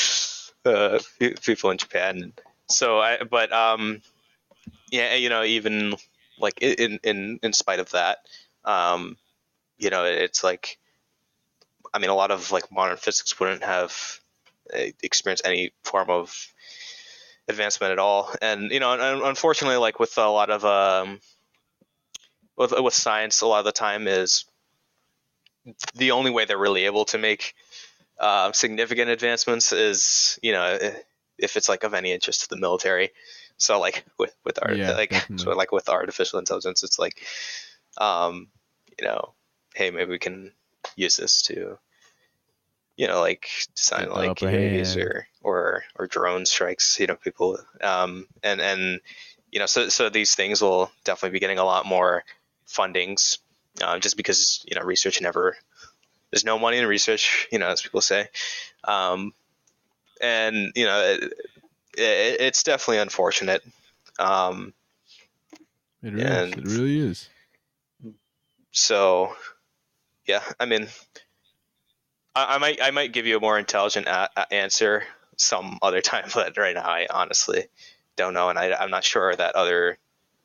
uh, 0.64 0.98
people 1.42 1.70
in 1.70 1.78
Japan. 1.78 2.32
So 2.68 2.98
I, 2.98 3.18
but 3.22 3.52
um, 3.52 4.02
yeah, 4.90 5.14
you 5.14 5.28
know, 5.28 5.44
even 5.44 5.94
like 6.38 6.60
in 6.62 6.98
in 7.02 7.38
in 7.42 7.52
spite 7.52 7.78
of 7.78 7.90
that, 7.90 8.18
um, 8.64 9.16
you 9.78 9.90
know, 9.90 10.04
it's 10.04 10.42
like, 10.44 10.78
I 11.92 11.98
mean, 11.98 12.10
a 12.10 12.14
lot 12.14 12.30
of 12.30 12.50
like 12.52 12.70
modern 12.72 12.96
physics 12.96 13.38
wouldn't 13.38 13.62
have 13.62 14.20
uh, 14.74 14.86
experienced 15.02 15.46
any 15.46 15.72
form 15.84 16.10
of 16.10 16.52
advancement 17.48 17.92
at 17.92 17.98
all, 17.98 18.34
and 18.42 18.70
you 18.70 18.80
know, 18.80 19.26
unfortunately, 19.26 19.76
like 19.78 19.98
with 19.98 20.16
a 20.18 20.28
lot 20.28 20.50
of 20.50 20.64
um, 20.64 21.20
with 22.56 22.72
with 22.78 22.94
science, 22.94 23.40
a 23.40 23.46
lot 23.46 23.60
of 23.60 23.64
the 23.64 23.72
time 23.72 24.08
is 24.08 24.44
the 25.94 26.12
only 26.12 26.30
way 26.30 26.44
they're 26.44 26.58
really 26.58 26.84
able 26.84 27.04
to 27.06 27.18
make 27.18 27.54
uh, 28.18 28.52
significant 28.52 29.10
advancements 29.10 29.72
is 29.72 30.38
you 30.42 30.52
know 30.52 30.78
if 31.38 31.56
it's 31.56 31.68
like 31.68 31.84
of 31.84 31.94
any 31.94 32.12
interest 32.12 32.42
to 32.42 32.48
the 32.48 32.56
military. 32.56 33.10
So 33.58 33.80
like 33.80 34.04
with 34.18 34.34
with 34.44 34.58
art 34.62 34.76
yeah, 34.76 34.92
like 34.92 35.14
so 35.36 35.50
like 35.52 35.72
with 35.72 35.88
artificial 35.88 36.38
intelligence, 36.38 36.82
it's 36.82 36.98
like 36.98 37.24
um, 37.98 38.48
you 38.98 39.06
know, 39.06 39.32
hey, 39.74 39.90
maybe 39.90 40.10
we 40.10 40.18
can 40.18 40.52
use 40.96 41.16
this 41.16 41.42
to 41.42 41.78
you 42.96 43.06
know 43.06 43.20
like 43.20 43.48
design 43.74 44.10
like 44.10 44.38
UAVs 44.38 44.96
or 44.96 45.28
or 45.42 45.84
or 45.98 46.06
drone 46.06 46.46
strikes. 46.46 46.98
You 47.00 47.06
know, 47.06 47.16
people 47.16 47.58
um, 47.82 48.26
and 48.42 48.60
and 48.60 49.00
you 49.50 49.58
know 49.58 49.66
so 49.66 49.88
so 49.88 50.08
these 50.08 50.34
things 50.34 50.62
will 50.62 50.90
definitely 51.04 51.36
be 51.36 51.40
getting 51.40 51.58
a 51.58 51.64
lot 51.64 51.86
more 51.86 52.24
fundings 52.66 53.38
uh, 53.82 53.98
just 53.98 54.16
because 54.16 54.64
you 54.68 54.76
know 54.76 54.82
research 54.82 55.20
never 55.20 55.56
there's 56.30 56.44
no 56.44 56.58
money 56.58 56.78
in 56.78 56.86
research, 56.86 57.48
you 57.52 57.58
know, 57.58 57.68
as 57.68 57.82
people 57.82 58.00
say, 58.00 58.28
um, 58.84 59.32
and 60.20 60.72
you 60.74 60.84
know 60.84 61.00
it, 61.00 61.32
it, 61.96 62.40
it's 62.40 62.62
definitely 62.62 62.98
unfortunate. 62.98 63.62
Um, 64.18 64.72
it, 66.02 66.12
really 66.12 66.24
is. 66.24 66.52
it 66.52 66.64
really 66.64 66.98
is. 67.00 67.28
So, 68.72 69.34
yeah, 70.26 70.42
I 70.60 70.66
mean, 70.66 70.88
I, 72.34 72.56
I, 72.56 72.58
might 72.58 72.78
I 72.82 72.90
might 72.90 73.12
give 73.12 73.26
you 73.26 73.36
a 73.38 73.40
more 73.40 73.58
intelligent 73.58 74.06
a- 74.06 74.30
a 74.36 74.52
answer 74.52 75.04
some 75.36 75.78
other 75.82 76.00
time, 76.02 76.28
but 76.34 76.56
right 76.56 76.74
now 76.74 76.86
I 76.86 77.06
honestly 77.10 77.66
don't 78.16 78.34
know, 78.34 78.48
and 78.48 78.58
I, 78.58 78.72
I'm 78.74 78.90
not 78.90 79.04
sure 79.04 79.34
that 79.34 79.54
other 79.54 79.98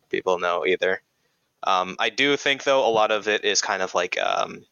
people 0.10 0.40
know 0.40 0.65
either. 0.65 1.02
Um, 1.64 1.95
I 1.99 2.10
do 2.10 2.38
think 2.38 2.64
though 2.64 2.88
a 2.88 2.90
lot 2.90 3.11
of 3.11 3.28
it 3.28 3.45
is 3.45 3.61
kind 3.61 3.82
of 3.82 3.94
like 3.94 4.19
um, 4.19 4.65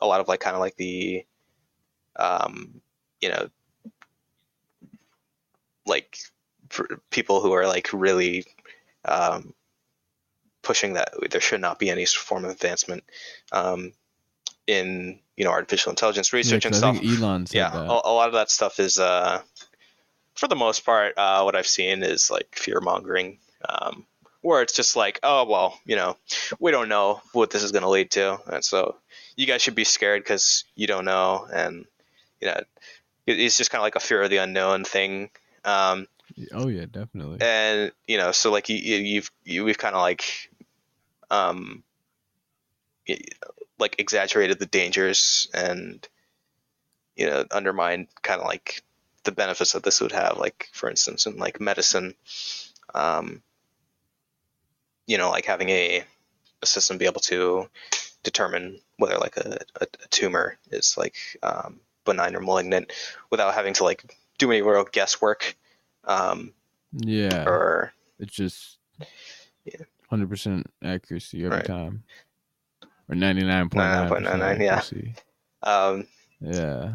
a 0.00 0.06
lot 0.06 0.20
of 0.20 0.28
like 0.28 0.40
kind 0.40 0.54
of 0.54 0.60
like 0.60 0.76
the 0.76 1.24
um, 2.16 2.80
you 3.20 3.28
know 3.28 3.48
like 5.90 6.18
people 7.10 7.40
who 7.42 7.52
are 7.52 7.66
like 7.66 7.90
really 7.92 8.46
um, 9.04 9.52
pushing 10.62 10.94
that 10.94 11.12
there 11.30 11.40
should 11.40 11.60
not 11.60 11.78
be 11.78 11.90
any 11.90 12.06
form 12.06 12.44
of 12.44 12.50
advancement 12.50 13.04
um, 13.52 13.92
in 14.66 15.18
you 15.36 15.44
know 15.44 15.50
artificial 15.50 15.90
intelligence 15.90 16.32
research 16.32 16.64
yeah, 16.64 16.68
and 16.68 16.76
stuff. 16.76 17.00
Elon 17.02 17.46
yeah, 17.50 17.74
a, 17.74 18.00
a, 18.04 18.12
lot 18.12 18.28
of 18.28 18.34
that 18.34 18.50
stuff 18.50 18.78
is 18.78 18.98
uh, 18.98 19.42
for 20.34 20.48
the 20.48 20.56
most 20.56 20.84
part 20.84 21.14
uh, 21.18 21.42
what 21.42 21.56
I've 21.56 21.66
seen 21.66 22.02
is 22.02 22.30
like 22.30 22.54
fear 22.54 22.80
mongering. 22.80 23.38
Um, 23.68 24.06
where 24.42 24.62
it's 24.62 24.72
just 24.72 24.96
like, 24.96 25.20
oh 25.22 25.44
well, 25.44 25.78
you 25.84 25.96
know, 25.96 26.16
we 26.58 26.70
don't 26.70 26.88
know 26.88 27.20
what 27.32 27.50
this 27.50 27.62
is 27.62 27.72
going 27.72 27.82
to 27.82 27.90
lead 27.90 28.10
to, 28.12 28.38
and 28.46 28.64
so 28.64 28.96
you 29.36 29.46
guys 29.46 29.62
should 29.62 29.74
be 29.74 29.84
scared 29.84 30.22
because 30.22 30.64
you 30.74 30.86
don't 30.86 31.04
know, 31.04 31.46
and 31.52 31.84
you 32.40 32.48
know, 32.48 32.60
it's 33.26 33.56
just 33.56 33.70
kind 33.70 33.80
of 33.80 33.84
like 33.84 33.96
a 33.96 34.00
fear 34.00 34.22
of 34.22 34.30
the 34.30 34.38
unknown 34.38 34.84
thing. 34.84 35.30
Um, 35.64 36.06
oh 36.52 36.68
yeah, 36.68 36.86
definitely. 36.90 37.38
And 37.40 37.92
you 38.06 38.18
know, 38.18 38.32
so 38.32 38.50
like 38.50 38.68
you, 38.68 38.76
you've 38.76 39.30
you, 39.44 39.64
we've 39.64 39.78
kind 39.78 39.94
of 39.94 40.00
like, 40.00 40.50
um, 41.30 41.82
like 43.78 43.96
exaggerated 43.98 44.58
the 44.58 44.66
dangers 44.66 45.48
and 45.54 46.06
you 47.16 47.26
know 47.26 47.44
undermined 47.50 48.08
kind 48.22 48.40
of 48.40 48.46
like 48.46 48.82
the 49.24 49.32
benefits 49.32 49.72
that 49.72 49.82
this 49.82 50.00
would 50.00 50.12
have 50.12 50.38
like 50.38 50.68
for 50.72 50.88
instance 50.88 51.26
in 51.26 51.36
like 51.36 51.60
medicine 51.60 52.14
um, 52.94 53.42
you 55.06 55.18
know, 55.18 55.30
like 55.30 55.44
having 55.44 55.70
a, 55.70 56.04
a 56.62 56.66
system 56.66 56.98
be 56.98 57.06
able 57.06 57.20
to 57.20 57.68
determine 58.22 58.78
whether 58.96 59.18
like 59.18 59.36
a, 59.36 59.58
a, 59.80 59.84
a 59.84 60.08
tumor 60.10 60.56
is 60.70 60.96
like 60.96 61.16
um, 61.42 61.80
benign 62.04 62.36
or 62.36 62.40
malignant 62.40 62.92
without 63.30 63.54
having 63.54 63.74
to 63.74 63.84
like 63.84 64.16
do 64.40 64.50
any 64.50 64.62
real 64.62 64.84
guesswork. 64.84 65.56
Um, 66.04 66.52
yeah. 66.92 67.44
Or 67.44 67.92
it's 68.18 68.34
just 68.34 68.78
hundred 70.08 70.24
yeah. 70.24 70.28
percent 70.28 70.66
accuracy 70.82 71.44
every 71.44 71.58
right. 71.58 71.66
time, 71.66 72.02
or 73.08 73.14
ninety 73.14 73.44
nine 73.44 73.68
point 73.68 74.24
nine 74.24 74.60
Yeah. 74.60 74.82
Um, 75.62 76.06
yeah. 76.40 76.94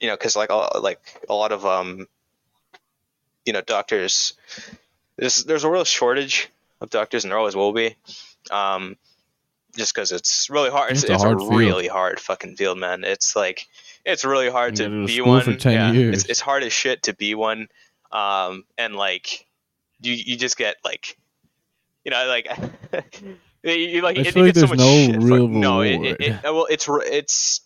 You 0.00 0.08
know, 0.08 0.16
because 0.16 0.34
like 0.34 0.50
like 0.50 1.00
a 1.28 1.34
lot 1.34 1.52
of 1.52 1.64
um, 1.64 2.08
you 3.44 3.52
know, 3.52 3.60
doctors 3.60 4.34
there's 5.16 5.44
there's 5.44 5.64
a 5.64 5.70
real 5.70 5.84
shortage 5.84 6.48
of 6.80 6.90
doctors, 6.90 7.24
and 7.24 7.30
there 7.30 7.38
always 7.38 7.56
will 7.56 7.72
be. 7.72 7.96
Um, 8.50 8.96
just 9.76 9.94
because 9.94 10.12
it's 10.12 10.48
really 10.48 10.70
hard. 10.70 10.92
It's, 10.92 11.02
It's 11.02 11.10
a 11.10 11.14
it's 11.14 11.22
hard 11.22 11.40
a 11.40 11.46
really 11.46 11.88
hard 11.88 12.20
fucking 12.20 12.56
field, 12.56 12.78
man. 12.78 13.04
It's 13.04 13.36
like 13.36 13.66
it's 14.12 14.24
really 14.24 14.50
hard 14.50 14.76
to 14.76 15.06
be 15.06 15.20
one. 15.20 15.42
for 15.42 15.54
10 15.54 15.72
yeah, 15.72 15.92
years. 15.92 16.14
It's, 16.20 16.30
it's 16.30 16.40
hard 16.40 16.62
as 16.62 16.72
shit 16.72 17.04
to 17.04 17.14
be 17.14 17.34
one. 17.34 17.68
Um, 18.10 18.64
and 18.76 18.94
like 18.94 19.46
you 20.00 20.14
you 20.14 20.36
just 20.36 20.56
get 20.56 20.76
like 20.84 21.18
you 22.04 22.10
know 22.10 22.26
like. 22.26 22.48
You, 23.64 24.02
like, 24.02 24.16
I 24.16 24.20
it, 24.20 24.32
feel 24.32 24.44
like 24.44 24.54
get 24.54 24.60
so 24.60 24.66
much 24.68 24.78
no 24.78 25.06
shit. 25.06 25.20
real 25.20 25.48
no, 25.48 25.80
it, 25.80 26.00
it, 26.00 26.20
it, 26.20 26.42
well, 26.44 26.68
it's 26.70 26.88
it's 26.88 27.60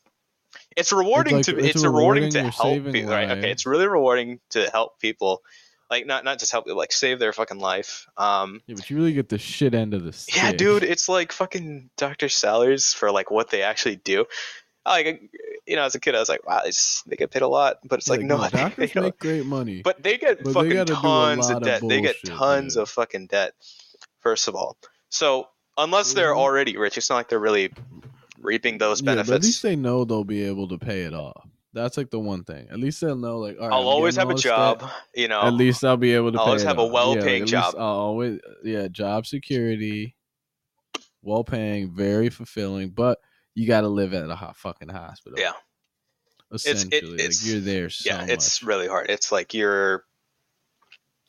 it's 0.74 0.90
rewarding 0.90 1.36
like- 1.36 1.44
to 1.44 1.58
it's 1.58 1.76
it's 1.76 1.84
rewarding, 1.84 2.24
rewarding, 2.24 2.50
to 2.50 2.50
help 2.50 2.92
people, 2.92 3.10
right? 3.10 3.30
Okay, 3.30 3.50
it's 3.50 3.66
really 3.66 3.86
rewarding 3.86 4.40
to 4.50 4.70
help 4.70 4.98
people, 5.00 5.42
like 5.90 6.06
not 6.06 6.24
not 6.24 6.38
just 6.38 6.50
help 6.50 6.64
people, 6.64 6.78
like 6.78 6.92
save 6.92 7.18
their 7.18 7.34
fucking 7.34 7.58
life. 7.58 8.06
Um, 8.16 8.62
Yeah, 8.66 8.76
but 8.76 8.88
you 8.88 8.96
really 8.96 9.12
get 9.12 9.28
the 9.28 9.38
shit 9.38 9.74
end 9.74 9.92
of 9.92 10.02
the 10.04 10.32
yeah, 10.34 10.52
dude, 10.52 10.82
it's 10.82 11.10
like 11.10 11.30
fucking 11.30 11.90
doctor 11.98 12.30
salaries 12.30 12.94
for 12.94 13.10
like 13.10 13.30
what 13.30 13.50
they 13.50 13.62
actually 13.62 13.96
do. 13.96 14.24
Like, 14.84 15.30
you 15.66 15.76
know, 15.76 15.82
as 15.84 15.94
a 15.94 16.00
kid, 16.00 16.14
I 16.14 16.18
was 16.18 16.28
like, 16.28 16.44
wow, 16.46 16.62
they 17.06 17.16
get 17.16 17.30
paid 17.30 17.42
a 17.42 17.48
lot, 17.48 17.76
but 17.84 18.00
it's 18.00 18.10
like, 18.10 18.20
no, 18.20 18.38
they, 18.42 18.48
doctors 18.48 18.76
they 18.90 18.94
don't. 18.94 19.04
make 19.04 19.18
great 19.18 19.46
money. 19.46 19.82
But 19.82 20.02
they 20.02 20.18
get 20.18 20.42
but 20.42 20.52
fucking 20.52 20.76
a 20.76 20.84
tons 20.84 21.48
of 21.50 21.56
of 21.58 21.62
debt. 21.62 21.82
they 21.88 22.00
get 22.00 22.16
tons 22.24 22.74
dude. 22.74 22.82
of 22.82 22.88
fucking 22.90 23.26
debt. 23.28 23.54
First 24.20 24.48
of 24.48 24.54
all, 24.54 24.76
so 25.08 25.48
unless 25.78 26.14
they're 26.14 26.32
Mhm. 26.32 26.38
already 26.38 26.76
rich, 26.76 26.96
it's 26.98 27.10
not 27.10 27.16
like 27.16 27.28
they're 27.28 27.38
really 27.40 27.72
reaping 28.40 28.78
those 28.78 29.00
yeah, 29.02 29.14
but 29.16 29.28
at 29.28 29.42
least 29.42 29.62
they 29.62 29.76
know 29.76 30.04
they'll 30.04 30.24
be 30.24 30.42
able 30.44 30.68
to 30.68 30.78
pay 30.78 31.02
it 31.02 31.14
off. 31.14 31.48
That's 31.72 31.96
like 31.96 32.10
the 32.10 32.20
one 32.20 32.44
thing. 32.44 32.68
At 32.70 32.78
least 32.78 33.00
they'll 33.00 33.16
know, 33.16 33.38
like, 33.38 33.56
all 33.58 33.68
right, 33.68 33.74
I'll 33.74 33.80
I'm 33.82 33.86
always 33.86 34.16
have 34.16 34.30
a 34.30 34.34
job, 34.34 34.80
debt. 34.80 34.90
you 35.14 35.28
know. 35.28 35.40
At 35.42 35.54
least 35.54 35.84
I'll 35.84 35.96
be 35.96 36.12
able 36.12 36.32
to 36.32 36.38
I'll 36.38 36.44
always 36.46 36.62
have 36.64 36.78
a 36.78 36.82
off. 36.82 36.88
Yeah, 36.88 36.92
well-paying 36.92 37.42
like, 37.42 37.50
job. 37.50 37.74
I'll 37.78 37.82
always, 37.84 38.40
yeah, 38.62 38.88
job 38.88 39.26
security, 39.26 40.14
well 41.22 41.44
paying, 41.44 41.94
very 41.94 42.28
fulfilling, 42.30 42.90
but 42.90 43.18
you 43.54 43.66
got 43.66 43.82
to 43.82 43.88
live 43.88 44.14
at 44.14 44.28
a 44.28 44.34
hot 44.34 44.56
fucking 44.56 44.88
hospital. 44.88 45.38
Yeah. 45.38 45.52
Essentially, 46.52 47.14
it's- 47.14 47.42
like 47.44 47.50
you're 47.52 47.60
there 47.60 47.88
so 47.90 48.10
yeah, 48.10 48.26
it's 48.28 48.62
much. 48.62 48.68
really 48.68 48.88
hard. 48.88 49.08
It's 49.10 49.32
like 49.32 49.54
you're 49.54 50.04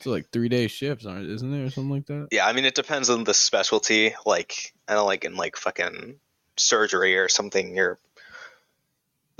So 0.00 0.10
like 0.10 0.28
three 0.30 0.48
day 0.50 0.68
shifts, 0.68 1.06
aren't 1.06 1.28
isn't 1.30 1.50
there 1.50 1.64
or 1.64 1.70
something 1.70 1.90
like 1.90 2.06
that? 2.06 2.28
yeah. 2.30 2.46
I 2.46 2.52
mean, 2.52 2.64
it 2.66 2.74
depends 2.74 3.08
on 3.10 3.24
the 3.24 3.32
specialty. 3.34 4.14
Like 4.26 4.74
I 4.86 4.94
don't 4.94 5.06
like 5.06 5.24
in 5.24 5.34
like 5.36 5.56
fucking 5.56 6.16
surgery 6.56 7.16
or 7.16 7.28
something. 7.28 7.74
You're 7.74 7.98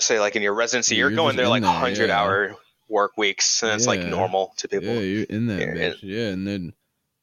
say 0.01 0.19
like 0.21 0.37
in 0.37 0.43
your 0.43 0.55
residency, 0.55 0.95
Yeah, 0.95 1.01
you're 1.01 1.11
you're 1.11 1.17
going 1.17 1.37
there 1.37 1.49
like 1.49 1.63
there, 1.63 1.71
hundred 1.71 2.09
yeah. 2.09 2.21
hour 2.21 2.57
work 2.89 3.17
weeks, 3.17 3.63
and 3.63 3.73
it's 3.73 3.87
like 3.87 4.01
normal 4.05 4.55
to 4.59 4.69
people. 4.69 4.89
Yeah, 4.89 5.01
you're 5.01 5.25
in 5.25 5.47
that 5.49 5.61
Yeah, 5.61 5.75
bitch. 5.75 5.99
Yeah, 6.03 6.29
and 6.29 6.47
then 6.47 6.73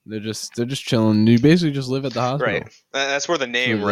they're 0.05 0.19
just 0.19 0.53
they're 0.55 0.65
just 0.67 0.83
chilling. 0.83 1.25
You 1.25 1.39
basically 1.39 1.71
just 1.73 1.89
live 1.89 2.05
at 2.05 2.13
the 2.13 2.21
hospital. 2.21 2.53
Right. 2.59 2.67
That's 2.93 3.27
where 3.27 3.37
the 3.39 3.47
name 3.47 3.79
they- 3.79 3.83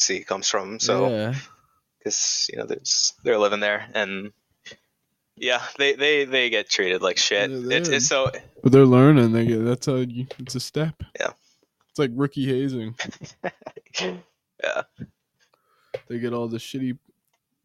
residency 0.00 0.24
comes 0.24 0.48
from. 0.48 0.80
So 0.80 1.08
yeah, 1.08 1.34
because 1.98 2.48
you 2.52 2.58
know 2.58 2.66
they're 2.66 2.78
they're 3.24 3.38
living 3.38 3.60
there 3.60 3.86
and 3.94 4.32
yeah 5.36 5.62
they 5.78 5.94
they 5.94 6.24
they 6.24 6.50
get 6.50 6.68
treated 6.68 7.02
like 7.02 7.18
shit 7.18 7.50
They're 7.50 7.94
it's, 7.94 8.06
so 8.06 8.30
but 8.62 8.72
they're 8.72 8.86
learning. 8.86 9.32
They 9.32 9.46
get 9.46 9.64
that's 9.64 9.86
how 9.86 9.96
you. 9.96 10.26
It's 10.38 10.54
a 10.54 10.60
step. 10.60 11.02
Yeah. 11.18 11.32
It's 11.90 11.98
like 11.98 12.10
rookie 12.14 12.46
hazing. 12.46 12.94
yeah 14.00 14.82
They 16.08 16.18
get 16.18 16.32
all 16.32 16.48
the 16.48 16.58
shitty 16.58 16.98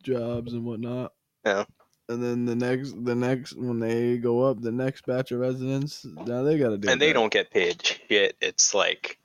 jobs 0.04 0.54
and 0.54 0.66
whatnot. 0.66 1.14
Yeah. 1.46 1.66
And 2.08 2.24
then 2.24 2.46
the 2.46 2.56
next, 2.56 2.94
the 3.04 3.16
next 3.16 3.56
when 3.56 3.80
they 3.80 4.18
go 4.18 4.44
up, 4.44 4.62
the 4.62 4.72
next 4.72 5.08
batch 5.08 5.32
of 5.32 5.40
residents, 5.40 6.06
now 6.06 6.44
they 6.44 6.58
got 6.60 6.70
to 6.70 6.78
do. 6.78 6.88
and 6.88 7.02
they 7.02 7.14
don't 7.14 7.34
get 7.34 7.50
paid 7.50 7.84
shit 7.84 8.36
it's 8.42 8.76
like 8.76 9.18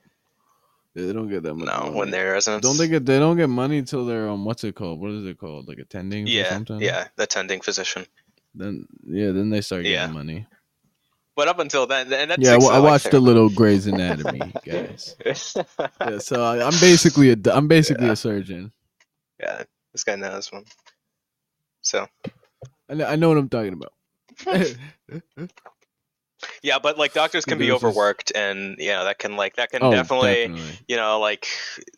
they 0.95 1.13
don't 1.13 1.29
get 1.29 1.43
that 1.43 1.55
much. 1.55 1.67
no 1.67 1.79
money. 1.79 1.99
when 1.99 2.11
they're 2.11 2.33
residents 2.33 2.67
Don't 2.67 2.77
they 2.77 2.87
get? 2.87 3.05
They 3.05 3.19
don't 3.19 3.37
get 3.37 3.49
money 3.49 3.79
until 3.79 4.05
they're 4.05 4.29
um. 4.29 4.45
What's 4.45 4.63
it 4.65 4.75
called? 4.75 4.99
What 5.01 5.11
is 5.11 5.25
it 5.27 5.39
called? 5.39 5.67
Like 5.67 5.79
attending? 5.79 6.35
or 6.35 6.43
yeah 6.43 6.45
something? 6.45 6.79
yeah 6.79 7.07
the 7.17 7.23
attending 7.23 7.61
physician 7.61 8.05
Then 8.55 8.87
yeah, 9.07 9.31
then 9.31 9.49
they 9.51 9.61
start 9.61 9.87
getting 9.87 10.07
Yeah. 10.07 10.11
money. 10.11 10.47
but 11.35 11.47
up 11.49 11.59
until 11.59 11.87
then 11.87 12.11
and 12.13 12.31
that's 12.31 12.49
Yeah, 12.49 12.57
well, 12.57 12.71
I 12.71 12.79
like, 12.79 12.95
watched 12.95 13.13
a 13.13 13.19
little 13.19 13.49
Grey's 13.49 13.87
Anatomy, 13.87 14.59
guys. 14.65 15.17
Yeah, 16.03 16.19
so 16.19 16.43
I, 16.43 16.65
I'm 16.65 16.79
basically 16.79 17.31
a 17.31 17.37
I'm 17.53 17.67
basically 17.69 18.07
Yeah. 18.07 18.11
a 18.11 18.17
surgeon. 18.17 18.73
yeah 19.39 19.63
this 19.93 20.03
guy 20.05 20.15
knows 20.15 20.51
one 20.51 20.65
so 21.81 22.07
I 22.89 22.95
know, 22.95 23.05
I 23.07 23.15
know 23.17 23.29
what 23.29 23.37
I'm 23.39 23.49
talking 23.49 23.73
about. 23.73 23.93
yeah 26.61 26.79
but 26.79 26.97
like 26.97 27.13
doctors 27.13 27.45
can 27.45 27.57
be 27.57 27.71
overworked 27.71 28.31
and 28.35 28.75
you 28.79 28.89
know 28.89 29.03
that 29.05 29.17
can 29.19 29.35
like 29.35 29.55
that 29.55 29.71
can 29.71 29.81
oh, 29.83 29.91
definitely 29.91 30.47
definitely. 30.47 30.79
you 30.87 30.95
know 30.95 31.19
like 31.19 31.47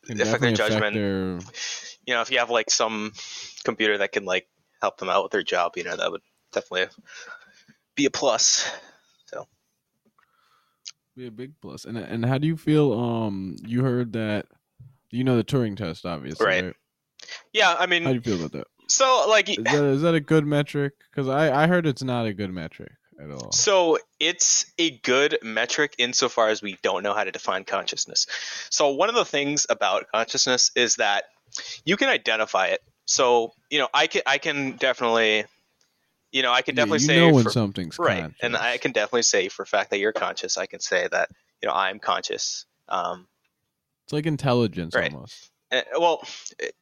Can 0.06 0.22
affect 0.22 0.42
their 0.42 0.54
judgment 0.54 0.96
their- 0.96 1.40
you 2.06 2.14
know, 2.14 2.22
if 2.22 2.32
you 2.32 2.40
have 2.40 2.50
like 2.50 2.70
some 2.70 3.14
computer 3.64 3.98
that 3.98 4.12
can 4.12 4.26
like 4.26 4.48
help 4.82 4.98
them 4.98 5.10
out 5.10 5.24
with 5.24 5.32
their 5.32 5.44
job, 5.44 5.74
you 5.78 5.84
know, 5.84 5.96
that 5.96 6.12
would 6.12 6.22
definitely 6.52 6.88
be 7.96 8.06
a 8.06 8.12
plus. 8.12 8.70
So 9.28 9.48
be 11.16 11.28
a 11.28 11.32
big 11.32 11.54
plus. 11.62 11.86
And 11.86 11.98
and 11.98 12.26
how 12.26 12.38
do 12.38 12.48
you 12.48 12.58
feel? 12.58 12.94
Um, 12.94 13.56
you 13.66 13.84
heard 13.84 14.14
that 14.14 14.48
you 15.12 15.24
know 15.24 15.38
the 15.38 15.44
Turing 15.44 15.78
test, 15.78 16.06
obviously. 16.06 16.46
Right. 16.46 16.64
Right. 16.66 16.76
Yeah, 17.54 17.76
I 17.78 17.86
mean 17.86 18.04
How 18.04 18.10
do 18.10 18.16
you 18.16 18.22
feel 18.22 18.36
about 18.36 18.52
that? 18.52 18.68
so 18.88 19.26
like, 19.30 19.50
Is 19.50 19.64
that 19.64 19.84
is 19.84 20.02
that 20.02 20.14
a 20.16 20.20
good 20.20 20.46
metric? 20.46 20.94
Because 21.10 21.30
I 21.30 21.64
I 21.64 21.68
heard 21.68 21.88
it's 21.88 22.04
not 22.04 22.26
a 22.26 22.34
good 22.34 22.52
metric 22.52 22.92
at 23.20 23.30
all. 23.32 23.52
so 23.52 23.98
it's 24.20 24.66
a 24.78 24.92
good 25.00 25.38
metric 25.44 25.96
insofar 25.98 26.50
as 26.50 26.62
we 26.62 26.78
don't 26.82 27.04
know 27.04 27.14
how 27.14 27.24
to 27.24 27.32
define 27.32 27.64
consciousness. 27.64 28.28
So 28.70 28.90
one 28.92 29.10
of 29.10 29.16
the 29.16 29.26
things 29.26 29.66
about 29.70 30.06
consciousness 30.14 30.72
is 30.76 30.96
that 30.98 31.26
you 31.86 31.98
can 31.98 32.10
identify 32.10 32.68
it. 32.68 32.82
So 33.06 33.54
you 33.70 33.80
know, 33.80 33.90
I 33.94 34.08
can 34.08 34.22
I 34.26 34.38
can 34.38 34.78
definitely, 34.78 35.46
you 36.32 36.42
know, 36.42 36.52
I 36.52 36.62
can 36.62 36.76
Yeah, 36.76 36.84
definitely 36.84 37.00
you 37.00 37.08
say 37.08 37.16
know 37.18 37.30
when 37.36 37.44
for- 37.44 37.50
something's 37.52 38.00
right 38.00 38.22
conscious. 38.22 38.40
and 38.42 38.56
i 38.58 38.78
can 38.78 38.92
definitely 38.92 39.22
say 39.24 39.50
for 39.50 39.64
a 39.64 39.66
fact 39.68 39.92
that 39.92 40.00
you're 40.00 40.14
conscious 40.14 40.58
i 40.58 40.66
can 40.66 40.80
say 40.80 41.08
that 41.12 41.30
you 41.62 41.68
know 41.68 41.74
i'm 41.76 42.00
conscious 42.00 42.66
um 42.90 43.28
It's 44.06 44.14
like 44.14 44.26
intelligence 44.26 44.96
Right. 44.96 45.14
almost. 45.14 45.52
eh, 45.72 45.84
well 46.00 46.26
it, 46.60 46.76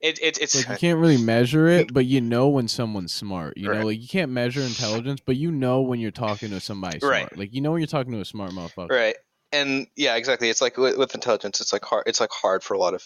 it, 0.00 0.18
it 0.22 0.38
It's 0.38 0.54
like 0.54 0.68
you 0.68 0.76
can't 0.76 0.98
really 0.98 1.18
measure 1.18 1.66
it, 1.68 1.92
but 1.92 2.06
you 2.06 2.20
know 2.20 2.48
when 2.48 2.68
someone's 2.68 3.12
smart. 3.12 3.56
You 3.56 3.68
Right. 3.68 3.78
know, 3.78 3.86
like 3.86 4.00
you 4.00 4.08
can't 4.08 4.30
measure 4.32 4.60
intelligence, 4.62 5.20
but 5.24 5.36
you 5.36 5.50
know 5.52 5.82
when 5.82 6.00
you're 6.00 6.10
talking 6.10 6.50
to 6.50 6.60
somebody 6.60 7.00
smart. 7.00 7.12
Right. 7.14 7.38
Like 7.38 7.54
you 7.54 7.60
know 7.60 7.72
when 7.72 7.80
you're 7.80 7.86
talking 7.86 8.12
to 8.12 8.20
a 8.20 8.24
smart 8.24 8.52
motherfucker. 8.52 8.90
right 8.90 9.16
and 9.52 9.88
yeah 9.96 10.14
exactly 10.14 10.48
it's 10.48 10.60
like 10.60 10.76
with, 10.76 10.96
with 10.96 11.12
intelligence 11.14 11.60
it's 11.60 11.72
like 11.72 11.84
hard 11.84 12.04
it's 12.06 12.20
like 12.20 12.30
hard 12.30 12.62
for 12.62 12.74
a 12.74 12.78
lot 12.78 12.94
of 12.94 13.02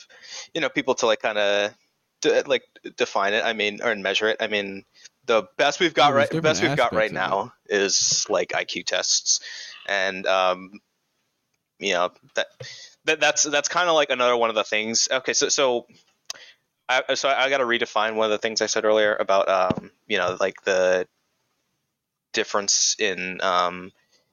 you 0.52 0.60
know 0.60 0.68
people 0.68 0.94
to 0.94 1.06
like 1.06 1.22
kind 1.22 1.38
of 1.38 1.72
de- 2.20 2.42
like 2.46 2.62
define 2.96 3.32
it 3.32 3.42
i 3.44 3.54
mean 3.54 3.80
or 3.82 3.94
measure 3.96 4.28
it 4.28 4.36
i 4.40 4.46
mean 4.46 4.84
the 5.24 5.44
best 5.56 5.80
we've 5.80 5.94
got 5.94 6.10
Yeah, 6.10 6.16
right 6.16 6.42
best 6.42 6.62
we've 6.62 6.76
got 6.76 6.92
right 6.94 7.10
now 7.10 7.52
is 7.66 8.26
like 8.28 8.50
iq 8.50 8.84
tests 8.84 9.40
and 9.88 10.26
um 10.26 10.70
you 11.78 11.94
know 11.94 12.10
that, 12.34 12.46
that 13.06 13.20
that's 13.20 13.44
that's 13.44 13.68
kind 13.68 13.88
of 13.88 13.94
like 13.94 14.10
another 14.10 14.36
one 14.36 14.50
of 14.50 14.54
the 14.56 14.64
things 14.64 15.08
okay 15.10 15.32
so 15.32 15.48
so 15.48 15.86
I, 16.88 17.14
so 17.14 17.28
I 17.28 17.48
got 17.48 17.58
to 17.58 17.64
redefine 17.64 18.14
one 18.14 18.26
of 18.26 18.30
the 18.30 18.38
things 18.38 18.60
I 18.60 18.66
said 18.66 18.84
earlier 18.84 19.14
about 19.14 19.48
um, 19.48 19.90
you 20.06 20.18
know 20.18 20.36
like 20.38 20.62
the 20.64 21.06
difference 22.32 22.96
in 22.98 23.40
um, 23.42 23.92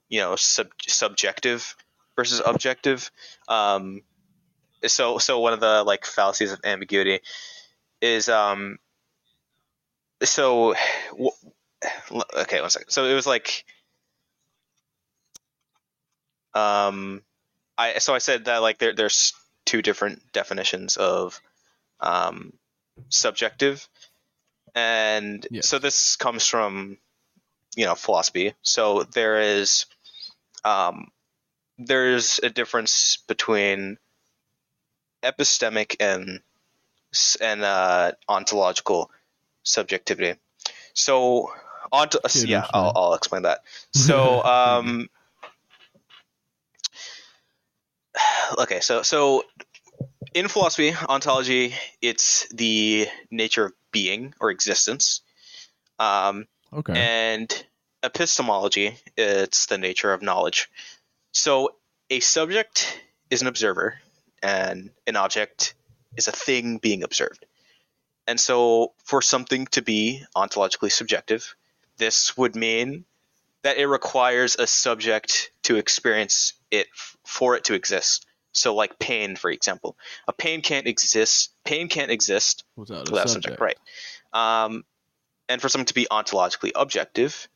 you 0.09 0.19
know 0.19 0.35
sub- 0.35 0.67
subjective 0.81 1.75
versus 2.15 2.41
objective. 2.45 3.09
Um, 3.47 4.01
so 4.85 5.17
so 5.17 5.39
one 5.39 5.53
of 5.53 5.59
the 5.59 5.83
like 5.83 6.05
fallacies 6.05 6.51
of 6.51 6.59
ambiguity 6.65 7.21
is 8.01 8.27
um, 8.27 8.79
so 10.21 10.75
w- 11.11 11.31
okay 12.35 12.61
one 12.61 12.69
second. 12.69 12.89
So 12.89 13.05
it 13.05 13.13
was 13.13 13.25
like 13.25 13.63
um, 16.53 17.21
I 17.77 17.99
so 17.99 18.13
I 18.13 18.17
said 18.17 18.45
that 18.45 18.57
like 18.57 18.79
there 18.79 18.93
there's 18.93 19.33
two 19.65 19.81
different 19.81 20.33
definitions 20.33 20.97
of 20.97 21.39
um, 22.01 22.53
subjective, 23.09 23.87
and 24.75 25.45
Yes. 25.51 25.67
so 25.67 25.79
this 25.79 26.15
comes 26.15 26.47
from 26.47 26.97
you 27.75 27.85
know 27.85 27.95
philosophy. 27.95 28.53
So 28.61 29.03
there 29.03 29.39
is 29.39 29.85
um, 30.63 31.11
there's 31.77 32.39
a 32.43 32.49
difference 32.49 33.17
between 33.27 33.97
epistemic 35.23 35.95
and 35.99 36.41
and 37.41 37.63
uh, 37.63 38.11
ontological 38.27 39.11
subjectivity. 39.63 40.39
So 40.93 41.51
ont- 41.91 42.15
Yeah, 42.35 42.43
yeah, 42.45 42.67
I'll. 42.73 42.91
I'll 42.95 43.13
explain 43.13 43.43
that. 43.43 43.59
So 43.93 44.43
um, 44.45 45.09
okay, 48.59 48.79
so 48.79 49.01
so 49.03 49.43
in 50.33 50.47
philosophy, 50.47 50.93
ontology, 51.09 51.73
it's 52.01 52.47
the 52.49 53.07
nature 53.29 53.65
of 53.65 53.73
being 53.91 54.33
or 54.39 54.51
existence. 54.51 55.21
Um, 55.99 56.47
Okay. 56.73 56.93
and 56.95 57.65
epistemology, 58.01 58.97
it's 59.17 59.65
the 59.65 59.77
nature 59.77 60.13
of 60.13 60.21
knowledge. 60.21 60.69
So 61.33 61.75
a 62.09 62.21
subject 62.21 63.01
is 63.29 63.41
an 63.41 63.49
observer, 63.49 63.99
and 64.41 64.89
an 65.05 65.17
object 65.17 65.73
is 66.15 66.27
a 66.27 66.31
thing 66.31 66.77
being 66.77 67.03
observed. 67.03 67.45
And 68.25 68.39
so, 68.39 68.93
for 69.03 69.21
something 69.21 69.65
to 69.67 69.81
be 69.81 70.23
ontologically 70.35 70.91
subjective, 70.91 71.55
this 71.97 72.37
would 72.37 72.55
mean 72.55 73.05
that 73.63 73.77
it 73.77 73.87
requires 73.87 74.55
a 74.55 74.67
subject 74.67 75.51
to 75.63 75.75
experience 75.75 76.53
it 76.71 76.87
for 77.25 77.55
it 77.55 77.65
to 77.65 77.73
exist. 77.73 78.25
So, 78.53 78.75
like 78.75 78.99
pain, 78.99 79.35
for 79.35 79.49
example, 79.49 79.97
a 80.27 80.33
pain 80.33 80.61
can't 80.61 80.87
exist. 80.87 81.53
Pain 81.63 81.87
can't 81.87 82.11
exist 82.11 82.63
Without 82.75 83.09
without 83.09 83.25
a 83.25 83.29
subject. 83.29 83.57
subject, 83.57 83.61
right? 84.33 84.63
Um, 84.65 84.83
and 85.47 85.61
for 85.61 85.69
something 85.69 85.85
to 85.87 85.93
be 85.93 86.07
ontologically 86.11 86.71
objective, 86.75 87.47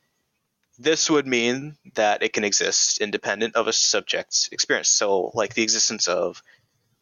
this 0.77 1.09
would 1.09 1.27
mean 1.27 1.77
that 1.95 2.23
it 2.23 2.33
can 2.33 2.43
exist 2.43 2.99
independent 2.99 3.55
of 3.55 3.67
a 3.67 3.73
subject's 3.73 4.49
experience. 4.51 4.89
So, 4.89 5.31
like 5.33 5.53
the 5.53 5.63
existence 5.63 6.07
of 6.07 6.41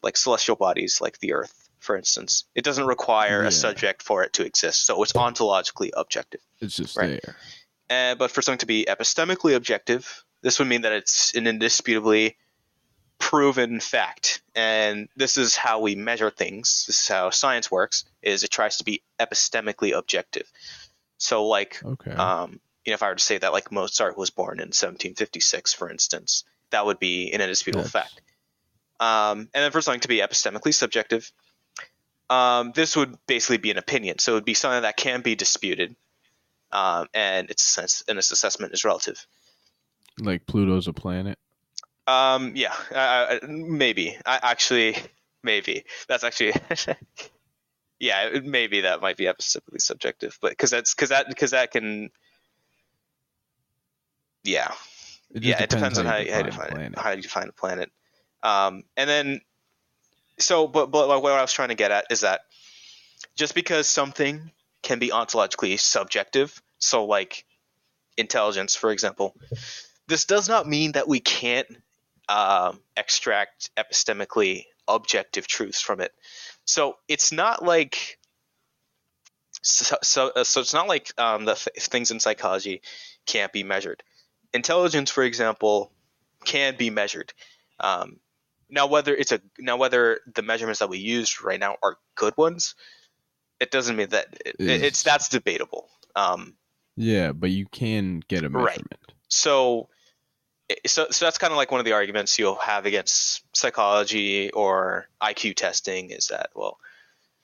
like 0.02 0.16
celestial 0.16 0.56
bodies, 0.56 1.00
like 1.00 1.18
the 1.18 1.32
Earth, 1.32 1.68
for 1.78 1.96
instance, 1.96 2.44
it 2.54 2.64
doesn't 2.64 2.86
require 2.86 3.42
Yeah. 3.42 3.48
a 3.48 3.52
subject 3.52 4.02
for 4.02 4.22
it 4.24 4.32
to 4.34 4.44
exist. 4.44 4.86
So, 4.86 5.02
it's 5.02 5.12
ontologically 5.12 5.90
objective. 5.96 6.40
It's 6.60 6.76
just 6.76 6.96
Right. 6.96 7.20
there. 7.22 7.36
Uh, 7.90 8.14
but 8.16 8.30
for 8.30 8.42
something 8.42 8.58
to 8.58 8.66
be 8.66 8.86
epistemically 8.88 9.54
objective, 9.54 10.24
this 10.42 10.58
would 10.58 10.68
mean 10.68 10.82
that 10.82 10.92
it's 10.92 11.34
an 11.34 11.46
indisputably 11.46 12.36
proven 13.24 13.80
fact. 13.80 14.42
And 14.54 15.08
this 15.16 15.38
is 15.38 15.56
how 15.56 15.80
we 15.80 15.94
measure 15.94 16.30
things. 16.30 16.84
This 16.86 17.00
is 17.02 17.08
how 17.08 17.30
science 17.30 17.70
works. 17.70 18.04
Is 18.22 18.44
it 18.44 18.50
tries 18.50 18.76
to 18.78 18.84
be 18.84 19.02
epistemically 19.18 19.96
objective. 19.96 20.46
So, 21.16 21.46
like, 21.46 21.82
Okay. 21.82 22.10
um, 22.10 22.60
you 22.84 22.90
know, 22.90 22.94
if 22.94 23.02
I 23.02 23.08
were 23.08 23.14
to 23.14 23.24
say 23.24 23.38
that 23.38 23.52
like 23.52 23.72
Mozart 23.72 24.18
was 24.18 24.28
born 24.30 24.60
in 24.60 24.68
1756, 24.72 25.72
for 25.72 25.90
instance, 25.90 26.44
that 26.70 26.84
would 26.84 26.98
be 26.98 27.32
an 27.32 27.40
indisputable 27.40 27.84
That's- 27.84 28.08
fact. 28.10 28.20
Um, 29.00 29.48
and 29.54 29.64
then 29.64 29.72
for 29.72 29.80
something 29.80 30.00
to 30.02 30.08
be 30.08 30.18
epistemically 30.18 30.74
subjective, 30.74 31.32
um, 32.28 32.72
this 32.74 32.94
would 32.94 33.16
basically 33.26 33.56
be 33.58 33.70
an 33.70 33.78
opinion. 33.78 34.18
So 34.18 34.32
it 34.32 34.34
would 34.36 34.44
be 34.44 34.54
something 34.54 34.82
that 34.82 34.96
can 34.98 35.22
be 35.22 35.34
disputed, 35.34 35.96
um, 36.72 37.08
and 37.14 37.48
its 37.50 37.62
sense 37.62 38.04
and 38.06 38.18
its 38.18 38.30
assessment 38.32 38.74
is 38.74 38.84
relative. 38.84 39.26
like 40.20 40.46
Pluto's 40.46 40.86
a 40.88 40.92
planet. 40.92 41.38
Um, 42.06 42.52
yeah, 42.54 42.74
uh, 42.94 43.38
maybe. 43.46 44.16
I, 44.26 44.40
actually, 44.42 44.96
maybe 45.42 45.84
that's 46.08 46.24
actually. 46.24 46.52
yeah, 47.98 48.38
maybe 48.42 48.82
that 48.82 49.00
might 49.00 49.16
be 49.16 49.24
epistemically 49.24 49.80
subjective, 49.80 50.38
but 50.40 50.50
because 50.50 50.70
that's 50.70 50.94
because 50.94 51.10
that 51.10 51.28
because 51.28 51.52
that 51.52 51.70
can. 51.70 52.10
Yeah, 54.42 54.72
It 55.34 55.42
yeah, 55.42 55.62
it 55.62 55.70
depends 55.70 55.98
on 55.98 56.04
how 56.04 56.16
you, 56.16 56.30
how 56.30 56.38
you 56.38 56.44
define 56.44 56.80
it. 56.80 56.98
How 56.98 57.10
you 57.12 57.22
define 57.22 57.48
a 57.48 57.52
planet. 57.52 57.90
Um, 58.42 58.84
and 58.94 59.08
then, 59.08 59.40
so, 60.38 60.66
but 60.66 60.90
but 60.90 61.22
what 61.22 61.32
I 61.32 61.40
was 61.40 61.52
trying 61.52 61.70
to 61.70 61.74
get 61.74 61.90
at 61.90 62.04
is 62.10 62.20
that 62.20 62.42
just 63.34 63.54
because 63.54 63.88
something 63.88 64.50
can 64.82 64.98
be 64.98 65.08
ontologically 65.08 65.80
subjective, 65.80 66.60
so 66.78 67.06
like 67.06 67.46
intelligence, 68.18 68.76
for 68.76 68.90
example, 68.90 69.34
this 70.06 70.26
does 70.26 70.48
not 70.48 70.68
mean 70.68 70.92
that 70.92 71.08
we 71.08 71.20
can't 71.20 71.66
um, 72.28 72.80
extract 72.96 73.70
epistemically 73.76 74.64
objective 74.88 75.46
truths 75.46 75.80
from 75.80 76.00
it. 76.00 76.12
So 76.64 76.96
it's 77.08 77.32
not 77.32 77.64
like 77.64 78.18
so 79.62 79.96
so, 80.02 80.30
uh, 80.34 80.44
so 80.44 80.60
it's 80.60 80.74
not 80.74 80.88
like 80.88 81.12
um, 81.18 81.44
the 81.44 81.54
th- 81.54 81.86
things 81.86 82.10
in 82.10 82.20
psychology 82.20 82.82
can't 83.26 83.52
be 83.52 83.62
measured. 83.64 84.02
Intelligence, 84.52 85.10
for 85.10 85.24
example, 85.24 85.90
can 86.44 86.76
be 86.76 86.90
measured. 86.90 87.32
Um, 87.80 88.20
now, 88.70 88.86
whether 88.86 89.14
it's 89.14 89.32
a 89.32 89.40
now 89.58 89.76
whether 89.76 90.20
the 90.34 90.42
measurements 90.42 90.80
that 90.80 90.88
we 90.88 90.98
use 90.98 91.42
right 91.42 91.60
now 91.60 91.76
are 91.82 91.96
good 92.14 92.36
ones, 92.36 92.74
it 93.60 93.70
doesn't 93.70 93.96
mean 93.96 94.08
that 94.10 94.26
it, 94.44 94.56
Is- 94.58 94.82
it's 94.82 95.02
that's 95.02 95.28
debatable. 95.28 95.88
Um, 96.16 96.56
Yeah, 96.96 97.32
but 97.32 97.50
you 97.50 97.66
can 97.66 98.20
get 98.28 98.44
a 98.44 98.48
measurement. 98.50 98.86
Right. 98.90 99.12
so 99.28 99.88
so 100.86 101.06
so 101.10 101.24
that's 101.24 101.38
kind 101.38 101.52
of 101.52 101.56
like 101.56 101.70
one 101.70 101.80
of 101.80 101.84
the 101.84 101.92
arguments 101.92 102.38
you'll 102.38 102.54
have 102.56 102.86
against 102.86 103.42
psychology 103.54 104.50
or 104.50 105.08
IQ 105.22 105.56
testing 105.56 106.10
is 106.10 106.28
that 106.28 106.50
well 106.54 106.78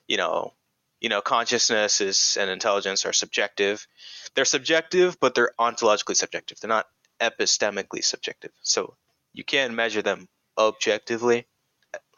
you 0.09 0.16
know 0.16 0.55
you 1.01 1.09
know 1.09 1.20
consciousness 1.20 2.01
is 2.01 2.36
and 2.40 2.51
intelligence 2.51 3.05
are 3.05 3.12
subjective. 3.12 3.86
They're 4.34 4.44
subjective 4.44 5.18
but 5.20 5.34
they're 5.34 5.52
ontologically 5.59 6.16
subjective. 6.16 6.60
They're 6.60 6.68
not 6.68 6.86
epistemically 7.20 8.02
subjective. 8.02 8.52
So 8.62 8.94
you 9.32 9.44
can 9.44 9.74
measure 9.74 10.02
them 10.02 10.28
objectively 10.56 11.47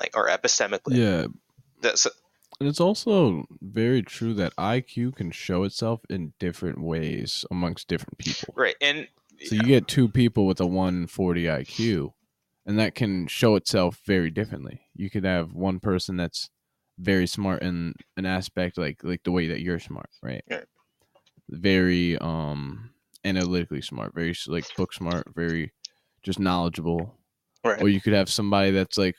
like 0.00 0.16
or 0.16 0.28
epistemically. 0.28 0.96
Yeah, 0.96 1.26
That's, 1.80 2.06
and 2.60 2.68
it's 2.68 2.80
also 2.80 3.46
very 3.60 4.02
true 4.02 4.34
that 4.34 4.54
IQ 4.56 5.16
can 5.16 5.30
show 5.30 5.64
itself 5.64 6.00
in 6.08 6.32
different 6.38 6.80
ways 6.80 7.44
amongst 7.50 7.88
different 7.88 8.18
people. 8.18 8.54
right 8.56 8.76
and 8.80 9.08
So 9.46 9.54
you 9.54 9.62
get 9.62 9.88
two 9.88 10.08
people 10.08 10.46
with 10.46 10.60
a 10.60 10.66
140 10.66 11.44
IQ, 11.44 12.12
and 12.66 12.78
that 12.78 12.94
can 12.94 13.26
show 13.26 13.56
itself 13.56 14.00
very 14.06 14.30
differently. 14.30 14.82
You 14.94 15.10
could 15.10 15.24
have 15.24 15.52
one 15.52 15.80
person 15.80 16.16
that's 16.16 16.50
very 16.98 17.26
smart 17.26 17.62
in 17.62 17.94
an 18.16 18.26
aspect 18.26 18.78
like 18.78 19.02
like 19.02 19.22
the 19.24 19.32
way 19.32 19.48
that 19.48 19.60
you're 19.60 19.80
smart, 19.80 20.10
right? 20.22 20.44
Yeah. 20.48 20.62
Very 21.48 22.18
um 22.18 22.90
analytically 23.24 23.82
smart, 23.82 24.14
very 24.14 24.34
like 24.46 24.64
book 24.76 24.92
smart, 24.92 25.26
very 25.34 25.72
just 26.22 26.38
knowledgeable. 26.38 27.18
right. 27.64 27.82
Or 27.82 27.88
you 27.88 28.00
could 28.00 28.12
have 28.12 28.30
somebody 28.30 28.70
that's 28.70 28.98
like 28.98 29.16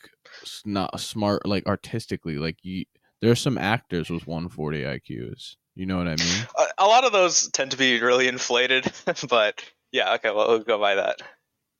not 0.65 0.99
smart 0.99 1.45
like 1.45 1.65
artistically, 1.67 2.37
like 2.37 2.57
you. 2.63 2.85
There's 3.21 3.39
some 3.39 3.57
actors 3.57 4.09
with 4.09 4.27
140 4.27 4.81
IQs. 4.81 5.55
You 5.75 5.85
know 5.85 5.97
what 5.97 6.07
I 6.07 6.15
mean? 6.17 6.47
a, 6.57 6.83
a 6.83 6.87
lot 6.87 7.05
of 7.05 7.13
those 7.13 7.47
tend 7.51 7.71
to 7.71 7.77
be 7.77 8.01
really 8.01 8.27
inflated, 8.27 8.91
but 9.29 9.63
yeah, 9.93 10.15
okay, 10.15 10.31
well, 10.31 10.49
we'll 10.49 10.59
go 10.59 10.79
by 10.79 10.95
that. 10.95 11.21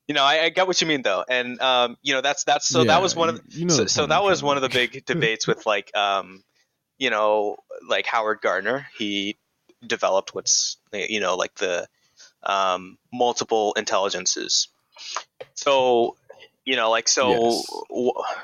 You 0.08 0.16
know, 0.16 0.24
I, 0.24 0.44
I 0.44 0.50
get 0.50 0.68
what 0.68 0.80
you 0.80 0.88
mean 0.88 1.02
though, 1.02 1.26
and 1.28 1.60
um, 1.60 1.98
you 2.02 2.14
know, 2.14 2.22
that's 2.22 2.44
that's 2.44 2.68
so 2.68 2.84
that 2.86 3.02
was 3.02 3.16
one 3.16 3.30
of 3.30 3.42
you, 3.50 3.62
you 3.62 3.66
know 3.66 3.74
so, 3.74 3.84
the 3.84 3.90
so 3.90 4.06
that 4.06 4.24
was 4.24 4.44
one 4.44 4.56
of 4.58 4.62
the 4.62 4.70
big 4.70 5.04
debates 5.06 5.48
with 5.48 5.66
like 5.66 5.96
um, 5.96 6.44
you 6.98 7.10
know, 7.10 7.58
like 7.88 8.06
Howard 8.06 8.40
Gardner. 8.42 8.88
He 8.98 9.38
developed 9.86 10.36
what's 10.36 10.78
you 10.94 11.20
know 11.20 11.36
like 11.36 11.56
the 11.56 11.88
um, 12.44 12.98
multiple 13.12 13.74
intelligences. 13.78 14.68
So 15.56 16.16
you 16.66 16.76
know, 16.76 16.90
like 16.92 17.08
so, 17.08 17.30
Yes. 17.30 17.68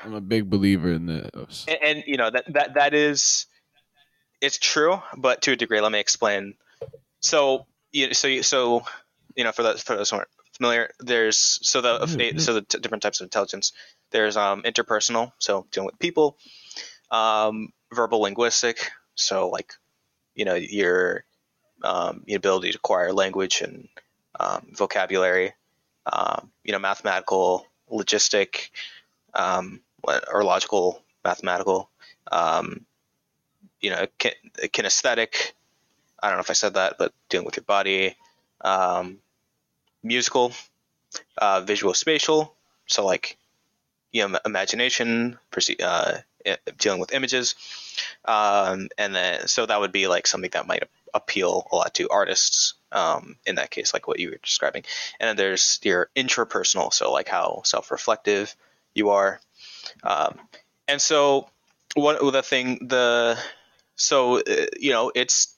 I'm 0.04 0.14
a 0.14 0.20
big 0.20 0.50
believer 0.50 0.92
in 0.92 1.06
this. 1.06 1.66
and, 1.68 1.78
and 1.82 2.04
you 2.06 2.16
know 2.16 2.30
that 2.30 2.52
that 2.52 2.74
that 2.74 2.94
is 2.94 3.46
it's 4.40 4.58
true 4.58 5.00
but 5.16 5.42
to 5.42 5.52
a 5.52 5.56
degree 5.56 5.80
let 5.82 5.92
me 5.92 6.00
explain 6.00 6.54
so 7.20 7.66
you 7.92 8.14
so 8.14 8.40
so 8.40 8.82
you 9.40 9.44
know 9.44 9.52
for 9.52 9.62
those 9.62 9.82
for 9.82 9.96
those 9.96 10.10
who 10.10 10.16
aren't 10.16 10.28
familiar 10.52 10.90
there's 11.00 11.58
so 11.62 11.80
the 11.80 12.14
yeah. 12.18 12.38
so 12.38 12.52
the 12.52 12.60
t- 12.60 12.78
different 12.78 13.02
types 13.02 13.20
of 13.20 13.24
intelligence 13.24 13.72
there's 14.10 14.36
um 14.36 14.62
interpersonal 14.64 15.32
so 15.38 15.66
dealing 15.72 15.86
with 15.86 15.98
people 15.98 16.36
um 17.10 17.72
verbal 17.90 18.20
linguistic 18.20 18.90
so 19.14 19.48
like 19.48 19.72
you 20.34 20.44
know 20.44 20.56
your 20.56 21.24
um 21.82 22.22
your 22.26 22.36
ability 22.36 22.70
to 22.70 22.76
acquire 22.76 23.14
language 23.14 23.62
and 23.62 23.88
um, 24.38 24.66
vocabulary 24.76 25.54
um, 26.12 26.50
you 26.62 26.72
know 26.72 26.78
mathematical 26.78 27.66
logistic 27.90 28.68
um, 29.32 29.80
or 30.30 30.44
logical 30.44 31.02
mathematical 31.24 31.88
um, 32.30 32.84
you 33.80 33.88
know 33.88 34.06
kin- 34.18 34.32
kinesthetic 34.64 35.52
i 36.22 36.28
don't 36.28 36.36
know 36.36 36.42
if 36.42 36.50
i 36.50 36.54
said 36.54 36.74
that 36.74 36.96
but 36.98 37.14
dealing 37.30 37.46
with 37.46 37.56
your 37.56 37.64
body 37.64 38.14
um, 38.60 39.18
musical 40.02 40.52
uh, 41.38 41.60
visual 41.60 41.94
spatial. 41.94 42.54
So 42.86 43.04
like 43.04 43.36
you 44.12 44.26
know 44.26 44.38
imagination 44.44 45.38
uh, 45.82 46.18
dealing 46.78 47.00
with 47.00 47.12
images. 47.12 47.54
Um, 48.24 48.88
and 48.98 49.14
then 49.14 49.46
so 49.46 49.66
that 49.66 49.80
would 49.80 49.92
be 49.92 50.08
like 50.08 50.26
something 50.26 50.50
that 50.52 50.66
might 50.66 50.84
appeal 51.12 51.66
a 51.72 51.76
lot 51.76 51.94
to 51.94 52.08
artists 52.08 52.74
um, 52.92 53.36
in 53.46 53.56
that 53.56 53.70
case 53.70 53.92
like 53.92 54.08
what 54.08 54.18
you 54.20 54.30
were 54.30 54.38
describing. 54.42 54.84
And 55.18 55.28
then 55.28 55.36
there's 55.36 55.80
your 55.82 56.08
intrapersonal 56.16 56.92
so 56.92 57.12
like 57.12 57.28
how 57.28 57.62
self-reflective 57.64 58.54
you 58.94 59.10
are. 59.10 59.40
Um, 60.02 60.38
and 60.88 61.00
so 61.00 61.48
what 61.94 62.20
the 62.32 62.42
thing 62.42 62.86
the 62.88 63.38
so 63.96 64.38
uh, 64.38 64.66
you 64.78 64.92
know 64.92 65.12
it's 65.14 65.56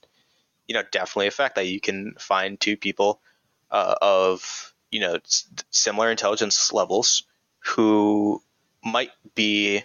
you 0.66 0.74
know 0.74 0.82
definitely 0.90 1.26
a 1.26 1.32
fact 1.32 1.56
that 1.56 1.66
you 1.66 1.80
can 1.80 2.14
find 2.18 2.58
two 2.58 2.76
people 2.76 3.20
uh, 3.72 3.96
of 4.02 4.74
you 4.92 5.00
know 5.00 5.18
similar 5.70 6.10
intelligence 6.12 6.72
levels 6.72 7.24
who 7.60 8.42
might 8.84 9.12
be 9.34 9.82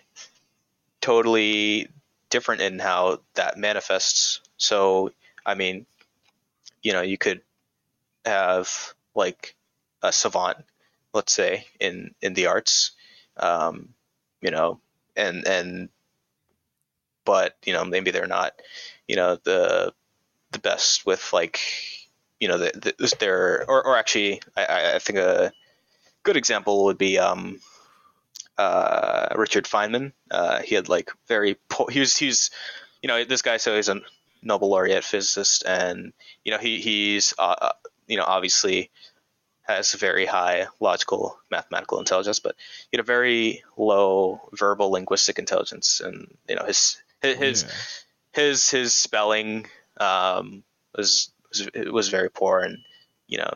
totally 1.01 1.87
different 2.29 2.61
in 2.61 2.79
how 2.79 3.21
that 3.35 3.57
manifests. 3.57 4.41
So 4.57 5.11
i 5.45 5.55
mean 5.55 5.85
you 6.83 6.93
know 6.93 7.01
you 7.01 7.17
could 7.17 7.41
have 8.25 8.93
like 9.15 9.55
a 10.03 10.11
savant 10.11 10.57
let's 11.13 11.33
say 11.33 11.65
in 11.79 12.13
in 12.21 12.33
the 12.33 12.47
arts 12.47 12.91
um, 13.37 13.89
you 14.41 14.51
know 14.51 14.79
and 15.15 15.47
and 15.47 15.89
but 17.25 17.55
you 17.65 17.73
know 17.73 17.85
maybe 17.85 18.11
they're 18.11 18.27
not 18.27 18.53
you 19.07 19.15
know 19.15 19.37
the 19.43 19.93
the 20.51 20.59
best 20.59 21.05
with 21.05 21.33
like 21.33 21.59
you 22.39 22.47
know 22.47 22.57
the, 22.57 22.93
the 22.97 23.15
their 23.19 23.65
or, 23.67 23.85
or 23.85 23.97
actually 23.97 24.41
I, 24.55 24.95
I 24.95 24.99
think 24.99 25.19
a 25.19 25.51
good 26.23 26.37
example 26.37 26.85
would 26.85 26.97
be 26.97 27.17
um 27.17 27.59
uh 28.57 29.29
Richard 29.35 29.65
Feynman 29.65 30.13
uh 30.31 30.61
he 30.61 30.75
had 30.75 30.89
like 30.89 31.11
very 31.27 31.55
po- 31.69 31.87
he 31.87 31.99
was 31.99 32.17
he's 32.17 32.51
you 33.01 33.07
know 33.07 33.23
this 33.23 33.41
guy 33.41 33.57
so 33.57 33.75
he's 33.75 33.89
a 33.89 34.01
Nobel 34.43 34.69
laureate 34.69 35.03
physicist 35.03 35.63
and 35.65 36.13
you 36.43 36.51
know 36.51 36.57
he 36.59 36.79
he's 36.79 37.33
uh, 37.39 37.55
uh 37.61 37.71
you 38.07 38.17
know 38.17 38.23
obviously 38.25 38.91
has 39.61 39.93
very 39.93 40.25
high 40.25 40.67
logical 40.79 41.37
mathematical 41.51 41.99
intelligence 41.99 42.39
but 42.39 42.55
he 42.91 42.97
had 42.97 43.03
a 43.03 43.03
very 43.03 43.63
low 43.75 44.39
verbal 44.53 44.91
linguistic 44.91 45.39
intelligence 45.39 46.01
and 46.01 46.37
you 46.47 46.55
know 46.55 46.63
his 46.65 47.01
his 47.21 47.63
Yeah. 47.63 47.69
his 48.43 48.69
his 48.69 48.93
spelling 48.93 49.67
um, 49.99 50.63
was, 50.95 51.31
was 51.59 51.91
was 51.91 52.09
very 52.09 52.29
poor, 52.29 52.59
and 52.59 52.79
you 53.27 53.37
know 53.37 53.53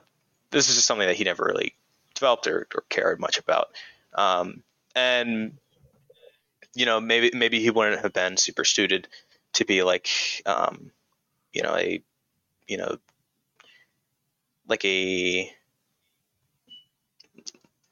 this 0.51 0.69
is 0.69 0.75
just 0.75 0.87
something 0.87 1.07
that 1.07 1.15
he 1.15 1.23
never 1.23 1.45
really 1.45 1.75
developed 2.13 2.47
or, 2.47 2.67
or 2.75 2.83
cared 2.89 3.19
much 3.19 3.37
about. 3.37 3.69
Um, 4.13 4.63
and 4.95 5.57
you 6.73 6.85
know 6.85 6.99
maybe 6.99 7.31
maybe 7.33 7.59
he 7.59 7.69
wouldn't 7.69 8.01
have 8.01 8.13
been 8.13 8.37
super 8.37 8.65
suited 8.65 9.07
to 9.53 9.65
be 9.65 9.83
like 9.83 10.09
um, 10.45 10.91
you 11.53 11.63
know 11.63 11.75
a 11.75 12.01
you 12.67 12.77
know 12.77 12.97
like 14.67 14.85
a 14.85 15.51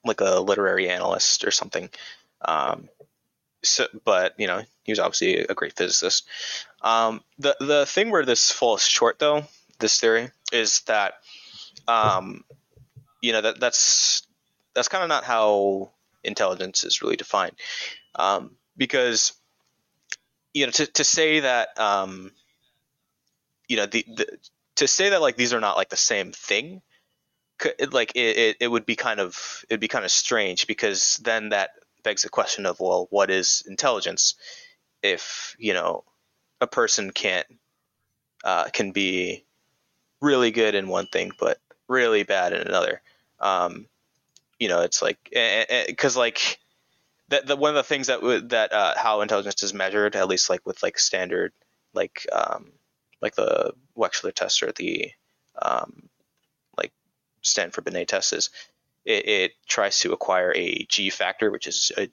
like 0.05 0.21
a 0.21 0.39
literary 0.39 0.89
analyst 0.89 1.43
or 1.43 1.51
something. 1.51 1.89
Um, 2.41 2.89
so, 3.63 3.87
but 4.05 4.33
you 4.37 4.47
know, 4.47 4.61
he 4.83 4.91
was 4.91 4.99
obviously 4.99 5.39
a 5.39 5.53
great 5.53 5.75
physicist. 5.75 6.27
Um, 6.81 7.21
the 7.37 7.55
the 7.59 7.85
thing 7.85 8.09
where 8.09 8.25
this 8.25 8.51
falls 8.51 8.85
short, 8.85 9.19
though, 9.19 9.43
this 9.79 9.99
theory 9.99 10.29
is 10.51 10.81
that, 10.81 11.13
um, 11.87 12.43
you 13.21 13.31
know, 13.31 13.41
that 13.41 13.59
that's 13.59 14.27
that's 14.73 14.87
kind 14.87 15.03
of 15.03 15.09
not 15.09 15.23
how 15.23 15.91
intelligence 16.23 16.83
is 16.83 17.01
really 17.01 17.15
defined, 17.15 17.55
um, 18.15 18.55
because 18.77 19.33
you 20.53 20.65
know, 20.65 20.71
to 20.71 20.85
to 20.85 21.03
say 21.03 21.41
that, 21.41 21.79
um, 21.79 22.31
you 23.67 23.77
know, 23.77 23.85
the, 23.85 24.05
the 24.15 24.37
to 24.75 24.87
say 24.87 25.09
that 25.09 25.21
like 25.21 25.35
these 25.35 25.53
are 25.53 25.59
not 25.59 25.77
like 25.77 25.89
the 25.89 25.97
same 25.97 26.31
thing 26.31 26.81
like 27.91 28.11
it, 28.15 28.37
it, 28.37 28.57
it 28.61 28.67
would 28.67 28.85
be 28.85 28.95
kind 28.95 29.19
of 29.19 29.65
it'd 29.69 29.79
be 29.79 29.87
kind 29.87 30.05
of 30.05 30.11
strange 30.11 30.67
because 30.67 31.19
then 31.23 31.49
that 31.49 31.71
begs 32.03 32.23
the 32.23 32.29
question 32.29 32.65
of 32.65 32.79
well 32.79 33.07
what 33.09 33.29
is 33.29 33.63
intelligence 33.67 34.35
if 35.03 35.55
you 35.59 35.73
know 35.73 36.03
a 36.61 36.67
person 36.67 37.11
can't 37.11 37.47
uh, 38.43 38.65
can 38.71 38.91
be 38.91 39.43
really 40.21 40.51
good 40.51 40.75
in 40.75 40.87
one 40.87 41.07
thing 41.07 41.31
but 41.39 41.59
really 41.87 42.23
bad 42.23 42.53
in 42.53 42.61
another. 42.61 43.01
Um, 43.39 43.87
you 44.59 44.67
know 44.67 44.81
it's 44.81 45.01
like 45.01 45.17
because 45.87 46.17
like 46.17 46.59
that 47.29 47.47
the, 47.47 47.55
one 47.55 47.69
of 47.69 47.75
the 47.75 47.83
things 47.83 48.07
that 48.07 48.49
that 48.49 48.73
uh, 48.73 48.93
how 48.97 49.21
intelligence 49.21 49.63
is 49.63 49.73
measured 49.73 50.15
at 50.15 50.27
least 50.27 50.49
like 50.49 50.65
with 50.65 50.83
like 50.83 50.99
standard 50.99 51.53
like 51.93 52.27
um, 52.31 52.71
like 53.21 53.35
the 53.35 53.73
Wechsler 53.97 54.33
test 54.33 54.61
or 54.63 54.71
the 54.71 55.11
um, 55.61 56.09
like 56.77 56.91
Stanford 57.41 57.85
Binet 57.85 58.07
test 58.07 58.33
is 58.33 58.49
it, 59.05 59.27
it 59.27 59.51
tries 59.67 59.99
to 59.99 60.13
acquire 60.13 60.53
a 60.55 60.85
G 60.89 61.09
factor, 61.09 61.51
which 61.51 61.67
is 61.67 61.91
a 61.97 62.09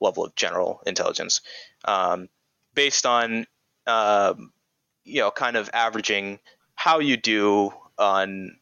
level 0.00 0.24
of 0.24 0.34
general 0.34 0.82
intelligence, 0.86 1.40
um, 1.84 2.28
based 2.74 3.06
on 3.06 3.46
um, 3.86 4.52
you 5.04 5.20
know 5.20 5.30
kind 5.30 5.56
of 5.56 5.70
averaging 5.72 6.38
how 6.80 6.98
you 6.98 7.18
do 7.18 7.70
on 7.98 8.56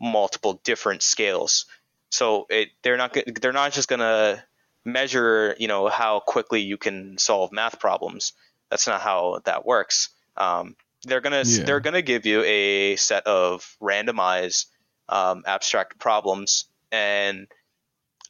multiple 0.00 0.60
different 0.62 1.02
scales. 1.02 1.66
So 2.08 2.46
it 2.48 2.68
they're 2.82 2.96
not 2.96 3.16
they're 3.40 3.52
not 3.52 3.72
just 3.72 3.88
gonna 3.88 4.44
measure 4.84 5.56
you 5.58 5.66
know 5.66 5.88
how 5.88 6.20
quickly 6.20 6.60
you 6.60 6.76
can 6.76 7.18
solve 7.18 7.50
math 7.50 7.80
problems. 7.80 8.32
That's 8.70 8.86
not 8.86 9.00
how 9.00 9.40
that 9.44 9.66
works. 9.66 10.10
Um, 10.36 10.76
they're 11.02 11.20
gonna 11.20 11.42
Yeah. 11.44 11.64
they're 11.64 11.80
gonna 11.80 12.00
give 12.00 12.26
you 12.26 12.44
a 12.44 12.94
set 12.94 13.26
of 13.26 13.76
randomized 13.82 14.66
um, 15.08 15.42
abstract 15.44 15.98
problems, 15.98 16.66
and 16.92 17.48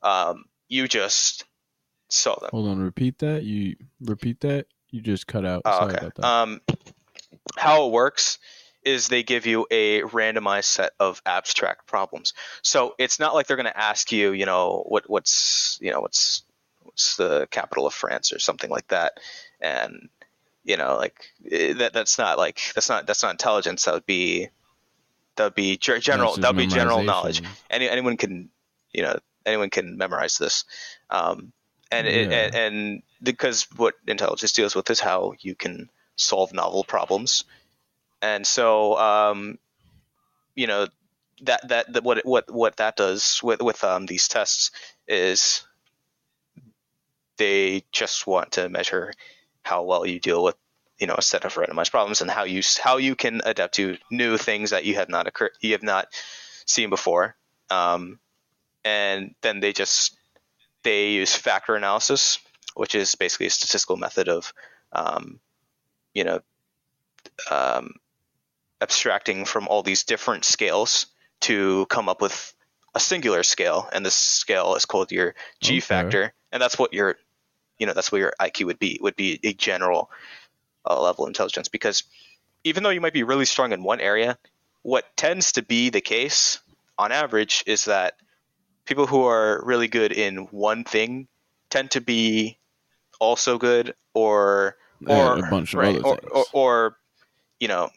um, 0.02 0.46
you 0.68 0.88
just 0.88 1.44
solve 2.08 2.40
them. 2.40 2.48
Hold 2.50 2.68
on, 2.68 2.78
repeat 2.78 3.18
that. 3.18 3.42
You 3.42 3.76
repeat 4.00 4.40
that. 4.40 4.68
You 4.90 5.02
just 5.02 5.26
cut 5.26 5.44
out. 5.44 5.62
Oh, 5.66 5.70
Sorry 5.80 5.92
okay. 5.92 5.98
about 5.98 6.14
that. 6.14 6.24
Um, 6.24 6.60
how 7.58 7.88
it 7.88 7.92
works 7.92 8.38
is 8.88 9.08
they 9.08 9.22
give 9.22 9.46
you 9.46 9.66
a 9.70 10.02
randomized 10.02 10.64
set 10.64 10.92
of 10.98 11.20
abstract 11.26 11.86
problems. 11.86 12.32
So 12.62 12.94
it's 12.98 13.18
not 13.18 13.34
like 13.34 13.46
they're 13.46 13.56
going 13.56 13.66
to 13.66 13.78
ask 13.78 14.10
you, 14.10 14.32
you 14.32 14.46
know, 14.46 14.84
what 14.86 15.08
what's 15.08 15.78
you 15.80 15.92
know 15.92 16.00
what's 16.00 16.42
what's 16.82 17.16
the 17.16 17.46
capital 17.50 17.86
of 17.86 17.94
France 17.94 18.32
or 18.32 18.38
something 18.38 18.70
like 18.70 18.88
that, 18.88 19.18
and 19.60 20.08
you 20.64 20.76
know 20.76 20.96
like 20.96 21.16
eh, 21.50 21.74
that 21.74 21.92
that's 21.92 22.18
not 22.18 22.38
like 22.38 22.60
that's 22.74 22.88
not 22.88 23.06
that's 23.06 23.22
not 23.22 23.32
intelligence. 23.32 23.84
That 23.84 23.94
would 23.94 24.06
be 24.06 24.48
that 25.36 25.44
would 25.44 25.54
be 25.54 25.76
general 25.76 26.36
that 26.36 26.54
would 26.54 26.56
be 26.56 26.66
general 26.66 27.02
knowledge. 27.02 27.42
Any 27.70 27.88
anyone 27.88 28.16
can 28.16 28.48
you 28.92 29.02
know 29.02 29.18
anyone 29.44 29.70
can 29.70 29.96
memorize 29.96 30.38
this. 30.38 30.64
Um, 31.10 31.52
and 31.90 32.06
it, 32.06 32.32
and, 32.32 32.54
and 32.54 33.02
because 33.22 33.66
what 33.76 33.94
intelligence 34.06 34.52
deals 34.52 34.74
with 34.74 34.90
is 34.90 35.00
how 35.00 35.32
you 35.40 35.54
can 35.54 35.88
solve 36.16 36.52
novel 36.52 36.84
problems, 36.84 37.44
and 38.22 38.46
so 38.46 38.96
um, 38.98 39.58
you 40.54 40.66
know 40.66 40.86
that 41.42 41.68
that, 41.68 41.92
that 41.92 42.04
what 42.04 42.24
what 42.24 42.52
what 42.52 42.76
that 42.76 42.96
does 42.96 43.40
with 43.42 43.62
with 43.62 43.82
um, 43.84 44.06
these 44.06 44.28
tests 44.28 44.70
is 45.06 45.64
they 47.36 47.84
just 47.92 48.26
want 48.26 48.52
to 48.52 48.68
measure 48.68 49.12
how 49.62 49.84
well 49.84 50.04
you 50.04 50.18
deal 50.18 50.42
with 50.42 50.56
you 50.98 51.06
know 51.06 51.14
a 51.16 51.22
set 51.22 51.44
of 51.44 51.54
randomized 51.54 51.90
problems 51.90 52.20
and 52.20 52.30
how 52.30 52.44
you 52.44 52.62
how 52.82 52.96
you 52.96 53.14
can 53.14 53.40
adapt 53.44 53.74
to 53.74 53.96
new 54.10 54.36
things 54.36 54.70
that 54.70 54.84
you 54.84 54.94
have 54.96 55.08
not 55.08 55.26
occur 55.26 55.50
you 55.60 55.72
have 55.72 55.82
not 55.82 56.08
seen 56.66 56.90
before. 56.90 57.36
Um, 57.70 58.18
and 58.84 59.34
then 59.42 59.60
they 59.60 59.72
just 59.72 60.16
they 60.82 61.10
use 61.10 61.34
factor 61.34 61.76
analysis 61.76 62.38
which 62.74 62.94
is 62.94 63.16
basically 63.16 63.46
a 63.46 63.50
statistical 63.50 63.96
method 63.96 64.28
of 64.28 64.52
um, 64.92 65.40
you 66.14 66.24
know 66.24 66.40
um, 67.50 67.94
abstracting 68.80 69.44
from 69.44 69.68
all 69.68 69.82
these 69.82 70.04
different 70.04 70.44
scales 70.44 71.06
to 71.40 71.86
come 71.86 72.08
up 72.08 72.20
with 72.20 72.54
a 72.94 73.00
singular 73.00 73.42
scale 73.42 73.88
and 73.92 74.04
this 74.04 74.14
scale 74.14 74.74
is 74.74 74.86
called 74.86 75.12
your 75.12 75.34
g 75.60 75.74
Okay. 75.74 75.80
factor 75.80 76.32
and 76.52 76.62
that's 76.62 76.78
what 76.78 76.92
your 76.92 77.16
you 77.78 77.86
know 77.86 77.92
that's 77.92 78.10
what 78.10 78.18
your 78.18 78.32
iq 78.40 78.64
would 78.64 78.78
be 78.78 78.98
would 79.02 79.16
be 79.16 79.38
a 79.44 79.52
general 79.52 80.10
uh, 80.88 81.00
level 81.00 81.24
of 81.24 81.28
intelligence 81.28 81.68
because 81.68 82.04
even 82.64 82.82
though 82.82 82.90
you 82.90 83.00
might 83.00 83.12
be 83.12 83.22
really 83.22 83.44
strong 83.44 83.72
in 83.72 83.82
one 83.82 84.00
area 84.00 84.38
what 84.82 85.04
tends 85.16 85.52
to 85.52 85.62
be 85.62 85.90
the 85.90 86.00
case 86.00 86.60
on 86.98 87.12
average 87.12 87.62
is 87.66 87.84
that 87.84 88.14
people 88.84 89.06
who 89.06 89.24
are 89.24 89.62
really 89.64 89.88
good 89.88 90.12
in 90.12 90.38
one 90.50 90.82
thing 90.84 91.28
tend 91.70 91.90
to 91.90 92.00
be 92.00 92.58
also 93.20 93.58
good 93.58 93.94
or 94.14 94.76
or 95.06 95.38
a 95.38 95.42
bunch 95.42 95.74
of 95.74 95.80
right, 95.80 95.96
other 95.96 96.04
or, 96.04 96.16
things. 96.16 96.32
or, 96.32 96.46
or 96.52 96.96
you 97.60 97.68
know 97.68 97.90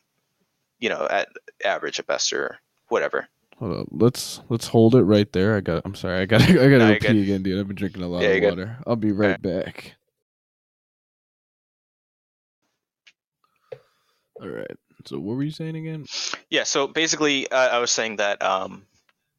you 0.81 0.89
know 0.89 1.07
at 1.09 1.29
average 1.63 1.99
at 1.99 2.07
best 2.07 2.33
or 2.33 2.59
whatever 2.89 3.27
Hold 3.59 3.77
up. 3.81 3.87
Let's 3.91 4.41
let's 4.49 4.65
hold 4.65 4.95
it 4.95 5.03
right 5.03 5.31
there. 5.33 5.55
I 5.55 5.59
got. 5.61 5.83
I'm 5.85 5.93
sorry. 5.93 6.21
I 6.21 6.25
got. 6.25 6.41
I 6.49 6.53
got 6.53 6.57
to 6.57 6.77
No, 6.79 6.93
pee 6.93 6.97
good. 6.99 7.15
again, 7.17 7.43
dude. 7.43 7.59
I've 7.59 7.67
been 7.67 7.75
drinking 7.75 8.01
a 8.01 8.07
lot 8.07 8.23
Yeah, 8.23 8.29
of 8.29 8.33
you're 8.41 8.49
good. 8.49 8.57
water. 8.57 8.77
I'll 8.87 8.95
be 8.95 9.11
right 9.11 9.39
back. 9.39 9.93
All 14.41 14.47
right. 14.49 14.77
So 15.05 15.19
what 15.19 15.35
were 15.37 15.43
you 15.43 15.51
saying 15.51 15.75
again? 15.75 16.05
Yeah, 16.49 16.63
so 16.63 16.87
basically, 16.87 17.49
uh, 17.51 17.69
I 17.69 17.77
was 17.79 17.91
saying 17.91 18.15
that 18.15 18.41
um, 18.41 18.87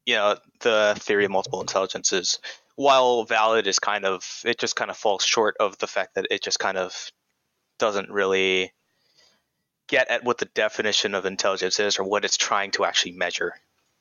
you 0.05 0.15
know 0.15 0.37
the 0.61 0.95
theory 0.99 1.25
of 1.25 1.31
multiple 1.31 1.59
intelligences, 1.61 2.39
while 2.75 3.25
valid, 3.25 3.67
is 3.67 3.79
kind 3.79 4.05
of 4.05 4.23
it 4.45 4.57
just 4.57 4.75
kind 4.77 4.89
of 4.89 4.95
falls 4.97 5.25
short 5.25 5.55
of 5.59 5.77
the 5.79 5.87
fact 5.87 6.15
that 6.15 6.27
it 6.31 6.41
just 6.41 6.59
kind 6.59 6.77
of 6.77 7.11
doesn't 7.77 8.09
really 8.09 8.71
get 9.87 10.09
at 10.09 10.23
what 10.23 10.37
the 10.37 10.45
definition 10.45 11.15
of 11.15 11.25
intelligence 11.25 11.79
is 11.79 11.99
or 11.99 12.03
what 12.03 12.25
it's 12.25 12.37
trying 12.37 12.71
to 12.71 12.85
actually 12.85 13.13
measure. 13.13 13.53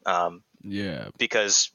Um, 0.06 0.42
Yeah. 0.62 1.08
because 1.18 1.70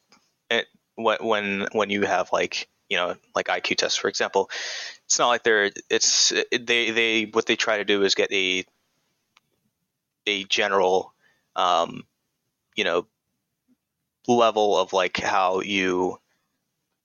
it 0.50 0.68
when 0.96 1.18
when 1.22 1.68
when 1.72 1.90
you 1.90 2.04
have 2.04 2.32
like 2.32 2.68
you 2.90 2.98
know 2.98 3.16
like 3.36 3.48
IQ 3.48 3.78
tests 3.78 3.98
for 3.98 4.08
example, 4.08 4.50
it's 5.06 5.20
not 5.20 5.28
like 5.28 5.44
they're 5.44 5.72
it's 5.90 6.32
it, 6.32 6.66
they 6.66 6.92
they 6.92 7.26
what 7.26 7.46
they 7.46 7.56
try 7.56 7.78
to 7.78 7.86
do 7.86 8.04
is 8.04 8.16
get 8.16 8.32
a 8.32 8.66
a 10.26 10.44
general 10.46 11.14
um, 11.56 12.06
you 12.76 12.84
know 12.84 13.08
level 14.28 14.78
of 14.78 14.94
like 14.94 15.18
how 15.18 15.62
you 15.62 16.20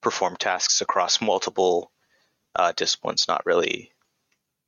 perform 0.01 0.35
tasks 0.35 0.81
across 0.81 1.21
multiple 1.21 1.89
uh, 2.55 2.73
disciplines, 2.75 3.27
not 3.27 3.45
really 3.45 3.92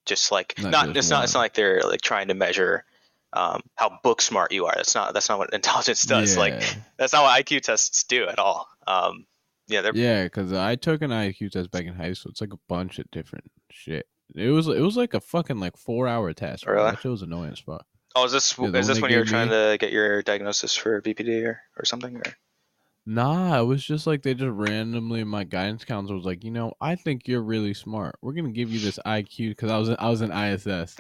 just 0.06 0.32
like 0.32 0.56
Not 0.58 0.72
not, 0.72 0.86
just 0.88 0.98
it's 0.98 1.10
not 1.10 1.24
it's 1.24 1.34
not 1.34 1.42
like 1.42 1.54
they're 1.54 1.82
like 1.82 2.02
trying 2.02 2.28
to 2.30 2.34
measure 2.34 2.86
um, 3.34 3.62
how 3.76 4.00
book 4.04 4.22
smart 4.22 4.52
you 4.52 4.66
are. 4.66 4.74
That's 4.76 4.96
not 4.96 5.14
that's 5.14 5.30
not 5.30 5.38
what 5.38 5.54
intelligence 5.54 6.04
does. 6.04 6.38
Like 6.38 6.64
that's 6.98 7.14
not 7.14 7.24
what 7.24 7.46
IQ 7.46 7.62
tests 7.62 8.04
do 8.04 8.28
at 8.28 8.40
all. 8.40 8.68
Um, 8.88 9.26
yeah, 9.68 9.82
they're 9.82 9.96
Yeah, 9.96 10.24
because 10.24 10.54
I 10.54 10.76
took 10.76 11.02
an 11.02 11.12
IQ 11.12 11.52
test 11.52 11.72
back 11.72 11.86
in 11.86 11.96
high 11.96 12.14
school. 12.14 12.32
It's 12.32 12.42
like 12.42 12.54
a 12.54 12.60
bunch 12.68 13.00
of 13.00 13.10
different 13.12 13.46
shit. 13.72 14.08
It 14.34 14.50
was 14.50 14.68
it 14.68 14.82
was 14.82 14.98
like 14.98 15.14
a 15.14 15.20
fucking 15.20 15.60
like 15.60 15.78
four 15.78 16.08
hour 16.08 16.34
test. 16.34 16.66
Really? 16.66 16.92
That 16.92 17.00
shit 17.00 17.12
was 17.12 17.22
annoying 17.22 17.52
as 17.52 17.60
fuck. 17.60 17.86
Oh, 18.16 18.24
is 18.26 18.32
this 18.32 18.58
Yeah, 18.58 18.70
is 18.70 18.88
this 18.88 19.02
when 19.02 19.12
you 19.12 19.18
were 19.18 19.26
trying 19.26 19.50
me- 19.50 19.56
to 19.56 19.78
get 19.80 19.92
your 19.92 20.24
diagnosis 20.24 20.76
for 20.76 21.02
BPD 21.02 21.46
or, 21.46 21.60
or 21.78 21.86
something? 21.86 22.16
Or 22.16 22.24
Nah, 23.08 23.60
it 23.60 23.64
was 23.66 23.86
just 23.86 24.08
like 24.08 24.24
they 24.24 24.34
just 24.34 24.50
randomly. 24.52 25.24
My 25.24 25.44
guidance 25.44 25.86
counselor 25.86 26.16
was 26.16 26.26
like, 26.26 26.44
you 26.44 26.50
know, 26.50 26.74
I 26.82 26.96
think 26.96 27.28
you're 27.28 27.44
really 27.44 27.76
smart. 27.76 28.16
We're 28.22 28.34
gonna 28.34 28.50
give 28.50 28.72
you 28.72 28.80
this 28.80 28.98
IQ 29.06 29.50
because 29.50 29.70
I 29.70 29.78
was 29.78 29.90
I 29.92 30.10
was 30.10 30.22
in 30.22 30.32
ISS. 30.32 30.96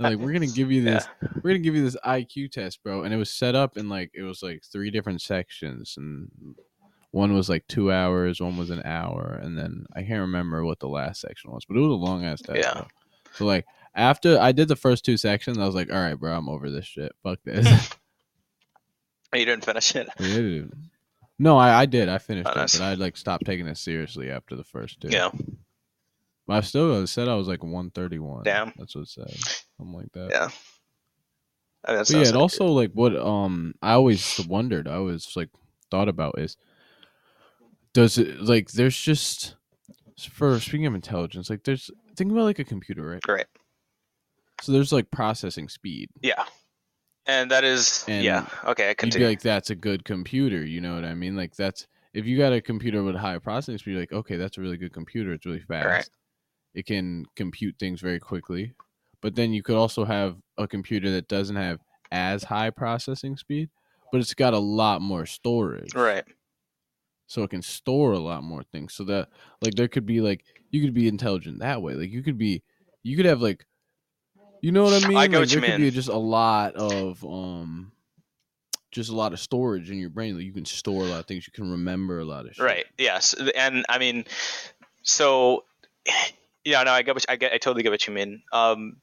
Like, 0.00 0.18
we're 0.18 0.32
gonna 0.32 0.48
give 0.48 0.72
you 0.72 0.82
Yeah. 0.82 0.94
this. 0.94 1.08
We're 1.36 1.50
gonna 1.50 1.58
give 1.60 1.76
you 1.76 1.84
this 1.84 1.96
IQ 2.04 2.50
test, 2.50 2.82
bro. 2.82 3.02
And 3.02 3.14
it 3.14 3.16
was 3.16 3.30
set 3.30 3.54
up 3.54 3.76
in 3.76 3.88
like 3.88 4.10
it 4.12 4.22
was 4.22 4.42
like 4.42 4.64
three 4.64 4.90
different 4.90 5.22
sections, 5.22 5.94
and 5.96 6.56
one 7.12 7.32
was 7.32 7.48
like 7.48 7.64
two 7.68 7.92
hours, 7.92 8.40
one 8.40 8.56
was 8.56 8.70
an 8.70 8.82
hour, 8.84 9.38
and 9.40 9.56
then 9.56 9.86
I 9.94 10.00
can't 10.02 10.22
remember 10.22 10.64
what 10.64 10.80
the 10.80 10.88
last 10.88 11.20
section 11.20 11.52
was, 11.52 11.64
but 11.64 11.76
it 11.76 11.80
was 11.80 11.90
a 11.90 11.94
long 11.94 12.24
ass 12.24 12.40
test. 12.42 12.58
Yeah. 12.58 12.72
bro. 12.74 12.86
So 13.34 13.46
like 13.46 13.66
after 13.94 14.36
I 14.40 14.50
did 14.50 14.66
the 14.66 14.74
first 14.74 15.04
two 15.04 15.16
sections, 15.16 15.58
I 15.58 15.64
was 15.64 15.76
like, 15.76 15.92
all 15.92 15.98
right, 16.00 16.18
bro, 16.18 16.36
I'm 16.36 16.48
over 16.48 16.70
this 16.70 16.86
shit. 16.86 17.12
Fuck 17.22 17.38
this. 17.44 17.66
you 19.32 19.44
didn't 19.44 19.64
finish 19.64 19.94
it. 19.94 20.08
Yeah, 20.18 20.34
dude. 20.34 20.72
No, 21.38 21.56
I, 21.58 21.82
I 21.82 21.86
did. 21.86 22.08
I 22.08 22.18
finished 22.18 22.48
Oh, 22.48 22.52
it, 22.52 22.56
nice. 22.56 22.78
but 22.78 22.84
I 22.84 22.94
like 22.94 23.16
stopped 23.16 23.44
taking 23.44 23.66
it 23.66 23.76
seriously 23.76 24.30
after 24.30 24.56
the 24.56 24.64
first 24.64 25.00
two. 25.00 25.08
Yeah. 25.10 25.30
But 26.46 26.54
I 26.54 26.60
still 26.60 27.06
said 27.06 27.28
I 27.28 27.34
was 27.34 27.48
like 27.48 27.62
131. 27.62 28.44
Damn. 28.44 28.72
That's 28.76 28.94
what 28.94 29.02
it 29.02 29.08
said. 29.08 29.30
Something 29.76 29.94
like 29.94 30.12
that. 30.12 30.28
Yeah. 30.30 30.48
I 31.84 31.92
mean, 31.92 31.98
that 31.98 32.10
yeah, 32.10 32.18
it 32.22 32.26
like- 32.26 32.34
also 32.36 32.66
like 32.66 32.92
what 32.92 33.14
um 33.16 33.74
I 33.82 33.92
always 33.92 34.40
wondered, 34.48 34.88
I 34.88 34.94
always 34.94 35.36
like 35.36 35.50
thought 35.90 36.08
about 36.08 36.38
is 36.38 36.56
does 37.92 38.18
it 38.18 38.40
like 38.40 38.70
there's 38.72 38.96
just 38.98 39.54
for 40.30 40.58
speaking 40.60 40.86
of 40.86 40.94
intelligence, 40.94 41.50
like 41.50 41.64
there's 41.64 41.90
think 42.16 42.32
about 42.32 42.44
like 42.44 42.58
a 42.58 42.64
computer, 42.64 43.06
right? 43.06 43.22
Right. 43.28 43.46
So 44.62 44.72
there's 44.72 44.92
like 44.92 45.10
processing 45.10 45.68
speed. 45.68 46.08
Yeah. 46.22 46.44
And 47.26 47.50
that 47.50 47.64
is 47.64 48.04
And 48.08 48.24
yeah. 48.24 48.46
Okay, 48.64 48.84
I 48.84 48.88
You'd 48.88 48.96
be 48.96 49.00
continue. 49.00 49.26
like, 49.28 49.42
that's 49.42 49.70
a 49.70 49.74
good 49.74 50.04
computer, 50.04 50.64
you 50.64 50.80
know 50.80 50.94
what 50.94 51.04
I 51.04 51.14
mean? 51.14 51.36
Like 51.36 51.56
that's 51.56 51.86
if 52.14 52.24
you 52.24 52.38
got 52.38 52.52
a 52.52 52.60
computer 52.62 53.02
with 53.02 53.14
high 53.16 53.38
processing 53.38 53.78
speed, 53.78 53.92
you're 53.92 54.00
like, 54.00 54.12
okay, 54.12 54.36
that's 54.36 54.56
a 54.56 54.60
really 54.62 54.78
good 54.78 54.92
computer. 54.92 55.32
It's 55.32 55.44
really 55.44 55.60
fast. 55.60 55.86
Right. 55.86 56.08
It 56.74 56.86
can 56.86 57.26
compute 57.36 57.76
things 57.78 58.00
very 58.00 58.18
quickly. 58.20 58.74
But 59.20 59.34
then 59.34 59.52
you 59.52 59.62
could 59.62 59.76
also 59.76 60.04
have 60.04 60.36
a 60.56 60.66
computer 60.66 61.10
that 61.10 61.28
doesn't 61.28 61.56
have 61.56 61.80
as 62.12 62.44
high 62.44 62.70
processing 62.70 63.36
speed, 63.36 63.68
but 64.12 64.20
it's 64.20 64.34
got 64.34 64.54
a 64.54 64.58
lot 64.58 65.02
more 65.02 65.26
storage. 65.26 65.94
right. 65.94 66.24
So 67.26 67.42
it 67.42 67.50
can 67.50 67.62
store 67.62 68.12
a 68.12 68.18
lot 68.20 68.44
more 68.44 68.62
things. 68.62 68.94
So 68.94 69.02
that 69.04 69.28
like 69.60 69.74
there 69.74 69.88
could 69.88 70.06
be 70.06 70.20
like 70.20 70.44
you 70.70 70.80
could 70.80 70.94
be 70.94 71.08
intelligent 71.08 71.58
that 71.58 71.82
way. 71.82 71.94
Like 71.94 72.10
you 72.10 72.22
could 72.22 72.38
be 72.38 72.62
you 73.02 73.16
could 73.16 73.26
have 73.26 73.42
like 73.42 73.66
you 74.66 74.72
know 74.72 74.82
what 74.82 75.04
I 75.04 75.06
mean? 75.06 75.16
I 75.16 75.28
get 75.28 75.36
like 75.36 75.40
what 75.42 75.52
you 75.52 75.60
there 75.60 75.70
could 75.70 75.80
mean. 75.80 75.90
be 75.90 75.94
just 75.94 76.08
a 76.08 76.18
lot 76.18 76.74
of 76.74 77.24
um 77.24 77.92
just 78.90 79.10
a 79.10 79.14
lot 79.14 79.32
of 79.32 79.38
storage 79.38 79.92
in 79.92 79.98
your 79.98 80.10
brain. 80.10 80.34
Like 80.34 80.44
you 80.44 80.52
can 80.52 80.64
store 80.64 81.04
a 81.04 81.06
lot 81.06 81.20
of 81.20 81.26
things. 81.26 81.46
You 81.46 81.52
can 81.52 81.70
remember 81.70 82.18
a 82.18 82.24
lot 82.24 82.46
of 82.46 82.56
shit. 82.56 82.64
Right. 82.64 82.84
Yes. 82.98 83.32
And 83.54 83.84
I 83.88 83.98
mean, 83.98 84.24
so 85.02 85.62
yeah, 86.64 86.82
no, 86.82 86.90
I 86.90 87.02
get 87.02 87.14
what 87.14 87.24
I 87.28 87.36
get. 87.36 87.52
I 87.52 87.58
totally 87.58 87.84
get 87.84 87.92
what 87.92 88.04
you 88.08 88.12
mean. 88.12 88.42
Um, 88.52 88.96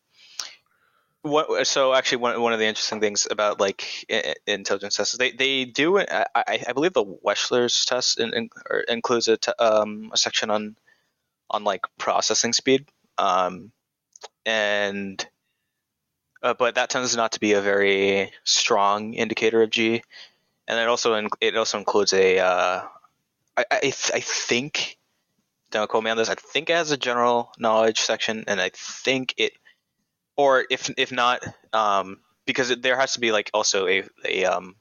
what? 1.21 1.65
So 1.65 1.93
actually, 1.93 2.17
one 2.17 2.41
one 2.41 2.51
of 2.51 2.59
the 2.59 2.65
interesting 2.65 2.99
things 2.99 3.25
about 3.31 3.61
like 3.61 4.05
intelligence 4.45 4.97
tests, 4.97 5.13
is 5.13 5.17
they 5.17 5.31
they 5.31 5.63
do. 5.63 5.97
I, 5.97 6.25
I 6.35 6.65
I 6.67 6.73
believe 6.73 6.91
the 6.91 7.05
Wechsler's 7.05 7.85
test 7.85 8.19
in, 8.19 8.33
in, 8.33 8.49
includes 8.89 9.29
a, 9.29 9.37
t- 9.37 9.53
um, 9.59 10.11
a 10.13 10.17
section 10.17 10.49
on 10.49 10.75
on 11.49 11.63
like 11.63 11.85
processing 11.97 12.51
speed. 12.51 12.85
Um, 13.17 13.71
and 14.45 15.25
uh, 16.43 16.53
but 16.53 16.75
that 16.75 16.89
tends 16.89 17.15
not 17.15 17.31
to 17.31 17.39
be 17.39 17.53
a 17.53 17.61
very 17.61 18.31
strong 18.43 19.13
indicator 19.13 19.63
of 19.63 19.69
G. 19.69 20.03
And 20.67 20.79
it 20.79 20.87
also 20.87 21.15
in, 21.15 21.29
it 21.41 21.57
also 21.57 21.77
includes 21.77 22.13
a 22.13 22.39
uh, 22.39 22.81
I, 23.57 23.65
I, 23.71 23.79
th- 23.79 24.11
I 24.13 24.19
think 24.19 24.97
don't 25.71 25.89
quote 25.89 26.03
me 26.03 26.11
on 26.11 26.17
this. 26.17 26.29
I 26.29 26.35
think 26.35 26.69
it 26.69 26.75
has 26.75 26.91
a 26.91 26.97
general 26.97 27.51
knowledge 27.57 28.01
section, 28.01 28.43
and 28.47 28.61
I 28.61 28.69
think 28.73 29.33
it, 29.37 29.53
or 30.37 30.65
if 30.69 30.89
if 30.97 31.11
not, 31.11 31.43
um, 31.73 32.19
because 32.45 32.69
it, 32.69 32.81
there 32.81 32.97
has 32.97 33.13
to 33.13 33.19
be 33.19 33.31
like 33.31 33.49
also 33.53 33.87
a 33.87 34.03
a 34.25 34.45
um, 34.45 34.75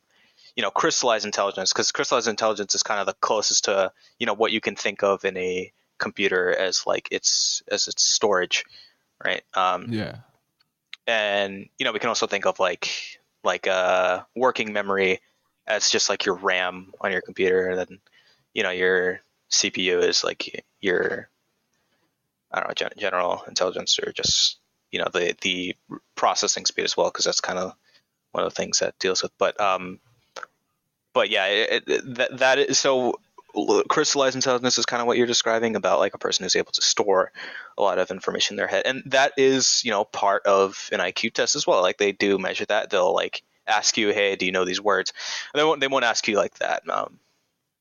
you 0.55 0.63
know 0.63 0.71
crystallized 0.71 1.25
intelligence, 1.25 1.73
because 1.73 1.93
crystallized 1.93 2.29
intelligence 2.29 2.75
is 2.75 2.83
kind 2.83 3.01
of 3.01 3.07
the 3.07 3.15
closest 3.15 3.65
to 3.65 3.93
you 4.19 4.27
know 4.27 4.35
what 4.35 4.53
you 4.53 4.61
can 4.61 4.77
think 4.77 5.03
of 5.03 5.25
in 5.25 5.37
a 5.37 5.73
computer 5.99 6.55
as 6.55 6.87
like 6.87 7.09
its 7.11 7.63
as 7.71 7.89
its 7.89 8.05
storage, 8.05 8.65
right? 9.25 9.43
Um, 9.55 9.87
Yeah. 9.91 10.19
And 11.07 11.69
you 11.79 11.85
know 11.85 11.93
we 11.93 11.99
can 11.99 12.09
also 12.09 12.27
think 12.27 12.47
of 12.47 12.59
like 12.59 13.19
like 13.45 13.67
uh 13.67 14.23
working 14.37 14.73
memory 14.73 15.21
as 15.67 15.91
just 15.91 16.09
like 16.09 16.25
your 16.27 16.35
RAM 16.35 16.93
on 17.01 17.13
your 17.13 17.23
computer, 17.23 17.69
and 17.69 17.79
then 17.79 17.99
you 18.55 18.63
know 18.63 18.71
your 18.71 19.21
CPU 19.51 20.03
is 20.03 20.25
like 20.25 20.65
your 20.81 21.29
I 22.51 22.61
don't 22.61 22.69
know 22.69 22.75
gen- 22.75 22.99
general 22.99 23.43
intelligence 23.49 23.99
or 23.99 24.13
just 24.13 24.59
you 24.91 24.99
know 24.99 25.09
the 25.13 25.35
the 25.41 25.77
processing 26.15 26.67
speed 26.67 26.85
as 26.85 26.97
well 26.97 27.09
because 27.09 27.25
that's 27.25 27.41
kind 27.41 27.59
of 27.59 27.73
one 28.33 28.45
of 28.45 28.51
the 28.53 28.57
things 28.57 28.81
that 28.81 28.99
deals 28.99 29.23
with. 29.23 29.33
But 29.39 29.61
um, 29.61 30.01
but 31.13 31.31
yeah, 31.31 31.47
it, 31.47 31.85
it, 31.87 32.15
that 32.17 32.39
that 32.39 32.59
is 32.59 32.79
so 32.79 33.15
crystallized 33.89 34.35
intelligence 34.35 34.79
is 34.79 34.87
kind 34.87 35.01
of 35.01 35.07
what 35.07 35.17
you're 35.17 35.27
describing 35.27 35.77
about 35.77 35.99
like 35.99 36.15
a 36.15 36.19
person 36.19 36.43
who's 36.43 36.57
able 36.57 36.73
to 36.73 36.83
store 36.83 37.33
a 37.77 37.83
lot 37.83 37.99
of 37.99 38.11
information 38.11 38.55
in 38.55 38.57
their 38.57 38.67
head 38.67 38.83
and 38.87 39.03
that 39.07 39.33
is 39.37 39.83
you 39.85 39.91
know 39.91 40.05
part 40.05 40.43
of 40.47 40.89
an 40.93 41.01
iq 41.01 41.33
test 41.33 41.55
as 41.55 41.67
well 41.67 41.83
like 41.83 41.99
they 41.99 42.13
do 42.13 42.39
measure 42.39 42.65
that 42.65 42.91
they'll 42.91 43.15
like 43.15 43.43
ask 43.67 43.97
you 43.97 44.09
hey 44.13 44.37
do 44.37 44.47
you 44.47 44.53
know 44.53 44.65
these 44.65 44.81
words 44.81 45.13
and 45.53 45.61
they 45.61 45.65
won't 45.65 45.81
they 45.81 45.89
won't 45.89 46.05
ask 46.05 46.27
you 46.29 46.37
like 46.37 46.55
that 46.59 46.89
um, 46.89 47.19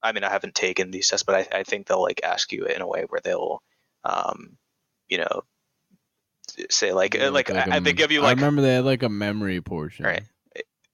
i 0.04 0.12
mean 0.12 0.24
i 0.24 0.30
haven't 0.30 0.56
taken 0.56 0.92
these 0.92 1.08
tests 1.08 1.24
but 1.24 1.36
I, 1.36 1.60
I 1.60 1.64
think 1.64 1.88
they'll 1.88 2.02
like 2.02 2.22
ask 2.24 2.52
you 2.52 2.66
in 2.66 2.82
a 2.82 2.88
way 2.88 3.06
where 3.08 3.22
they'll 3.24 3.62
um, 4.04 4.58
you 5.10 5.18
know 5.18 5.44
say 6.70 6.92
like 6.92 7.16
Yeah, 7.16 7.30
like, 7.30 7.50
a 7.50 7.74
I, 7.76 7.80
they 7.80 7.94
give 7.94 8.12
you 8.12 8.24
I 8.24 8.32
remember 8.32 8.62
they 8.62 8.76
had 8.76 8.86
like 8.86 9.04
a 9.04 9.10
memory 9.10 9.62
portion. 9.62 10.06
Right. 10.06 10.24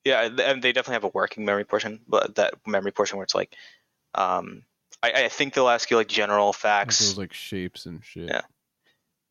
yeah 0.06 0.22
and 0.24 0.62
they 0.62 0.72
definitely 0.72 0.94
have 0.94 1.04
a 1.04 1.12
working 1.14 1.46
memory 1.46 1.66
portion 1.66 2.00
but 2.08 2.36
that 2.36 2.54
memory 2.66 2.92
portion 2.92 3.18
where 3.18 3.24
it's 3.24 3.36
like 3.36 3.56
um, 4.16 4.64
I, 5.04 5.26
I 5.26 5.28
think 5.30 5.54
they'll 5.54 5.70
ask 5.70 5.90
you 5.92 5.98
like 5.98 6.08
general 6.08 6.54
facts 6.54 7.00
those 7.00 7.18
like 7.18 7.34
shapes 7.34 7.86
and 7.86 8.04
shit. 8.04 8.30
Yeah. 8.30 8.42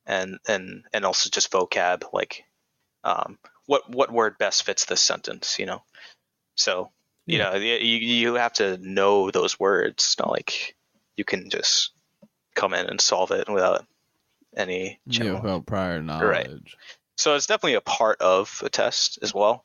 and 0.06 0.38
and 0.48 0.84
and 0.92 1.04
also 1.04 1.28
just 1.30 1.50
vocab 1.50 2.02
like 2.12 2.44
um, 3.04 3.38
what 3.66 3.90
what 3.90 4.12
word 4.12 4.38
best 4.38 4.62
fits 4.64 4.84
this 4.84 5.00
sentence 5.00 5.58
you 5.58 5.66
know 5.66 5.82
so 6.56 6.90
you 7.26 7.38
know 7.38 7.54
you, 7.54 7.74
you 7.74 8.34
have 8.34 8.52
to 8.54 8.78
know 8.78 9.30
those 9.30 9.58
words 9.58 9.94
it's 10.04 10.18
not 10.18 10.30
like 10.30 10.76
you 11.16 11.24
can 11.24 11.50
just 11.50 11.90
come 12.54 12.72
in 12.74 12.86
and 12.86 13.00
solve 13.00 13.30
it 13.32 13.48
without 13.48 13.84
any 14.56 15.00
Yeah, 15.06 15.10
general 15.18 15.42
without 15.42 15.66
prior 15.66 16.00
knowledge. 16.02 16.76
so 17.16 17.34
it's 17.34 17.46
definitely 17.46 17.74
a 17.74 17.80
part 17.80 18.20
of 18.20 18.62
a 18.64 18.68
test 18.68 19.18
as 19.22 19.34
well 19.34 19.64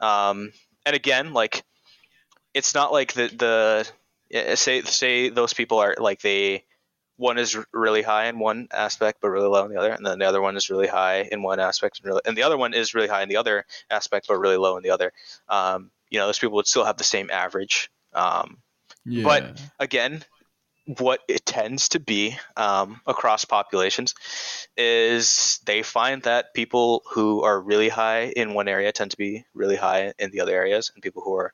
um, 0.00 0.52
and 0.86 0.94
again 0.94 1.32
like 1.32 1.62
it's 2.54 2.74
not 2.74 2.92
like 2.92 3.12
the 3.14 3.28
the 3.28 3.88
say 4.54 4.82
say 4.82 5.28
those 5.28 5.54
people 5.54 5.78
are 5.78 5.94
like 5.98 6.20
they 6.20 6.64
one 7.16 7.36
is 7.36 7.56
really 7.72 8.02
high 8.02 8.26
in 8.26 8.38
one 8.38 8.68
aspect 8.72 9.18
but 9.20 9.28
really 9.28 9.48
low 9.48 9.64
in 9.64 9.70
the 9.70 9.78
other 9.78 9.92
and 9.92 10.06
then 10.06 10.18
the 10.18 10.24
other 10.26 10.40
one 10.40 10.56
is 10.56 10.70
really 10.70 10.86
high 10.86 11.28
in 11.30 11.42
one 11.42 11.60
aspect 11.60 11.98
and, 11.98 12.06
really, 12.06 12.20
and 12.24 12.36
the 12.36 12.42
other 12.42 12.56
one 12.56 12.72
is 12.72 12.94
really 12.94 13.08
high 13.08 13.22
in 13.22 13.28
the 13.28 13.36
other 13.36 13.66
aspect 13.90 14.26
but 14.28 14.38
really 14.38 14.56
low 14.56 14.76
in 14.76 14.82
the 14.82 14.90
other 14.90 15.12
um, 15.48 15.90
you 16.08 16.18
know 16.18 16.26
those 16.26 16.38
people 16.38 16.56
would 16.56 16.66
still 16.66 16.84
have 16.84 16.96
the 16.96 17.04
same 17.04 17.28
average 17.30 17.90
um, 18.14 18.58
Yeah. 19.04 19.24
But- 19.24 19.60
again, 19.78 20.24
what 20.98 21.20
it 21.28 21.46
tends 21.46 21.90
to 21.90 22.00
be 22.00 22.36
um, 22.56 23.00
across 23.06 23.44
populations 23.44 24.14
is 24.76 25.60
they 25.64 25.82
find 25.82 26.22
that 26.22 26.54
people 26.54 27.02
who 27.12 27.42
are 27.42 27.60
really 27.60 27.88
high 27.88 28.32
in 28.34 28.54
one 28.54 28.68
area 28.68 28.90
tend 28.92 29.12
to 29.12 29.16
be 29.16 29.44
really 29.54 29.76
high 29.76 30.12
in 30.18 30.30
the 30.30 30.40
other 30.40 30.54
areas, 30.54 30.90
and 30.94 31.02
people 31.02 31.22
who 31.22 31.34
are, 31.36 31.52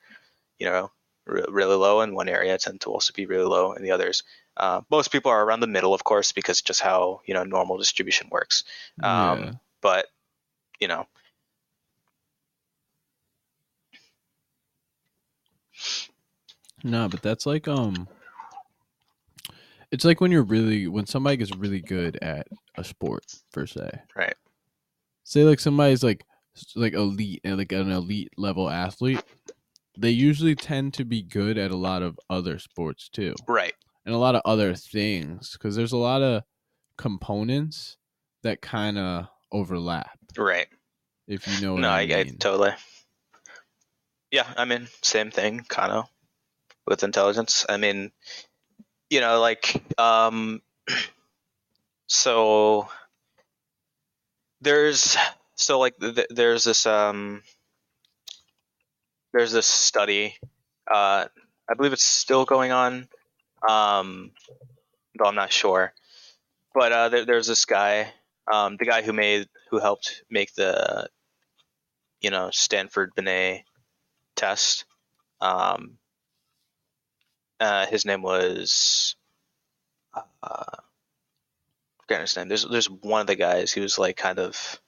you 0.59 0.67
know, 0.67 0.91
re- 1.27 1.45
really 1.49 1.77
low 1.77 2.01
in 2.01 2.15
one 2.15 2.29
area 2.29 2.57
tend 2.59 2.81
to 2.83 2.91
also 2.91 3.13
be 3.13 3.27
really 3.27 3.45
low 3.45 3.73
in 3.73 3.83
the 3.83 3.91
others. 3.91 4.23
Uh, 4.57 4.81
most 4.91 5.13
people 5.13 5.31
are 5.31 5.45
around 5.45 5.61
the 5.61 5.67
middle, 5.67 5.93
of 5.93 6.05
course, 6.05 6.33
because 6.33 6.63
just 6.63 6.81
how 6.81 7.21
you 7.27 7.35
know 7.35 7.45
normal 7.45 7.79
distribution 7.79 8.29
works. 8.31 8.65
Um, 9.03 9.39
yeah. 9.39 9.53
But 9.81 10.07
you 10.81 10.89
know, 10.89 11.07
No, 16.85 17.09
but 17.09 17.23
that's 17.23 17.47
like 17.47 17.69
um 17.69 18.09
It's 19.91 20.05
like 20.05 20.21
when 20.21 20.31
you're 20.31 20.43
really 20.43 20.87
when 20.89 21.07
somebody 21.07 21.37
gets 21.37 21.55
really 21.57 21.81
good 21.81 22.19
at 22.23 22.49
a 22.77 22.85
sport 22.85 23.25
per 23.53 23.67
se. 23.67 23.91
Right. 24.15 24.35
Say 25.25 25.43
like 25.45 25.61
somebody's 25.61 26.03
like 26.03 26.25
like 26.75 26.95
elite 26.95 27.41
and 27.45 27.59
like 27.59 27.73
an 27.73 27.91
elite 27.91 28.31
level 28.37 28.71
athlete. 28.71 29.23
They 29.99 30.11
usually 30.11 30.55
tend 30.55 30.95
to 30.95 31.05
be 31.05 31.23
good 31.23 31.59
at 31.59 31.71
a 31.71 31.77
lot 31.77 32.03
of 32.03 32.19
other 32.29 32.59
sports 32.59 33.09
too, 33.09 33.35
Right. 33.49 33.75
and 34.05 34.15
a 34.15 34.19
lot 34.19 34.35
of 34.35 34.43
other 34.45 34.75
things 34.75 35.53
because 35.53 35.75
there's 35.77 35.93
a 35.93 35.97
lot 35.97 36.23
of 36.23 36.43
components 36.99 37.97
that 38.43 38.61
kind 38.61 38.99
of 38.99 39.27
overlap. 39.53 40.19
Right. 40.37 40.69
If 41.27 41.49
you 41.49 41.61
know 41.67 41.75
what 41.75 41.81
no, 41.81 41.91
I, 41.91 42.01
I, 42.03 42.25
totally. 42.39 42.73
Yeah, 44.31 44.47
I 44.57 44.65
mean, 44.65 44.89
same 45.03 45.31
thing, 45.31 45.65
kind 45.69 45.93
of, 45.93 46.09
with 46.87 47.03
intelligence. 47.03 47.65
I 47.69 47.77
mean, 47.77 48.13
you 49.11 49.21
know, 49.21 49.41
like, 49.41 49.83
um, 49.99 50.61
so 52.09 52.89
there's 54.61 55.17
so 55.55 55.79
like 55.79 55.97
th- 55.99 56.27
there's 56.31 56.65
this 56.65 56.87
um 56.87 57.43
there's 59.37 59.53
this 59.53 59.67
study 59.67 60.35
uh 60.91 61.27
i 61.69 61.75
believe 61.77 61.93
it's 61.93 62.03
still 62.03 62.45
going 62.45 62.73
on 62.73 63.07
um 63.69 64.31
though 65.19 65.27
i'm 65.27 65.35
not 65.35 65.53
sure. 65.53 65.93
But 66.75 66.93
uh 66.93 67.09
there, 67.09 67.25
there's 67.25 67.47
this 67.47 67.65
guy 67.65 68.13
um 68.51 68.77
the 68.79 68.85
guy 68.87 69.03
who 69.03 69.13
made 69.13 69.49
who 69.71 69.79
helped 69.79 70.23
make 70.31 70.55
the 70.55 71.09
you 72.21 72.31
know 72.31 72.51
stanford 72.53 73.13
binet 73.15 73.63
test 74.37 74.85
um 75.41 75.99
uh 77.61 77.87
his 77.87 78.05
name 78.05 78.23
was 78.23 79.17
uh 80.43 80.77
forgetting 82.07 82.23
his 82.23 82.37
name. 82.37 82.49
There's 82.49 82.67
there's 82.69 82.91
one 82.91 83.21
of 83.21 83.27
the 83.27 83.37
guys 83.37 83.73
he 83.73 83.81
was 83.81 83.99
like 83.99 84.17
kind 84.17 84.39
of 84.39 84.81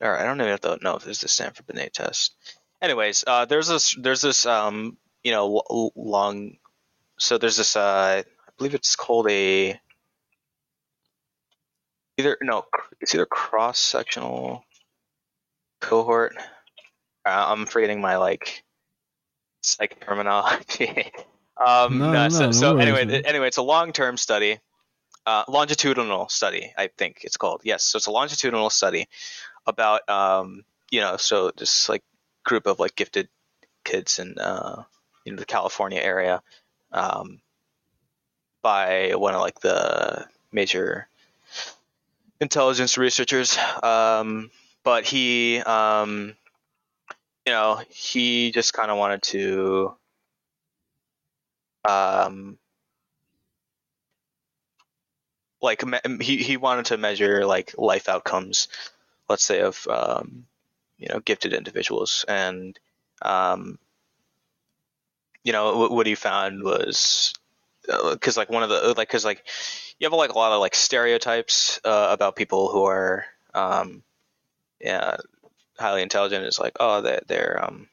or 0.00 0.16
I 0.16 0.24
don't 0.24 0.40
even 0.40 0.50
have 0.50 0.60
to 0.62 0.78
know 0.82 0.96
if 0.96 1.04
there's 1.04 1.20
the 1.20 1.28
Stanford 1.28 1.66
Binet 1.66 1.92
test. 1.92 2.34
Anyways, 2.80 3.24
uh, 3.26 3.44
there's 3.44 3.68
this 3.68 3.96
there's 4.00 4.20
this 4.20 4.46
um 4.46 4.96
you 5.22 5.32
know 5.32 5.62
l- 5.68 5.92
long 5.96 6.56
so 7.18 7.38
there's 7.38 7.56
this 7.56 7.76
uh 7.76 8.22
I 8.22 8.50
believe 8.56 8.74
it's 8.74 8.96
called 8.96 9.28
a 9.30 9.80
either 12.16 12.38
no 12.40 12.66
it's 13.00 13.14
either 13.14 13.26
cross 13.26 13.78
sectional 13.78 14.64
cohort. 15.80 16.36
Uh, 17.26 17.46
I'm 17.48 17.66
forgetting 17.66 18.00
my 18.00 18.16
like 18.16 18.64
psych 19.62 19.98
terminology. 20.04 21.12
um, 21.64 21.98
No, 21.98 22.12
no, 22.12 22.28
so, 22.28 22.46
no 22.46 22.50
so 22.52 22.76
anyway, 22.78 23.22
anyway, 23.24 23.48
it's 23.48 23.56
a 23.56 23.62
long 23.62 23.92
term 23.92 24.16
study, 24.16 24.58
uh, 25.26 25.44
longitudinal 25.48 26.28
study. 26.28 26.72
I 26.76 26.88
think 26.96 27.20
it's 27.22 27.36
called. 27.36 27.62
Yes, 27.64 27.84
so 27.84 27.96
it's 27.96 28.06
a 28.06 28.10
longitudinal 28.10 28.70
study 28.70 29.08
about 29.68 30.08
um, 30.08 30.64
you 30.90 31.00
know 31.00 31.16
so 31.16 31.52
this 31.56 31.88
like 31.88 32.02
group 32.44 32.66
of 32.66 32.80
like 32.80 32.96
gifted 32.96 33.28
kids 33.84 34.18
in 34.18 34.36
uh, 34.38 34.82
you 35.24 35.32
know 35.32 35.38
the 35.38 35.44
California 35.44 36.00
area 36.00 36.42
um, 36.92 37.40
by 38.62 39.12
one 39.14 39.34
of 39.34 39.40
like 39.40 39.60
the 39.60 40.26
major 40.50 41.06
intelligence 42.40 42.96
researchers. 42.98 43.56
Um, 43.82 44.50
but 44.82 45.04
he 45.04 45.58
um, 45.58 46.34
you 47.46 47.52
know 47.52 47.80
he 47.90 48.50
just 48.50 48.72
kind 48.72 48.90
of 48.90 48.96
wanted 48.96 49.22
to 49.24 49.94
um, 51.88 52.58
like 55.60 55.84
me- 55.84 56.24
he, 56.24 56.38
he 56.38 56.56
wanted 56.56 56.86
to 56.86 56.96
measure 56.96 57.44
like 57.44 57.74
life 57.76 58.08
outcomes 58.08 58.68
let's 59.28 59.44
say 59.44 59.60
of 59.60 59.86
um, 59.88 60.46
you 60.98 61.08
know 61.08 61.20
gifted 61.20 61.52
individuals. 61.52 62.24
And 62.28 62.78
um, 63.22 63.78
you 65.44 65.52
know 65.52 65.76
what, 65.76 65.90
what 65.90 66.06
he 66.06 66.14
found 66.14 66.62
was 66.62 67.32
because 68.12 68.36
like 68.36 68.50
one 68.50 68.62
of 68.62 68.68
the 68.68 68.94
like 68.96 69.08
because 69.08 69.24
like 69.24 69.44
you 69.98 70.06
have 70.06 70.12
like 70.12 70.30
a 70.30 70.38
lot 70.38 70.52
of 70.52 70.60
like 70.60 70.74
stereotypes 70.74 71.80
uh, 71.84 72.08
about 72.10 72.36
people 72.36 72.68
who 72.70 72.84
are 72.84 73.24
um, 73.54 74.02
yeah 74.80 75.16
highly 75.78 76.02
intelligent. 76.02 76.44
It's 76.44 76.58
like 76.58 76.76
oh 76.80 77.00
they, 77.00 77.20
they're 77.26 77.64
um 77.64 77.88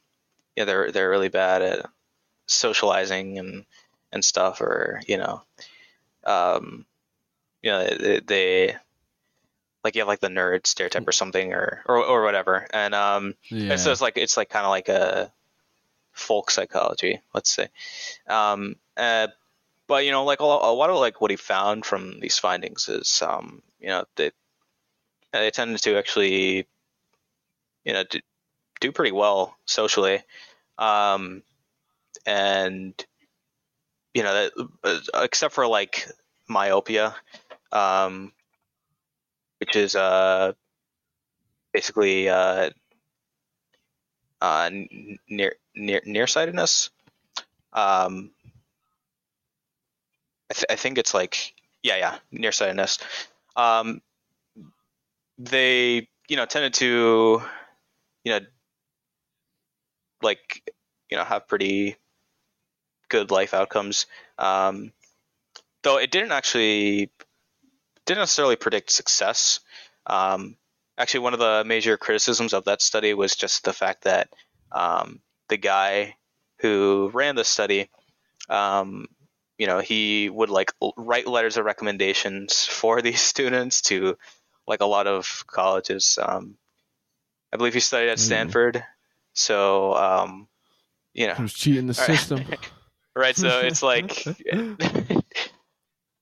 yeah 0.55 0.65
they're 0.65 0.91
they're 0.91 1.09
really 1.09 1.29
bad 1.29 1.61
at 1.61 1.85
socializing 2.47 3.39
and 3.39 3.65
and 4.11 4.23
stuff 4.23 4.61
or 4.61 5.01
you 5.07 5.17
know 5.17 5.41
um 6.23 6.85
you 7.61 7.71
know 7.71 7.83
they, 7.85 8.19
they 8.19 8.75
like 9.85 9.95
you 9.95 10.01
have 10.01 10.07
like 10.09 10.19
the 10.19 10.27
nerd 10.27 10.67
stereotype 10.67 11.07
or 11.07 11.13
something 11.13 11.53
or 11.53 11.81
or, 11.85 12.03
or 12.03 12.23
whatever 12.23 12.67
and 12.73 12.93
um 12.93 13.35
Yeah. 13.49 13.71
and 13.71 13.79
so 13.79 13.91
it's 13.91 14.01
like 14.01 14.17
it's 14.17 14.35
like 14.35 14.49
kind 14.49 14.65
of 14.65 14.71
like 14.71 14.89
a 14.89 15.31
folk 16.15 16.49
psychology, 16.49 17.21
let's 17.33 17.51
say. 17.51 17.67
Um, 18.27 18.77
uh, 18.97 19.27
but 19.87 20.05
you 20.05 20.11
know, 20.11 20.23
like 20.23 20.39
a 20.39 20.45
lot, 20.45 20.67
a 20.67 20.73
lot 20.73 20.89
of 20.89 20.97
like 20.97 21.21
what 21.21 21.29
he 21.29 21.37
found 21.37 21.85
from 21.85 22.19
these 22.19 22.39
findings 22.39 22.89
is, 22.89 23.21
um, 23.21 23.61
you 23.79 23.89
know, 23.89 24.05
they 24.15 24.31
they 25.31 25.51
tended 25.51 25.81
to 25.83 25.97
actually, 25.97 26.65
you 27.83 27.93
know, 27.93 28.03
do, 28.09 28.19
do 28.79 28.91
pretty 28.91 29.11
well 29.11 29.55
socially, 29.65 30.23
um, 30.79 31.43
and 32.25 33.05
you 34.13 34.23
know, 34.23 34.33
that, 34.33 34.69
uh, 34.83 35.21
except 35.21 35.53
for 35.53 35.67
like 35.67 36.07
myopia, 36.47 37.13
um, 37.71 38.31
which 39.59 39.75
is 39.75 39.95
uh, 39.95 40.53
basically 41.73 42.29
uh, 42.29 42.69
uh, 44.41 44.69
near 45.29 45.55
near 45.75 46.01
nearsightedness. 46.05 46.89
Um, 47.73 48.31
I, 50.49 50.53
th- 50.53 50.65
I 50.69 50.75
think 50.75 50.97
it's 50.97 51.13
like 51.13 51.53
yeah 51.83 51.97
yeah 51.97 52.17
nearsightedness. 52.31 52.99
Um, 53.55 54.01
they 55.37 56.07
you 56.27 56.35
know 56.37 56.45
tended 56.45 56.73
to 56.75 57.41
you 58.23 58.31
know 58.31 58.39
like 60.21 60.69
you 61.09 61.17
know 61.17 61.23
have 61.23 61.47
pretty 61.47 61.95
good 63.09 63.31
life 63.31 63.53
outcomes. 63.53 64.05
Um, 64.37 64.91
though 65.83 65.97
it 65.97 66.11
didn't 66.11 66.31
actually 66.31 67.11
didn't 68.05 68.19
necessarily 68.19 68.55
predict 68.55 68.91
success. 68.91 69.59
Um, 70.05 70.57
actually, 70.97 71.21
one 71.21 71.33
of 71.33 71.39
the 71.39 71.63
major 71.65 71.97
criticisms 71.97 72.53
of 72.53 72.65
that 72.65 72.81
study 72.81 73.13
was 73.13 73.35
just 73.35 73.63
the 73.63 73.73
fact 73.73 74.03
that 74.03 74.29
um, 74.71 75.21
the 75.49 75.57
guy 75.57 76.15
who 76.59 77.09
ran 77.13 77.35
the 77.35 77.43
study, 77.43 77.89
um, 78.49 79.07
you 79.57 79.67
know, 79.67 79.79
he 79.79 80.29
would 80.29 80.49
like 80.49 80.71
write 80.97 81.27
letters 81.27 81.57
of 81.57 81.65
recommendations 81.65 82.65
for 82.65 83.01
these 83.03 83.21
students 83.21 83.81
to 83.83 84.17
like 84.67 84.81
a 84.81 84.85
lot 84.85 85.07
of 85.07 85.43
colleges. 85.47 86.17
Um, 86.21 86.55
I 87.53 87.57
believe 87.57 87.73
he 87.73 87.79
studied 87.79 88.09
at 88.09 88.17
Mm. 88.17 88.21
Stanford, 88.21 88.83
so 89.33 89.93
um, 89.95 90.47
you 91.13 91.27
know, 91.27 91.35
Who's 91.35 91.53
cheating 91.53 91.87
the 91.87 91.93
system? 91.93 92.43
right? 93.15 93.35
So 93.35 93.61
it's 93.61 93.81
like 93.93 94.25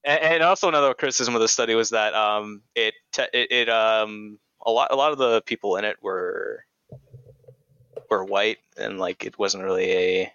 and, 0.03 0.21
and 0.21 0.43
also 0.43 0.67
another 0.67 0.93
criticism 0.93 1.35
of 1.35 1.41
the 1.41 1.47
study 1.47 1.75
was 1.75 1.91
that 1.91 2.13
um, 2.13 2.61
it, 2.75 2.93
te- 3.11 3.23
it 3.33 3.51
it 3.51 3.69
um 3.69 4.39
a 4.65 4.71
lot 4.71 4.91
a 4.91 4.95
lot 4.95 5.11
of 5.11 5.17
the 5.17 5.41
people 5.41 5.77
in 5.77 5.85
it 5.85 5.97
were 6.01 6.65
were 8.09 8.23
white 8.23 8.59
and 8.77 8.99
like 8.99 9.25
it 9.25 9.37
wasn't 9.37 9.63
really 9.63 9.91
a 9.91 10.33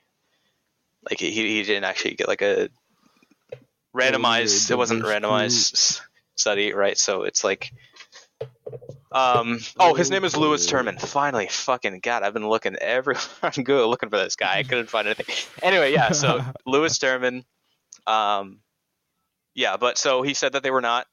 like 1.08 1.20
he 1.20 1.30
he 1.30 1.62
didn't 1.62 1.84
actually 1.84 2.14
get 2.14 2.28
like 2.28 2.42
a 2.42 2.68
randomized 3.94 4.70
it 4.70 4.76
wasn't 4.76 5.00
a 5.00 5.04
randomized 5.04 6.00
study 6.36 6.72
right? 6.72 6.98
So 6.98 7.22
it's 7.22 7.42
like 7.44 7.72
um 9.10 9.58
oh 9.80 9.94
his 9.94 10.10
name 10.10 10.24
is 10.24 10.36
lewis 10.36 10.70
Terman. 10.70 11.00
Finally 11.00 11.48
fucking 11.48 12.00
god 12.00 12.22
I've 12.22 12.34
been 12.34 12.48
looking 12.48 12.76
everywhere 12.76 13.22
on 13.42 13.52
Google 13.52 13.88
looking 13.88 14.10
for 14.10 14.18
this 14.18 14.36
guy. 14.36 14.58
I 14.58 14.62
couldn't 14.62 14.90
find 14.90 15.06
anything. 15.06 15.34
Anyway 15.62 15.92
yeah 15.92 16.12
so 16.12 16.44
lewis 16.66 16.98
Terman 16.98 17.44
um 18.06 18.60
yeah 19.58 19.76
but 19.76 19.98
so 19.98 20.22
he 20.22 20.34
said 20.34 20.52
that 20.52 20.62
they 20.62 20.70
were 20.70 20.80
not 20.80 21.06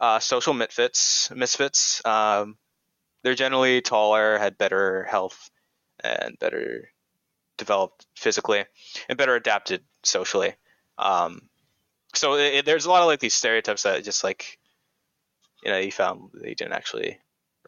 uh, 0.00 0.18
social 0.18 0.52
misfits 0.52 1.30
misfits 1.34 2.02
um 2.04 2.56
they're 3.22 3.36
generally 3.38 3.80
taller 3.80 4.36
had 4.36 4.58
better 4.58 5.04
health 5.04 5.48
and 6.02 6.36
better 6.40 6.90
developed 7.56 8.04
physically 8.16 8.64
and 9.08 9.16
better 9.16 9.36
adapted 9.36 9.80
socially 10.02 10.52
um 10.98 11.40
so 12.14 12.34
it, 12.34 12.54
it- 12.54 12.64
there's 12.66 12.84
a 12.86 12.90
lot 12.90 13.02
of 13.02 13.06
like 13.06 13.20
these 13.20 13.34
stereotypes 13.34 13.84
that 13.84 14.02
just 14.04 14.24
like 14.24 14.58
you 15.64 15.70
know 15.70 15.78
you 15.78 15.92
found 15.92 16.30
they 16.34 16.54
didn't 16.54 16.72
actually 16.74 17.16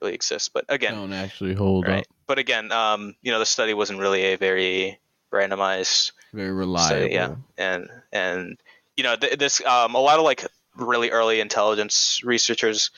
really 0.02 0.14
exist 0.14 0.50
but 0.52 0.64
again 0.68 0.94
Don't 0.94 1.12
actually 1.12 1.54
hold 1.54 1.86
right 1.86 2.00
up. 2.00 2.06
but 2.26 2.38
again 2.40 2.72
um 2.72 3.14
you 3.22 3.30
know 3.30 3.38
the 3.38 3.46
study 3.46 3.74
wasn't 3.74 4.00
really 4.00 4.22
a 4.32 4.36
very 4.36 4.98
randomized 5.32 6.10
Very 6.32 6.50
reliable. 6.52 7.08
yeah. 7.12 7.34
and 7.56 7.88
and 8.12 8.58
you 8.96 9.04
know 9.04 9.16
th- 9.16 9.38
this 9.38 9.64
um, 9.64 9.94
a 9.94 10.00
lot 10.00 10.18
of 10.18 10.24
like 10.24 10.46
really 10.76 11.10
early 11.10 11.40
intelligence 11.40 12.20
researchers 12.24 12.90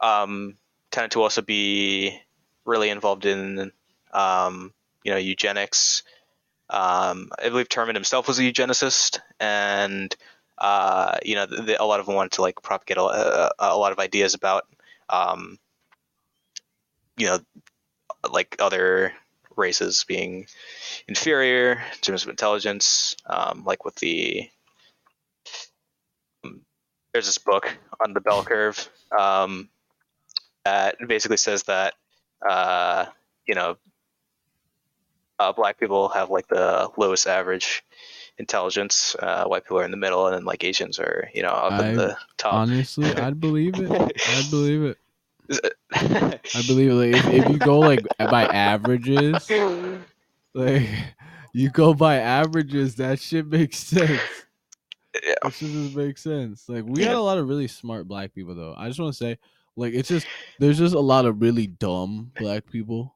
um, 0.00 0.56
tended 0.90 1.12
to 1.12 1.22
also 1.22 1.42
be 1.42 2.18
really 2.64 2.90
involved 2.90 3.26
in 3.26 3.72
um, 4.12 4.72
you 5.04 5.12
know 5.12 5.18
eugenics. 5.18 6.02
Um, 6.68 7.30
I 7.38 7.48
believe 7.48 7.68
Terman 7.68 7.94
himself 7.94 8.26
was 8.26 8.38
a 8.38 8.42
eugenicist, 8.42 9.20
and 9.38 10.14
uh, 10.58 11.18
you 11.24 11.34
know 11.34 11.46
a 11.78 11.86
lot 11.86 12.00
of 12.00 12.06
them 12.06 12.14
wanted 12.14 12.32
to 12.32 12.42
like 12.42 12.62
propagate 12.62 12.98
a, 12.98 13.52
a, 13.58 13.76
lot 13.76 13.92
of 13.92 13.98
ideas 13.98 14.34
about 14.34 14.66
um, 15.08 15.58
you 17.16 17.26
know 17.26 17.38
like 18.30 18.56
other 18.58 19.12
races 19.56 20.04
being 20.06 20.46
inferior 21.08 21.72
in 21.72 21.98
terms 22.00 22.24
of 22.24 22.30
intelligence, 22.30 23.16
um, 23.26 23.64
like 23.64 23.84
with 23.84 23.94
the 23.96 24.48
there's 27.16 27.24
this 27.24 27.38
book 27.38 27.78
on 28.04 28.12
the 28.12 28.20
bell 28.20 28.44
curve 28.44 28.90
um, 29.18 29.70
that 30.66 30.96
basically 31.08 31.38
says 31.38 31.62
that 31.62 31.94
uh, 32.46 33.06
you 33.46 33.54
know 33.54 33.78
uh, 35.38 35.50
black 35.50 35.80
people 35.80 36.10
have 36.10 36.28
like 36.28 36.46
the 36.48 36.90
lowest 36.98 37.26
average 37.26 37.82
intelligence, 38.36 39.16
uh, 39.18 39.44
white 39.46 39.64
people 39.64 39.78
are 39.78 39.84
in 39.86 39.90
the 39.90 39.96
middle, 39.96 40.26
and 40.26 40.36
then 40.36 40.44
like 40.44 40.62
Asians 40.62 40.98
are 40.98 41.30
you 41.34 41.40
know 41.40 41.48
up 41.48 41.72
I- 41.72 41.88
in 41.88 41.96
the 41.96 42.18
top. 42.36 42.52
Honestly, 42.52 43.10
I'd 43.14 43.40
believe 43.40 43.76
it. 43.76 43.90
I'd 43.90 44.46
believe 44.50 44.82
it. 44.82 44.98
I 45.94 46.62
believe 46.66 46.90
it. 46.90 46.94
Like, 46.96 47.14
if, 47.14 47.26
if 47.44 47.48
you 47.48 47.58
go 47.58 47.78
like 47.78 48.04
by 48.18 48.44
averages, 48.44 49.50
like 50.54 50.86
you 51.54 51.70
go 51.70 51.94
by 51.94 52.16
averages, 52.16 52.96
that 52.96 53.20
shit 53.20 53.46
makes 53.46 53.78
sense. 53.78 54.20
Yeah. 55.24 55.48
Shit 55.50 55.70
just 55.70 55.96
makes 55.96 56.22
sense. 56.22 56.68
Like 56.68 56.84
we 56.84 57.00
Yeah. 57.02 57.08
had 57.08 57.16
a 57.16 57.20
lot 57.20 57.38
of 57.38 57.48
really 57.48 57.68
smart 57.68 58.08
black 58.08 58.34
people 58.34 58.54
though. 58.54 58.74
I 58.76 58.88
just 58.88 58.98
want 59.00 59.12
to 59.12 59.16
say, 59.16 59.38
like 59.76 59.94
it's 59.94 60.08
just 60.08 60.26
there's 60.58 60.78
just 60.78 60.94
a 60.94 61.00
lot 61.00 61.26
of 61.26 61.40
really 61.40 61.66
dumb 61.66 62.32
black 62.38 62.66
people. 62.70 63.14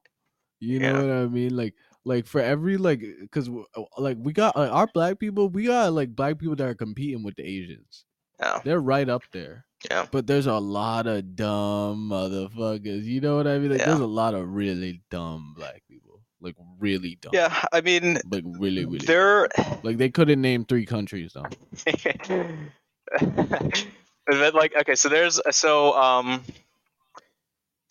You 0.59 0.79
know 0.79 0.93
Yeah. 0.93 1.01
what 1.01 1.23
I 1.23 1.27
mean? 1.27 1.55
Like 1.55 1.73
like 2.05 2.25
for 2.25 2.41
every 2.41 2.77
like 2.77 3.01
because 3.21 3.47
uh, 3.49 3.81
like 3.97 4.17
we 4.19 4.33
got 4.33 4.55
like, 4.55 4.71
our 4.71 4.87
black 4.93 5.19
people, 5.19 5.49
we 5.49 5.65
got 5.65 5.93
like 5.93 6.15
black 6.15 6.37
people 6.39 6.55
that 6.55 6.67
are 6.67 6.75
competing 6.75 7.23
with 7.23 7.35
the 7.35 7.43
Asians. 7.43 8.05
Yeah. 8.39 8.59
They're 8.63 8.79
right 8.81 9.07
up 9.07 9.23
there. 9.31 9.65
Yeah. 9.89 10.05
But 10.11 10.27
there's 10.27 10.47
a 10.47 10.57
lot 10.57 11.07
of 11.07 11.35
dumb 11.35 12.09
motherfuckers. 12.09 13.03
You 13.03 13.21
know 13.21 13.37
what 13.37 13.47
I 13.47 13.57
mean? 13.59 13.71
Like 13.71 13.79
Yeah. 13.79 13.85
there's 13.87 13.99
a 13.99 14.05
lot 14.07 14.33
of 14.33 14.49
really 14.53 15.01
dumb 15.09 15.53
black 15.55 15.83
people. 15.87 16.10
Like 16.41 16.55
really 16.79 17.17
dumb. 17.21 17.31
yeah, 17.33 17.55
I 17.71 17.81
mean 17.81 18.17
Like 18.29 18.43
really, 18.45 18.85
really. 18.85 18.99
dumb. 18.99 19.05
they're 19.07 19.47
Like 19.83 19.97
they 19.97 20.09
couldn't 20.09 20.41
name 20.41 20.65
three 20.65 20.85
countries 20.85 21.33
though. 21.33 21.45
and 23.19 24.39
then 24.39 24.53
like 24.53 24.73
okay 24.75 24.95
so 24.95 25.09
there's 25.09 25.39
so 25.51 25.93
um 25.95 26.43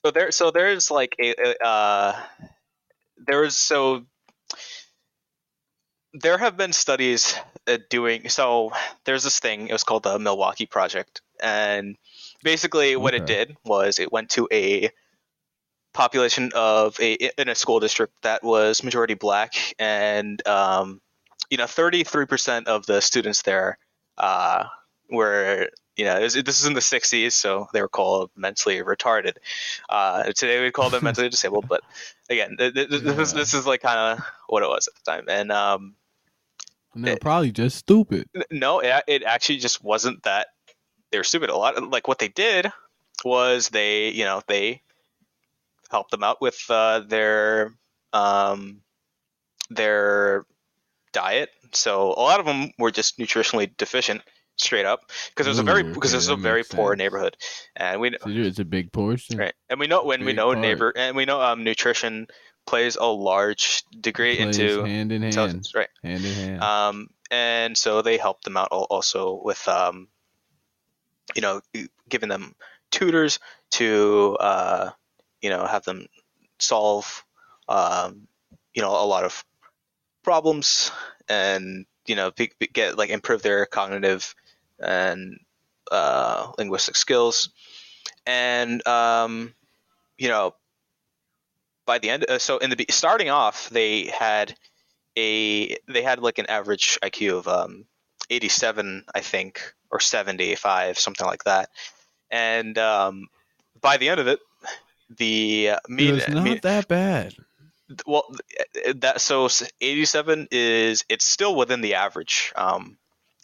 so 0.05 0.11
there 0.11 0.31
so 0.31 0.51
there's 0.51 0.91
like 0.91 1.15
a, 1.21 1.35
a 1.35 1.65
uh 1.67 2.17
there's 3.27 3.55
so 3.55 4.05
there 6.15 6.39
have 6.39 6.57
been 6.57 6.73
studies 6.73 7.37
uh, 7.69 7.79
doing 7.89 8.29
so 8.29 8.73
there's 9.05 9.23
this 9.25 9.39
thing 9.39 9.69
it 9.69 9.73
was 9.73 9.85
called 9.85 10.03
the 10.03 10.19
milwaukee 10.19 10.67
project 10.67 11.21
and 11.43 11.97
basically 12.43 12.97
what 12.97 13.15
it 13.15 13.27
did 13.27 13.57
was 13.65 13.99
it 13.99 14.11
went 14.13 14.31
to 14.31 14.49
a 14.51 14.91
population 15.93 16.51
of 16.55 16.99
a 17.01 17.15
in 17.39 17.49
a 17.49 17.55
school 17.55 17.81
district 17.81 18.13
that 18.23 18.43
was 18.43 18.85
majority 18.85 19.15
black 19.15 19.55
and 19.79 20.47
um 20.47 21.01
you 21.51 21.57
know 21.59 21.65
33% 21.65 22.67
of 22.67 22.87
the 22.87 23.01
students 23.01 23.43
there 23.43 23.79
uh 24.19 24.65
were 25.11 25.69
you 25.97 26.05
know 26.05 26.21
was- 26.21 26.35
this 26.35 26.61
is 26.61 26.67
in 26.67 26.75
the 26.75 26.81
60s 26.81 27.33
so 27.33 27.67
they 27.73 27.81
were 27.83 27.89
called 27.89 28.31
mentally 28.37 28.79
retarded 28.83 29.35
uh 29.89 30.23
today 30.25 30.63
we 30.63 30.71
call 30.71 30.91
them 30.91 31.03
mentally 31.03 31.29
disabled 31.37 31.67
but 31.69 31.83
again 32.29 32.57
th- 32.57 32.73
th- 32.73 32.89
th- 32.89 33.03
this 33.03 33.19
is 33.19 33.33
Yeah. 33.33 33.39
this 33.41 33.55
is 33.55 33.67
like 33.67 33.83
kind 33.83 33.99
of 34.21 34.25
what 34.47 34.63
it 34.63 34.69
was 34.69 34.87
at 34.89 34.95
the 34.95 35.11
time 35.11 35.25
and 35.29 35.51
um 35.51 35.97
And 36.95 37.05
they're 37.05 37.15
It- 37.15 37.21
probably 37.21 37.53
just 37.53 37.77
stupid. 37.79 38.29
No, 38.51 38.81
it, 38.81 39.03
it 39.07 39.23
actually 39.25 39.59
just 39.59 39.83
wasn't 39.83 40.23
that 40.25 40.49
they 41.11 41.19
were 41.19 41.25
stupid. 41.25 41.51
A 41.51 41.57
lot 41.57 41.77
of, 41.77 41.89
like 41.89 42.07
what 42.09 42.19
they 42.19 42.29
did 42.29 42.67
was 43.25 43.69
they, 43.69 44.11
you 44.11 44.25
know, 44.25 44.43
they 44.47 44.83
helped 45.91 46.11
them 46.11 46.23
out 46.23 46.41
with 46.41 46.59
uh, 46.69 47.01
their 47.01 47.75
um, 48.13 48.83
their 49.71 50.45
diet. 51.13 51.51
So 51.73 52.09
a 52.09 52.23
lot 52.23 52.41
of 52.41 52.47
them 52.47 52.71
were 52.79 52.91
just 52.91 53.19
nutritionally 53.19 53.71
deficient, 53.77 54.23
straight 54.57 54.87
up, 54.87 55.01
because 55.31 55.47
it 55.47 55.51
was 55.51 55.59
a 55.59 55.63
very 55.63 55.83
because 55.83 56.11
okay, 56.11 56.15
it 56.15 56.17
was 56.17 56.29
a 56.29 56.37
very 56.37 56.65
poor 56.65 56.93
sense. 56.93 56.99
neighborhood, 56.99 57.37
and 57.77 58.01
we 58.01 58.11
So 58.21 58.29
it's 58.31 58.59
a 58.59 58.65
big 58.65 58.93
portion. 58.93 59.39
right, 59.39 59.55
and 59.69 59.81
we 59.81 59.87
know 59.87 60.05
when 60.05 60.25
we 60.25 60.33
know 60.33 60.49
part. 60.49 60.59
neighbor 60.59 60.93
and 60.97 61.17
we 61.17 61.25
know 61.25 61.41
um, 61.41 61.65
nutrition 61.65 62.27
plays 62.67 62.97
a 62.97 63.07
large 63.07 63.83
degree 64.01 64.39
into 64.39 64.85
hand 64.85 65.13
in 65.13 65.23
hand. 65.23 65.67
right? 65.75 65.89
Hand 66.03 66.25
in 66.25 66.35
hand. 66.35 66.63
um, 66.63 67.09
and 67.31 67.77
so 67.77 68.03
they 68.03 68.17
helped 68.17 68.45
them 68.45 68.57
out 68.57 68.69
also 68.71 69.41
with 69.43 69.67
um, 69.69 70.09
you 71.35 71.43
know 71.43 71.61
giving 72.09 72.29
them 72.29 72.55
tutors 72.91 73.39
to 73.73 74.37
uh, 74.41 74.91
you 75.41 75.51
know 75.51 75.65
have 75.67 75.85
them 75.85 76.07
solve 76.59 77.25
um, 77.69 78.27
you 78.75 78.83
know 78.83 78.91
a 78.91 79.07
lot 79.07 79.25
of 79.25 79.45
problems 80.23 80.91
and 81.29 81.87
you 82.07 82.15
know 82.15 82.31
get 82.73 82.99
like 82.99 83.11
improve 83.11 83.43
their 83.43 83.67
cognitive 83.67 84.35
and 84.79 85.39
uh, 85.91 86.53
linguistic 86.59 86.97
skills 86.97 87.51
and 88.27 88.87
um, 88.87 89.55
you 90.19 90.29
know 90.29 90.55
by 91.87 91.99
the 91.99 92.11
end 92.11 92.25
uh, 92.29 92.39
so 92.39 92.59
in 92.59 92.71
the 92.71 92.87
starting 92.91 93.31
off 93.31 93.71
they 93.71 94.05
had 94.07 94.55
a 95.17 95.77
they 95.89 96.03
had 96.03 96.21
like 96.21 96.39
an 96.39 96.47
average 96.47 96.99
IQ 97.03 97.39
of 97.39 97.49
um, 97.49 97.85
87, 98.31 99.05
I 99.15 99.21
think, 99.21 99.75
or 99.91 100.01
75, 100.01 100.99
something 100.99 101.27
like 101.27 101.45
that. 101.45 101.69
And 102.31 102.79
um, 102.79 103.27
by 103.81 103.97
the 103.97 104.09
end 104.09 104.21
of 104.21 104.29
it, 104.29 104.39
the 105.17 105.71
uh, 105.71 105.79
mean, 105.89 106.15
it's 106.17 106.29
not 106.29 106.45
mean- 106.45 106.61
that 106.63 106.89
bad. 106.89 107.35
well 108.07 108.25
that 108.95 109.21
so 109.21 109.49
87 109.81 110.49
is 110.53 111.05
it's 111.09 111.25
still 111.25 111.57
within 111.57 111.81
the 111.81 111.95
average 111.95 112.53
um, 112.55 112.97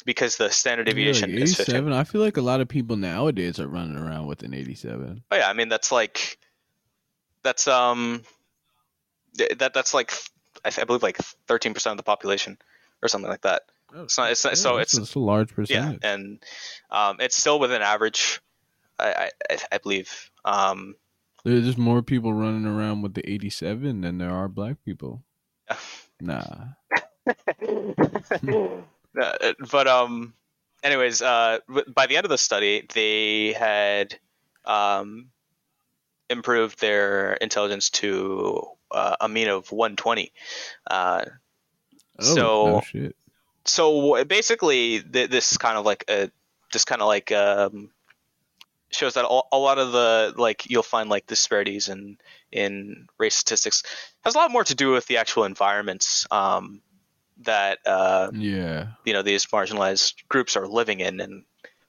because 0.05 0.37
the 0.37 0.51
standard 0.51 0.87
Yeah, 0.87 0.95
deviation 0.95 1.31
is 1.31 1.57
15. 1.57 1.75
87. 1.75 1.93
I 1.93 2.05
feel 2.05 2.21
like 2.21 2.37
a 2.37 2.43
lot 2.43 2.61
of 2.61 2.69
people 2.69 2.97
nowadays 2.97 3.59
are 3.59 3.67
running 3.67 3.97
around 3.97 4.27
with 4.27 4.43
an 4.45 4.55
87. 4.55 5.25
Oh 5.31 5.37
yeah, 5.37 5.49
I 5.49 5.53
mean 5.53 5.69
that's 5.69 5.91
like 5.91 6.39
that's 7.43 7.67
um 7.67 8.23
that 9.59 9.75
that's 9.75 9.93
like 9.95 10.13
I, 10.65 10.71
th- 10.71 10.83
I 10.83 10.85
believe 10.85 11.03
like 11.03 11.19
13% 11.49 11.91
of 11.91 11.97
the 11.97 12.03
population 12.03 12.59
or 13.03 13.09
something 13.09 13.31
like 13.31 13.43
that. 13.43 13.63
It's 13.95 14.19
not. 14.19 14.31
It's 14.33 14.45
not, 14.45 14.57
so 14.59 14.77
that's, 14.79 14.97
it's 14.99 15.15
a 15.15 15.19
large 15.21 15.55
percent. 15.55 16.01
yeah, 16.03 16.11
and 16.13 16.43
um, 16.91 17.19
it's 17.21 17.37
still 17.37 17.59
within 17.61 17.83
average. 17.83 18.41
I 18.99 19.31
I, 19.51 19.59
I 19.73 19.79
believe. 19.79 20.31
Um, 20.45 20.97
There's 21.47 21.65
just 21.65 21.79
more 21.79 22.03
people 22.03 22.35
running 22.35 22.67
around 22.67 23.03
with 23.03 23.15
the 23.15 23.23
87 23.31 24.01
than 24.01 24.19
there 24.19 24.31
are 24.33 24.49
black 24.49 24.77
people. 24.85 25.23
Nah. 26.21 26.43
Uh, 29.21 29.53
but 29.71 29.87
um, 29.87 30.35
anyways, 30.83 31.23
uh, 31.23 31.59
by 31.95 32.07
the 32.07 32.17
end 32.17 32.25
of 32.25 32.31
the 32.31 32.39
study, 32.39 32.87
they 32.95 33.53
had 33.53 34.19
um, 34.65 35.29
improved 36.29 36.81
their 36.81 37.35
intelligence 37.35 37.91
to 37.91 38.63
uh, 38.91 39.17
a 39.21 39.29
mean 39.29 39.49
of 39.49 39.71
120. 39.73 40.33
Uh, 40.91 41.25
Oh, 42.19 42.25
So- 42.25 42.65
so 43.67 44.25
basically, 44.25 45.03
th- 45.03 45.29
this 45.29 45.59
kind 45.59 45.77
of 45.77 45.85
like 45.85 46.05
a 46.09 46.31
this 46.73 46.85
kind 46.87 47.03
of 47.03 47.09
like 47.09 47.31
um, 47.33 47.91
shows 48.91 49.15
that 49.15 49.25
a, 49.25 49.41
a 49.53 49.59
lot 49.59 49.79
of 49.79 49.93
the 49.93 50.33
like 50.37 50.69
you'll 50.71 50.83
find 50.83 51.09
like 51.11 51.27
disparities 51.27 51.89
in 51.89 52.17
in 52.53 53.07
race 53.19 53.35
statistics 53.35 53.83
has 54.25 54.35
a 54.35 54.39
lot 54.39 54.51
more 54.51 54.65
to 54.65 54.75
do 54.75 54.93
with 54.93 55.07
the 55.07 55.17
actual 55.19 55.45
environments 55.45 56.27
um, 56.31 56.81
that 57.43 57.79
uh, 57.87 58.31
Yeah. 58.33 58.89
you 59.05 59.13
know 59.13 59.23
these 59.23 59.45
marginalized 59.47 60.15
groups 60.29 60.57
are 60.57 60.67
living 60.69 61.01
in 61.01 61.21
and 61.21 61.45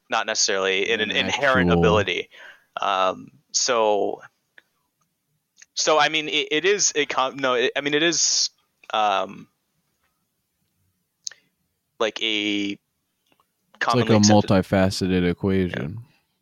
not 0.10 0.26
necessarily 0.26 0.90
in 0.90 1.00
an 1.02 1.12
An 1.12 1.18
inherent 1.18 1.72
ability 1.72 2.30
um, 2.82 3.30
so 3.52 4.22
so 5.76 6.00
i 6.00 6.10
mean 6.10 6.28
it, 6.28 6.48
it 6.52 6.66
is 6.66 6.92
a 6.96 7.06
com- 7.06 7.38
no 7.38 7.54
it, 7.54 7.72
i 7.76 7.82
mean 7.82 7.94
it 7.94 8.04
is 8.04 8.50
um, 8.94 9.48
like 12.00 12.22
a 12.22 12.72
It's 12.72 12.80
like 13.96 14.10
a 14.10 14.16
accepted- 14.16 14.50
multifaceted 14.50 15.30
equation. 15.30 16.00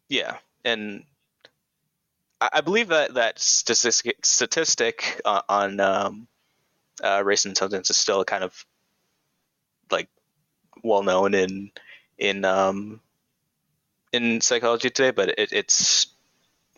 yeah 0.09 0.37
and 0.65 1.03
i, 2.41 2.61
believe 2.61 2.89
that 2.89 3.13
that 3.13 3.39
statistic 3.39 4.25
statistic 4.25 5.21
uh, 5.23 5.41
on 5.47 5.79
um, 5.79 6.27
uh, 7.03 7.21
race 7.23 7.45
and 7.45 7.51
intelligence 7.51 7.89
is 7.89 7.97
still 7.97 8.23
kind 8.25 8.43
of 8.43 8.65
like 9.91 10.09
well 10.83 11.03
known 11.03 11.33
in 11.33 11.71
in 12.17 12.45
um 12.45 12.99
in 14.15 14.41
psychology 14.41 14.89
today, 14.89 15.11
but 15.11 15.29
it, 15.37 15.51
it's 15.51 16.07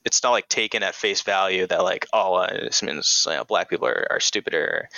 it's 0.06 0.24
not 0.24 0.32
like 0.32 0.50
taken 0.50 0.84
at 0.84 0.96
face 0.96 1.22
value 1.22 1.68
that 1.68 1.84
like 1.84 2.08
oh 2.14 2.36
uh, 2.36 2.52
this 2.52 2.82
means 2.82 3.28
you 3.30 3.36
know, 3.36 3.44
black 3.44 3.70
people 3.70 3.88
are, 3.88 4.08
are 4.10 4.20
stupid 4.20 4.54
or 4.54 4.90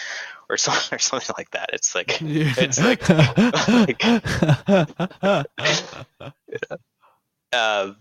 or 0.50 0.58
something 0.58 0.90
or 0.96 1.00
something 1.00 1.34
like 1.38 1.52
that. 1.52 1.70
It's 1.74 1.94
like 1.96 2.20
Yeah. 2.22 2.54
It's 2.58 2.80
like- 2.84 3.10
uh, 7.54 7.92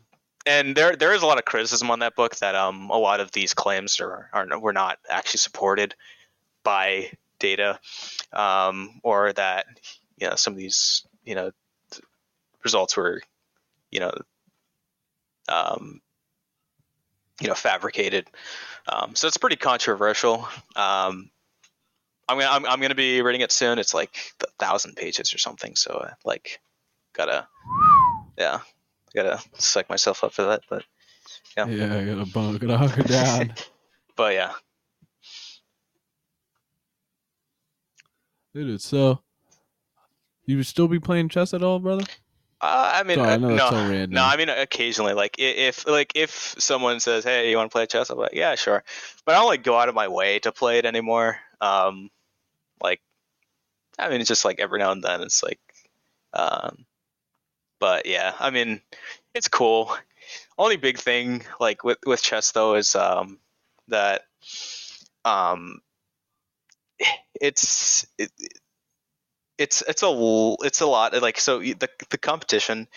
and 0.48 0.74
there 0.74 0.96
there 0.96 1.12
is 1.12 1.22
a 1.22 1.26
lot 1.26 1.38
of 1.38 1.44
criticism 1.44 1.90
on 1.90 1.98
that 1.98 2.16
book 2.16 2.34
that 2.36 2.54
um 2.54 2.90
a 2.90 2.96
lot 2.96 3.20
of 3.20 3.30
these 3.32 3.54
claims 3.54 4.00
are 4.00 4.30
are 4.32 4.58
were 4.58 4.72
not 4.72 4.98
actually 5.08 5.38
supported 5.38 5.94
by 6.64 7.10
data 7.38 7.78
um 8.32 9.00
or 9.04 9.32
that 9.34 9.66
you 10.16 10.28
know 10.28 10.34
some 10.34 10.54
of 10.54 10.58
these 10.58 11.06
you 11.24 11.34
know 11.34 11.50
results 12.64 12.96
were 12.96 13.20
you 13.90 14.00
know 14.00 14.12
um 15.48 16.00
you 17.40 17.46
know 17.48 17.54
fabricated 17.54 18.26
um 18.88 19.14
so 19.14 19.28
it's 19.28 19.36
pretty 19.36 19.56
controversial 19.56 20.48
um 20.74 21.30
I'm 22.28 22.38
gonna 22.38 22.50
I'm, 22.50 22.66
I'm 22.66 22.80
gonna 22.80 22.94
be 22.94 23.22
reading 23.22 23.40
it 23.40 23.50
soon. 23.50 23.78
It's 23.78 23.94
like 23.94 24.34
a 24.42 24.46
thousand 24.58 24.96
pages 24.96 25.32
or 25.32 25.38
something. 25.38 25.74
So 25.76 25.92
uh, 25.92 26.10
like, 26.26 26.60
gotta 27.14 27.48
yeah, 28.36 28.60
gotta 29.22 29.42
psych 29.54 29.88
myself 29.88 30.24
up 30.24 30.32
for 30.32 30.42
that. 30.42 30.62
But 30.68 30.84
yeah, 31.56 31.66
yeah, 31.66 31.96
I 31.96 32.04
gotta 32.04 32.26
bunk 32.26 32.62
it 32.62 32.70
hunker 32.70 33.02
down. 33.02 33.54
but 34.16 34.34
yeah, 34.34 34.52
Dude, 38.54 38.80
so 38.80 39.20
you 40.46 40.56
would 40.56 40.66
still 40.66 40.88
be 40.88 40.98
playing 40.98 41.28
chess 41.28 41.52
at 41.54 41.62
all, 41.62 41.78
brother? 41.78 42.04
uh, 42.60 42.90
I 42.94 43.02
mean 43.04 43.18
Sorry, 43.18 43.30
I 43.30 43.34
uh, 43.34 43.38
no, 43.38 43.70
so 43.70 44.06
no, 44.06 44.24
I 44.24 44.36
mean 44.36 44.48
occasionally. 44.48 45.12
Like 45.12 45.36
if 45.38 45.86
like 45.86 46.12
if 46.16 46.56
someone 46.58 46.98
says, 47.00 47.24
"Hey, 47.24 47.50
you 47.50 47.56
want 47.56 47.70
to 47.70 47.72
play 47.72 47.86
chess?" 47.86 48.10
I'm 48.10 48.18
like, 48.18 48.32
"Yeah, 48.32 48.54
sure," 48.54 48.82
but 49.24 49.34
I 49.34 49.38
don't 49.38 49.46
like 49.46 49.62
go 49.62 49.76
out 49.78 49.88
of 49.88 49.94
my 49.94 50.08
way 50.08 50.38
to 50.40 50.50
play 50.50 50.78
it 50.78 50.86
anymore. 50.86 51.38
Um, 51.60 52.10
like, 52.82 53.00
I 53.98 54.08
mean, 54.08 54.20
it's 54.20 54.28
just 54.28 54.44
like 54.44 54.58
every 54.58 54.78
now 54.78 54.90
and 54.92 55.04
then. 55.04 55.22
It's 55.22 55.42
like, 55.42 55.60
um, 56.32 56.84
but 57.78 58.06
yeah, 58.06 58.34
I 58.38 58.50
mean, 58.50 58.80
it's 59.34 59.48
cool. 59.48 59.94
Only 60.56 60.76
big 60.76 60.98
thing 60.98 61.44
like 61.60 61.84
with 61.84 61.98
with 62.04 62.22
chess 62.22 62.52
though 62.52 62.74
is 62.74 62.94
um 62.94 63.38
that 63.88 64.22
um 65.24 65.80
it's 67.40 68.06
it, 68.18 68.30
it's 69.56 69.82
it's 69.82 70.02
a 70.02 70.56
it's 70.62 70.80
a 70.80 70.86
lot 70.86 71.20
like 71.22 71.38
so 71.40 71.60
the 71.60 71.88
the 72.10 72.18
competition 72.18 72.88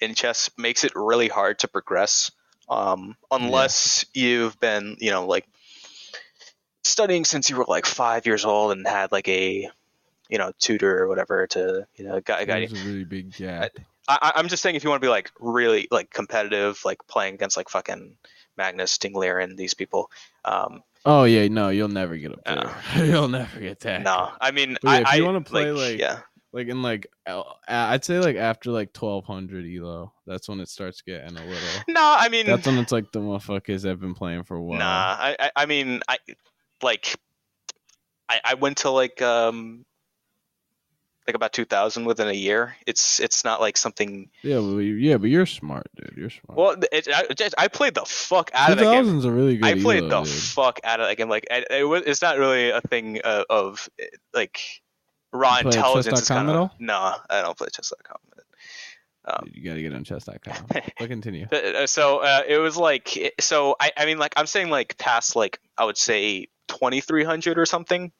in 0.00 0.14
chess 0.14 0.50
makes 0.56 0.84
it 0.84 0.92
really 0.94 1.28
hard 1.28 1.58
to 1.58 1.68
progress 1.68 2.30
um 2.68 3.16
unless 3.30 4.04
you've 4.14 4.58
been 4.60 4.96
you 5.00 5.10
know 5.10 5.26
like 5.26 5.46
studying 6.84 7.24
since 7.24 7.50
you 7.50 7.56
were 7.56 7.66
like 7.68 7.86
5 7.86 8.26
years 8.26 8.44
old 8.44 8.72
and 8.72 8.86
had 8.86 9.12
like 9.12 9.28
a 9.28 9.68
you 10.28 10.38
know 10.38 10.52
tutor 10.58 11.02
or 11.02 11.08
whatever 11.08 11.46
to 11.48 11.86
you 11.96 12.04
know 12.04 12.20
you. 12.62 12.68
There's 12.68 12.84
a 12.84 12.88
really 12.88 13.04
big 13.04 13.32
gap. 13.32 13.72
I, 14.22 14.32
I'm 14.36 14.48
just 14.48 14.62
saying 14.62 14.76
if 14.76 14.84
you 14.84 14.90
want 14.90 15.00
to 15.02 15.06
be 15.06 15.10
like 15.10 15.30
really 15.38 15.88
like 15.90 16.10
competitive, 16.10 16.80
like 16.84 16.98
playing 17.06 17.34
against 17.34 17.56
like 17.56 17.68
fucking 17.68 18.16
Magnus, 18.56 18.98
Ding 18.98 19.14
Liren, 19.14 19.44
and 19.44 19.58
these 19.58 19.74
people. 19.74 20.10
Um, 20.44 20.82
Oh 21.06 21.24
yeah, 21.24 21.48
no, 21.48 21.70
you'll 21.70 21.88
never 21.88 22.16
get 22.18 22.32
up 22.32 22.44
there. 22.44 22.74
you'll 23.06 23.28
never 23.28 23.58
get 23.58 23.80
that. 23.80 24.02
no, 24.02 24.32
I 24.38 24.50
mean, 24.50 24.76
yeah, 24.82 24.90
I, 24.90 25.00
if 25.00 25.14
you 25.14 25.24
wanna 25.24 25.40
play, 25.40 25.72
like- 25.72 25.98
yeah, 25.98 26.18
Like 26.52 26.68
in 26.68 26.82
like, 26.82 27.06
I'd 27.66 28.04
say 28.04 28.18
like 28.18 28.36
after 28.36 28.70
like 28.70 28.92
twelve 28.92 29.24
hundred 29.24 29.64
elo, 29.64 30.12
that's 30.26 30.46
when 30.46 30.60
it 30.60 30.68
starts 30.68 31.00
getting 31.00 31.38
a 31.38 31.40
little. 31.44 31.68
no, 31.88 32.16
I 32.18 32.28
mean, 32.28 32.44
That's 32.44 32.66
when 32.66 32.76
it's 32.76 32.92
like 32.92 33.12
the 33.12 33.20
motherfuckers 33.20 33.86
have 33.86 33.98
been 34.00 34.14
playing 34.14 34.42
for 34.44 34.56
a 34.56 34.62
while. 34.62 34.78
nah, 34.78 35.16
I, 35.18 35.36
I, 35.40 35.50
I 35.56 35.66
mean, 35.66 36.00
I 36.06 36.18
like, 36.82 37.16
I, 38.28 38.40
I 38.44 38.54
went 38.54 38.78
to 38.78 38.90
like 38.90 39.22
um, 39.22 39.86
like 41.26 41.36
about 41.36 41.52
2000 41.52 42.04
within 42.04 42.28
a 42.28 42.32
year. 42.32 42.76
It's 42.86 43.20
it's 43.20 43.44
not 43.44 43.60
like 43.60 43.76
something. 43.76 44.30
Yeah, 44.42 44.60
yeah, 44.60 45.16
but 45.16 45.30
you're 45.30 45.46
smart, 45.46 45.86
dude. 45.96 46.14
You're 46.16 46.30
smart. 46.30 46.58
Well, 46.58 46.76
it, 46.92 47.08
I, 47.12 47.64
I 47.64 47.68
played 47.68 47.94
the 47.94 48.04
fuck 48.04 48.50
out 48.54 48.72
of 48.72 48.78
that 48.78 48.84
game. 48.84 49.04
thousand's 49.04 49.24
a 49.24 49.30
really 49.30 49.56
good. 49.56 49.66
I 49.66 49.80
played 49.80 50.04
elo, 50.04 50.24
the 50.24 50.30
dude. 50.30 50.42
fuck 50.42 50.80
out 50.84 51.00
of 51.00 51.06
that 51.06 51.16
game. 51.16 51.28
Like, 51.28 51.46
it, 51.50 51.66
it 51.70 51.84
was, 51.84 52.02
it's 52.06 52.22
not 52.22 52.38
really 52.38 52.70
a 52.70 52.80
thing 52.80 53.20
uh, 53.22 53.44
of 53.48 53.88
like 54.34 54.60
raw 55.32 55.58
intelligence. 55.58 56.22
Is 56.22 56.28
kind 56.28 56.48
of, 56.48 56.70
no, 56.78 57.14
I 57.28 57.42
don't 57.42 57.56
play 57.56 57.68
chess.com. 57.72 58.16
Um, 59.26 59.50
you 59.52 59.62
gotta 59.62 59.82
get 59.82 59.94
on 59.94 60.04
chess.com. 60.04 60.66
but 60.98 61.08
continue. 61.08 61.46
Uh, 61.46 61.86
so 61.86 62.18
uh, 62.18 62.42
it 62.48 62.58
was 62.58 62.76
like, 62.76 63.34
so 63.38 63.76
I, 63.78 63.92
I 63.96 64.06
mean, 64.06 64.18
like 64.18 64.32
I'm 64.36 64.46
saying, 64.46 64.70
like 64.70 64.96
past 64.98 65.36
like 65.36 65.60
I 65.76 65.84
would 65.84 65.98
say 65.98 66.48
2300 66.68 67.58
or 67.58 67.66
something. 67.66 68.12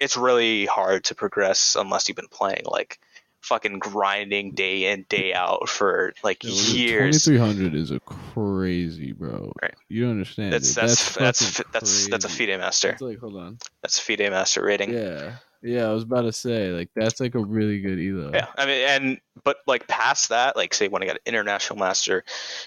It's 0.00 0.16
really 0.16 0.66
hard 0.66 1.04
to 1.04 1.14
progress 1.14 1.76
unless 1.78 2.08
you've 2.08 2.16
been 2.16 2.28
playing 2.28 2.62
like 2.66 2.98
fucking 3.40 3.78
grinding 3.78 4.52
day 4.52 4.92
in 4.92 5.04
day 5.08 5.32
out 5.32 5.68
for 5.68 6.12
like 6.22 6.40
Twenty 6.40 6.78
years. 6.78 7.24
three 7.24 7.38
hundred 7.38 7.74
is 7.74 7.90
a 7.90 8.00
crazy, 8.00 9.12
bro. 9.12 9.52
Right. 9.62 9.74
You 9.88 10.02
don't 10.02 10.12
understand. 10.12 10.52
That's 10.52 10.74
dude. 10.74 10.84
that's 10.84 11.14
that's 11.14 11.50
fucking 11.56 11.70
that's 11.72 12.08
that's 12.08 12.24
a. 12.24 12.28
FIDE 12.28 12.58
master. 12.58 12.90
It's 12.90 13.00
like 13.00 13.18
hold 13.18 13.36
on. 13.36 13.58
That's 13.82 13.98
a 13.98 14.02
FIDE 14.02 14.30
master 14.30 14.62
rating. 14.62 14.92
Yeah, 14.92 15.36
yeah. 15.62 15.86
I 15.88 15.92
was 15.92 16.02
about 16.02 16.22
to 16.22 16.32
say 16.32 16.70
like 16.70 16.90
that's 16.94 17.20
like 17.20 17.34
a 17.34 17.40
really 17.40 17.80
good 17.80 17.98
elo. 17.98 18.32
Yeah, 18.32 18.46
I 18.56 18.66
mean, 18.66 18.88
and 18.88 19.20
but 19.44 19.58
like 19.66 19.88
past 19.88 20.28
that, 20.28 20.56
like 20.56 20.74
say 20.74 20.88
when 20.88 21.02
I 21.02 21.06
got 21.06 21.16
an 21.16 21.22
international 21.26 21.78
master, 21.78 22.24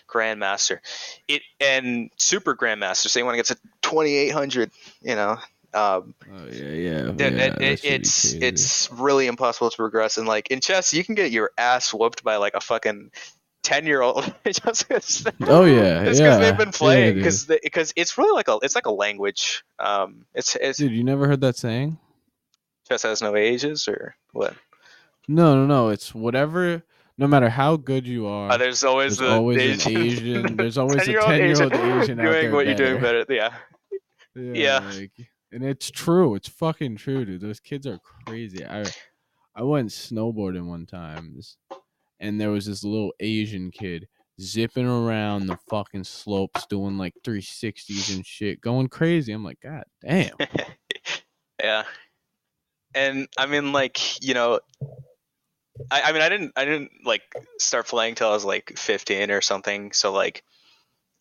grandmaster, 0.10 0.80
it 1.28 1.42
and 1.60 2.10
super 2.18 2.56
grandmaster, 2.56 3.08
say 3.08 3.24
when 3.24 3.34
I 3.34 3.38
get 3.38 3.48
to 3.48 3.58
twenty 3.82 4.16
eight 4.16 4.32
hundred, 4.32 4.72
you 5.02 5.16
know, 5.16 5.38
um, 5.74 6.14
Oh 6.32 6.46
yeah, 6.52 6.66
yeah. 6.70 7.12
then 7.14 7.38
yeah, 7.38 7.46
it, 7.46 7.62
it, 7.62 7.86
it's 7.86 8.34
it's 8.34 8.92
really 8.92 9.28
impossible 9.28 9.70
to 9.70 9.76
progress. 9.78 10.18
And 10.18 10.28
like 10.28 10.50
in 10.52 10.60
chess, 10.62 10.94
you 10.94 11.04
can 11.04 11.16
get 11.16 11.32
your 11.32 11.52
ass 11.58 11.94
whooped 11.94 12.24
by 12.24 12.36
like 12.38 12.54
a 12.56 12.62
fucking 12.62 13.12
ten 13.64 13.86
year 13.86 14.02
old 14.02 14.24
just 14.46 14.88
because 14.88 15.26
Oh 15.48 15.66
yeah, 15.66 16.00
because 16.00 16.20
yeah. 16.20 16.38
they've 16.38 16.58
been 16.58 16.72
playing 16.72 17.16
because 17.16 17.46
because 17.46 17.94
it's 17.96 18.18
really 18.18 18.32
like 18.34 18.48
a 18.48 18.58
it's 18.64 18.76
like 18.76 18.86
a 18.88 18.92
language. 18.92 19.64
Um, 19.80 20.26
it's 20.34 20.56
it's 20.56 20.78
Dude, 20.80 20.92
you 20.92 21.04
never 21.04 21.28
heard 21.28 21.42
that 21.42 21.56
saying? 21.58 21.98
chess 22.90 23.04
has 23.04 23.22
no 23.22 23.36
ages 23.36 23.88
or 23.88 24.16
what? 24.34 24.54
No, 25.28 25.56
no, 25.56 25.66
no. 25.66 25.90
It's 25.90 26.14
whatever. 26.14 26.84
No 27.18 27.28
matter 27.28 27.50
how 27.50 27.76
good 27.78 28.08
you 28.08 28.26
are, 28.26 28.52
Uh, 28.52 28.58
there's 28.58 28.84
always 28.84 29.18
there's 29.18 29.30
the 29.30 29.36
always 29.36 29.84
the 29.86 29.92
an 29.92 29.98
Asian. 30.02 30.58
There's 30.58 30.78
always 30.78 30.96
a 30.96 31.00
10-year-old 31.14 31.32
Asian 31.32 31.72
Asian 32.02 32.18
doing 32.18 32.52
what 32.52 32.66
you're 32.66 32.74
doing 32.76 33.00
better. 33.00 33.26
better. 33.26 33.34
Yeah. 33.34 33.54
Yeah, 34.34 34.80
Yeah. 34.82 34.92
like, 34.98 35.12
and 35.52 35.64
it's 35.64 35.92
true. 35.92 36.36
It's 36.36 36.48
fucking 36.50 36.98
true, 36.98 37.26
dude. 37.26 37.42
Those 37.42 37.60
kids 37.60 37.86
are 37.88 38.00
crazy. 38.00 38.66
I 38.66 38.86
I 39.56 39.64
went 39.64 39.90
snowboarding 39.90 40.68
one 40.68 40.86
time, 40.86 41.40
and 42.20 42.40
there 42.40 42.52
was 42.52 42.66
this 42.66 42.84
little 42.84 43.14
Asian 43.20 43.72
kid 43.72 44.08
zipping 44.40 44.88
around 44.88 45.48
the 45.48 45.58
fucking 45.70 46.06
slopes, 46.06 46.66
doing 46.68 46.98
like 46.98 47.14
360s 47.24 48.16
and 48.16 48.26
shit, 48.26 48.62
going 48.62 48.88
crazy. 48.88 49.34
I'm 49.34 49.44
like, 49.44 49.60
God 49.62 49.84
damn. 50.02 50.36
yeah. 51.62 51.84
And 52.96 53.28
I 53.38 53.46
mean, 53.46 53.72
like 53.72 54.24
you 54.24 54.34
know, 54.34 54.60
I, 55.90 56.02
I 56.02 56.12
mean, 56.12 56.22
I 56.22 56.30
didn't, 56.30 56.54
I 56.56 56.66
didn't 56.66 56.92
like 57.06 57.22
start 57.58 57.88
playing 57.88 58.16
till 58.16 58.30
I 58.30 58.34
was 58.34 58.46
like 58.46 58.78
15 58.78 59.32
or 59.32 59.42
something. 59.42 59.92
So 59.92 60.12
like, 60.12 60.44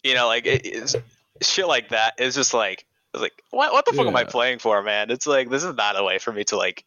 you 0.03 0.15
know, 0.15 0.27
like 0.27 0.47
it, 0.47 0.97
shit 1.43 1.67
like 1.67 1.91
that 1.91 2.15
is 2.19 2.35
just 2.35 2.53
like, 2.53 2.85
it's 3.15 3.23
like, 3.23 3.33
what, 3.51 3.73
what 3.73 3.85
the 3.87 3.93
fuck 3.93 4.07
am 4.07 4.17
I 4.17 4.25
playing 4.25 4.59
for, 4.61 4.83
man? 4.83 5.11
It's 5.11 5.27
like 5.27 5.51
this 5.51 5.65
is 5.65 5.75
not 5.75 5.99
a 5.99 6.05
way 6.05 6.19
for 6.19 6.33
me 6.33 6.45
to 6.45 6.57
like, 6.57 6.85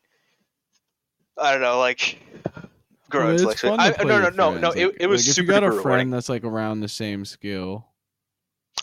I 1.38 1.52
don't 1.52 1.62
know, 1.62 1.80
like 1.80 2.20
grow 3.10 3.26
Well, 3.26 3.34
it's 3.34 3.42
intellectually. 3.44 3.78
I, 3.80 4.04
no, 4.04 4.20
no, 4.20 4.30
no, 4.30 4.50
friends. 4.52 4.62
no. 4.62 4.70
Like- 4.70 4.78
It, 4.78 4.96
it 5.02 5.08
was 5.08 5.22
like 5.24 5.30
if 5.30 5.36
super 5.36 5.52
you 5.54 5.60
got 5.60 5.64
a 5.64 5.68
friend 5.72 5.86
rewarding. 5.86 6.10
that's 6.12 6.30
like 6.30 6.44
around 6.44 6.80
the 6.82 6.88
same 6.88 7.26
skill. 7.26 7.88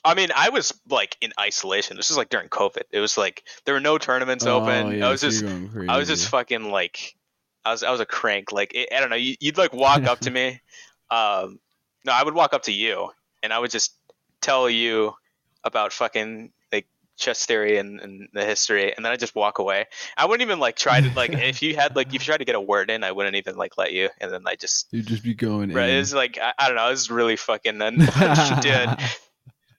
I 0.05 0.15
mean, 0.15 0.31
I 0.35 0.49
was 0.49 0.73
like 0.89 1.17
in 1.21 1.33
isolation. 1.39 1.97
This 1.97 2.09
was 2.11 2.17
like 2.17 2.31
during 2.31 2.49
COVID. 2.49 2.83
It 2.91 3.01
was 3.01 3.19
like 3.19 3.45
there 3.65 3.75
were 3.75 3.81
no 3.81 3.99
tournaments 3.99 4.47
open. 4.47 4.87
Oh, 4.87 4.91
yeah, 4.91 5.07
I 5.07 5.11
was 5.11 5.21
so 5.21 5.29
just. 5.31 5.45
I 5.45 5.99
was 5.99 6.09
just 6.09 6.29
fucking 6.29 6.71
like, 6.71 7.17
I 7.67 7.73
was 7.73 7.83
I 7.83 7.91
was 7.91 8.01
a 8.01 8.07
crank. 8.07 8.51
Like 8.53 8.73
it, 8.75 8.89
I 8.97 9.01
don't 9.01 9.11
know. 9.11 9.17
You, 9.17 9.35
you'd 9.41 9.59
like 9.59 9.75
walk 9.75 10.05
up 10.05 10.21
to 10.21 10.31
me. 10.39 10.61
Um, 11.11 11.59
no, 12.07 12.13
I 12.13 12.23
would 12.23 12.35
walk 12.35 12.55
up 12.55 12.63
to 12.63 12.73
you, 12.73 13.11
and 13.43 13.53
I 13.53 13.59
would 13.59 13.71
just 13.71 13.95
tell 14.41 14.71
you 14.71 15.13
about 15.65 15.93
fucking 15.93 16.51
chess 17.21 17.47
theory 17.47 17.77
and, 17.79 18.01
and 18.01 18.29
the 18.33 18.45
history, 18.45 18.93
and 18.97 19.05
then 19.05 19.13
I 19.13 19.17
just 19.17 19.37
walk 19.37 19.59
away. 19.61 19.87
I 20.17 20.25
wouldn't 20.27 20.43
even 20.45 20.59
like 20.59 20.75
try 20.77 21.01
to 21.01 21.11
like 21.15 21.33
if 21.33 21.63
you 21.63 21.77
had 21.77 21.95
like 21.95 22.09
if 22.09 22.15
you 22.15 22.19
tried 22.19 22.39
to 22.39 22.45
get 22.45 22.57
a 22.57 22.61
word 22.61 22.91
in, 22.91 23.05
I 23.05 23.13
wouldn't 23.13 23.37
even 23.37 23.57
like 23.57 23.79
let 23.79 23.93
you, 23.93 24.09
and 24.21 24.33
then 24.33 24.43
I 24.47 24.57
just. 24.57 24.89
You'd 24.93 25.07
just 25.07 25.23
be 25.23 25.35
going 25.35 25.73
Right, 25.73 25.91
in. 25.91 25.97
it 25.97 25.99
was 26.01 26.13
like 26.15 26.39
I, 26.43 26.53
I 26.59 26.67
don't 26.67 26.77
know. 26.77 26.87
It 26.89 26.91
was 26.91 27.11
really 27.11 27.37
fucking. 27.37 27.81
And 27.81 27.99
dude, 28.63 28.99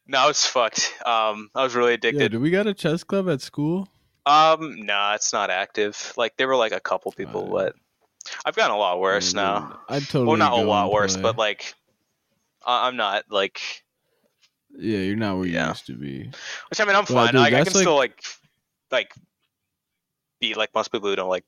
no, 0.08 0.20
I 0.20 0.28
was 0.28 0.46
fucked. 0.46 0.94
Um, 1.06 1.50
I 1.56 1.64
was 1.64 1.76
really 1.76 1.92
Yeah, 1.92 1.96
addicted. 1.96 2.32
do 2.32 2.40
we 2.40 2.50
got 2.52 2.68
a 2.68 2.74
chess 2.74 3.04
club 3.04 3.30
at 3.30 3.42
school? 3.42 3.88
Um, 4.26 4.86
nah, 4.86 5.16
it's 5.16 5.34
not 5.34 5.50
active. 5.50 6.14
Like 6.16 6.38
there 6.38 6.48
were 6.48 6.56
like 6.56 6.72
a 6.74 6.80
couple 6.80 7.12
people, 7.12 7.42
Alright. 7.46 7.74
but 7.74 8.36
I've 8.46 8.56
gotten 8.56 8.76
a 8.76 8.78
lot 8.78 9.00
worse 9.00 9.34
now. 9.34 9.80
I 9.90 10.00
totally. 10.00 10.26
Well, 10.28 10.38
not 10.38 10.54
a 10.54 10.62
lot 10.64 10.92
worse, 10.92 11.14
play. 11.14 11.24
but 11.24 11.38
like 11.38 11.74
I- 12.66 12.88
I'm 12.88 12.96
not 12.98 13.26
like. 13.32 13.84
Yeah, 14.78 15.00
you're 15.00 15.16
not 15.16 15.38
where 15.38 15.48
you 15.48 15.54
Yeah. 15.54 15.70
used 15.70 15.86
to 15.88 15.94
be. 15.94 16.32
Which 16.70 16.80
I 16.80 16.86
mean, 16.86 16.96
I'm 16.96 17.06
Well, 17.10 17.26
fine. 17.26 17.34
dude, 17.34 17.42
I, 17.42 17.48
I 17.48 17.50
that's 17.52 17.70
can 17.70 17.74
like- 17.78 17.84
still 17.84 17.96
like 17.96 18.24
like 18.92 19.14
be 20.40 20.54
like 20.54 20.70
most 20.76 20.92
people 20.92 21.10
who 21.10 21.16
don't 21.16 21.30
like 21.30 21.46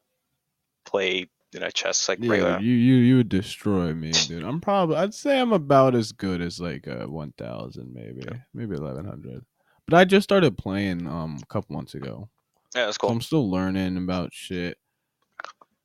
play 0.85 1.27
you 1.53 1.59
know 1.59 1.69
chess 1.69 2.07
like 2.09 2.19
Yeah, 2.21 2.29
regular. 2.31 2.59
you 2.59 2.73
you 2.73 2.95
you 2.95 3.15
would 3.17 3.29
destroy 3.29 3.93
me, 3.93 4.11
dude. 4.11 4.43
I'm 4.43 4.59
probably 4.61 4.95
I'd 4.97 5.13
say 5.13 5.39
I'm 5.39 5.53
about 5.53 5.95
as 5.95 6.11
good 6.11 6.41
as 6.41 6.59
like 6.59 6.87
uh, 6.87 7.05
1000 7.05 7.93
maybe, 7.93 8.21
maybe 8.53 8.75
1100. 8.75 9.45
But 9.87 9.97
I 9.97 10.05
just 10.05 10.23
started 10.23 10.57
playing 10.57 11.07
um 11.07 11.39
a 11.41 11.45
couple 11.47 11.75
months 11.75 11.93
ago. 11.95 12.29
Yeah, 12.75 12.85
that's 12.85 12.97
So 12.97 13.01
cool. 13.01 13.09
I'm 13.11 13.21
still 13.21 13.49
learning 13.51 13.97
about 13.97 14.33
shit. 14.33 14.77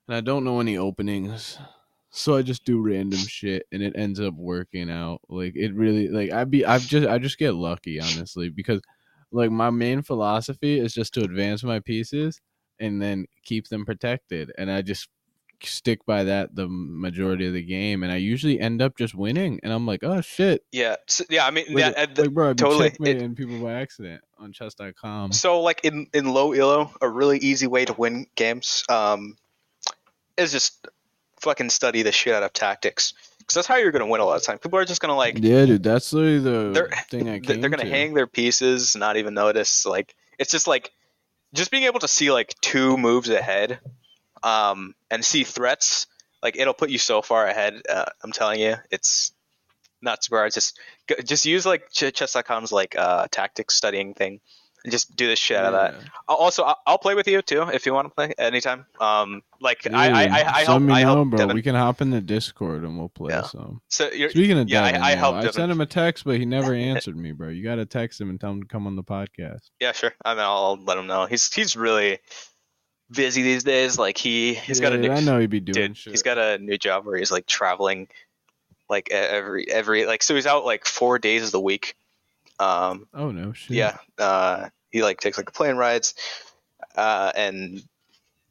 And 0.06 0.16
I 0.16 0.20
don't 0.22 0.44
know 0.44 0.60
any 0.60 0.78
openings. 0.78 1.58
So 2.18 2.34
I 2.36 2.42
just 2.42 2.64
do 2.64 2.80
random 2.80 3.20
shit 3.20 3.66
and 3.70 3.80
it 3.80 3.92
ends 3.96 4.18
up 4.18 4.34
working 4.34 4.90
out. 4.90 5.20
Like 5.28 5.54
it 5.54 5.72
really 5.72 6.08
like 6.08 6.32
I 6.32 6.42
be 6.44 6.64
I've 6.66 6.82
just 6.86 7.06
I 7.06 7.18
just 7.18 7.38
get 7.38 7.54
lucky 7.54 8.00
honestly 8.00 8.48
because 8.48 8.80
like 9.30 9.52
my 9.52 9.70
main 9.70 10.02
philosophy 10.02 10.80
is 10.80 10.92
just 10.92 11.14
to 11.14 11.22
advance 11.22 11.62
my 11.62 11.78
pieces 11.78 12.40
and 12.80 13.00
then 13.00 13.26
keep 13.44 13.68
them 13.68 13.84
protected 13.84 14.50
and 14.58 14.68
I 14.68 14.82
just 14.82 15.08
stick 15.62 16.04
by 16.06 16.24
that 16.24 16.56
the 16.56 16.66
majority 16.68 17.46
of 17.46 17.52
the 17.52 17.62
game 17.62 18.02
and 18.02 18.10
I 18.10 18.16
usually 18.16 18.58
end 18.58 18.82
up 18.82 18.96
just 18.98 19.14
winning 19.14 19.60
and 19.62 19.72
I'm 19.72 19.86
like, 19.86 20.02
"Oh 20.02 20.20
shit." 20.20 20.64
Yeah, 20.72 20.96
so, 21.06 21.24
yeah. 21.30 21.46
I 21.46 21.52
mean, 21.52 21.66
Like, 21.68 21.78
yeah, 21.78 21.92
and 21.96 22.16
the- 22.16 22.22
like 22.22 22.32
bro, 22.32 22.48
been 22.48 22.56
totally, 22.56 22.90
checkmating 22.90 23.36
people 23.36 23.60
by 23.60 23.74
accident 23.74 24.22
on 24.38 24.52
chess.com. 24.52 25.30
so 25.32 25.60
like 25.60 25.84
in 25.84 26.08
in 26.12 26.32
low 26.32 26.52
elo, 26.52 26.92
a 27.00 27.08
really 27.08 27.38
easy 27.38 27.68
way 27.68 27.84
to 27.84 27.92
win 27.92 28.26
games 28.34 28.82
um 28.88 29.36
is 30.36 30.50
just 30.52 30.86
fucking 31.40 31.70
study 31.70 32.02
the 32.02 32.12
shit 32.12 32.34
out 32.34 32.42
of 32.42 32.52
tactics 32.52 33.14
because 33.38 33.54
that's 33.54 33.66
how 33.66 33.76
you're 33.76 33.90
gonna 33.92 34.06
win 34.06 34.20
a 34.20 34.24
lot 34.24 34.36
of 34.36 34.42
time. 34.42 34.58
People 34.58 34.78
are 34.78 34.84
just 34.84 35.00
gonna 35.00 35.16
like 35.16 35.38
yeah, 35.38 35.64
dude, 35.66 35.82
that's 35.82 36.12
literally 36.12 36.38
the 36.40 36.72
They're- 36.72 36.90
thing 37.10 37.28
I 37.28 37.38
they're, 37.44 37.68
gonna 37.70 37.84
to. 37.84 37.88
hang 37.90 38.14
their 38.14 38.26
pieces, 38.26 38.94
not 38.96 39.16
even 39.16 39.34
notice. 39.34 39.86
Like 39.86 40.14
it's 40.38 40.50
just 40.50 40.66
like 40.66 40.92
just 41.54 41.70
being 41.70 41.84
able 41.84 42.00
to 42.00 42.08
see 42.08 42.30
like 42.30 42.54
two 42.60 42.96
moves 42.98 43.28
ahead, 43.30 43.80
um, 44.42 44.94
and 45.10 45.24
see 45.24 45.44
threats. 45.44 46.06
Like 46.42 46.56
it'll 46.56 46.74
put 46.74 46.90
you 46.90 46.98
so 46.98 47.22
far 47.22 47.46
ahead. 47.46 47.82
Uh, 47.88 48.04
I'm 48.22 48.32
telling 48.32 48.60
you, 48.60 48.76
it's 48.90 49.32
not 50.02 50.20
bro. 50.30 50.44
It's 50.46 50.54
just 50.54 50.78
just 51.24 51.44
use 51.46 51.66
like 51.66 51.90
ch- 51.90 52.12
chess.com's 52.14 52.70
like 52.70 52.96
uh 52.96 53.26
tactics 53.30 53.74
studying 53.74 54.14
thing, 54.14 54.40
and 54.88 54.92
just 54.92 55.14
do 55.16 55.26
the 55.28 55.36
shit 55.36 55.56
out 55.56 55.66
of 55.66 55.72
that. 55.72 55.94
I'll 56.28 56.36
also, 56.36 56.62
I'll, 56.64 56.78
I'll 56.86 56.98
play 56.98 57.14
with 57.14 57.28
you 57.28 57.42
too 57.42 57.62
if 57.62 57.86
you 57.86 57.92
want 57.94 58.08
to 58.08 58.14
play 58.14 58.32
anytime. 58.38 58.86
Um, 59.00 59.42
like 59.60 59.86
I, 59.86 60.08
I, 60.08 60.24
I, 60.24 60.52
I 60.60 60.64
help, 60.64 60.82
me 60.82 60.92
I 60.94 61.02
know, 61.02 61.14
help 61.16 61.28
bro. 61.30 61.36
Devin. 61.38 61.54
We 61.54 61.62
can 61.62 61.74
hop 61.74 62.00
in 62.00 62.10
the 62.10 62.20
Discord 62.20 62.82
and 62.84 62.98
we'll 62.98 63.08
play 63.08 63.32
Yeah. 63.34 63.42
some. 63.42 63.80
So 63.88 64.10
you're, 64.10 64.30
Speaking 64.30 64.58
of 64.58 64.68
yeah, 64.68 64.82
I- 64.84 64.92
Devin, 64.92 65.02
I 65.02 65.10
yo, 65.12 65.16
helped 65.16 65.38
I 65.46 65.50
sent 65.50 65.70
him 65.72 65.80
a 65.80 65.86
text, 65.86 66.24
but 66.24 66.38
he 66.38 66.44
never 66.46 66.74
answered 66.92 67.16
me, 67.16 67.32
bro. 67.32 67.48
You 67.48 67.62
gotta 67.62 67.86
text 67.86 68.20
him 68.20 68.30
and 68.30 68.40
tell 68.40 68.50
him 68.52 68.62
to 68.62 68.68
come 68.68 68.86
on 68.86 68.96
the 68.96 69.04
podcast. 69.04 69.70
yeah, 69.80 69.92
sure. 69.92 70.12
I 70.24 70.34
mean, 70.34 70.42
I'll 70.42 70.78
let 70.82 70.98
him 70.98 71.06
know. 71.06 71.26
He's 71.26 71.52
he's 71.52 71.76
really 71.76 72.18
busy 73.10 73.42
these 73.42 73.64
days. 73.64 73.98
Like 73.98 74.18
he 74.18 74.54
he's 74.54 74.80
got 74.80 74.92
a 74.92 74.98
new 74.98 75.10
I 75.10 75.20
know 75.20 75.38
he'd 75.38 75.50
be 75.50 75.60
doing 75.60 75.88
dude. 75.88 75.96
shit. 75.96 76.10
He's 76.12 76.22
got 76.22 76.38
a 76.38 76.58
new 76.58 76.78
job 76.78 77.04
where 77.06 77.16
he's 77.16 77.30
like 77.30 77.46
traveling, 77.46 78.08
like 78.88 79.10
every 79.10 79.70
every 79.70 80.06
like 80.06 80.22
so 80.22 80.34
he's 80.34 80.46
out 80.46 80.64
like 80.64 80.84
four 80.86 81.18
days 81.18 81.42
of 81.44 81.50
the 81.52 81.60
week. 81.60 81.94
Um, 82.60 83.06
oh 83.14 83.30
no, 83.30 83.52
shit. 83.52 83.76
yeah. 83.76 83.98
Uh, 84.18 84.68
he 84.90 85.02
like 85.02 85.20
takes 85.20 85.36
like 85.38 85.52
plane 85.52 85.76
rides, 85.76 86.14
uh, 86.96 87.32
and 87.34 87.82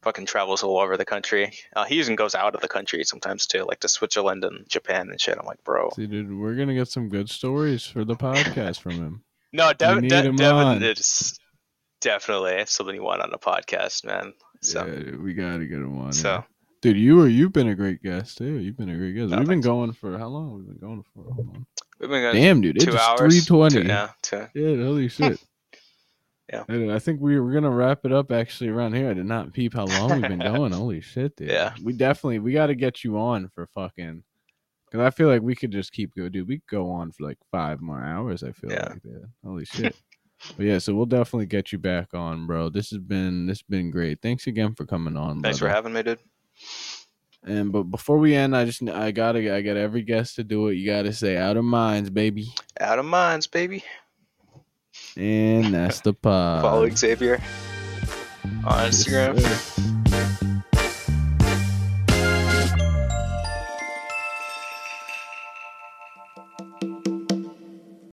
fucking 0.03 0.25
travels 0.25 0.63
all 0.63 0.77
over 0.79 0.95
the 0.95 1.03
country. 1.05 1.51
Uh, 1.75 1.83
he 1.83 1.99
even 1.99 2.15
goes 2.15 2.35
out 2.35 2.55
of 2.55 2.61
the 2.61 2.67
country 2.67 3.03
sometimes 3.03 3.45
too, 3.47 3.63
like 3.67 3.79
to 3.81 3.89
Switzerland 3.89 4.43
and 4.43 4.67
Japan 4.69 5.09
and 5.09 5.19
shit. 5.19 5.37
I'm 5.39 5.45
like, 5.45 5.63
bro. 5.63 5.89
See, 5.95 6.07
dude, 6.07 6.37
we're 6.37 6.55
gonna 6.55 6.75
get 6.75 6.87
some 6.87 7.09
good 7.09 7.29
stories 7.29 7.83
for 7.85 8.05
the 8.05 8.15
podcast 8.15 8.79
from 8.79 8.93
him. 8.93 9.23
No, 9.53 9.71
Devin, 9.71 10.01
need 10.03 10.09
De- 10.09 10.21
him 10.23 10.35
Devin 10.35 10.67
on. 10.67 10.83
is 10.83 11.39
definitely 12.01 12.63
something 12.67 12.93
you 12.93 13.01
want 13.01 13.21
on 13.21 13.33
a 13.33 13.37
podcast, 13.39 14.03
man. 14.05 14.33
So, 14.61 14.85
yeah, 14.85 14.95
dude, 14.95 15.23
we 15.23 15.33
gotta 15.33 15.65
get 15.65 15.77
him 15.77 15.97
on. 15.99 16.11
so 16.11 16.29
yeah. 16.29 16.41
dude, 16.81 16.97
you 16.97 17.15
were 17.15 17.27
you've 17.29 17.53
been 17.53 17.69
a 17.69 17.75
great 17.75 18.03
guest 18.03 18.37
too. 18.39 18.59
You've 18.59 18.75
been 18.77 18.89
a 18.89 18.97
great 18.97 19.15
guest. 19.15 19.33
Oh, 19.33 19.37
We've 19.39 19.47
been 19.47 19.61
going 19.61 19.93
for 19.93 20.17
how 20.17 20.27
long? 20.27 20.53
We've 20.53 20.65
been 20.67 20.77
going 20.77 21.03
for. 21.13 21.23
Hold 21.33 21.47
on. 21.55 21.65
we've 21.99 22.09
been 22.09 22.21
going 22.21 22.35
Damn, 22.35 22.59
dude, 22.61 22.75
it's 22.75 22.87
hours. 22.93 23.19
three 23.19 23.41
twenty. 23.41 23.81
Two- 23.83 23.87
yeah, 23.87 24.09
two. 24.21 24.47
Yeah, 24.53 24.83
holy 24.83 25.07
shit. 25.07 25.39
Yeah. 26.51 26.63
Dude, 26.69 26.89
I 26.91 26.99
think 26.99 27.19
we 27.19 27.39
we're 27.39 27.53
gonna 27.53 27.69
wrap 27.69 28.05
it 28.05 28.11
up 28.13 28.31
actually 28.31 28.69
around 28.69 28.93
here. 28.93 29.09
I 29.09 29.13
did 29.13 29.25
not 29.25 29.51
peep 29.53 29.73
how 29.73 29.85
long 29.85 30.13
we've 30.13 30.29
been 30.29 30.39
going. 30.39 30.71
Holy 30.73 31.01
shit, 31.01 31.35
dude. 31.35 31.49
Yeah. 31.49 31.73
We 31.83 31.93
definitely 31.93 32.39
we 32.39 32.53
got 32.53 32.67
to 32.67 32.75
get 32.75 33.03
you 33.03 33.17
on 33.17 33.49
for 33.53 33.67
fucking. 33.67 34.23
Cause 34.89 35.01
I 35.01 35.09
feel 35.09 35.27
like 35.27 35.41
we 35.41 35.53
could 35.55 35.71
just 35.71 35.91
keep 35.91 36.15
go, 36.15 36.29
dude. 36.29 36.47
We 36.47 36.59
could 36.59 36.67
go 36.77 36.89
on 36.89 37.11
for 37.11 37.23
like 37.25 37.37
five 37.51 37.81
more 37.81 38.01
hours. 38.01 38.41
I 38.43 38.53
feel 38.53 38.71
Yeah. 38.71 38.87
like 38.91 39.01
that. 39.03 39.29
Holy 39.43 39.65
shit. 39.65 39.93
but 40.55 40.65
yeah, 40.65 40.77
so 40.77 40.95
we'll 40.95 41.05
definitely 41.05 41.47
get 41.47 41.73
you 41.73 41.77
back 41.77 42.13
on, 42.13 42.47
bro. 42.47 42.69
This 42.69 42.91
has 42.91 42.99
been 42.99 43.47
this 43.47 43.57
has 43.57 43.63
been 43.63 43.91
great. 43.91 44.21
Thanks 44.21 44.47
again 44.47 44.73
for 44.75 44.85
coming 44.85 45.17
on. 45.17 45.41
Thanks 45.41 45.59
for 45.59 45.67
having 45.67 45.91
me, 45.91 46.03
dude. 46.03 46.19
And 47.43 47.71
but 47.73 47.83
before 47.83 48.17
we 48.17 48.33
end, 48.35 48.55
I 48.55 48.63
just 48.63 48.81
I 48.87 49.11
gotta 49.11 49.53
I 49.53 49.61
got 49.61 49.75
every 49.77 50.01
guest 50.03 50.35
to 50.35 50.43
do 50.45 50.67
it. 50.67 50.75
You 50.75 50.85
gotta 50.85 51.11
say 51.11 51.35
out 51.35 51.57
of 51.57 51.65
minds, 51.65 52.09
baby. 52.09 52.47
Out 52.79 52.99
of 52.99 53.05
minds, 53.05 53.47
baby. 53.47 53.83
And 55.17 55.73
that's 55.73 56.01
the 56.01 56.13
pod. 56.21 56.61
Follow 56.61 56.89
Xavier 56.89 57.41
on 58.65 58.89
Instagram. 58.89 59.96